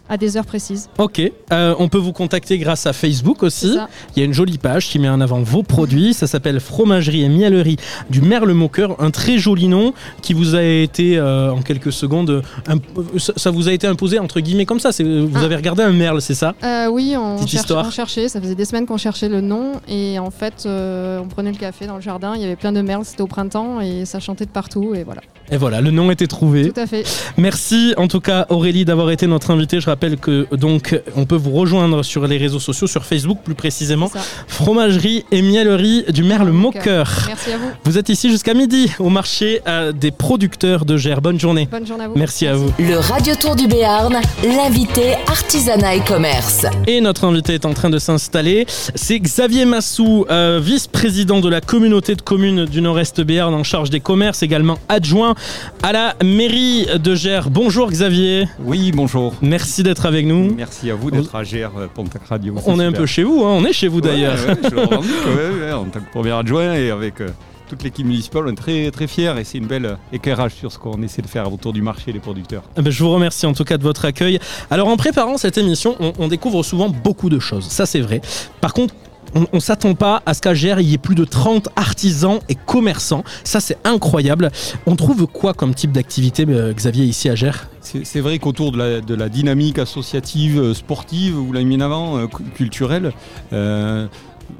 à 0.09 0.17
des 0.17 0.37
heures 0.37 0.45
précises. 0.45 0.89
Ok, 0.97 1.19
euh, 1.51 1.75
on 1.79 1.89
peut 1.89 1.97
vous 1.97 2.13
contacter 2.13 2.57
grâce 2.57 2.85
à 2.85 2.93
Facebook 2.93 3.41
aussi. 3.43 3.75
Il 4.15 4.19
y 4.19 4.21
a 4.21 4.25
une 4.25 4.33
jolie 4.33 4.57
page 4.57 4.87
qui 4.89 4.99
met 4.99 5.09
en 5.09 5.19
avant 5.21 5.41
vos 5.41 5.63
produits. 5.63 6.13
Ça 6.13 6.27
s'appelle 6.27 6.59
Fromagerie 6.59 7.23
et 7.23 7.29
Miellerie 7.29 7.77
du 8.09 8.21
Merle 8.21 8.51
Moqueur. 8.51 9.01
Un 9.01 9.11
très 9.11 9.37
joli 9.37 9.67
nom 9.67 9.93
qui 10.21 10.33
vous 10.33 10.55
a 10.55 10.61
été 10.63 11.17
euh, 11.17 11.51
en 11.51 11.61
quelques 11.61 11.91
secondes. 11.91 12.43
imp- 12.67 12.83
ça, 13.17 13.49
vous 13.51 13.67
a 13.67 13.73
été 13.73 13.87
imposé 13.87 14.19
entre 14.19 14.39
guillemets 14.39 14.65
comme 14.65 14.79
ça. 14.79 14.91
Vous 14.99 15.43
avez 15.43 15.55
regardé 15.55 15.83
un 15.83 15.91
merle, 15.91 16.21
c'est 16.21 16.35
ça? 16.35 16.53
Euh, 16.63 16.87
oui, 16.87 17.15
on, 17.17 17.37
cherche- 17.39 17.53
histoire. 17.53 17.85
on 17.87 17.91
cherchait, 17.91 18.27
ça 18.29 18.39
faisait 18.39 18.55
des 18.55 18.65
semaines 18.65 18.85
qu'on 18.85 18.97
cherchait 18.97 19.29
le 19.29 19.41
nom 19.41 19.73
et 19.87 20.19
en 20.19 20.29
fait 20.31 20.63
euh, 20.65 21.19
on 21.23 21.27
prenait 21.27 21.51
le 21.51 21.57
café 21.57 21.87
dans 21.87 21.95
le 21.95 22.01
jardin, 22.01 22.33
il 22.35 22.41
y 22.41 22.45
avait 22.45 22.55
plein 22.55 22.71
de 22.71 22.81
merles, 22.81 23.05
c'était 23.05 23.21
au 23.21 23.27
printemps 23.27 23.81
et 23.81 24.05
ça 24.05 24.19
chantait 24.19 24.45
de 24.45 24.51
partout 24.51 24.93
et 24.95 25.03
voilà. 25.03 25.21
Et 25.51 25.57
voilà, 25.57 25.79
le 25.79 25.91
nom 25.91 26.09
était 26.09 26.27
trouvé. 26.27 26.71
Tout 26.71 26.79
à 26.79 26.87
fait. 26.87 27.03
Merci 27.37 27.93
en 27.97 28.07
tout 28.07 28.19
cas 28.19 28.47
Aurélie 28.49 28.83
d'avoir 28.83 29.11
été 29.11 29.27
notre 29.27 29.51
invitée. 29.51 29.79
Je 29.79 29.85
rappelle 29.85 30.17
que 30.17 30.47
donc 30.55 30.99
on 31.15 31.25
peut 31.25 31.35
vous 31.35 31.51
rejoindre 31.51 32.03
sur 32.03 32.25
les 32.25 32.37
réseaux 32.37 32.59
sociaux, 32.59 32.87
sur 32.87 33.05
Facebook 33.05 33.39
plus 33.43 33.53
précisément. 33.53 34.09
Fromagerie 34.47 35.23
et 35.31 35.41
Miellerie 35.41 36.05
du 36.09 36.23
Merle 36.23 36.49
Moqueur. 36.49 37.25
Merci 37.27 37.51
à 37.51 37.57
vous. 37.57 37.69
Vous 37.83 37.97
êtes 37.97 38.09
ici 38.09 38.29
jusqu'à 38.31 38.55
midi 38.55 38.91
au 38.97 39.09
marché 39.09 39.61
euh, 39.67 39.91
des 39.91 40.11
producteurs 40.11 40.85
de 40.85 40.97
Gers. 40.97 41.21
Bonne 41.21 41.39
journée. 41.39 41.67
Bonne 41.69 41.85
journée 41.85 42.05
à 42.05 42.07
vous. 42.07 42.17
Merci 42.17 42.47
à 42.47 42.55
vous. 42.55 42.71
Le 42.79 42.97
Radio 42.97 43.35
Tour 43.35 43.55
du 43.55 43.67
Béarn, 43.67 44.15
l'invité 44.43 45.13
artisanat 45.27 45.95
et 45.95 46.01
commerce. 46.01 46.65
Et 46.87 47.01
notre 47.01 47.25
invité 47.25 47.53
est 47.53 47.65
en 47.65 47.73
train 47.73 47.91
de 47.91 47.99
s'installer. 47.99 48.65
C'est 48.95 49.19
Xavier 49.19 49.65
Massou, 49.65 50.25
euh, 50.31 50.59
vice-président 50.61 51.39
de 51.39 51.49
la 51.49 51.61
communauté 51.61 52.15
de 52.15 52.21
communes 52.21 52.65
du 52.65 52.81
Nord-Est 52.81 53.21
Béarn 53.21 53.53
en 53.53 53.63
charge 53.63 53.91
des 53.91 53.99
commerces, 53.99 54.41
également 54.41 54.79
adjoint 54.89 55.34
à 55.83 55.91
la 55.91 56.15
mairie 56.23 56.87
de 56.97 57.15
Gers. 57.15 57.49
Bonjour 57.49 57.89
Xavier. 57.89 58.47
Oui, 58.59 58.91
bonjour. 58.91 59.33
Merci 59.41 59.83
d'être 59.83 60.05
avec 60.05 60.25
nous. 60.25 60.53
Merci 60.55 60.89
à 60.91 60.95
vous 60.95 61.11
d'être 61.11 61.35
à 61.35 61.43
Gers, 61.43 61.71
euh, 61.77 61.87
Pontac 61.93 62.25
Radio. 62.27 62.55
On 62.65 62.79
est 62.79 62.85
un 62.85 62.91
peu 62.91 63.05
chez 63.05 63.23
vous, 63.23 63.43
hein, 63.43 63.55
on 63.57 63.65
est 63.65 63.73
chez 63.73 63.87
vous 63.87 64.01
d'ailleurs. 64.01 64.37
ouais, 64.47 64.79
ouais, 64.79 65.59
ouais, 65.61 65.71
en 65.71 65.85
tant 65.85 65.99
que 65.99 66.11
premier 66.11 66.31
adjoint 66.31 66.73
et 66.73 66.91
avec 66.91 67.21
euh, 67.21 67.29
toute 67.69 67.83
l'équipe 67.83 68.05
municipale, 68.05 68.43
on 68.47 68.51
est 68.51 68.55
très, 68.55 68.91
très 68.91 69.07
fiers 69.07 69.33
et 69.39 69.43
c'est 69.43 69.57
une 69.57 69.67
belle 69.67 69.85
euh, 69.85 69.95
éclairage 70.13 70.53
sur 70.53 70.71
ce 70.71 70.77
qu'on 70.79 71.01
essaie 71.01 71.21
de 71.21 71.27
faire 71.27 71.51
autour 71.51 71.73
du 71.73 71.81
marché 71.81 72.11
des 72.13 72.19
producteurs. 72.19 72.63
Eh 72.77 72.81
ben, 72.81 72.91
je 72.91 73.03
vous 73.03 73.11
remercie 73.11 73.45
en 73.45 73.53
tout 73.53 73.63
cas 73.63 73.77
de 73.77 73.83
votre 73.83 74.05
accueil. 74.05 74.39
Alors 74.69 74.87
en 74.87 74.97
préparant 74.97 75.37
cette 75.37 75.57
émission, 75.57 75.95
on, 75.99 76.13
on 76.19 76.27
découvre 76.27 76.63
souvent 76.63 76.89
beaucoup 76.89 77.29
de 77.29 77.39
choses, 77.39 77.65
ça 77.67 77.85
c'est 77.85 78.01
vrai. 78.01 78.21
Par 78.61 78.73
contre, 78.73 78.93
on, 79.35 79.45
on 79.53 79.59
s'attend 79.59 79.93
pas 79.95 80.23
à 80.25 80.33
ce 80.33 80.41
qu'à 80.41 80.53
Gers, 80.53 80.79
il 80.79 80.89
y 80.89 80.93
ait 80.93 80.97
plus 80.97 81.15
de 81.15 81.25
30 81.25 81.69
artisans 81.75 82.39
et 82.49 82.55
commerçants. 82.55 83.23
Ça 83.43 83.59
c'est 83.59 83.77
incroyable. 83.83 84.49
On 84.85 84.95
trouve 84.95 85.27
quoi 85.27 85.53
comme 85.53 85.73
type 85.75 85.91
d'activité, 85.91 86.45
euh, 86.49 86.73
Xavier, 86.73 87.05
ici 87.05 87.29
à 87.29 87.35
Gers? 87.35 87.67
C'est 87.81 88.19
vrai 88.21 88.39
qu'autour 88.39 88.71
de 88.71 88.77
la, 88.77 89.15
la 89.15 89.29
dynamique 89.29 89.77
associative, 89.77 90.59
euh, 90.59 90.73
sportive, 90.73 91.33
vous 91.35 91.53
l'avez 91.53 91.65
mis 91.65 91.75
en 91.77 91.81
avant, 91.81 92.17
euh, 92.17 92.25
cu- 92.27 92.43
culturelle, 92.55 93.11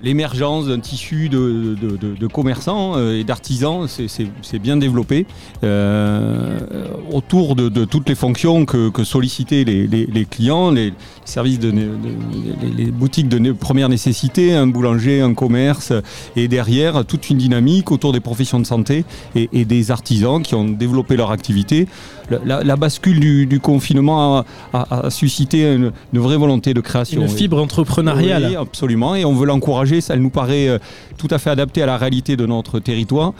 l'émergence 0.01 0.67
d'un 0.67 0.79
tissu 0.79 1.29
de, 1.29 2.27
commerçants 2.27 2.93
euh, 2.95 3.19
et 3.19 3.23
d'artisans, 3.23 3.87
c'est 3.87 4.59
bien 4.59 4.77
développé. 4.77 5.25
Euh, 5.63 6.59
autour 7.11 7.55
de, 7.55 7.85
toutes 7.85 8.09
les 8.09 8.15
fonctions 8.15 8.65
que, 8.65 9.03
sollicitaient 9.03 9.63
les, 9.63 10.25
clients, 10.25 10.71
les 10.71 10.93
services 11.25 11.59
de, 11.59 11.71
boutiques 12.91 13.29
de 13.29 13.51
première 13.51 13.89
nécessité, 13.89 14.53
un 14.53 14.67
boulanger, 14.67 15.21
un 15.21 15.33
commerce, 15.33 15.93
et 16.35 16.47
derrière 16.47 17.05
toute 17.05 17.29
une 17.29 17.37
dynamique 17.37 17.91
autour 17.91 18.13
des 18.13 18.19
professions 18.19 18.59
de 18.59 18.65
santé 18.65 19.05
et 19.35 19.65
des 19.65 19.91
artisans 19.91 20.41
qui 20.41 20.55
ont 20.55 20.65
développé 20.65 21.15
leur 21.15 21.31
activité. 21.31 21.87
La, 22.45 22.75
bascule 22.75 23.19
du, 23.19 23.45
du 23.45 23.59
confinement 23.59 24.37
a, 24.39 24.45
a- 24.73 25.05
a 25.07 25.09
suscité 25.09 25.73
une, 25.73 25.91
une 26.13 26.19
vraie 26.19 26.37
volonté 26.37 26.73
de 26.73 26.81
création. 26.81 27.21
Une 27.21 27.27
fibre 27.29 27.61
entrepreneuriale. 27.61 28.45
Oui, 28.49 28.55
absolument, 28.55 29.15
et 29.15 29.25
on 29.25 29.33
veut 29.33 29.45
l'encourager. 29.45 30.01
Ça 30.01 30.15
nous 30.15 30.29
paraît 30.29 30.67
euh, 30.67 30.79
tout 31.17 31.27
à 31.31 31.37
fait 31.37 31.49
adapté 31.49 31.81
à 31.81 31.85
la 31.85 31.97
réalité 31.97 32.35
de 32.35 32.45
notre 32.45 32.79
territoire 32.79 33.33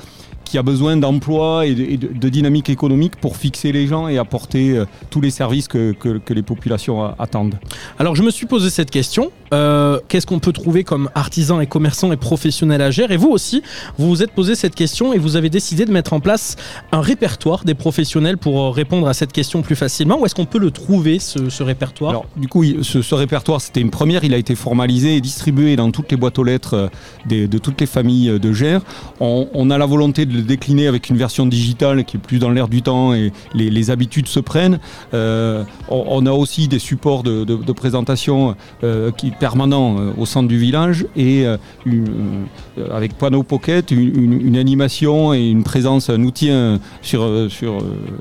qui 0.46 0.58
a 0.58 0.64
besoin 0.64 0.96
d'emploi 0.98 1.66
et, 1.66 1.76
de, 1.76 1.84
et 1.84 1.98
de- 1.98 2.08
de 2.14 2.30
dynamique 2.30 2.70
économique 2.70 3.16
pour 3.18 3.36
fixer 3.38 3.72
les 3.72 3.88
gens 3.88 4.08
et 4.08 4.18
apporter 4.18 4.72
euh, 4.78 4.86
tous 5.10 5.22
les 5.22 5.30
services 5.32 5.68
que, 5.68 5.92
que- 5.94 6.18
que 6.20 6.34
les 6.34 6.44
populations 6.44 7.04
a- 7.04 7.16
attendent. 7.20 7.56
Alors 8.00 8.16
je 8.16 8.24
me 8.24 8.30
suis 8.32 8.46
posé 8.46 8.70
cette 8.70 8.92
question. 8.92 9.32
Euh, 9.54 10.00
Qu'est-ce 10.08 10.26
qu'on 10.26 10.40
peut 10.40 10.52
trouver 10.54 10.84
comme 10.84 11.10
artisans 11.16 11.62
et 11.62 11.68
commerçants 11.68 12.12
et 12.12 12.18
professionnels 12.18 12.82
à 12.82 12.92
Gers 12.92 13.12
Et 13.12 13.18
vous 13.18 13.30
aussi, 13.30 13.62
vous 13.98 14.08
vous 14.10 14.24
êtes 14.24 14.32
posé 14.32 14.56
cette 14.56 14.76
question 14.76 15.14
et 15.14 15.18
vous 15.18 15.36
avez 15.36 15.50
décidé 15.50 15.86
de 15.86 15.92
mettre 15.92 16.14
en 16.14 16.20
place 16.20 16.56
un 16.92 17.02
répertoire 17.02 17.64
des 17.66 17.74
professionnels 17.76 18.38
pour 18.38 18.60
euh, 18.62 18.70
répondre 18.72 19.08
à 19.08 19.14
cette 19.14 19.32
question 19.34 19.62
plus 19.62 19.76
facilement. 19.76 20.20
Où 20.20 20.26
est-ce 20.26 20.36
qu'on 20.36 20.46
peut 20.46 20.60
le 20.60 20.72
trouver, 20.72 21.20
ce, 21.20 21.50
ce 21.50 21.64
répertoire? 21.64 22.10
Alors, 22.12 22.26
du 22.36 22.48
coup, 22.48 22.64
ce, 22.82 23.02
ce 23.02 23.16
répertoire, 23.16 23.62
c'était 23.62 23.82
une 23.82 23.92
première. 23.92 24.24
Il 24.24 24.34
a 24.34 24.38
été 24.38 24.56
formalisé 24.56 25.16
et 25.18 25.22
distribué 25.22 25.76
dans 25.76 25.92
toutes 25.92 26.12
les 26.12 26.18
boîtes 26.18 26.38
aux 26.40 26.44
lettres 26.44 26.90
des- 27.26 27.48
de 27.48 27.58
toutes 27.58 27.80
les 27.82 27.88
familles 27.88 28.40
de 28.40 28.52
Gers. 28.54 28.82
On, 29.20 29.48
on 29.54 29.70
a 29.70 29.78
la 29.78 29.86
volonté 29.86 30.26
de 30.26 30.35
le 30.36 30.42
décliner 30.42 30.88
avec 30.88 31.10
une 31.10 31.18
version 31.18 31.46
digitale 31.46 32.04
qui 32.06 32.18
est 32.18 32.20
plus 32.20 32.40
dans 32.40 32.50
l'air 32.50 32.68
du 32.68 32.82
temps 32.82 33.14
et 33.14 33.32
les, 33.54 33.90
habitudes 33.90 34.28
se 34.28 34.40
prennent. 34.40 34.80
Euh, 35.14 35.64
on, 35.90 36.26
a 36.26 36.32
aussi 36.32 36.68
des 36.68 36.80
supports 36.80 37.24
de, 37.24 37.44
de- 37.44 37.56
de 37.56 37.72
présentation 37.72 38.56
euh, 38.84 39.12
qui 39.12 39.32
permanents 39.32 39.98
euh, 40.00 40.12
au 40.18 40.26
centre 40.26 40.48
du 40.48 40.58
village 40.58 41.06
et 41.16 41.46
avec 42.92 43.18
Panneau 43.18 43.44
Pocket, 43.44 43.92
une, 43.92 44.58
animation 44.58 45.34
et 45.34 45.48
une 45.50 45.64
présence, 45.64 46.10
un 46.10 46.22
outil 46.24 46.50
sur, 47.02 47.48
sur 47.50 47.78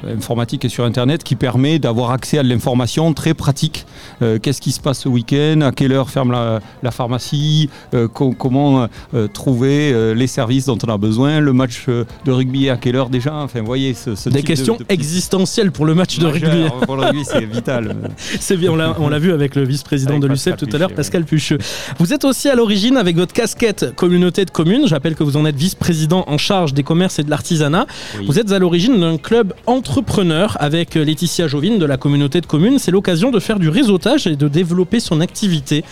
informatique 0.09 0.65
et 0.65 0.69
sur 0.69 0.85
Internet 0.85 1.25
qui 1.25 1.35
permet 1.35 1.79
d'avoir 1.79 2.11
accès 2.11 2.39
à 2.39 2.43
de 2.43 2.49
l'information 2.49 3.13
très 3.15 3.35
pratique. 3.35 3.87
Qu'est-ce 4.21 4.61
qui 4.61 4.73
se 4.73 4.81
passe 4.81 5.01
ce 5.01 5.09
week-end? 5.09 5.61
À 5.63 5.73
quelle 5.73 5.93
heure 5.93 6.11
ferme 6.11 6.33
la, 6.33 6.91
pharmacie? 6.91 7.69
Co- 8.13 8.35
Comment 8.39 8.89
trouver 9.33 10.15
les 10.15 10.27
services 10.27 10.67
dont 10.67 10.79
on 10.87 10.91
a 10.93 10.99
besoin? 10.99 11.41
Le 11.41 11.53
match 11.53 11.87
de 12.25 12.33
rugby 12.33 12.69
à 12.71 12.77
quelle 12.77 12.97
heure 12.97 13.09
déjà 13.11 13.35
Enfin, 13.35 13.63
voyez, 13.63 13.95
ce, 13.95 14.15
ce 14.15 14.29
Des 14.29 14.39
type 14.39 14.47
questions 14.47 14.77
de 14.77 14.85
existentielles 14.89 15.73
pour 15.73 15.87
le 15.87 15.95
match 15.95 16.19
de 16.19 16.27
rugby. 16.27 16.65
pour 16.83 16.97
le 16.97 17.03
rugby, 17.07 17.25
c'est 17.25 17.45
vital. 17.45 17.97
C'est 18.41 18.57
bien, 18.57 18.71
on 18.73 19.09
l'a- 19.09 19.19
vu 19.19 19.33
avec 19.33 19.55
le 19.55 19.65
vice-président 19.65 20.11
Avec 20.13 20.23
de 20.23 20.27
l'UCEP 20.29 20.57
tout 20.57 20.69
à 20.73 20.79
l'heure, 20.79 20.93
Pascal 20.93 21.25
Pucheux. 21.25 21.59
Vous 21.99 22.13
êtes 22.13 22.25
aussi 22.25 22.49
à 22.49 22.55
l'origine 22.55 22.97
avec 22.97 23.17
votre 23.17 23.33
casquette 23.33 23.95
communauté 23.95 24.45
de 24.45 24.51
communes. 24.51 24.87
J'appelle 24.87 25.15
que 25.15 25.23
vous 25.23 25.37
en 25.37 25.45
êtes 25.47 25.57
vice-président 25.57 26.25
en 26.27 26.37
charge 26.39 26.75
des 26.75 26.83
commerces 26.83 27.19
et 27.19 27.23
de 27.23 27.31
l'artisanat. 27.31 27.87
Oui. 28.19 28.27
Vous 28.27 28.39
êtes 28.39 28.51
à 28.53 28.59
l'origine 28.59 28.99
d'un 29.01 29.17
club 29.19 29.53
entrepreneur 29.67 30.57
avec 30.61 30.95
Laetitia 30.95 31.47
Jovine 31.47 31.79
de 31.79 31.87
la 31.87 31.97
communauté 31.97 32.41
de 32.41 32.47
communes. 32.47 32.79
C'est 32.79 32.91
l'occasion 32.91 33.31
de 33.31 33.39
faire 33.39 33.59
du 33.59 33.69
réseautage 33.69 34.27
et 34.27 34.37
de 34.37 34.49
développer 34.49 34.99
son 35.01 35.21
activité. 35.21 35.85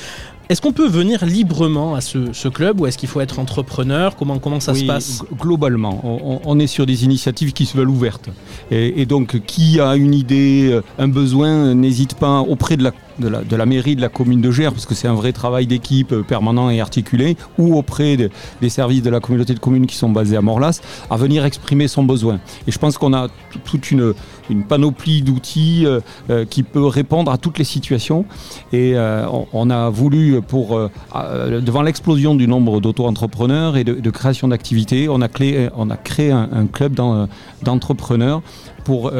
Est-ce 0.52 0.60
qu'on 0.60 0.72
peut 0.72 0.86
venir 0.86 1.24
librement 1.24 1.94
à 1.94 2.02
ce, 2.02 2.34
ce 2.34 2.46
club 2.46 2.78
ou 2.78 2.86
est-ce 2.86 2.98
qu'il 2.98 3.08
faut 3.08 3.22
être 3.22 3.38
entrepreneur? 3.38 4.16
Comment, 4.16 4.38
comment 4.38 4.60
ça 4.60 4.74
se 4.74 4.84
passe? 4.84 5.22
Globalement, 5.40 5.98
on, 6.04 6.42
on 6.44 6.58
est 6.58 6.66
sur 6.66 6.84
des 6.84 7.04
initiatives 7.04 7.54
qui 7.54 7.64
se 7.64 7.74
veulent 7.74 7.88
ouvertes. 7.88 8.28
Et, 8.70 9.00
et 9.00 9.06
donc, 9.06 9.40
qui 9.46 9.80
a 9.80 9.96
une 9.96 10.12
idée, 10.12 10.68
euh, 10.70 10.82
un 10.98 11.08
besoin, 11.08 11.74
n'hésite 11.74 12.16
pas 12.16 12.40
auprès 12.40 12.76
de 12.76 12.82
la, 12.82 12.92
de, 13.18 13.56
la, 13.56 13.66
mairie, 13.66 13.96
de 13.96 14.00
la 14.00 14.08
commune 14.08 14.40
de 14.40 14.50
Gers, 14.50 14.72
parce 14.72 14.86
que 14.86 14.94
c'est 14.94 15.08
un 15.08 15.14
vrai 15.14 15.32
travail 15.32 15.66
d'équipe 15.66 16.12
euh, 16.12 16.22
permanent 16.22 16.70
et 16.70 16.80
articulé, 16.80 17.36
ou 17.58 17.76
auprès 17.76 18.16
de- 18.16 18.30
des 18.60 18.68
services 18.68 19.02
de 19.02 19.10
la 19.10 19.20
communauté 19.20 19.54
de 19.54 19.58
communes 19.58 19.86
qui 19.86 19.96
sont 19.96 20.10
basés 20.10 20.36
à 20.36 20.42
Morlas, 20.42 20.80
à 21.10 21.16
venir 21.16 21.44
exprimer 21.44 21.88
son 21.88 22.04
besoin. 22.04 22.40
Et 22.66 22.72
je 22.72 22.78
pense 22.78 22.98
qu'on 22.98 23.12
a 23.14 23.28
toute 23.64 23.90
une, 23.90 24.14
panoplie 24.68 25.22
d'outils 25.22 25.84
euh, 25.86 26.00
euh, 26.30 26.44
qui 26.44 26.62
peut 26.62 26.86
répondre 26.86 27.30
à 27.32 27.38
toutes 27.38 27.58
les 27.58 27.64
situations. 27.64 28.24
Et 28.72 28.94
on, 29.52 29.70
a 29.70 29.88
voulu, 29.90 30.40
pour, 30.42 30.78
devant 31.14 31.82
l'explosion 31.82 32.34
du 32.34 32.46
nombre 32.46 32.80
d'auto-entrepreneurs 32.80 33.76
et 33.76 33.84
de, 33.84 34.10
création 34.10 34.48
d'activités, 34.48 35.08
on, 35.08 35.20
a 35.20 35.28
créé 35.28 36.30
un, 36.30 36.66
club 36.66 36.94
d'en- 36.94 37.28
d'entrepreneurs 37.62 38.42
pour 38.84 39.10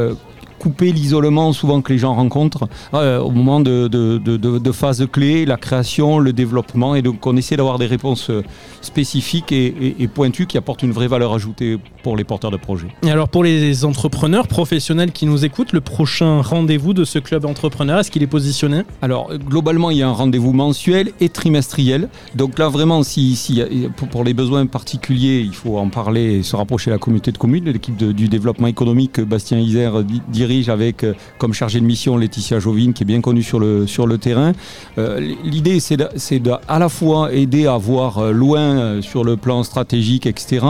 couper 0.62 0.93
l'isolement 0.93 1.52
souvent 1.52 1.80
que 1.82 1.93
les 1.93 1.98
gens 1.98 2.14
rencontrent 2.14 2.68
euh, 2.94 3.18
au 3.20 3.30
moment 3.32 3.59
de, 3.60 3.89
de, 3.89 4.18
de, 4.18 4.36
de- 4.36 4.72
phases 4.72 5.05
clés, 5.10 5.44
la 5.44 5.56
création, 5.56 6.18
le 6.20 6.32
développement. 6.32 6.94
Et 6.94 7.02
donc 7.02 7.26
on 7.26 7.36
essaie 7.36 7.56
d'avoir 7.56 7.78
des 7.78 7.86
réponses 7.86 8.30
euh, 8.30 8.43
spécifiques 8.80 9.51
et, 9.52 9.66
et- 9.66 9.97
et 10.05 10.09
pointues 10.09 10.47
qui 10.47 10.56
apportent 10.59 10.82
une 10.82 10.93
vraie 10.93 11.09
valeur 11.09 11.32
ajoutée 11.34 11.78
pour 12.05 12.16
les 12.16 12.24
porteurs 12.24 12.51
de 12.52 12.56
projets. 12.56 12.89
Et 13.06 13.10
alors 13.10 13.28
pour 13.28 13.43
les 13.44 13.84
entrepreneurs 13.84 14.47
professionnels 14.48 15.12
qui 15.12 15.26
nous 15.26 15.44
écoutent, 15.44 15.72
le 15.72 15.80
prochain 15.80 16.40
rendez-vous 16.43 16.94
de 16.94 17.05
ce 17.05 17.18
club 17.18 17.44
entrepreneur, 17.44 17.98
est-ce 18.01 18.10
qu'il 18.10 18.22
est 18.22 18.26
positionné? 18.39 18.82
Alors, 19.02 19.30
globalement, 19.36 19.90
il 19.90 19.98
y 19.98 20.02
a 20.02 20.09
un 20.09 20.12
rendez-vous 20.12 20.52
mensuel 20.52 21.10
et 21.20 21.28
trimestriel. 21.28 22.09
Donc 22.34 22.59
là, 22.59 22.68
vraiment, 22.68 23.02
si, 23.02 23.34
si, 23.36 23.62
pour, 24.10 24.24
les 24.24 24.34
besoins 24.34 24.66
particuliers, 24.66 25.40
il 25.40 25.55
faut 25.55 25.76
en 25.78 25.89
parler 25.89 26.39
et 26.39 26.43
se 26.43 26.55
rapprocher 26.56 26.90
de 26.90 26.94
la 26.94 26.98
communauté 26.98 27.32
de 27.32 27.39
communes. 27.39 27.64
L'équipe 27.64 27.97
du 27.97 28.28
développement 28.28 28.68
économique 28.68 29.12
que 29.12 29.22
Bastien 29.22 29.59
Isère 29.59 30.02
di- 30.05 30.22
avec 30.69 31.05
euh, 31.05 31.15
comme 31.39 31.53
chargée 31.55 31.81
de 31.81 31.85
mission 31.85 32.16
Laetitia 32.16 32.59
Jovine, 32.61 32.93
qui 32.93 33.03
est 33.03 33.07
bien 33.07 33.20
connue 33.20 33.43
sur 33.43 33.59
le, 33.59 33.87
terrain. 34.19 34.53
Euh, 34.99 35.20
L'idée, 35.45 35.81
c'est 35.81 35.97
de- 35.97 36.53
à 36.69 36.79
la 36.79 36.89
fois 36.89 37.33
aider 37.33 37.66
à 37.66 37.77
voir 37.77 38.19
euh, 38.19 38.33
loin 38.33 39.01
sur 39.03 39.24
le 39.24 39.37
plan 39.37 39.62
stratégique, 39.62 40.27
etc., 40.27 40.65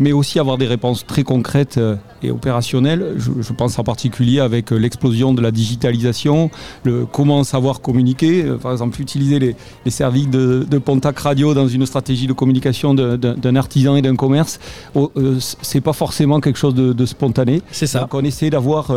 mais 0.00 0.12
aussi 0.12 0.38
avoir 0.38 0.58
des 0.58 0.66
réponses 0.66 1.04
très 1.06 1.22
concrètes 1.24 1.78
euh, 1.78 1.96
et 2.22 2.30
opérationnelles. 2.30 3.14
Je, 3.16 3.30
je 3.40 3.52
pense 3.52 3.78
en 3.78 3.84
particulier 3.84 4.40
avec 4.40 4.72
euh, 4.72 4.76
l'explosion 4.76 5.34
de 5.34 5.40
la 5.42 5.50
digitalisation, 5.50 6.50
le 6.84 7.06
comment 7.06 7.44
savoir 7.44 7.80
communiquer, 7.80 8.44
euh, 8.44 8.56
par 8.56 8.72
exemple 8.72 9.00
utiliser 9.00 9.38
les, 9.38 9.56
les 9.84 9.90
services 9.90 10.28
de, 10.28 10.66
de 10.68 10.78
Pontac 10.78 11.18
Radio 11.18 11.54
dans 11.54 11.68
une 11.68 11.86
stratégie 11.86 12.26
de 12.26 12.32
communication 12.32 12.94
d'un 12.94 13.56
artisan 13.56 13.96
et 13.96 14.02
d'un 14.02 14.16
commerce. 14.16 14.58
Oh, 14.94 15.10
euh, 15.16 15.38
c'est 15.40 15.80
pas 15.80 15.92
forcément 15.92 16.40
quelque 16.40 16.58
chose 16.58 16.74
de, 16.74 16.92
de 16.92 17.06
spontané. 17.06 17.62
C'est 17.70 17.86
ça. 17.86 18.00
Donc 18.00 18.14
on 18.14 18.24
essaie 18.24 18.50
d'avoir 18.50 18.92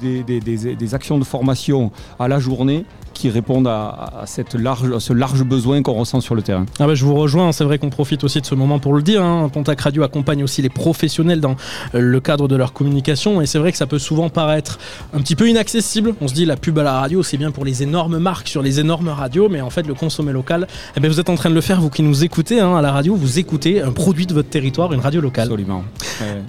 des, 0.00 0.22
des- 0.22 0.40
des- 0.40 0.74
des 0.76 0.94
actions 0.94 1.18
de 1.18 1.24
formation 1.24 1.90
à 2.18 2.28
la 2.28 2.38
journée 2.38 2.84
qui 3.20 3.28
répondent 3.28 3.68
à, 3.68 4.22
à 4.22 4.26
cette 4.26 4.54
large, 4.54 4.90
à 4.90 5.00
ce 5.00 5.12
large 5.12 5.44
besoin 5.44 5.82
qu'on 5.82 5.92
ressent 5.92 6.20
sur 6.22 6.34
le 6.34 6.40
terrain. 6.40 6.64
Ah 6.78 6.86
bah, 6.86 6.94
je 6.94 7.04
vous 7.04 7.14
rejoins, 7.14 7.52
c'est 7.52 7.64
vrai 7.64 7.78
qu'on 7.78 7.90
profite 7.90 8.24
aussi 8.24 8.40
de 8.40 8.46
ce 8.46 8.54
moment 8.54 8.78
pour 8.78 8.94
le 8.94 9.02
dire. 9.02 9.22
Hein. 9.22 9.50
Pontac 9.52 9.78
Radio 9.78 10.02
accompagne 10.02 10.42
aussi 10.42 10.62
les 10.62 10.70
professionnels 10.70 11.40
dans 11.40 11.56
le 11.92 12.20
cadre 12.20 12.48
de 12.48 12.56
leur 12.56 12.72
communication 12.72 13.42
et 13.42 13.46
c'est 13.46 13.58
vrai 13.58 13.72
que 13.72 13.78
ça 13.78 13.86
peut 13.86 13.98
souvent 13.98 14.30
paraître 14.30 14.78
un 15.12 15.20
petit 15.20 15.36
peu 15.36 15.48
inaccessible. 15.48 16.14
On 16.22 16.28
se 16.28 16.34
dit 16.34 16.46
la 16.46 16.56
pub 16.56 16.78
à 16.78 16.82
la 16.82 16.98
radio 17.00 17.22
c'est 17.22 17.36
bien 17.36 17.50
pour 17.50 17.66
les 17.66 17.82
énormes 17.82 18.18
marques 18.18 18.48
sur 18.48 18.62
les 18.62 18.80
énormes 18.80 19.10
radios, 19.10 19.50
mais 19.50 19.60
en 19.60 19.68
fait 19.68 19.86
le 19.86 19.92
consommer 19.94 20.32
local, 20.32 20.66
eh 20.96 21.00
ben, 21.00 21.10
vous 21.10 21.20
êtes 21.20 21.28
en 21.28 21.34
train 21.34 21.50
de 21.50 21.54
le 21.54 21.60
faire, 21.60 21.78
vous 21.80 21.90
qui 21.90 22.02
nous 22.02 22.24
écoutez 22.24 22.60
hein, 22.60 22.74
à 22.74 22.80
la 22.80 22.90
radio, 22.90 23.14
vous 23.14 23.38
écoutez 23.38 23.82
un 23.82 23.92
produit 23.92 24.26
de 24.26 24.32
votre 24.32 24.48
territoire, 24.48 24.94
une 24.94 25.00
radio 25.00 25.20
locale. 25.20 25.44
Absolument. 25.44 25.84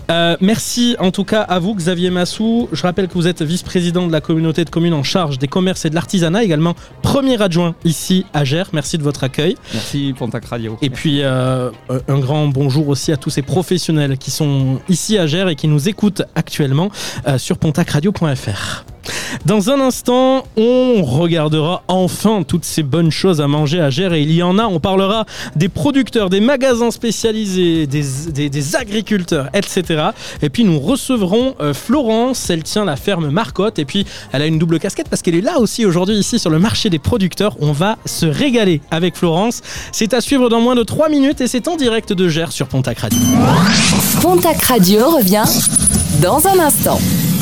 Euh, 0.10 0.38
merci 0.40 0.96
en 1.00 1.12
tout 1.12 1.26
cas 1.26 1.42
à 1.42 1.60
vous 1.60 1.76
Xavier 1.76 2.12
Massou. 2.12 2.70
Je 2.72 2.82
rappelle 2.84 3.10
que 3.10 3.14
vous 3.16 3.28
êtes 3.28 3.42
vice-président 3.42 4.08
de 4.08 4.12
la 4.14 4.22
communauté 4.22 4.64
de 4.64 4.70
communes 4.70 4.94
en 4.94 5.04
charge 5.04 5.38
des 5.38 5.48
commerces 5.50 5.84
et 5.84 5.90
de 5.90 5.96
l'artisanat, 5.96 6.44
également 6.44 6.61
premier 7.02 7.42
adjoint 7.42 7.76
ici 7.84 8.26
à 8.34 8.44
Gers. 8.44 8.70
Merci 8.74 8.98
de 8.98 9.04
votre 9.04 9.24
accueil. 9.24 9.56
Merci 9.74 10.14
Pontac 10.18 10.46
Radio. 10.46 10.78
Et 10.82 10.90
puis 10.90 11.22
euh, 11.22 11.70
un 12.08 12.20
grand 12.20 12.48
bonjour 12.48 12.88
aussi 12.90 13.12
à 13.12 13.18
tous 13.18 13.30
ces 13.30 13.42
professionnels 13.42 14.18
qui 14.18 14.32
sont 14.32 14.80
ici 14.90 15.18
à 15.18 15.28
Gers 15.28 15.50
et 15.50 15.56
qui 15.56 15.68
nous 15.68 15.90
écoutent 15.90 16.24
actuellement 16.36 16.90
euh, 17.28 17.38
sur 17.38 17.58
pontacradio.fr. 17.58 18.86
Dans 19.46 19.70
un 19.70 19.80
instant, 19.80 20.46
on 20.58 21.04
regardera 21.04 21.84
enfin 21.88 22.44
toutes 22.44 22.66
ces 22.66 22.84
bonnes 22.84 23.12
choses 23.12 23.42
à 23.42 23.48
manger 23.48 23.80
à 23.80 23.90
Gers 23.90 24.14
et 24.14 24.22
il 24.22 24.32
y 24.32 24.44
en 24.44 24.60
a. 24.60 24.66
On 24.66 24.80
parlera 24.80 25.26
des 25.56 25.70
producteurs, 25.70 26.30
des 26.30 26.40
magasins 26.40 26.92
spécialisés, 26.92 27.88
des, 27.88 28.76
agriculteurs, 28.76 29.50
etc. 29.54 30.10
Et 30.42 30.50
puis 30.50 30.64
nous 30.64 30.80
recevrons 30.80 31.56
euh, 31.60 31.74
Florence. 31.74 32.50
Elle 32.50 32.64
tient 32.64 32.86
la 32.86 32.96
ferme 32.96 33.30
Marcotte 33.30 33.80
et 33.80 33.86
puis 33.86 34.06
elle 34.32 34.42
a 34.42 34.46
une 34.46 34.60
double 34.60 34.80
casquette 34.80 35.10
parce 35.10 35.22
qu'elle 35.22 35.36
est 35.36 35.42
là 35.42 35.60
aussi 35.60 35.86
aujourd'hui 35.86 36.16
ici 36.16 36.40
sur 36.40 36.50
le 36.50 36.60
marché 36.60 36.90
des 36.90 37.00
producteurs. 37.00 37.56
On 37.60 37.72
va 37.72 37.98
se 38.06 38.26
régaler 38.26 38.82
avec 38.92 39.16
Florence. 39.16 39.62
C'est 39.92 40.14
à 40.14 40.22
suivre 40.22 40.50
dans 40.50 40.62
moins 40.62 40.76
de 40.76 40.84
3 40.84 41.10
minutes 41.10 41.42
et 41.42 41.48
c'est 41.48 41.68
en 41.68 41.76
direct 41.76 42.14
de 42.14 42.30
Gers 42.30 42.52
sur 42.52 42.68
Pontac 42.68 43.00
Radio. 43.00 43.20
Pontac 44.22 44.62
Radio 44.64 45.10
revient 45.10 45.46
dans 46.22 46.48
un 46.48 46.60
instant. 46.60 47.00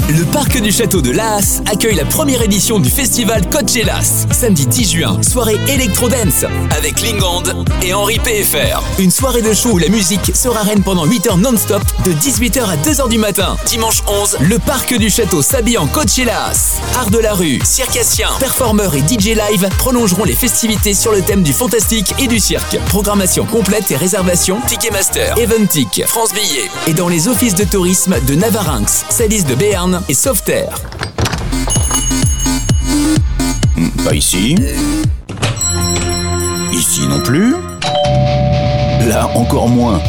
Le 0.09 0.25
parc 0.25 0.59
du 0.59 0.71
château 0.71 1.03
de 1.03 1.11
Laas 1.11 1.61
accueille 1.71 1.93
la 1.93 2.03
première 2.03 2.41
édition 2.41 2.79
du 2.79 2.89
festival 2.89 3.47
Coachelas. 3.47 4.25
Samedi 4.31 4.65
10 4.65 4.91
juin, 4.91 5.21
soirée 5.21 5.59
Electro-Dance 5.67 6.45
avec 6.75 6.99
Lingand 7.01 7.43
et 7.83 7.93
Henri 7.93 8.17
PFR. 8.17 8.81
Une 8.97 9.11
soirée 9.11 9.43
de 9.43 9.53
show 9.53 9.73
où 9.73 9.77
la 9.77 9.87
musique 9.89 10.35
sera 10.35 10.63
reine 10.63 10.81
pendant 10.81 11.05
8 11.05 11.27
heures 11.27 11.37
non-stop 11.37 11.83
de 12.05 12.11
18h 12.13 12.63
à 12.63 12.75
2h 12.77 13.07
du 13.07 13.19
matin. 13.19 13.55
Dimanche 13.67 14.01
11, 14.07 14.37
le 14.49 14.57
parc 14.57 14.97
du 14.97 15.11
château 15.11 15.43
s'habille 15.43 15.77
en 15.77 15.85
Coachelas. 15.85 16.79
Art 16.95 17.11
de 17.11 17.19
la 17.19 17.33
rue, 17.35 17.59
circassiens, 17.63 18.31
performeurs 18.39 18.95
et 18.95 19.01
DJ 19.01 19.35
live 19.51 19.69
prolongeront 19.77 20.23
les 20.23 20.33
festivités 20.33 20.95
sur 20.95 21.11
le 21.11 21.21
thème 21.21 21.43
du 21.43 21.53
fantastique 21.53 22.15
et 22.17 22.25
du 22.25 22.39
cirque. 22.39 22.79
Programmation 22.87 23.45
complète 23.45 23.91
et 23.91 23.95
réservation 23.95 24.59
Ticketmaster, 24.65 25.37
Eventic, 25.37 26.03
France 26.07 26.33
Billet 26.33 26.67
et 26.87 26.95
dans 26.95 27.09
les 27.09 27.27
offices 27.27 27.53
de 27.53 27.63
tourisme 27.63 28.15
de 28.25 28.33
Navarinx, 28.33 29.05
Salis 29.09 29.43
de 29.43 29.53
Béarn 29.53 29.98
et 30.07 30.13
Sauveterre. 30.13 30.79
Pas 34.03 34.13
ici. 34.13 34.55
Ici 36.71 37.01
non 37.07 37.19
plus. 37.21 37.55
Là 39.07 39.29
encore 39.35 39.67
moins. 39.67 40.01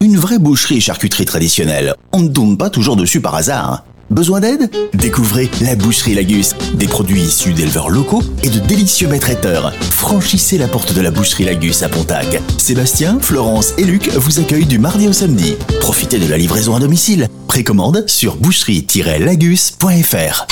Une 0.00 0.16
vraie 0.16 0.38
boucherie 0.38 0.76
et 0.76 0.80
charcuterie 0.80 1.24
traditionnelle. 1.24 1.94
On 2.12 2.20
ne 2.20 2.28
tombe 2.28 2.58
pas 2.58 2.70
toujours 2.70 2.96
dessus 2.96 3.20
par 3.20 3.34
hasard. 3.34 3.84
Besoin 4.10 4.40
d'aide 4.40 4.70
Découvrez 4.94 5.50
la 5.60 5.76
boucherie 5.76 6.14
Lagus. 6.14 6.54
Des 6.74 6.86
produits 6.86 7.22
issus 7.22 7.52
d'éleveurs 7.52 7.90
locaux 7.90 8.22
et 8.42 8.50
de 8.50 8.58
délicieux 8.58 9.08
maîtres 9.08 9.26
traiteurs. 9.26 9.72
Franchissez 9.90 10.58
la 10.58 10.68
porte 10.68 10.92
de 10.92 11.00
la 11.00 11.10
boucherie 11.10 11.44
Lagus 11.44 11.82
à 11.82 11.88
Pontac. 11.88 12.40
Sébastien, 12.58 13.18
Florence 13.20 13.72
et 13.78 13.84
Luc 13.84 14.10
vous 14.14 14.40
accueillent 14.40 14.66
du 14.66 14.78
mardi 14.78 15.08
au 15.08 15.12
samedi. 15.12 15.56
Profitez 15.80 16.18
de 16.18 16.28
la 16.28 16.36
livraison 16.36 16.76
à 16.76 16.78
domicile. 16.78 17.28
Précommande 17.48 18.04
sur 18.06 18.36
boucherie-lagus.fr. 18.36 20.46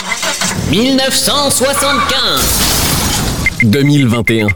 1975 0.71 2.73
2021. 3.65 4.49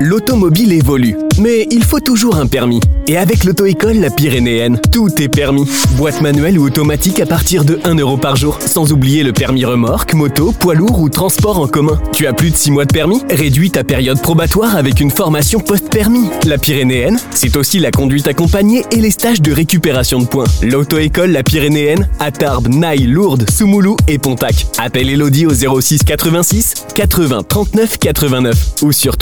L'automobile 0.00 0.72
évolue, 0.72 1.16
mais 1.40 1.66
il 1.72 1.82
faut 1.82 1.98
toujours 1.98 2.36
un 2.36 2.46
permis. 2.46 2.78
Et 3.08 3.16
avec 3.16 3.42
l'auto-école 3.42 3.96
La 3.96 4.10
Pyrénéenne, 4.10 4.78
tout 4.92 5.10
est 5.20 5.28
permis. 5.28 5.68
Boîte 5.96 6.20
manuelle 6.20 6.58
ou 6.58 6.66
automatique 6.66 7.18
à 7.18 7.26
partir 7.26 7.64
de 7.64 7.80
1 7.82 7.96
euro 7.96 8.16
par 8.16 8.36
jour. 8.36 8.58
Sans 8.64 8.92
oublier 8.92 9.24
le 9.24 9.32
permis 9.32 9.64
remorque, 9.64 10.14
moto, 10.14 10.52
poids 10.52 10.74
lourd 10.74 11.00
ou 11.00 11.08
transport 11.08 11.58
en 11.58 11.66
commun. 11.66 12.00
Tu 12.12 12.26
as 12.26 12.32
plus 12.32 12.50
de 12.50 12.56
6 12.56 12.70
mois 12.70 12.84
de 12.84 12.92
permis? 12.92 13.22
Réduis 13.30 13.72
ta 13.72 13.82
période 13.82 14.20
probatoire 14.22 14.76
avec 14.76 15.00
une 15.00 15.10
formation 15.10 15.58
post-permis. 15.58 16.28
La 16.46 16.58
Pyrénéenne, 16.58 17.18
c'est 17.30 17.56
aussi 17.56 17.80
la 17.80 17.90
conduite 17.90 18.28
accompagnée 18.28 18.84
et 18.92 19.00
les 19.00 19.10
stages 19.10 19.42
de 19.42 19.50
récupération 19.50 20.20
de 20.20 20.26
points. 20.26 20.44
L'auto-école 20.62 21.30
La 21.32 21.42
Pyrénéenne 21.42 22.08
à 22.20 22.30
Tarbes, 22.30 22.68
Naï, 22.68 23.06
Lourdes, 23.06 23.50
Soumoulou 23.50 23.96
et 24.06 24.18
Pontac. 24.18 24.66
Appelle 24.76 25.08
Elodie 25.08 25.46
au 25.46 25.80
06 25.80 26.04
86 26.04 26.74
80 26.94 27.42
39 27.48 27.98
89 27.98 28.66
ou 28.82 28.92
sur 28.92 29.16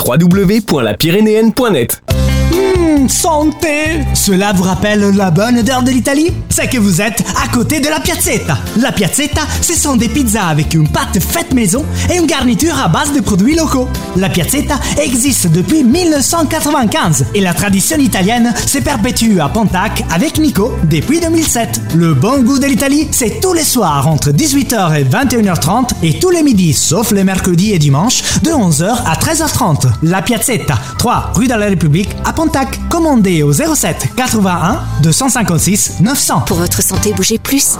www.lapyrénéenne.net. 0.70 2.02
Mmh, 2.86 3.08
santé 3.08 4.04
Cela 4.14 4.52
vous 4.52 4.62
rappelle 4.62 5.00
la 5.16 5.32
bonne 5.32 5.58
odeur 5.58 5.82
de 5.82 5.90
l'Italie? 5.90 6.32
C'est 6.48 6.68
que 6.68 6.78
vous 6.78 7.02
êtes 7.02 7.24
à 7.42 7.48
côté 7.52 7.80
de 7.80 7.88
la 7.88 7.98
piazzetta. 7.98 8.56
La 8.80 8.92
piazzetta, 8.92 9.42
ce 9.60 9.74
sont 9.74 9.96
des 9.96 10.08
pizzas 10.08 10.46
avec 10.46 10.72
une 10.72 10.88
pâte 10.88 11.18
faite 11.20 11.52
maison 11.52 11.84
et 12.10 12.16
une 12.16 12.26
garniture 12.26 12.78
à 12.78 12.88
base 12.88 13.12
de 13.12 13.20
produits 13.20 13.56
locaux. 13.56 13.88
La 14.14 14.28
piazzetta 14.28 14.78
existe 15.02 15.48
depuis 15.48 15.82
1995 15.82 17.26
et 17.34 17.40
la 17.40 17.54
tradition 17.54 17.98
italienne 17.98 18.54
se 18.66 18.78
perpétue 18.78 19.40
à 19.40 19.48
Pontac 19.48 20.04
avec 20.14 20.38
Nico 20.38 20.72
depuis 20.84 21.20
2007. 21.20 21.80
Le 21.96 22.14
bon 22.14 22.42
goût 22.42 22.58
de 22.58 22.66
l'Italie, 22.66 23.08
c'est 23.10 23.40
tous 23.40 23.52
les 23.52 23.64
soirs 23.64 24.06
entre 24.06 24.30
18h 24.30 24.96
et 24.98 25.04
21h30 25.04 25.90
et 26.04 26.18
tous 26.20 26.30
les 26.30 26.44
midis, 26.44 26.72
sauf 26.72 27.10
les 27.10 27.24
mercredis 27.24 27.72
et 27.72 27.78
dimanches, 27.78 28.22
de 28.42 28.50
11h 28.50 28.86
à 29.04 29.14
13h30. 29.16 29.88
La 30.04 30.22
piazzetta, 30.22 30.78
3 30.98 31.32
rue 31.34 31.48
de 31.48 31.54
la 31.54 31.66
République 31.66 32.10
à 32.24 32.32
Pontac. 32.32 32.75
Commandez 32.88 33.42
au 33.42 33.52
07 33.52 34.08
81 34.16 34.80
256 35.02 36.00
900. 36.00 36.40
Pour 36.46 36.58
votre 36.58 36.82
santé, 36.82 37.12
bougez 37.12 37.38
plus. 37.38 37.76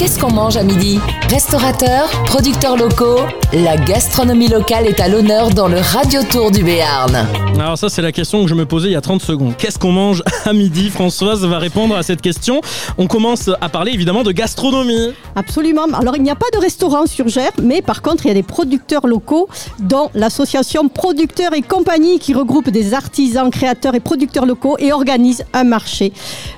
Qu'est-ce 0.00 0.18
qu'on 0.18 0.32
mange 0.32 0.56
à 0.56 0.62
midi 0.62 0.98
Restaurateurs, 1.28 2.08
producteurs 2.24 2.74
locaux, 2.78 3.18
la 3.52 3.76
gastronomie 3.76 4.48
locale 4.48 4.86
est 4.86 4.98
à 4.98 5.08
l'honneur 5.08 5.50
dans 5.50 5.68
le 5.68 5.76
Radio 5.78 6.22
Tour 6.22 6.50
du 6.50 6.64
Béarn. 6.64 7.26
Alors 7.58 7.76
ça 7.76 7.90
c'est 7.90 8.00
la 8.00 8.10
question 8.10 8.42
que 8.42 8.48
je 8.48 8.54
me 8.54 8.64
posais 8.64 8.88
il 8.88 8.92
y 8.92 8.96
a 8.96 9.02
30 9.02 9.20
secondes. 9.20 9.54
Qu'est-ce 9.58 9.78
qu'on 9.78 9.92
mange 9.92 10.22
à 10.46 10.54
midi 10.54 10.88
Françoise 10.88 11.44
va 11.44 11.58
répondre 11.58 11.94
à 11.94 12.02
cette 12.02 12.22
question. 12.22 12.62
On 12.96 13.06
commence 13.08 13.50
à 13.60 13.68
parler 13.68 13.92
évidemment 13.92 14.22
de 14.22 14.32
gastronomie. 14.32 15.10
Absolument. 15.36 15.84
Alors, 15.92 16.16
il 16.16 16.22
n'y 16.22 16.30
a 16.30 16.34
pas 16.34 16.46
de 16.54 16.58
restaurant 16.58 17.04
sur 17.04 17.28
Gers, 17.28 17.52
mais 17.62 17.82
par 17.82 18.00
contre, 18.00 18.24
il 18.24 18.28
y 18.28 18.30
a 18.30 18.34
des 18.34 18.42
producteurs 18.42 19.06
locaux, 19.06 19.48
dont 19.78 20.08
l'association 20.14 20.88
Producteurs 20.88 21.52
et 21.52 21.62
Compagnie, 21.62 22.18
qui 22.18 22.32
regroupe 22.32 22.70
des 22.70 22.94
artisans, 22.94 23.50
créateurs 23.50 23.94
et 23.94 24.00
producteurs 24.00 24.46
locaux 24.46 24.76
et 24.78 24.92
organise 24.92 25.44
un 25.52 25.64
marché 25.64 26.12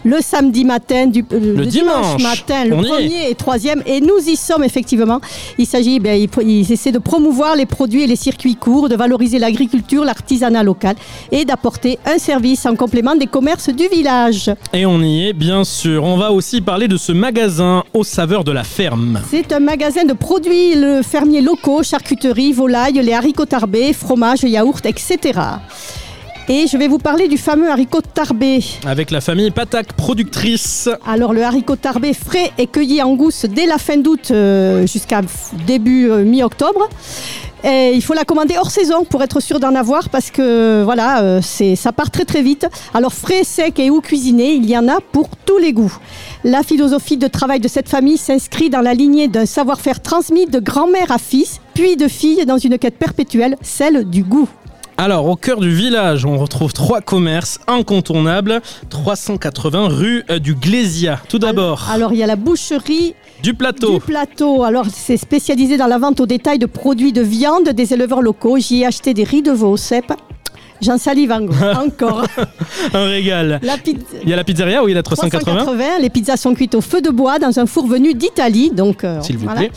le 0.04 0.20
samedi 0.20 0.64
matin, 0.64 1.06
du, 1.06 1.24
euh, 1.32 1.56
Le 1.56 1.66
dimanche. 1.66 2.22
matin, 2.22 2.64
le 2.64 2.76
On 2.76 2.82
y 2.82 2.86
est. 2.86 2.88
premier 2.88 3.31
et 3.32 3.34
troisième. 3.34 3.82
Et 3.86 4.00
nous 4.00 4.18
y 4.26 4.36
sommes 4.36 4.62
effectivement. 4.62 5.20
Il 5.58 5.66
s'agit, 5.66 5.98
ben, 5.98 6.28
ils, 6.42 6.72
essaient 6.72 6.92
de 6.92 6.98
promouvoir 6.98 7.56
les 7.56 7.66
produits 7.66 8.02
et 8.02 8.06
les 8.06 8.16
circuits 8.16 8.56
courts, 8.56 8.88
de 8.88 8.94
valoriser 8.94 9.38
l'agriculture, 9.38 10.04
l'artisanat 10.04 10.62
local 10.62 10.94
et 11.30 11.44
d'apporter 11.44 11.98
un 12.06 12.18
service 12.18 12.64
en 12.66 12.76
complément 12.76 13.16
des 13.16 13.26
commerces 13.26 13.70
du 13.70 13.88
village. 13.88 14.50
Et 14.72 14.86
on 14.86 15.00
y 15.00 15.28
est 15.28 15.32
bien 15.32 15.64
sûr. 15.64 16.04
On 16.04 16.16
va 16.16 16.32
aussi 16.32 16.60
parler 16.60 16.88
de 16.88 16.96
ce 16.96 17.12
magasin 17.12 17.82
aux 17.94 18.04
saveurs 18.04 18.44
de 18.44 18.52
la 18.52 18.64
ferme. 18.64 19.20
C'est 19.30 19.52
un 19.52 19.60
magasin 19.60 20.04
de 20.04 20.12
produits 20.12 20.74
le 20.74 21.02
fermiers 21.02 21.40
locaux, 21.40 21.82
charcuterie, 21.82 22.52
volaille, 22.52 23.00
les 23.02 23.12
haricots 23.12 23.46
tarbés, 23.46 23.92
fromage, 23.92 24.42
yaourt, 24.42 24.84
etc. 24.86 25.40
Et 26.48 26.66
je 26.66 26.76
vais 26.76 26.88
vous 26.88 26.98
parler 26.98 27.28
du 27.28 27.38
fameux 27.38 27.70
haricot 27.70 28.00
tarbé. 28.00 28.58
Avec 28.84 29.12
la 29.12 29.20
famille 29.20 29.52
Patac, 29.52 29.92
productrice. 29.92 30.88
Alors 31.06 31.32
le 31.32 31.44
haricot 31.44 31.76
tarbé 31.76 32.14
frais 32.14 32.50
est 32.58 32.66
cueilli 32.66 33.00
en 33.00 33.14
gousse 33.14 33.46
dès 33.48 33.64
la 33.64 33.78
fin 33.78 33.96
d'août 33.96 34.28
euh, 34.30 34.84
jusqu'à 34.86 35.20
début 35.66 36.10
euh, 36.10 36.24
mi-octobre. 36.24 36.88
Et 37.64 37.92
il 37.94 38.02
faut 38.02 38.14
la 38.14 38.24
commander 38.24 38.56
hors 38.58 38.72
saison 38.72 39.04
pour 39.04 39.22
être 39.22 39.38
sûr 39.38 39.60
d'en 39.60 39.76
avoir 39.76 40.08
parce 40.08 40.32
que 40.32 40.82
voilà, 40.82 41.22
euh, 41.22 41.40
c'est, 41.40 41.76
ça 41.76 41.92
part 41.92 42.10
très 42.10 42.24
très 42.24 42.42
vite. 42.42 42.66
Alors 42.92 43.12
frais, 43.12 43.44
sec 43.44 43.78
et 43.78 43.88
ou 43.88 44.00
cuisiné, 44.00 44.54
il 44.54 44.68
y 44.68 44.76
en 44.76 44.88
a 44.88 44.98
pour 45.12 45.28
tous 45.46 45.58
les 45.58 45.72
goûts. 45.72 45.96
La 46.42 46.64
philosophie 46.64 47.18
de 47.18 47.28
travail 47.28 47.60
de 47.60 47.68
cette 47.68 47.88
famille 47.88 48.18
s'inscrit 48.18 48.68
dans 48.68 48.80
la 48.80 48.94
lignée 48.94 49.28
d'un 49.28 49.46
savoir-faire 49.46 50.02
transmis 50.02 50.46
de 50.46 50.58
grand-mère 50.58 51.12
à 51.12 51.18
fils, 51.18 51.60
puis 51.72 51.96
de 51.96 52.08
fille 52.08 52.44
dans 52.46 52.58
une 52.58 52.78
quête 52.78 52.98
perpétuelle, 52.98 53.56
celle 53.62 54.10
du 54.10 54.24
goût. 54.24 54.48
Alors, 54.98 55.26
au 55.26 55.36
cœur 55.36 55.58
du 55.58 55.70
village, 55.74 56.24
on 56.26 56.38
retrouve 56.38 56.72
trois 56.72 57.00
commerces 57.00 57.58
incontournables. 57.66 58.60
380 58.90 59.88
rue 59.88 60.22
euh, 60.30 60.38
du 60.38 60.54
Glésia. 60.54 61.20
Tout 61.28 61.38
d'abord, 61.38 61.88
Alors 61.90 62.12
il 62.12 62.18
y 62.18 62.22
a 62.22 62.26
la 62.26 62.36
boucherie 62.36 63.14
du 63.42 63.54
plateau. 63.54 63.94
Du 63.94 64.00
plateau. 64.00 64.62
Alors, 64.62 64.86
c'est 64.92 65.16
spécialisé 65.16 65.76
dans 65.76 65.86
la 65.88 65.98
vente 65.98 66.20
au 66.20 66.26
détail 66.26 66.58
de 66.58 66.66
produits 66.66 67.12
de 67.12 67.22
viande 67.22 67.70
des 67.70 67.92
éleveurs 67.94 68.22
locaux. 68.22 68.58
J'y 68.58 68.82
ai 68.82 68.86
acheté 68.86 69.14
des 69.14 69.24
riz 69.24 69.42
de 69.42 69.50
veau 69.50 69.72
au 69.72 69.76
cèpe. 69.76 70.12
J'en 70.80 70.98
salive 70.98 71.30
en- 71.32 71.46
encore. 71.86 72.24
Un 72.92 73.04
régal. 73.06 73.60
La. 73.62 73.74
Il 74.24 74.28
y 74.28 74.32
a 74.32 74.36
la 74.36 74.44
pizzeria 74.44 74.82
où 74.84 74.88
il 74.88 74.96
a 74.96 75.02
380. 75.02 75.52
380. 75.64 75.98
Les 76.00 76.10
pizzas 76.10 76.36
sont 76.36 76.54
cuites 76.54 76.74
au 76.74 76.80
feu 76.80 77.00
de 77.00 77.10
bois 77.10 77.38
dans 77.38 77.58
un 77.58 77.66
four 77.66 77.86
venu 77.86 78.14
d'Italie. 78.14 78.70
Donc, 78.72 79.04
euh, 79.04 79.20
S'il 79.22 79.38
vous 79.38 79.44
voilà. 79.44 79.60
plaît. 79.60 79.70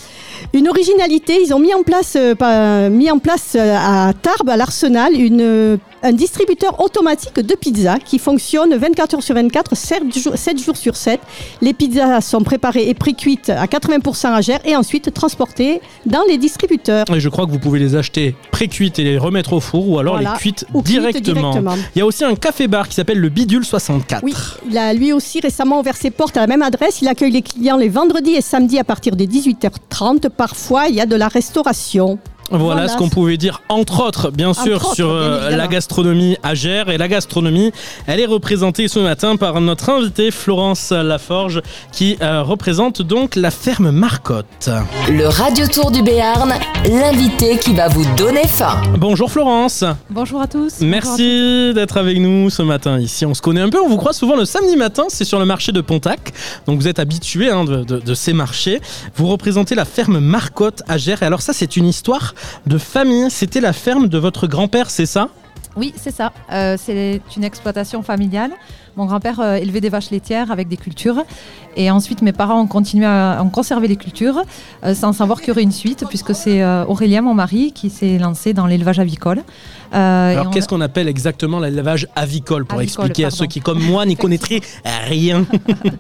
Une 0.54 0.70
originalité, 0.70 1.42
ils 1.42 1.54
ont 1.54 1.60
mis 1.60 1.74
en 1.74 1.84
place, 1.84 2.16
euh, 2.18 2.90
mis 2.90 3.12
en 3.12 3.20
place 3.20 3.56
euh, 3.56 3.76
à 3.78 4.14
Tarbes, 4.14 4.50
à 4.50 4.58
l'Arsenal, 4.58 5.14
une 5.14 5.78
un 6.04 6.12
distributeur 6.12 6.80
automatique 6.80 7.40
de 7.40 7.56
pizza 7.56 7.98
qui 8.00 8.20
fonctionne 8.20 8.76
24 8.76 9.16
heures 9.16 9.24
sur 9.24 9.34
24, 9.36 9.76
7 9.76 10.18
jours, 10.18 10.34
7 10.38 10.64
jours 10.64 10.78
sur 10.78 10.96
7. 10.96 11.20
Les 11.62 11.74
pizzas 11.74 12.22
sont 12.22 12.42
préparées 12.44 12.88
et 12.90 12.94
pré-cuites 12.94 13.50
à 13.50 13.66
80% 13.66 14.28
à 14.34 14.42
Gers 14.42 14.60
et 14.66 14.76
ensuite 14.76 15.14
transportées 15.14 15.82
dans 16.06 16.22
les 16.28 16.38
distributeurs. 16.38 17.06
Et 17.14 17.20
je 17.20 17.30
crois 17.30 17.46
que 17.46 17.52
vous 17.52 17.60
pouvez 17.60 17.80
les 17.80 17.96
acheter 17.96 18.36
pré-cuites 18.52 19.00
et 19.00 19.04
les 19.04 19.18
remettre 19.18 19.54
au 19.54 19.60
four 19.60 19.90
ou 19.90 20.00
alors 20.00 20.16
Voilà. 20.16 20.34
les 20.34 20.38
cuites 20.38 20.66
Ou 20.74 20.82
cuites 20.82 20.92
directement. 21.00 21.52
directement. 21.52 21.76
Il 21.96 22.00
y 22.00 22.02
a 22.02 22.06
aussi 22.06 22.24
un 22.24 22.36
café-bar 22.36 22.88
qui 22.88 22.96
s'appelle 22.96 23.20
le 23.20 23.30
Bidule 23.30 23.66
64. 23.66 24.24
Oui, 24.24 24.34
il 24.70 24.78
a 24.78 24.94
lui 24.94 25.12
aussi 25.14 25.40
récemment 25.40 25.80
ouvert 25.80 25.96
ses 25.98 26.12
portes 26.12 26.38
à 26.38 26.42
la 26.42 26.48
même 26.48 26.62
adresse. 26.62 27.02
Il 27.02 27.08
accueille 27.08 27.32
les 27.32 27.42
clients 27.42 27.78
les 27.78 27.90
vendredis 27.90 28.36
et 28.36 28.42
samedis 28.42 28.78
à 28.80 28.84
partir 28.84 29.16
des 29.16 29.28
18h30. 29.28 30.30
Parfois, 30.30 30.88
il 30.88 30.96
y 30.96 31.02
a 31.02 31.06
de 31.06 31.16
la 31.16 31.28
restauration. 31.28 32.20
Voilà, 32.52 32.88
ce 32.88 32.96
qu'on 32.98 33.10
pouvait 33.10 33.38
dire, 33.38 33.62
entre 33.70 34.04
autres, 34.06 34.30
bien 34.30 34.50
Entre 34.50 34.64
sûr, 34.64 34.76
autres, 34.76 34.94
sur 34.96 35.08
bien 35.08 35.16
euh, 35.18 35.56
la 35.56 35.68
gastronomie 35.68 36.38
à 36.44 36.54
Gers. 36.54 36.90
Et 36.90 36.98
la 36.98 37.08
gastronomie, 37.08 37.72
elle 38.06 38.20
est 38.20 38.26
représentée 38.28 38.88
ce 38.88 39.00
matin 39.00 39.36
par 39.36 39.60
notre 39.62 39.90
invitée 39.90 40.30
Florence 40.30 40.92
Laforge, 40.92 41.62
qui 41.92 42.18
euh, 42.22 42.44
représente 42.44 43.02
donc 43.02 43.36
la 43.36 43.50
ferme 43.50 43.90
Marcotte. 43.90 44.70
Le 45.10 45.26
Radio 45.28 45.66
Tour 45.68 45.90
du 45.90 46.04
Béarn, 46.04 46.54
l'invité 46.90 47.58
qui 47.58 47.74
va 47.74 47.88
vous 47.88 48.06
donner 48.16 48.48
faim. 48.48 48.80
Bonjour 48.98 49.32
Florence. 49.32 49.84
Bonjour 50.12 50.40
à 50.42 50.48
tous. 50.48 50.82
Merci 50.82 51.72
d'être 51.74 51.98
avec 51.98 52.20
nous 52.20 52.52
ce 52.52 52.62
matin 52.62 53.00
ici. 53.00 53.26
On 53.26 53.34
se 53.34 53.42
connaît 53.42 53.62
un 53.62 53.70
peu, 53.70 53.80
on 53.82 53.90
vous 53.90 53.98
croit 53.98 54.14
souvent 54.14 54.36
le 54.36 54.46
samedi 54.46 54.76
matin, 54.78 55.06
c'est 55.10 55.26
sur 55.26 55.40
le 55.40 55.46
marché 55.46 55.72
de 55.72 55.82
Pontac. 55.82 56.32
Donc 56.68 56.80
vous 56.80 56.88
êtes 56.88 57.00
habitué 57.00 57.50
hein, 57.50 57.64
de, 57.66 57.84
de- 57.84 58.00
de 58.00 58.14
ces 58.14 58.34
marchés. 58.34 58.82
Vous 59.16 59.28
représentez 59.28 59.74
la 59.74 59.86
ferme 59.86 60.20
Marcotte 60.20 60.84
à 60.88 60.98
Gers. 61.00 61.24
Et 61.24 61.26
alors 61.26 61.42
ça, 61.42 61.52
c'est 61.52 61.76
une 61.76 61.88
histoire 61.88 62.35
de 62.66 62.78
famille. 62.78 63.30
C'était 63.30 63.62
la 63.62 63.74
ferme 63.74 64.08
de 64.08 64.18
votre 64.18 64.48
grand-père, 64.48 64.90
c'est 64.90 65.06
ça? 65.06 65.30
Oui, 65.76 65.94
c'est 65.98 66.14
ça. 66.14 66.32
Euh, 66.52 66.78
c'est 66.80 67.22
une 67.36 67.44
exploitation 67.44 68.02
familiale. 68.02 68.52
Mon 68.96 69.06
grand-père 69.06 69.42
euh, 69.42 69.56
élevait 69.56 69.82
des 69.82 69.90
vaches 69.90 70.10
laitières 70.10 70.50
avec 70.50 70.70
des 70.70 70.78
cultures. 70.78 71.26
Et 71.76 71.92
ensuite, 71.92 72.22
mes 72.22 72.32
parents 72.32 72.62
ont 72.62 72.68
continué 72.68 73.06
à 73.06 73.42
ont 73.44 73.50
conservé 73.50 73.90
les 73.90 73.98
cultures 73.98 74.42
euh, 74.86 74.96
sans 74.96 75.12
savoir 75.12 75.40
qu'il 75.40 75.50
y 75.50 75.52
aurait 75.52 75.64
une 75.64 75.74
suite, 75.74 76.06
puisque 76.08 76.34
c'est 76.34 76.64
Aurélien, 76.86 77.22
mon 77.22 77.34
mari, 77.34 77.74
qui 77.74 77.90
s'est 77.90 78.18
lancé 78.18 78.54
dans 78.54 78.68
l'élevage 78.68 79.00
avicole. 79.00 79.44
Alors 79.92 80.50
qu'est-ce 80.50 80.68
qu'on 80.68 80.82
appelle 80.82 81.08
exactement 81.08 81.60
l'élevage 81.60 82.08
avicole 82.16 82.66
pour 82.66 82.80
Avicole, 82.80 83.06
expliquer 83.06 83.26
à 83.26 83.30
ceux 83.30 83.46
qui, 83.46 83.60
comme 83.60 83.82
moi, 83.82 84.06
n'y 84.06 84.16
connaîtraient 84.16 84.62
rien? 85.08 85.46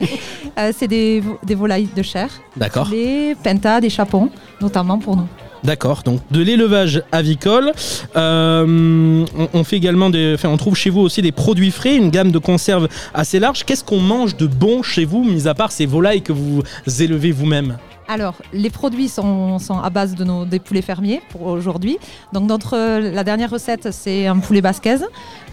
C'est 0.77 0.87
des, 0.87 1.21
des 1.43 1.55
volailles 1.55 1.89
de 1.95 2.01
chair. 2.01 2.29
D'accord. 2.55 2.87
Des 2.87 3.35
pentas, 3.43 3.81
des 3.81 3.89
chapons, 3.89 4.29
notamment 4.61 4.99
pour 4.99 5.17
nous. 5.17 5.27
D'accord, 5.63 6.03
donc 6.03 6.21
de 6.31 6.41
l'élevage 6.41 7.01
avicole. 7.11 7.71
Euh, 8.15 9.25
fait 9.63 9.77
également 9.77 10.11
on 10.43 10.57
trouve 10.57 10.75
chez 10.75 10.89
vous 10.89 11.01
aussi 11.01 11.21
des 11.21 11.31
produits 11.31 11.71
frais, 11.71 11.95
une 11.95 12.11
gamme 12.11 12.31
de 12.31 12.39
conserves 12.39 12.87
assez 13.13 13.39
large. 13.39 13.63
Qu'est-ce 13.63 13.83
qu'on 13.83 13.99
mange 13.99 14.37
de 14.37 14.47
bon 14.47 14.83
chez 14.83 15.05
vous, 15.05 15.23
mis 15.23 15.47
à 15.47 15.53
part 15.53 15.71
ces 15.71 15.85
volailles 15.85 16.21
que 16.21 16.33
vous 16.33 16.61
élevez 16.99 17.31
vous-même? 17.31 17.77
Alors, 18.07 18.35
les 18.53 18.69
produits 18.69 19.09
sont, 19.09 19.57
sont 19.59 19.79
à 19.79 19.89
base 19.89 20.13
de 20.15 20.23
nos, 20.23 20.45
des 20.45 20.59
poulets 20.59 20.83
fermiers 20.83 21.21
pour 21.29 21.43
aujourd'hui. 21.47 21.97
Donc, 22.33 22.43
notre, 22.47 22.77
la 22.99 23.23
dernière 23.23 23.49
recette, 23.49 23.89
c'est 23.91 24.27
un 24.27 24.37
poulet 24.37 24.61
basquez 24.61 24.97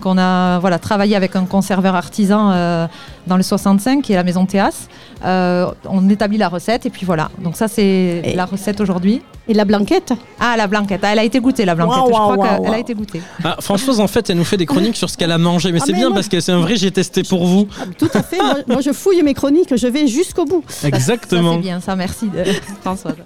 qu'on 0.01 0.19
a 0.19 0.59
voilà, 0.59 0.79
travaillé 0.79 1.17
avec 1.17 1.35
un 1.37 1.47
conserveur 1.47 1.95
artisan 1.95 2.51
euh, 2.51 2.87
dans 3.27 3.37
le 3.37 3.43
65, 3.43 4.03
qui 4.03 4.13
est 4.13 4.17
la 4.17 4.25
maison 4.25 4.45
Théas. 4.45 4.89
Euh, 5.25 5.71
on 5.89 6.09
établit 6.11 6.37
la 6.39 6.49
recette 6.49 6.85
et 6.85 6.91
puis 6.91 7.07
voilà. 7.07 7.31
Donc, 7.39 7.57
ça, 7.57 7.69
c'est 7.69 8.33
la 8.35 8.45
recette 8.45 8.81
aujourd'hui. 8.81 9.23
Et 9.49 9.55
la 9.55 9.65
blanquette? 9.65 10.13
Ah, 10.39 10.55
la 10.57 10.67
blanquette. 10.69 11.01
Ah, 11.03 11.09
elle 11.13 11.19
a 11.19 11.25
été 11.25 11.41
goûtée, 11.41 11.65
la 11.65 11.75
blanquette. 11.75 12.13
Waouh, 12.13 12.31
Je 12.31 12.37
crois 12.37 12.59
qu'elle 12.61 12.75
a 12.75 12.79
été 12.79 12.95
goûtée. 12.95 13.23
ah, 13.43 13.57
Françoise, 13.61 13.99
en 13.99 14.07
fait, 14.07 14.31
elle 14.31 14.37
nous 14.37 14.45
fait 14.45 14.57
des 14.57 14.67
chroniques 14.67 14.97
sur 14.97 15.11
ce 15.11 15.17
qu'elle 15.17 15.33
a 15.33 15.39
mangé. 15.39 15.73
Mais 15.73 15.79
Ah, 15.81 15.85
c'est 15.87 15.93
mais 15.93 15.99
bien 15.99 16.09
moi- 16.09 16.17
parce 16.17 16.29
que 16.29 16.39
c'est 16.41 16.53
un 16.53 16.61
vrai, 16.61 16.77
j'ai 16.77 16.91
testé 16.93 17.23
pour 17.25 17.45
vous. 17.47 17.67
Tout 17.99 18.09
à 18.15 18.23
fait. 18.23 18.37
moi, 18.37 18.55
moi, 18.69 18.81
je 18.83 18.93
fouille 18.93 19.21
mes 19.23 19.35
chroniques, 19.35 19.75
je 19.77 19.87
vais 19.89 20.07
jusqu'au 20.07 20.45
bout. 20.45 20.63
Exactement. 20.85 21.51
Ça, 21.51 21.57
c'est 21.57 21.63
bien, 21.63 21.81
ça, 21.81 21.97
merci 21.97 22.27
de- 22.29 22.42
Françoise. 22.81 23.17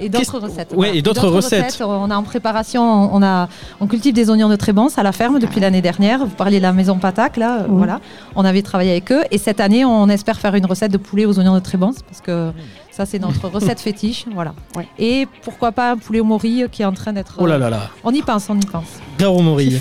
et 0.00 0.08
d'autres 0.08 0.38
recettes. 0.38 0.72
Euh, 0.72 0.76
ouais, 0.76 0.96
et 0.96 1.02
d'autres 1.02 1.28
recettes. 1.28 1.82
On 1.82 2.10
a 2.10 2.16
en 2.16 2.22
préparation, 2.22 2.82
on, 3.14 3.22
a, 3.22 3.48
on 3.80 3.86
cultive 3.86 4.14
des 4.14 4.30
oignons 4.30 4.48
de 4.48 4.56
Trébance 4.56 4.98
à 4.98 5.02
la 5.02 5.12
ferme 5.12 5.38
depuis 5.38 5.60
l'année 5.60 5.82
dernière. 5.82 6.20
Vous 6.20 6.34
parliez 6.34 6.58
de 6.58 6.62
la 6.62 6.72
maison 6.72 6.98
Patac, 6.98 7.36
là, 7.36 7.60
euh, 7.60 7.66
voilà. 7.68 8.00
On 8.36 8.44
avait 8.44 8.62
travaillé 8.62 8.92
avec 8.92 9.10
eux. 9.12 9.22
Et 9.30 9.38
cette 9.38 9.60
année, 9.60 9.84
on 9.84 10.08
espère 10.08 10.38
faire 10.38 10.54
une 10.54 10.66
recette 10.66 10.92
de 10.92 10.98
poulet 10.98 11.24
aux 11.24 11.38
oignons 11.38 11.54
de 11.54 11.60
Trébance 11.60 11.96
parce 12.02 12.20
que 12.20 12.50
ça, 12.94 13.06
c'est 13.06 13.18
notre 13.18 13.48
recette 13.48 13.80
fétiche. 13.86 14.24
Voilà. 14.32 14.54
Et 14.98 15.26
pourquoi 15.42 15.72
pas 15.72 15.92
un 15.92 15.96
poulet 15.96 16.20
au 16.20 16.24
mori 16.24 16.62
euh, 16.62 16.68
qui 16.68 16.82
est 16.82 16.84
en 16.84 16.92
train 16.92 17.12
d'être. 17.12 17.34
Oh 17.38 17.46
là 17.46 17.58
là 17.58 17.70
là. 17.70 17.90
On 18.04 18.12
y 18.12 18.22
pense, 18.22 18.48
on 18.48 18.56
y 18.58 18.64
pense. 18.66 18.84
Garo 19.18 19.40
Mori. 19.42 19.76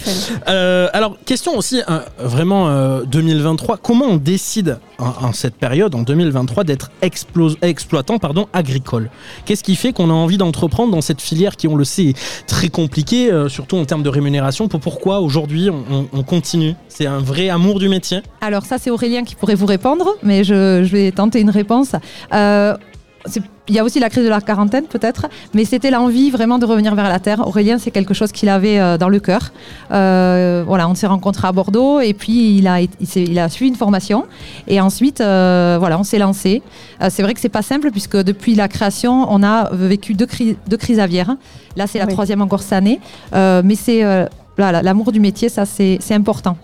Euh, 0.48 0.88
alors, 0.94 1.18
question 1.26 1.58
aussi, 1.58 1.82
hein, 1.88 2.04
vraiment 2.20 2.68
euh, 2.70 3.04
2023, 3.06 3.78
comment 3.78 4.06
on 4.06 4.18
décide 4.18 4.78
en, 5.00 5.28
en 5.28 5.34
cette 5.34 5.56
période, 5.56 5.96
en 5.96 6.04
2023, 6.04 6.64
d'être 6.64 6.92
explo- 7.02 7.56
exploitant 7.64 8.20
pardon, 8.20 8.48
agricole? 8.54 9.10
Qu'est-ce 9.46 9.64
qui 9.64 9.76
fait 9.76 9.92
qu'on 9.92 10.10
a 10.10 10.14
envie 10.14 10.38
d'entreprendre 10.38 10.92
dans 10.92 11.02
cette 11.02 11.20
filière 11.22 11.56
qui, 11.56 11.68
on 11.68 11.76
le 11.76 11.84
sait, 11.84 12.06
est 12.10 12.18
très 12.48 12.70
compliquée, 12.70 13.32
euh, 13.32 13.50
surtout 13.50 13.78
en 13.78 13.86
termes 13.86 14.04
de 14.04 14.10
rémunération? 14.10 14.68
Pour 14.68 14.80
Pourquoi 14.82 15.20
aujourd'hui 15.20 15.70
on, 15.72 15.84
on- 15.92 16.08
on 16.14 16.24
continue? 16.24 16.76
C'est 16.88 17.08
un 17.08 17.18
vrai 17.20 17.50
amour 17.50 17.80
du 17.80 17.90
métier? 17.90 18.22
Alors 18.42 18.66
ça, 18.66 18.78
c'est 18.78 18.92
Aurélien 18.92 19.24
qui 19.24 19.34
pourrait 19.36 19.56
vous 19.56 19.66
répondre, 19.66 20.16
mais 20.22 20.44
je, 20.44 20.84
je 20.84 20.92
vais 20.92 21.12
tenter 21.12 21.40
une 21.42 21.50
réponse. 21.50 21.94
Il 23.70 23.74
y 23.76 23.80
a 23.80 23.84
aussi 23.86 24.02
la 24.02 24.10
crise 24.10 24.26
de 24.26 24.30
la 24.30 24.42
quarantaine 24.42 24.84
peut-être, 24.86 25.28
mais 25.54 25.64
c'était 25.64 25.90
l'envie 25.92 26.30
vraiment 26.30 26.60
de 26.60 26.66
revenir 26.66 26.94
vers 26.96 27.08
la 27.08 27.20
terre. 27.20 27.48
Aurélien, 27.48 27.78
c'est 27.78 27.92
quelque 27.92 28.14
chose 28.14 28.34
qu'il 28.34 28.50
avait 28.50 28.80
euh, 28.80 28.98
dans 28.98 29.08
le 29.08 29.20
cœur. 29.22 29.54
Euh, 29.92 30.64
voilà, 30.68 30.90
on 30.90 30.96
s'est 30.96 31.08
rencontrés 31.08 31.48
à 31.48 31.54
Bordeaux 31.54 32.02
et 32.02 32.14
puis 32.14 32.58
il 32.58 32.68
a, 32.68 32.82
il, 32.82 32.90
s'est- 33.08 33.24
il 33.24 33.40
a 33.40 33.48
suivi 33.48 33.70
une 33.70 33.78
formation 33.78 34.26
et 34.68 34.82
ensuite, 34.82 35.22
euh, 35.22 35.78
voilà, 35.80 35.98
on 35.98 36.04
s'est 36.04 36.18
lancé. 36.20 36.62
C'est 37.10 37.22
vrai 37.24 37.34
que 37.34 37.40
c'est 37.40 37.48
pas 37.48 37.62
simple 37.62 37.92
puisque 37.92 38.18
depuis 38.18 38.56
la 38.56 38.68
création, 38.68 39.26
on 39.32 39.42
a 39.44 39.70
vécu 39.74 40.14
deux, 40.16 40.26
cri- 40.26 40.58
deux 40.68 40.78
crises 40.78 41.00
aviaires. 41.00 41.36
Là, 41.78 41.88
c'est 41.88 42.00
la 42.00 42.06
Oui. 42.08 42.12
troisième 42.14 42.42
encore 42.42 42.62
cette 42.62 42.74
année, 42.74 43.00
mais 43.34 43.76
c'est 43.76 44.04
l'amour 44.58 45.12
du 45.14 45.22
métier, 45.22 45.48
ça 45.48 45.66
c'est 45.66 45.98
c'est 46.02 46.14
important. 46.16 46.58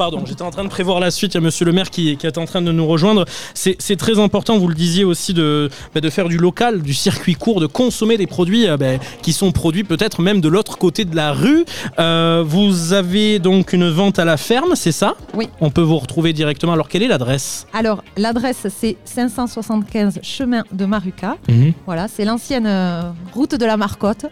Pardon, 0.00 0.24
j'étais 0.24 0.40
en 0.40 0.50
train 0.50 0.64
de 0.64 0.70
prévoir 0.70 0.98
la 0.98 1.10
suite. 1.10 1.34
Il 1.34 1.36
y 1.36 1.38
a 1.38 1.40
monsieur 1.42 1.66
le 1.66 1.72
maire 1.72 1.90
qui, 1.90 2.16
qui 2.16 2.26
est 2.26 2.38
en 2.38 2.46
train 2.46 2.62
de 2.62 2.72
nous 2.72 2.86
rejoindre. 2.86 3.26
C'est 3.52 3.96
très 3.98 4.18
important, 4.18 4.56
vous 4.56 4.66
le 4.66 4.74
disiez 4.74 5.04
aussi, 5.04 5.34
de, 5.34 5.68
bah, 5.94 6.00
de 6.00 6.08
faire 6.08 6.30
du 6.30 6.38
local, 6.38 6.80
du 6.80 6.94
circuit 6.94 7.34
court, 7.34 7.60
de 7.60 7.66
consommer 7.66 8.16
des 8.16 8.26
produits 8.26 8.66
euh, 8.66 8.78
bah, 8.78 8.96
qui 9.20 9.34
sont 9.34 9.52
produits 9.52 9.84
peut-être 9.84 10.22
même 10.22 10.40
de 10.40 10.48
l'autre 10.48 10.78
côté 10.78 11.04
de 11.04 11.14
la 11.14 11.34
rue. 11.34 11.66
Euh, 11.98 12.42
vous 12.46 12.94
avez 12.94 13.40
donc 13.40 13.74
une 13.74 13.90
vente 13.90 14.18
à 14.18 14.24
la 14.24 14.38
ferme, 14.38 14.74
c'est 14.74 14.90
ça? 14.90 15.16
Oui. 15.34 15.50
On 15.60 15.68
peut 15.68 15.82
vous 15.82 15.98
retrouver 15.98 16.32
directement. 16.32 16.72
Alors, 16.72 16.88
quelle 16.88 17.02
est 17.02 17.08
l'adresse? 17.08 17.66
Alors, 17.74 18.02
l'adresse, 18.16 18.68
c'est 18.74 18.96
575 19.04 20.20
chemin 20.22 20.64
de 20.72 20.86
Maruca. 20.86 21.36
Mhm. 21.46 21.74
Voilà, 21.84 22.08
c'est 22.08 22.24
l'ancienne 22.24 22.66
euh, 22.66 23.02
route 23.34 23.54
de 23.54 23.66
la 23.66 23.76
Marcotte. 23.76 24.24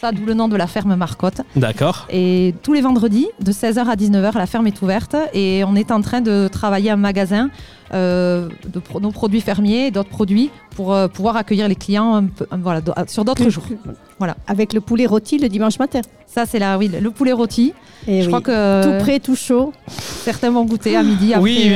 Ça, 0.00 0.12
d'où 0.12 0.24
le 0.24 0.34
nom 0.34 0.46
de 0.46 0.56
la 0.56 0.68
ferme 0.68 0.94
Marcotte. 0.94 1.40
D'accord. 1.56 2.06
Et 2.08 2.54
tous 2.62 2.72
les 2.72 2.80
vendredis, 2.80 3.26
de 3.40 3.50
16h 3.50 3.80
à 3.80 3.96
19h, 3.96 4.36
la 4.36 4.46
ferme 4.46 4.68
est 4.68 4.80
ouverte 4.80 5.16
et 5.34 5.64
on 5.66 5.74
est 5.74 5.90
en 5.90 6.02
train 6.02 6.20
de 6.20 6.46
travailler 6.46 6.92
un 6.92 6.96
magasin 6.96 7.50
euh, 7.94 8.48
de 8.72 8.78
pro- 8.78 9.00
nos 9.00 9.10
produits 9.10 9.40
fermiers 9.40 9.86
et 9.86 9.90
d'autres 9.90 10.08
produits 10.08 10.50
pour 10.76 10.92
euh, 10.94 11.08
pouvoir 11.08 11.36
accueillir 11.36 11.68
les 11.68 11.74
clients 11.74 12.14
un 12.14 12.24
peu- 12.24 12.46
un- 12.50 12.58
voilà, 12.58 12.80
sur 13.08 13.24
d'autres 13.24 13.48
jours. 13.50 13.64
Voilà. 14.18 14.36
Avec 14.46 14.72
le 14.72 14.80
poulet 14.80 15.06
rôti 15.06 15.38
le 15.38 15.48
dimanche 15.48 15.78
matin. 15.78 16.00
Ça, 16.26 16.44
c'est 16.44 16.58
la, 16.58 16.76
oui, 16.76 16.90
le 17.00 17.10
poulet 17.10 17.32
rôti. 17.32 17.72
Et 18.06 18.18
Je 18.20 18.26
oui. 18.26 18.26
crois 18.28 18.40
que 18.40 18.82
Tout 18.98 19.04
prêt, 19.04 19.18
tout 19.20 19.36
chaud. 19.36 19.72
certains 19.88 20.50
vont 20.50 20.64
goûter 20.64 20.96
à 20.96 21.02
midi. 21.02 21.32
après 21.32 21.42
Oui, 21.42 21.72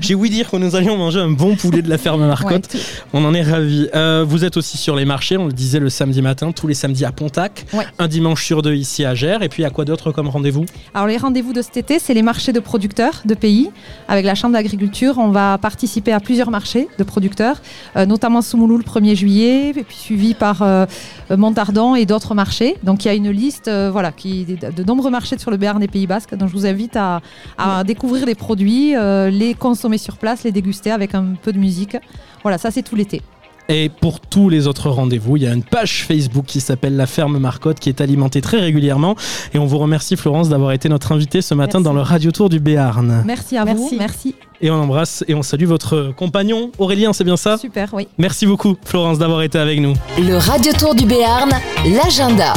j'ai- 0.00 0.14
ouï 0.14 0.30
dire 0.30 0.50
que 0.50 0.56
nous 0.56 0.74
allions 0.76 0.96
manger 0.96 1.20
un 1.20 1.30
bon 1.30 1.54
poulet 1.56 1.82
de 1.82 1.88
la 1.90 1.98
ferme 1.98 2.26
Marcotte. 2.26 2.72
Ouais. 2.74 2.80
On 3.12 3.24
en 3.24 3.34
est 3.34 3.42
ravis. 3.42 3.88
Euh, 3.94 4.24
vous 4.26 4.44
êtes 4.44 4.56
aussi 4.56 4.78
sur 4.78 4.96
les 4.96 5.04
marchés, 5.04 5.36
on 5.36 5.46
le 5.46 5.52
disait 5.52 5.80
le 5.80 5.90
samedi 5.90 6.22
matin, 6.22 6.52
tous 6.52 6.66
les 6.66 6.74
samedis 6.74 7.04
à 7.04 7.12
Pontac, 7.12 7.66
Ouais. 7.72 7.84
un 7.98 8.08
dimanche 8.08 8.44
sur 8.44 8.62
deux 8.62 8.74
ici 8.74 9.04
à 9.04 9.14
Gers. 9.14 9.42
Et 9.42 9.48
puis, 9.48 9.64
à 9.64 9.70
quoi 9.70 9.84
d'autre 9.84 10.12
comme 10.12 10.28
rendez-vous? 10.28 10.64
Alors 10.94 11.06
les 11.08 11.16
rendez-vous 11.18 11.52
de 11.52 11.60
cet 11.62 11.76
été, 11.76 11.98
c'est 11.98 12.14
les 12.14 12.22
marchés 12.22 12.52
de 12.52 12.60
producteurs 12.60 13.22
de 13.24 13.34
pays. 13.34 13.70
Avec 14.08 14.24
la 14.24 14.34
Chambre 14.34 14.54
d'agriculture, 14.54 14.85
on 15.16 15.30
va 15.30 15.58
participer 15.58 16.12
à 16.12 16.20
plusieurs 16.20 16.50
marchés 16.50 16.88
de 16.98 17.04
producteurs, 17.04 17.60
euh, 17.96 18.06
notamment 18.06 18.42
Soumoulou 18.42 18.78
le 18.78 18.84
1er 18.84 19.14
juillet, 19.14 19.70
et 19.70 19.84
puis 19.84 19.96
suivi 19.96 20.34
par 20.34 20.62
euh, 20.62 20.86
Montardon 21.30 21.94
et 21.94 22.06
d'autres 22.06 22.34
marchés. 22.34 22.76
Donc 22.82 23.04
il 23.04 23.08
y 23.08 23.10
a 23.10 23.14
une 23.14 23.30
liste 23.30 23.68
euh, 23.68 23.90
voilà, 23.90 24.12
qui, 24.12 24.44
de, 24.44 24.82
nombreux 24.84 25.10
marchés 25.10 25.38
sur 25.38 25.50
le 25.50 25.56
Béarn 25.56 25.82
et 25.82 25.88
Pays 25.88 26.06
Basques. 26.06 26.34
Donc 26.34 26.48
je 26.48 26.54
vous 26.54 26.66
invite 26.66 26.96
à, 26.96 27.20
à 27.58 27.84
découvrir 27.84 28.26
les 28.26 28.34
produits, 28.34 28.96
euh, 28.96 29.30
les 29.30 29.54
consommer 29.54 29.98
sur 29.98 30.16
place, 30.16 30.44
les 30.44 30.52
déguster 30.52 30.90
avec 30.90 31.14
un 31.14 31.34
peu 31.40 31.52
de 31.52 31.58
musique. 31.58 31.96
Voilà, 32.42 32.58
ça 32.58 32.70
c'est 32.70 32.82
tout 32.82 32.96
l'été. 32.96 33.22
Et 33.68 33.88
pour 33.88 34.20
tous 34.20 34.48
les 34.48 34.68
autres 34.68 34.90
rendez-vous, 34.90 35.36
il 35.36 35.42
y 35.42 35.46
a 35.46 35.52
une 35.52 35.64
page 35.64 36.04
Facebook 36.04 36.44
qui 36.46 36.60
s'appelle 36.60 36.96
La 36.96 37.06
Ferme 37.06 37.38
Marcotte 37.38 37.80
qui 37.80 37.88
est 37.88 38.00
alimentée 38.00 38.40
très 38.40 38.60
régulièrement. 38.60 39.16
Et 39.54 39.58
on 39.58 39.66
vous 39.66 39.78
remercie 39.78 40.16
Florence 40.16 40.48
d'avoir 40.48 40.72
été 40.72 40.88
notre 40.88 41.10
invitée 41.12 41.42
ce 41.42 41.54
matin 41.54 41.80
dans 41.80 41.92
le 41.92 42.00
Radio 42.00 42.30
Tour 42.30 42.48
du 42.48 42.60
Béarn. 42.60 43.24
Merci 43.26 43.56
à 43.56 43.64
vous. 43.64 43.90
Merci. 43.98 44.34
Et 44.62 44.70
on 44.70 44.76
embrasse 44.76 45.22
et 45.28 45.34
on 45.34 45.42
salue 45.42 45.66
votre 45.66 46.14
compagnon 46.16 46.70
Aurélien, 46.78 47.12
c'est 47.12 47.24
bien 47.24 47.36
ça 47.36 47.58
Super, 47.58 47.90
oui. 47.92 48.08
Merci 48.16 48.46
beaucoup 48.46 48.74
Florence 48.86 49.18
d'avoir 49.18 49.42
été 49.42 49.58
avec 49.58 49.80
nous. 49.80 49.92
Le 50.18 50.36
Radio 50.36 50.72
Tour 50.72 50.94
du 50.94 51.04
Béarn, 51.04 51.50
l'agenda. 51.84 52.54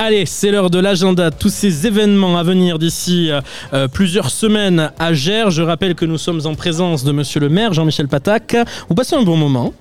Allez, 0.00 0.26
c'est 0.26 0.50
l'heure 0.50 0.70
de 0.70 0.80
l'agenda. 0.80 1.30
Tous 1.30 1.50
ces 1.50 1.86
événements 1.86 2.36
à 2.36 2.42
venir 2.42 2.80
d'ici 2.80 3.30
euh, 3.72 3.86
plusieurs 3.86 4.30
semaines 4.30 4.90
à 4.98 5.12
Gers. 5.12 5.50
Je 5.50 5.62
rappelle 5.62 5.94
que 5.94 6.04
nous 6.04 6.18
sommes 6.18 6.40
en 6.46 6.54
présence 6.54 7.04
de 7.04 7.12
monsieur 7.12 7.38
le 7.38 7.48
maire 7.48 7.72
Jean-Michel 7.72 8.08
Patac. 8.08 8.56
Vous 8.88 8.94
passez 8.96 9.14
un 9.14 9.22
bon 9.22 9.36
moment. 9.36 9.72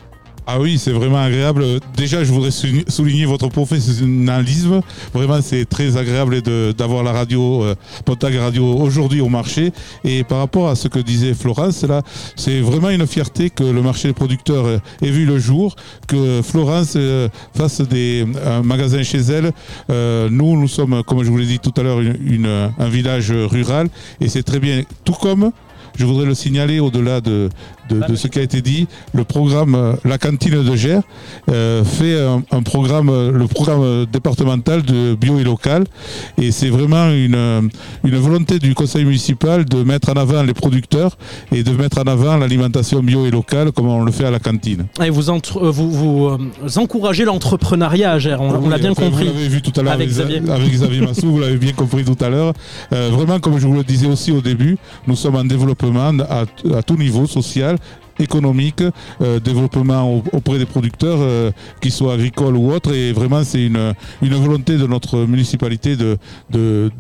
Ah 0.48 0.60
oui, 0.60 0.78
c'est 0.78 0.92
vraiment 0.92 1.18
agréable. 1.24 1.66
Déjà, 1.98 2.24
je 2.24 2.32
voudrais 2.32 2.52
sou- 2.52 2.68
souligner 2.88 3.26
votre 3.26 3.48
professionnalisme. 3.48 4.82
Vraiment, 5.12 5.40
c'est 5.42 5.66
très 5.68 5.98
agréable 5.98 6.42
d'avoir 6.74 7.02
la 7.04 7.12
radio, 7.14 7.64
euh, 7.64 7.76
Pontac 8.06 8.36
Radio 8.36 8.64
aujourd'hui 8.78 9.22
au 9.22 9.28
marché. 9.30 9.72
Et 10.04 10.24
par 10.24 10.38
rapport 10.38 10.70
à 10.70 10.76
ce 10.76 10.88
que 10.88 11.00
disait 11.00 11.34
Florence, 11.34 11.82
là, 11.84 12.04
c'est 12.36 12.62
vraiment 12.62 12.92
une 12.92 13.08
fierté 13.08 13.50
que 13.50 13.64
le 13.64 13.82
marché 13.82 14.10
des 14.10 14.14
producteurs 14.14 14.68
ait 15.02 15.10
vu 15.10 15.26
le 15.26 15.40
jour, 15.40 15.76
que 16.08 16.42
Florence 16.44 16.94
euh, 16.96 17.28
fasse 17.58 17.82
des, 17.82 18.26
un 18.46 18.62
magasin 18.62 19.02
chez 19.02 19.18
elle. 19.22 19.52
Euh, 19.90 20.30
nous, 20.30 20.60
nous 20.62 20.68
sommes, 20.68 21.02
comme 21.08 21.24
je 21.24 21.30
vous 21.32 21.38
l'ai 21.40 21.48
dit 21.48 21.60
tout 21.60 21.74
à 21.76 21.82
l'heure, 21.82 22.02
une- 22.02 22.70
un 22.78 22.90
village 22.90 23.32
rural. 23.32 23.88
Et 24.22 24.30
c'est 24.30 24.44
très 24.44 24.60
bien. 24.60 24.84
Tout 25.04 25.14
comme 25.14 25.52
je 25.98 26.06
voudrais 26.06 26.26
le 26.26 26.36
signaler 26.36 26.82
au-delà 26.82 27.22
de, 27.22 27.50
de- 27.90 28.02
de 28.08 28.16
ce 28.16 28.28
qui 28.28 28.40
a 28.40 28.42
été 28.42 28.62
dit. 28.62 28.88
Le 29.14 29.24
programme 29.24 29.76
euh, 29.76 29.94
La 30.06 30.18
cantine 30.18 30.64
de 30.64 30.76
Gers 30.76 31.02
euh, 31.50 31.84
fait 31.84 32.20
un, 32.20 32.44
un 32.52 32.62
programme, 32.64 33.10
euh, 33.10 33.32
le 33.32 33.48
programme 33.48 34.06
départemental 34.12 34.82
de 34.84 35.16
bio 35.16 35.40
et 35.40 35.44
local. 35.44 35.84
Et 36.42 36.52
c'est 36.52 36.70
vraiment 36.70 37.10
une, 37.10 37.36
euh, 37.36 37.62
une 38.04 38.16
volonté 38.18 38.60
du 38.60 38.74
conseil 38.76 39.06
municipal 39.06 39.66
de 39.66 39.84
mettre 39.84 40.10
en 40.10 40.14
avant 40.14 40.44
les 40.44 40.54
producteurs 40.54 41.18
et 41.52 41.64
de 41.64 41.72
mettre 41.72 42.00
en 42.00 42.04
avant 42.04 42.38
l'alimentation 42.38 43.02
bio 43.04 43.26
et 43.26 43.32
locale 43.32 43.72
comme 43.72 43.88
on 43.88 44.04
le 44.04 44.12
fait 44.12 44.26
à 44.26 44.32
la 44.32 44.40
cantine. 44.40 44.86
Et 45.04 45.10
vous, 45.10 45.30
entre- 45.30 45.68
vous, 45.70 45.92
vous, 45.92 46.26
euh, 46.28 46.38
encouragez 46.78 47.26
l'entrepreneuriat 47.26 48.12
à 48.14 48.20
Gers, 48.20 48.38
on, 48.42 48.50
on 48.56 48.70
l'a 48.70 48.78
bien 48.78 48.92
enfin, 48.92 49.06
compris. 49.10 49.26
Vous 49.28 49.34
l'avez 49.34 49.48
vu 49.48 49.62
tout 49.62 49.72
à 49.80 49.84
l'heure 49.84 49.94
Avec 49.94 50.10
avec, 50.10 50.18
Xavier. 50.28 50.42
avec 50.52 50.72
Xavier 50.72 51.02
Massou, 51.02 51.32
vous 51.32 51.40
l'avez 51.40 51.58
bien 51.58 51.74
compris 51.74 52.04
tout 52.04 52.18
à 52.24 52.30
l'heure. 52.30 52.54
Euh, 52.94 53.10
vraiment, 53.12 53.40
comme 53.40 53.58
je 53.60 53.68
vous 53.68 53.74
le 53.74 53.84
disais 53.84 54.08
aussi 54.08 54.32
au 54.32 54.42
début, 54.42 54.78
nous 55.08 55.16
sommes 55.16 55.36
en 55.36 55.44
développement 55.46 56.12
à, 56.30 56.46
à 56.78 56.84
tout 56.84 56.96
niveau, 56.98 57.26
social, 57.28 57.75
économique, 58.20 58.84
euh, 59.22 59.40
développement 59.40 60.10
au- 60.18 60.24
auprès 60.34 60.58
des 60.58 60.66
producteurs, 60.66 61.18
euh, 61.22 61.52
qu'ils 61.82 61.92
soient 61.92 62.14
agricoles 62.14 62.56
ou 62.56 62.72
autres. 62.72 62.94
Et 62.94 63.12
vraiment, 63.14 63.44
c'est 63.44 63.64
une, 63.66 63.94
une 64.22 64.34
volonté 64.36 64.78
de 64.78 64.88
notre 64.88 65.20
municipalité 65.26 65.96
de, 65.96 66.18
de- 66.52 66.92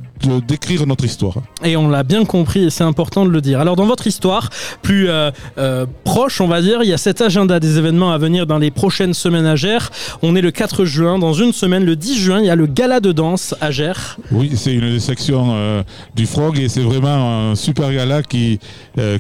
d'écrire 0.48 0.86
notre 0.88 1.06
histoire. 1.06 1.36
Et 1.64 1.78
on 1.78 1.88
l'a 1.88 2.04
bien 2.04 2.26
compris 2.26 2.66
et 2.66 2.70
c'est 2.70 2.84
important 2.84 3.26
de 3.26 3.30
le 3.30 3.42
dire. 3.42 3.60
Alors 3.60 3.76
dans 3.76 3.86
votre 3.86 4.08
histoire 4.08 4.50
plus 4.82 5.10
euh, 5.10 5.32
euh, 5.58 5.86
proche, 6.04 6.42
on 6.42 6.48
va 6.48 6.62
dire, 6.62 6.80
il 6.84 6.90
y 6.90 6.94
a 6.94 6.98
cet 6.98 7.22
agenda 7.22 7.60
des 7.60 7.78
événements 7.78 8.12
à 8.12 8.18
venir 8.18 8.46
dans 8.46 8.58
les 8.58 8.72
prochaines 8.72 9.14
semaines 9.14 9.46
à 9.46 9.56
Gers. 9.56 9.90
On 10.22 10.36
est 10.36 10.42
le 10.42 10.52
4 10.52 10.86
juin, 10.86 11.20
dans 11.20 11.34
une 11.34 11.54
semaine, 11.54 11.86
le 11.86 11.96
10 11.96 12.18
juin, 12.20 12.40
il 12.40 12.46
y 12.46 12.50
a 12.50 12.56
le 12.56 12.66
gala 12.66 13.00
de 13.00 13.12
danse 13.12 13.56
à 13.62 13.72
Gers. 13.72 14.18
Oui, 14.32 14.52
c'est 14.56 14.74
une 14.74 14.92
des 14.92 15.00
sections 15.00 15.52
euh, 15.54 15.84
du 16.16 16.26
Frog 16.26 16.60
et 16.60 16.70
c'est 16.70 16.82
vraiment 16.82 17.52
un 17.52 17.56
super 17.56 17.92
gala 17.92 18.24
qui, 18.24 18.60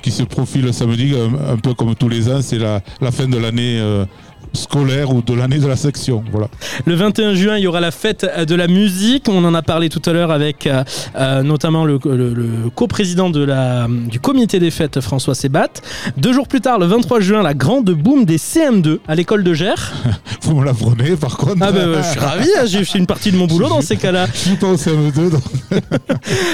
qui 0.01 0.11
se 0.11 0.23
profile 0.23 0.73
samedi, 0.73 1.13
un, 1.15 1.53
un 1.53 1.57
peu 1.57 1.73
comme 1.73 1.95
tous 1.95 2.09
les 2.09 2.29
ans. 2.29 2.41
C'est 2.41 2.59
la, 2.59 2.81
la 3.01 3.11
fin 3.11 3.27
de 3.27 3.37
l'année 3.37 3.81
scolaire 4.55 5.13
ou 5.13 5.21
de 5.21 5.33
l'année 5.33 5.59
de 5.59 5.67
la 5.67 5.75
section. 5.75 6.23
Voilà. 6.31 6.47
Le 6.85 6.95
21 6.95 7.33
juin, 7.35 7.57
il 7.57 7.63
y 7.63 7.67
aura 7.67 7.79
la 7.81 7.91
fête 7.91 8.25
de 8.47 8.55
la 8.55 8.67
musique. 8.67 9.29
On 9.29 9.43
en 9.45 9.53
a 9.53 9.61
parlé 9.61 9.89
tout 9.89 10.01
à 10.05 10.13
l'heure 10.13 10.31
avec 10.31 10.67
euh, 10.67 10.83
euh, 11.15 11.43
notamment 11.43 11.85
le, 11.85 11.99
le- 12.05 12.33
le 12.33 12.69
coprésident 12.73 13.29
de 13.29 13.43
la, 13.43 13.87
du 13.89 14.19
comité 14.19 14.59
des 14.59 14.71
fêtes, 14.71 14.99
François 15.01 15.35
Sébat. 15.35 15.67
Deux 16.17 16.33
jours 16.33 16.47
plus 16.47 16.61
tard, 16.61 16.79
le 16.79 16.85
23 16.85 17.19
juin, 17.19 17.43
la 17.43 17.53
grande 17.53 17.89
boom 17.91 18.25
des 18.25 18.37
CM2 18.37 18.99
à 19.07 19.15
l'école 19.15 19.43
de 19.43 19.53
Gers. 19.53 19.93
Vous 20.41 20.55
me 20.55 20.63
l'apprenez 20.65 21.15
par 21.15 21.37
contre. 21.37 21.57
Ah 21.61 21.71
ben, 21.71 21.97
je 22.01 22.09
suis 22.11 22.19
ravi, 22.19 22.47
hein, 22.57 22.65
j'ai 22.65 22.83
fait 22.85 22.99
une 22.99 23.07
partie 23.07 23.31
de 23.31 23.37
mon 23.37 23.47
boulot 23.47 23.67
dans 23.69 23.81
ces 23.81 23.97
cas-là. 23.97 24.27
Je 24.33 24.37
suis 24.37 24.55
pas 24.55 24.67
au 24.67 24.75
CM2. 24.75 25.29
donc. 25.31 25.41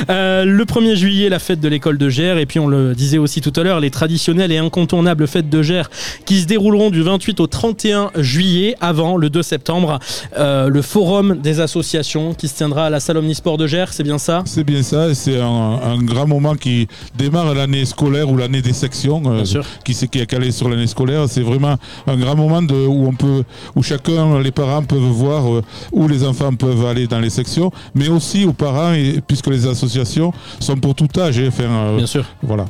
Euh, 0.10 0.46
le 0.46 0.66
1er 0.66 0.96
juillet, 0.96 1.30
la 1.30 1.40
fête 1.40 1.60
de 1.60 1.68
l'école 1.68 1.98
de 1.98 2.10
Gers. 2.10 2.38
Et 2.38 2.46
puis, 2.46 2.60
on 2.60 2.68
le 2.68 2.94
disait 2.96 3.18
aussi 3.18 3.42
tout 3.42 3.54
à 3.56 3.64
l'heure, 3.64 3.80
les 3.80 3.90
traditionnelles 3.92 4.52
et 4.52 4.58
incontournables 4.58 5.28
fêtes 5.28 5.50
de 5.50 5.62
Gers 5.62 5.90
qui 6.26 6.40
se 6.42 6.46
dérouleront 6.48 6.90
du 6.90 7.02
28 7.02 7.40
au 7.40 7.48
31 7.48 7.91
juillet, 8.18 8.76
avant 8.82 9.18
le 9.18 9.30
2 9.30 9.42
septembre. 9.42 10.00
Euh, 10.38 10.68
le 10.70 10.82
forum 10.82 11.38
des 11.42 11.60
associations 11.60 12.34
qui 12.34 12.48
se 12.48 12.56
tiendra 12.56 12.86
à 12.88 12.90
la 12.90 13.00
salle 13.00 13.18
Omnisport 13.18 13.58
de 13.58 13.68
Gers, 13.68 13.92
c'est 13.92 14.04
bien 14.04 14.18
ça? 14.18 14.44
C'est 14.46 14.64
bien 14.64 14.84
ça, 14.84 15.10
et 15.10 15.14
c'est 15.16 15.40
un, 15.40 15.48
un 15.84 15.98
grand 16.02 16.28
moment 16.28 16.56
qui 16.56 16.88
démarre 17.18 17.54
l'année 17.54 17.86
scolaire 17.86 18.30
ou 18.30 18.38
l'année 18.38 18.62
des 18.62 18.74
sections, 18.74 19.22
euh, 19.26 19.44
qui 19.84 19.94
qui 20.12 20.20
est 20.20 20.26
calé 20.26 20.52
sur 20.52 20.70
l'année 20.70 20.88
scolaire. 20.88 21.26
C'est 21.28 21.42
vraiment 21.42 21.76
un 22.08 22.18
grand 22.18 22.36
moment 22.36 22.62
de, 22.62 22.74
où 22.74 23.08
on 23.08 23.14
peut, 23.14 23.44
où 23.76 23.84
chacun, 23.84 24.40
les 24.40 24.52
parents 24.52 24.84
peuvent 24.84 25.00
voir 25.00 25.52
euh, 25.54 25.62
où 25.92 26.08
les 26.08 26.24
enfants 26.26 26.54
peuvent 26.54 26.86
aller 26.86 27.08
dans 27.08 27.20
les 27.20 27.30
sections, 27.30 27.72
mais 27.96 28.10
aussi 28.10 28.46
aux 28.46 28.54
parents, 28.54 28.94
et, 28.94 29.22
puisque 29.26 29.48
les 29.48 29.68
associations 29.68 30.34
sont 30.60 30.78
pour 30.78 30.96
tout 30.96 31.08
âge. 31.18 31.40
hein, 31.40 31.46
enfin, 31.48 31.64
euh, 31.64 31.98
Bien 31.98 32.08
sûr. 32.08 32.26
Voilà. 32.42 32.66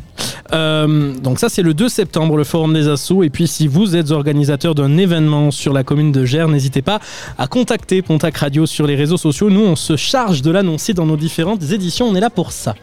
Donc 0.51 1.39
ça 1.39 1.47
c'est 1.47 1.61
le 1.61 1.73
2 1.73 1.87
septembre 1.87 2.35
le 2.35 2.43
forum 2.43 2.73
des 2.73 2.87
assos 2.89 3.23
et 3.23 3.29
puis 3.29 3.47
si 3.47 3.67
vous 3.67 3.95
êtes 3.95 4.11
organisateur 4.11 4.75
d'un 4.75 4.97
événement 5.01 5.51
sur 5.51 5.73
la 5.73 5.83
commune 5.83 6.11
de 6.11 6.25
Gers. 6.25 6.47
N'hésitez 6.47 6.81
pas 6.81 6.99
à 7.37 7.47
contacter 7.47 8.01
Pontac 8.01 8.37
Radio 8.37 8.65
sur 8.65 8.87
les 8.87 8.95
réseaux 8.95 9.17
sociaux. 9.17 9.49
Nous 9.49 9.61
on 9.61 9.75
se 9.75 9.95
charge 9.95 10.41
de 10.41 10.51
l'annoncer 10.51 10.93
dans 10.93 11.05
nos 11.05 11.17
différentes 11.17 11.63
éditions. 11.71 12.07
On 12.07 12.15
est 12.15 12.19
là 12.19 12.29
pour 12.29 12.51
ça 12.51 12.75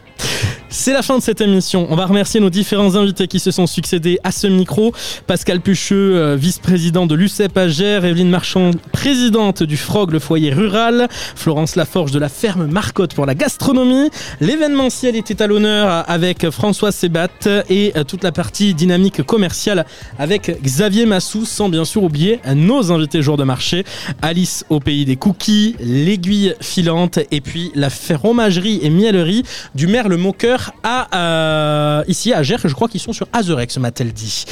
c'est 0.69 0.93
la 0.93 1.01
fin 1.01 1.17
de 1.17 1.23
cette 1.23 1.41
émission. 1.41 1.87
On 1.89 1.95
va 1.95 2.05
remercier 2.05 2.39
nos 2.39 2.51
différents 2.51 2.95
invités 2.95 3.27
qui 3.27 3.39
se 3.39 3.49
sont 3.49 3.65
succédés 3.65 4.19
à 4.23 4.31
ce 4.31 4.45
micro. 4.45 4.93
Pascal 5.25 5.61
Pucheux, 5.61 6.15
euh, 6.15 6.35
vice-président 6.35 7.07
de 7.07 7.15
l'UCEP 7.15 7.59
Gers, 7.67 8.05
Evelyne 8.05 8.29
Marchand, 8.29 8.71
présidente 8.91 9.63
du 9.63 9.77
FROG, 9.77 10.11
le 10.11 10.19
foyer 10.19 10.53
rural, 10.53 11.07
Florence 11.09 11.75
Laforge 11.75 12.11
de 12.11 12.19
la 12.19 12.29
ferme 12.29 12.67
Marcotte 12.67 13.15
pour 13.15 13.25
la 13.25 13.33
gastronomie. 13.33 14.11
L'événementiel 14.41 15.15
était 15.15 15.41
à 15.41 15.47
l'honneur 15.47 16.05
avec 16.07 16.49
François 16.51 16.91
Sébat 16.91 17.29
et 17.69 17.91
euh, 17.95 18.03
toute 18.03 18.23
la 18.23 18.31
partie 18.31 18.75
dynamique 18.75 19.23
commerciale 19.23 19.85
avec 20.19 20.61
Xavier 20.61 21.07
Massou, 21.07 21.45
sans 21.45 21.69
bien 21.69 21.85
sûr 21.85 22.03
oublier 22.03 22.41
nos 22.53 22.91
invités 22.91 23.23
jour 23.23 23.37
de 23.37 23.43
marché, 23.43 23.85
Alice 24.21 24.65
au 24.69 24.79
pays 24.79 25.05
des 25.05 25.15
cookies, 25.15 25.75
l'aiguille 25.79 26.53
filante 26.61 27.17
et 27.31 27.41
puis 27.41 27.71
la 27.73 27.89
fromagerie 27.89 28.79
et 28.83 28.91
miellerie 28.91 29.43
du 29.73 29.87
maire 29.87 30.09
Le 30.09 30.17
Moqueur 30.17 30.58
à, 30.83 31.07
euh, 31.15 32.03
ici 32.07 32.33
à 32.33 32.43
Gers. 32.43 32.59
Je 32.63 32.73
crois 32.73 32.87
qu'ils 32.87 32.99
sont 32.99 33.13
sur 33.13 33.27
Azerex, 33.33 33.77
m'a-t-elle 33.77 34.13
dit. 34.13 34.45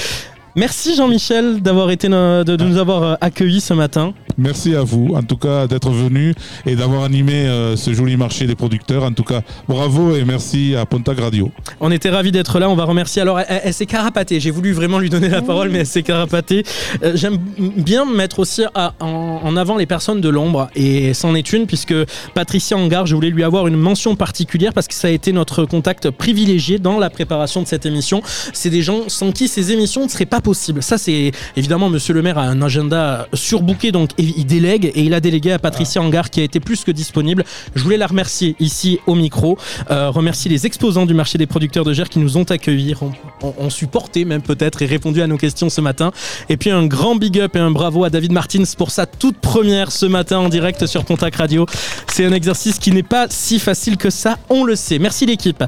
Merci 0.58 0.96
Jean-Michel 0.96 1.62
d'avoir 1.62 1.92
été 1.92 2.10
no- 2.10 2.44
de, 2.44 2.56
de 2.56 2.64
nous 2.66 2.78
avoir 2.78 3.04
euh, 3.04 3.14
accueillis 3.22 3.62
ce 3.62 3.76
matin. 3.76 4.14
Merci 4.40 4.76
à 4.76 4.82
vous, 4.82 5.14
en 5.16 5.22
tout 5.24 5.38
cas, 5.38 5.66
d'être 5.68 5.90
venu 5.92 6.34
et 6.66 6.76
d'avoir 6.76 7.04
animé 7.04 7.34
euh, 7.48 7.76
ce 7.76 7.94
joli 7.94 8.18
marché 8.18 8.46
des 8.48 8.56
producteurs. 8.56 9.04
En 9.04 9.12
tout 9.12 9.24
cas, 9.24 9.42
bravo 9.68 10.16
et 10.16 10.24
merci 10.26 10.76
à 10.76 10.86
Pontac 10.88 11.20
Radio. 11.20 11.52
On 11.80 11.92
était 11.92 12.10
ravis 12.10 12.32
d'être 12.32 12.58
là. 12.60 12.70
On 12.70 12.76
va 12.76 12.86
remercier. 12.86 13.22
Alors, 13.22 13.40
elle, 13.40 13.62
elle 13.66 13.74
s'est 13.74 13.86
carapatée. 13.86 14.40
J'ai 14.40 14.50
voulu 14.52 14.74
vraiment 14.74 14.98
lui 15.00 15.10
donner 15.12 15.30
la 15.30 15.42
parole, 15.44 15.70
mais 15.70 15.80
elle 15.80 15.86
s'est 15.88 16.04
carapatée. 16.04 16.64
Euh, 17.04 17.12
J'aime 17.16 17.38
bien 17.78 18.06
mettre 18.06 18.40
aussi 18.40 18.64
à- 18.76 18.94
en, 19.00 19.42
en 19.44 19.58
avant 19.58 19.76
les 19.78 19.86
personnes 19.88 20.22
de 20.22 20.30
l'ombre. 20.30 20.70
Et 20.76 21.14
c'en 21.14 21.34
est 21.36 21.54
une, 21.54 21.68
puisque 21.68 21.96
Patricia 22.34 22.78
Angard, 22.78 23.06
je 23.06 23.14
voulais 23.16 23.30
lui 23.32 23.44
avoir 23.44 23.68
une 23.68 23.78
mention 23.78 24.16
particulière 24.16 24.74
parce 24.74 24.88
que 24.88 24.94
ça 24.96 25.08
a 25.08 25.12
été 25.12 25.34
notre 25.34 25.66
contact 25.66 26.10
privilégié 26.12 26.80
dans 26.80 26.98
la 27.00 27.10
préparation 27.12 27.62
de 27.62 27.68
cette 27.68 27.86
émission. 27.88 28.22
C'est 28.54 28.72
des 28.72 28.82
gens 28.82 29.02
sans 29.08 29.32
qui 29.32 29.48
ces 29.48 29.72
émissions 29.72 30.04
ne 30.04 30.10
seraient 30.10 30.26
pas 30.26 30.42
Ça, 30.82 30.98
c'est 30.98 31.32
évidemment, 31.56 31.90
monsieur 31.90 32.14
le 32.14 32.22
maire 32.22 32.38
a 32.38 32.44
un 32.44 32.62
agenda 32.62 33.28
surbooké, 33.34 33.92
donc 33.92 34.12
il 34.18 34.46
délègue 34.46 34.92
et 34.96 35.02
il 35.02 35.14
a 35.14 35.20
délégué 35.20 35.52
à 35.52 35.60
Patricia 35.60 36.02
Angard 36.02 36.30
qui 36.30 36.40
a 36.40 36.44
été 36.44 36.60
plus 36.60 36.84
que 36.84 36.92
disponible. 36.92 37.44
Je 37.76 37.84
voulais 37.84 37.98
la 37.98 38.08
remercier 38.08 38.56
ici 38.60 39.00
au 39.08 39.16
micro, 39.16 39.58
euh, 39.92 40.10
remercier 40.10 40.50
les 40.50 40.66
exposants 40.66 41.06
du 41.06 41.14
marché 41.14 41.38
des 41.38 41.48
producteurs 41.48 41.84
de 41.84 41.94
Gers 41.94 42.10
qui 42.10 42.20
nous 42.20 42.38
ont 42.38 42.44
accueillis, 42.44 42.94
ont, 43.02 43.12
ont- 43.42 43.54
ont 43.58 43.70
supporté 43.70 44.26
même 44.26 44.42
peut-être 44.42 44.82
et 44.82 44.86
répondu 44.86 45.22
à 45.22 45.28
nos 45.28 45.38
questions 45.38 45.70
ce 45.70 45.82
matin. 45.82 46.12
Et 46.50 46.58
puis 46.58 46.70
un 46.70 46.86
grand 46.86 47.16
big 47.16 47.40
up 47.40 47.56
et 47.56 47.60
un 47.60 47.72
bravo 47.72 48.04
à 48.04 48.10
David 48.10 48.32
Martins 48.32 48.64
pour 48.78 48.92
sa 48.92 49.06
toute 49.06 49.38
première 49.38 49.92
ce 49.92 50.06
matin 50.06 50.40
en 50.40 50.50
direct 50.50 50.86
sur 50.86 51.06
Pontac 51.06 51.36
Radio. 51.36 51.66
C'est 52.12 52.26
un 52.26 52.32
exercice 52.34 52.80
qui 52.80 52.92
n'est 52.92 53.04
pas 53.04 53.28
si 53.30 53.60
facile 53.60 53.98
que 53.98 54.10
ça, 54.10 54.38
on 54.50 54.64
le 54.64 54.76
sait. 54.76 55.00
Merci 55.00 55.26
l'équipe. 55.26 55.64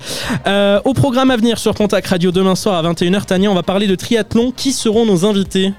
Euh, 0.47 0.79
au 0.85 0.93
programme 0.93 1.31
à 1.31 1.37
venir 1.37 1.57
sur 1.57 1.73
Pontac 1.73 2.05
Radio 2.07 2.31
demain 2.31 2.55
soir 2.55 2.83
à 2.85 2.91
21h, 2.93 3.25
Tania, 3.25 3.49
on 3.51 3.55
va 3.55 3.63
parler 3.63 3.87
de 3.87 3.95
triathlon. 3.95 4.51
Qui 4.55 4.68
seront 4.71 5.05
nos 5.05 5.25
invités? 5.25 5.73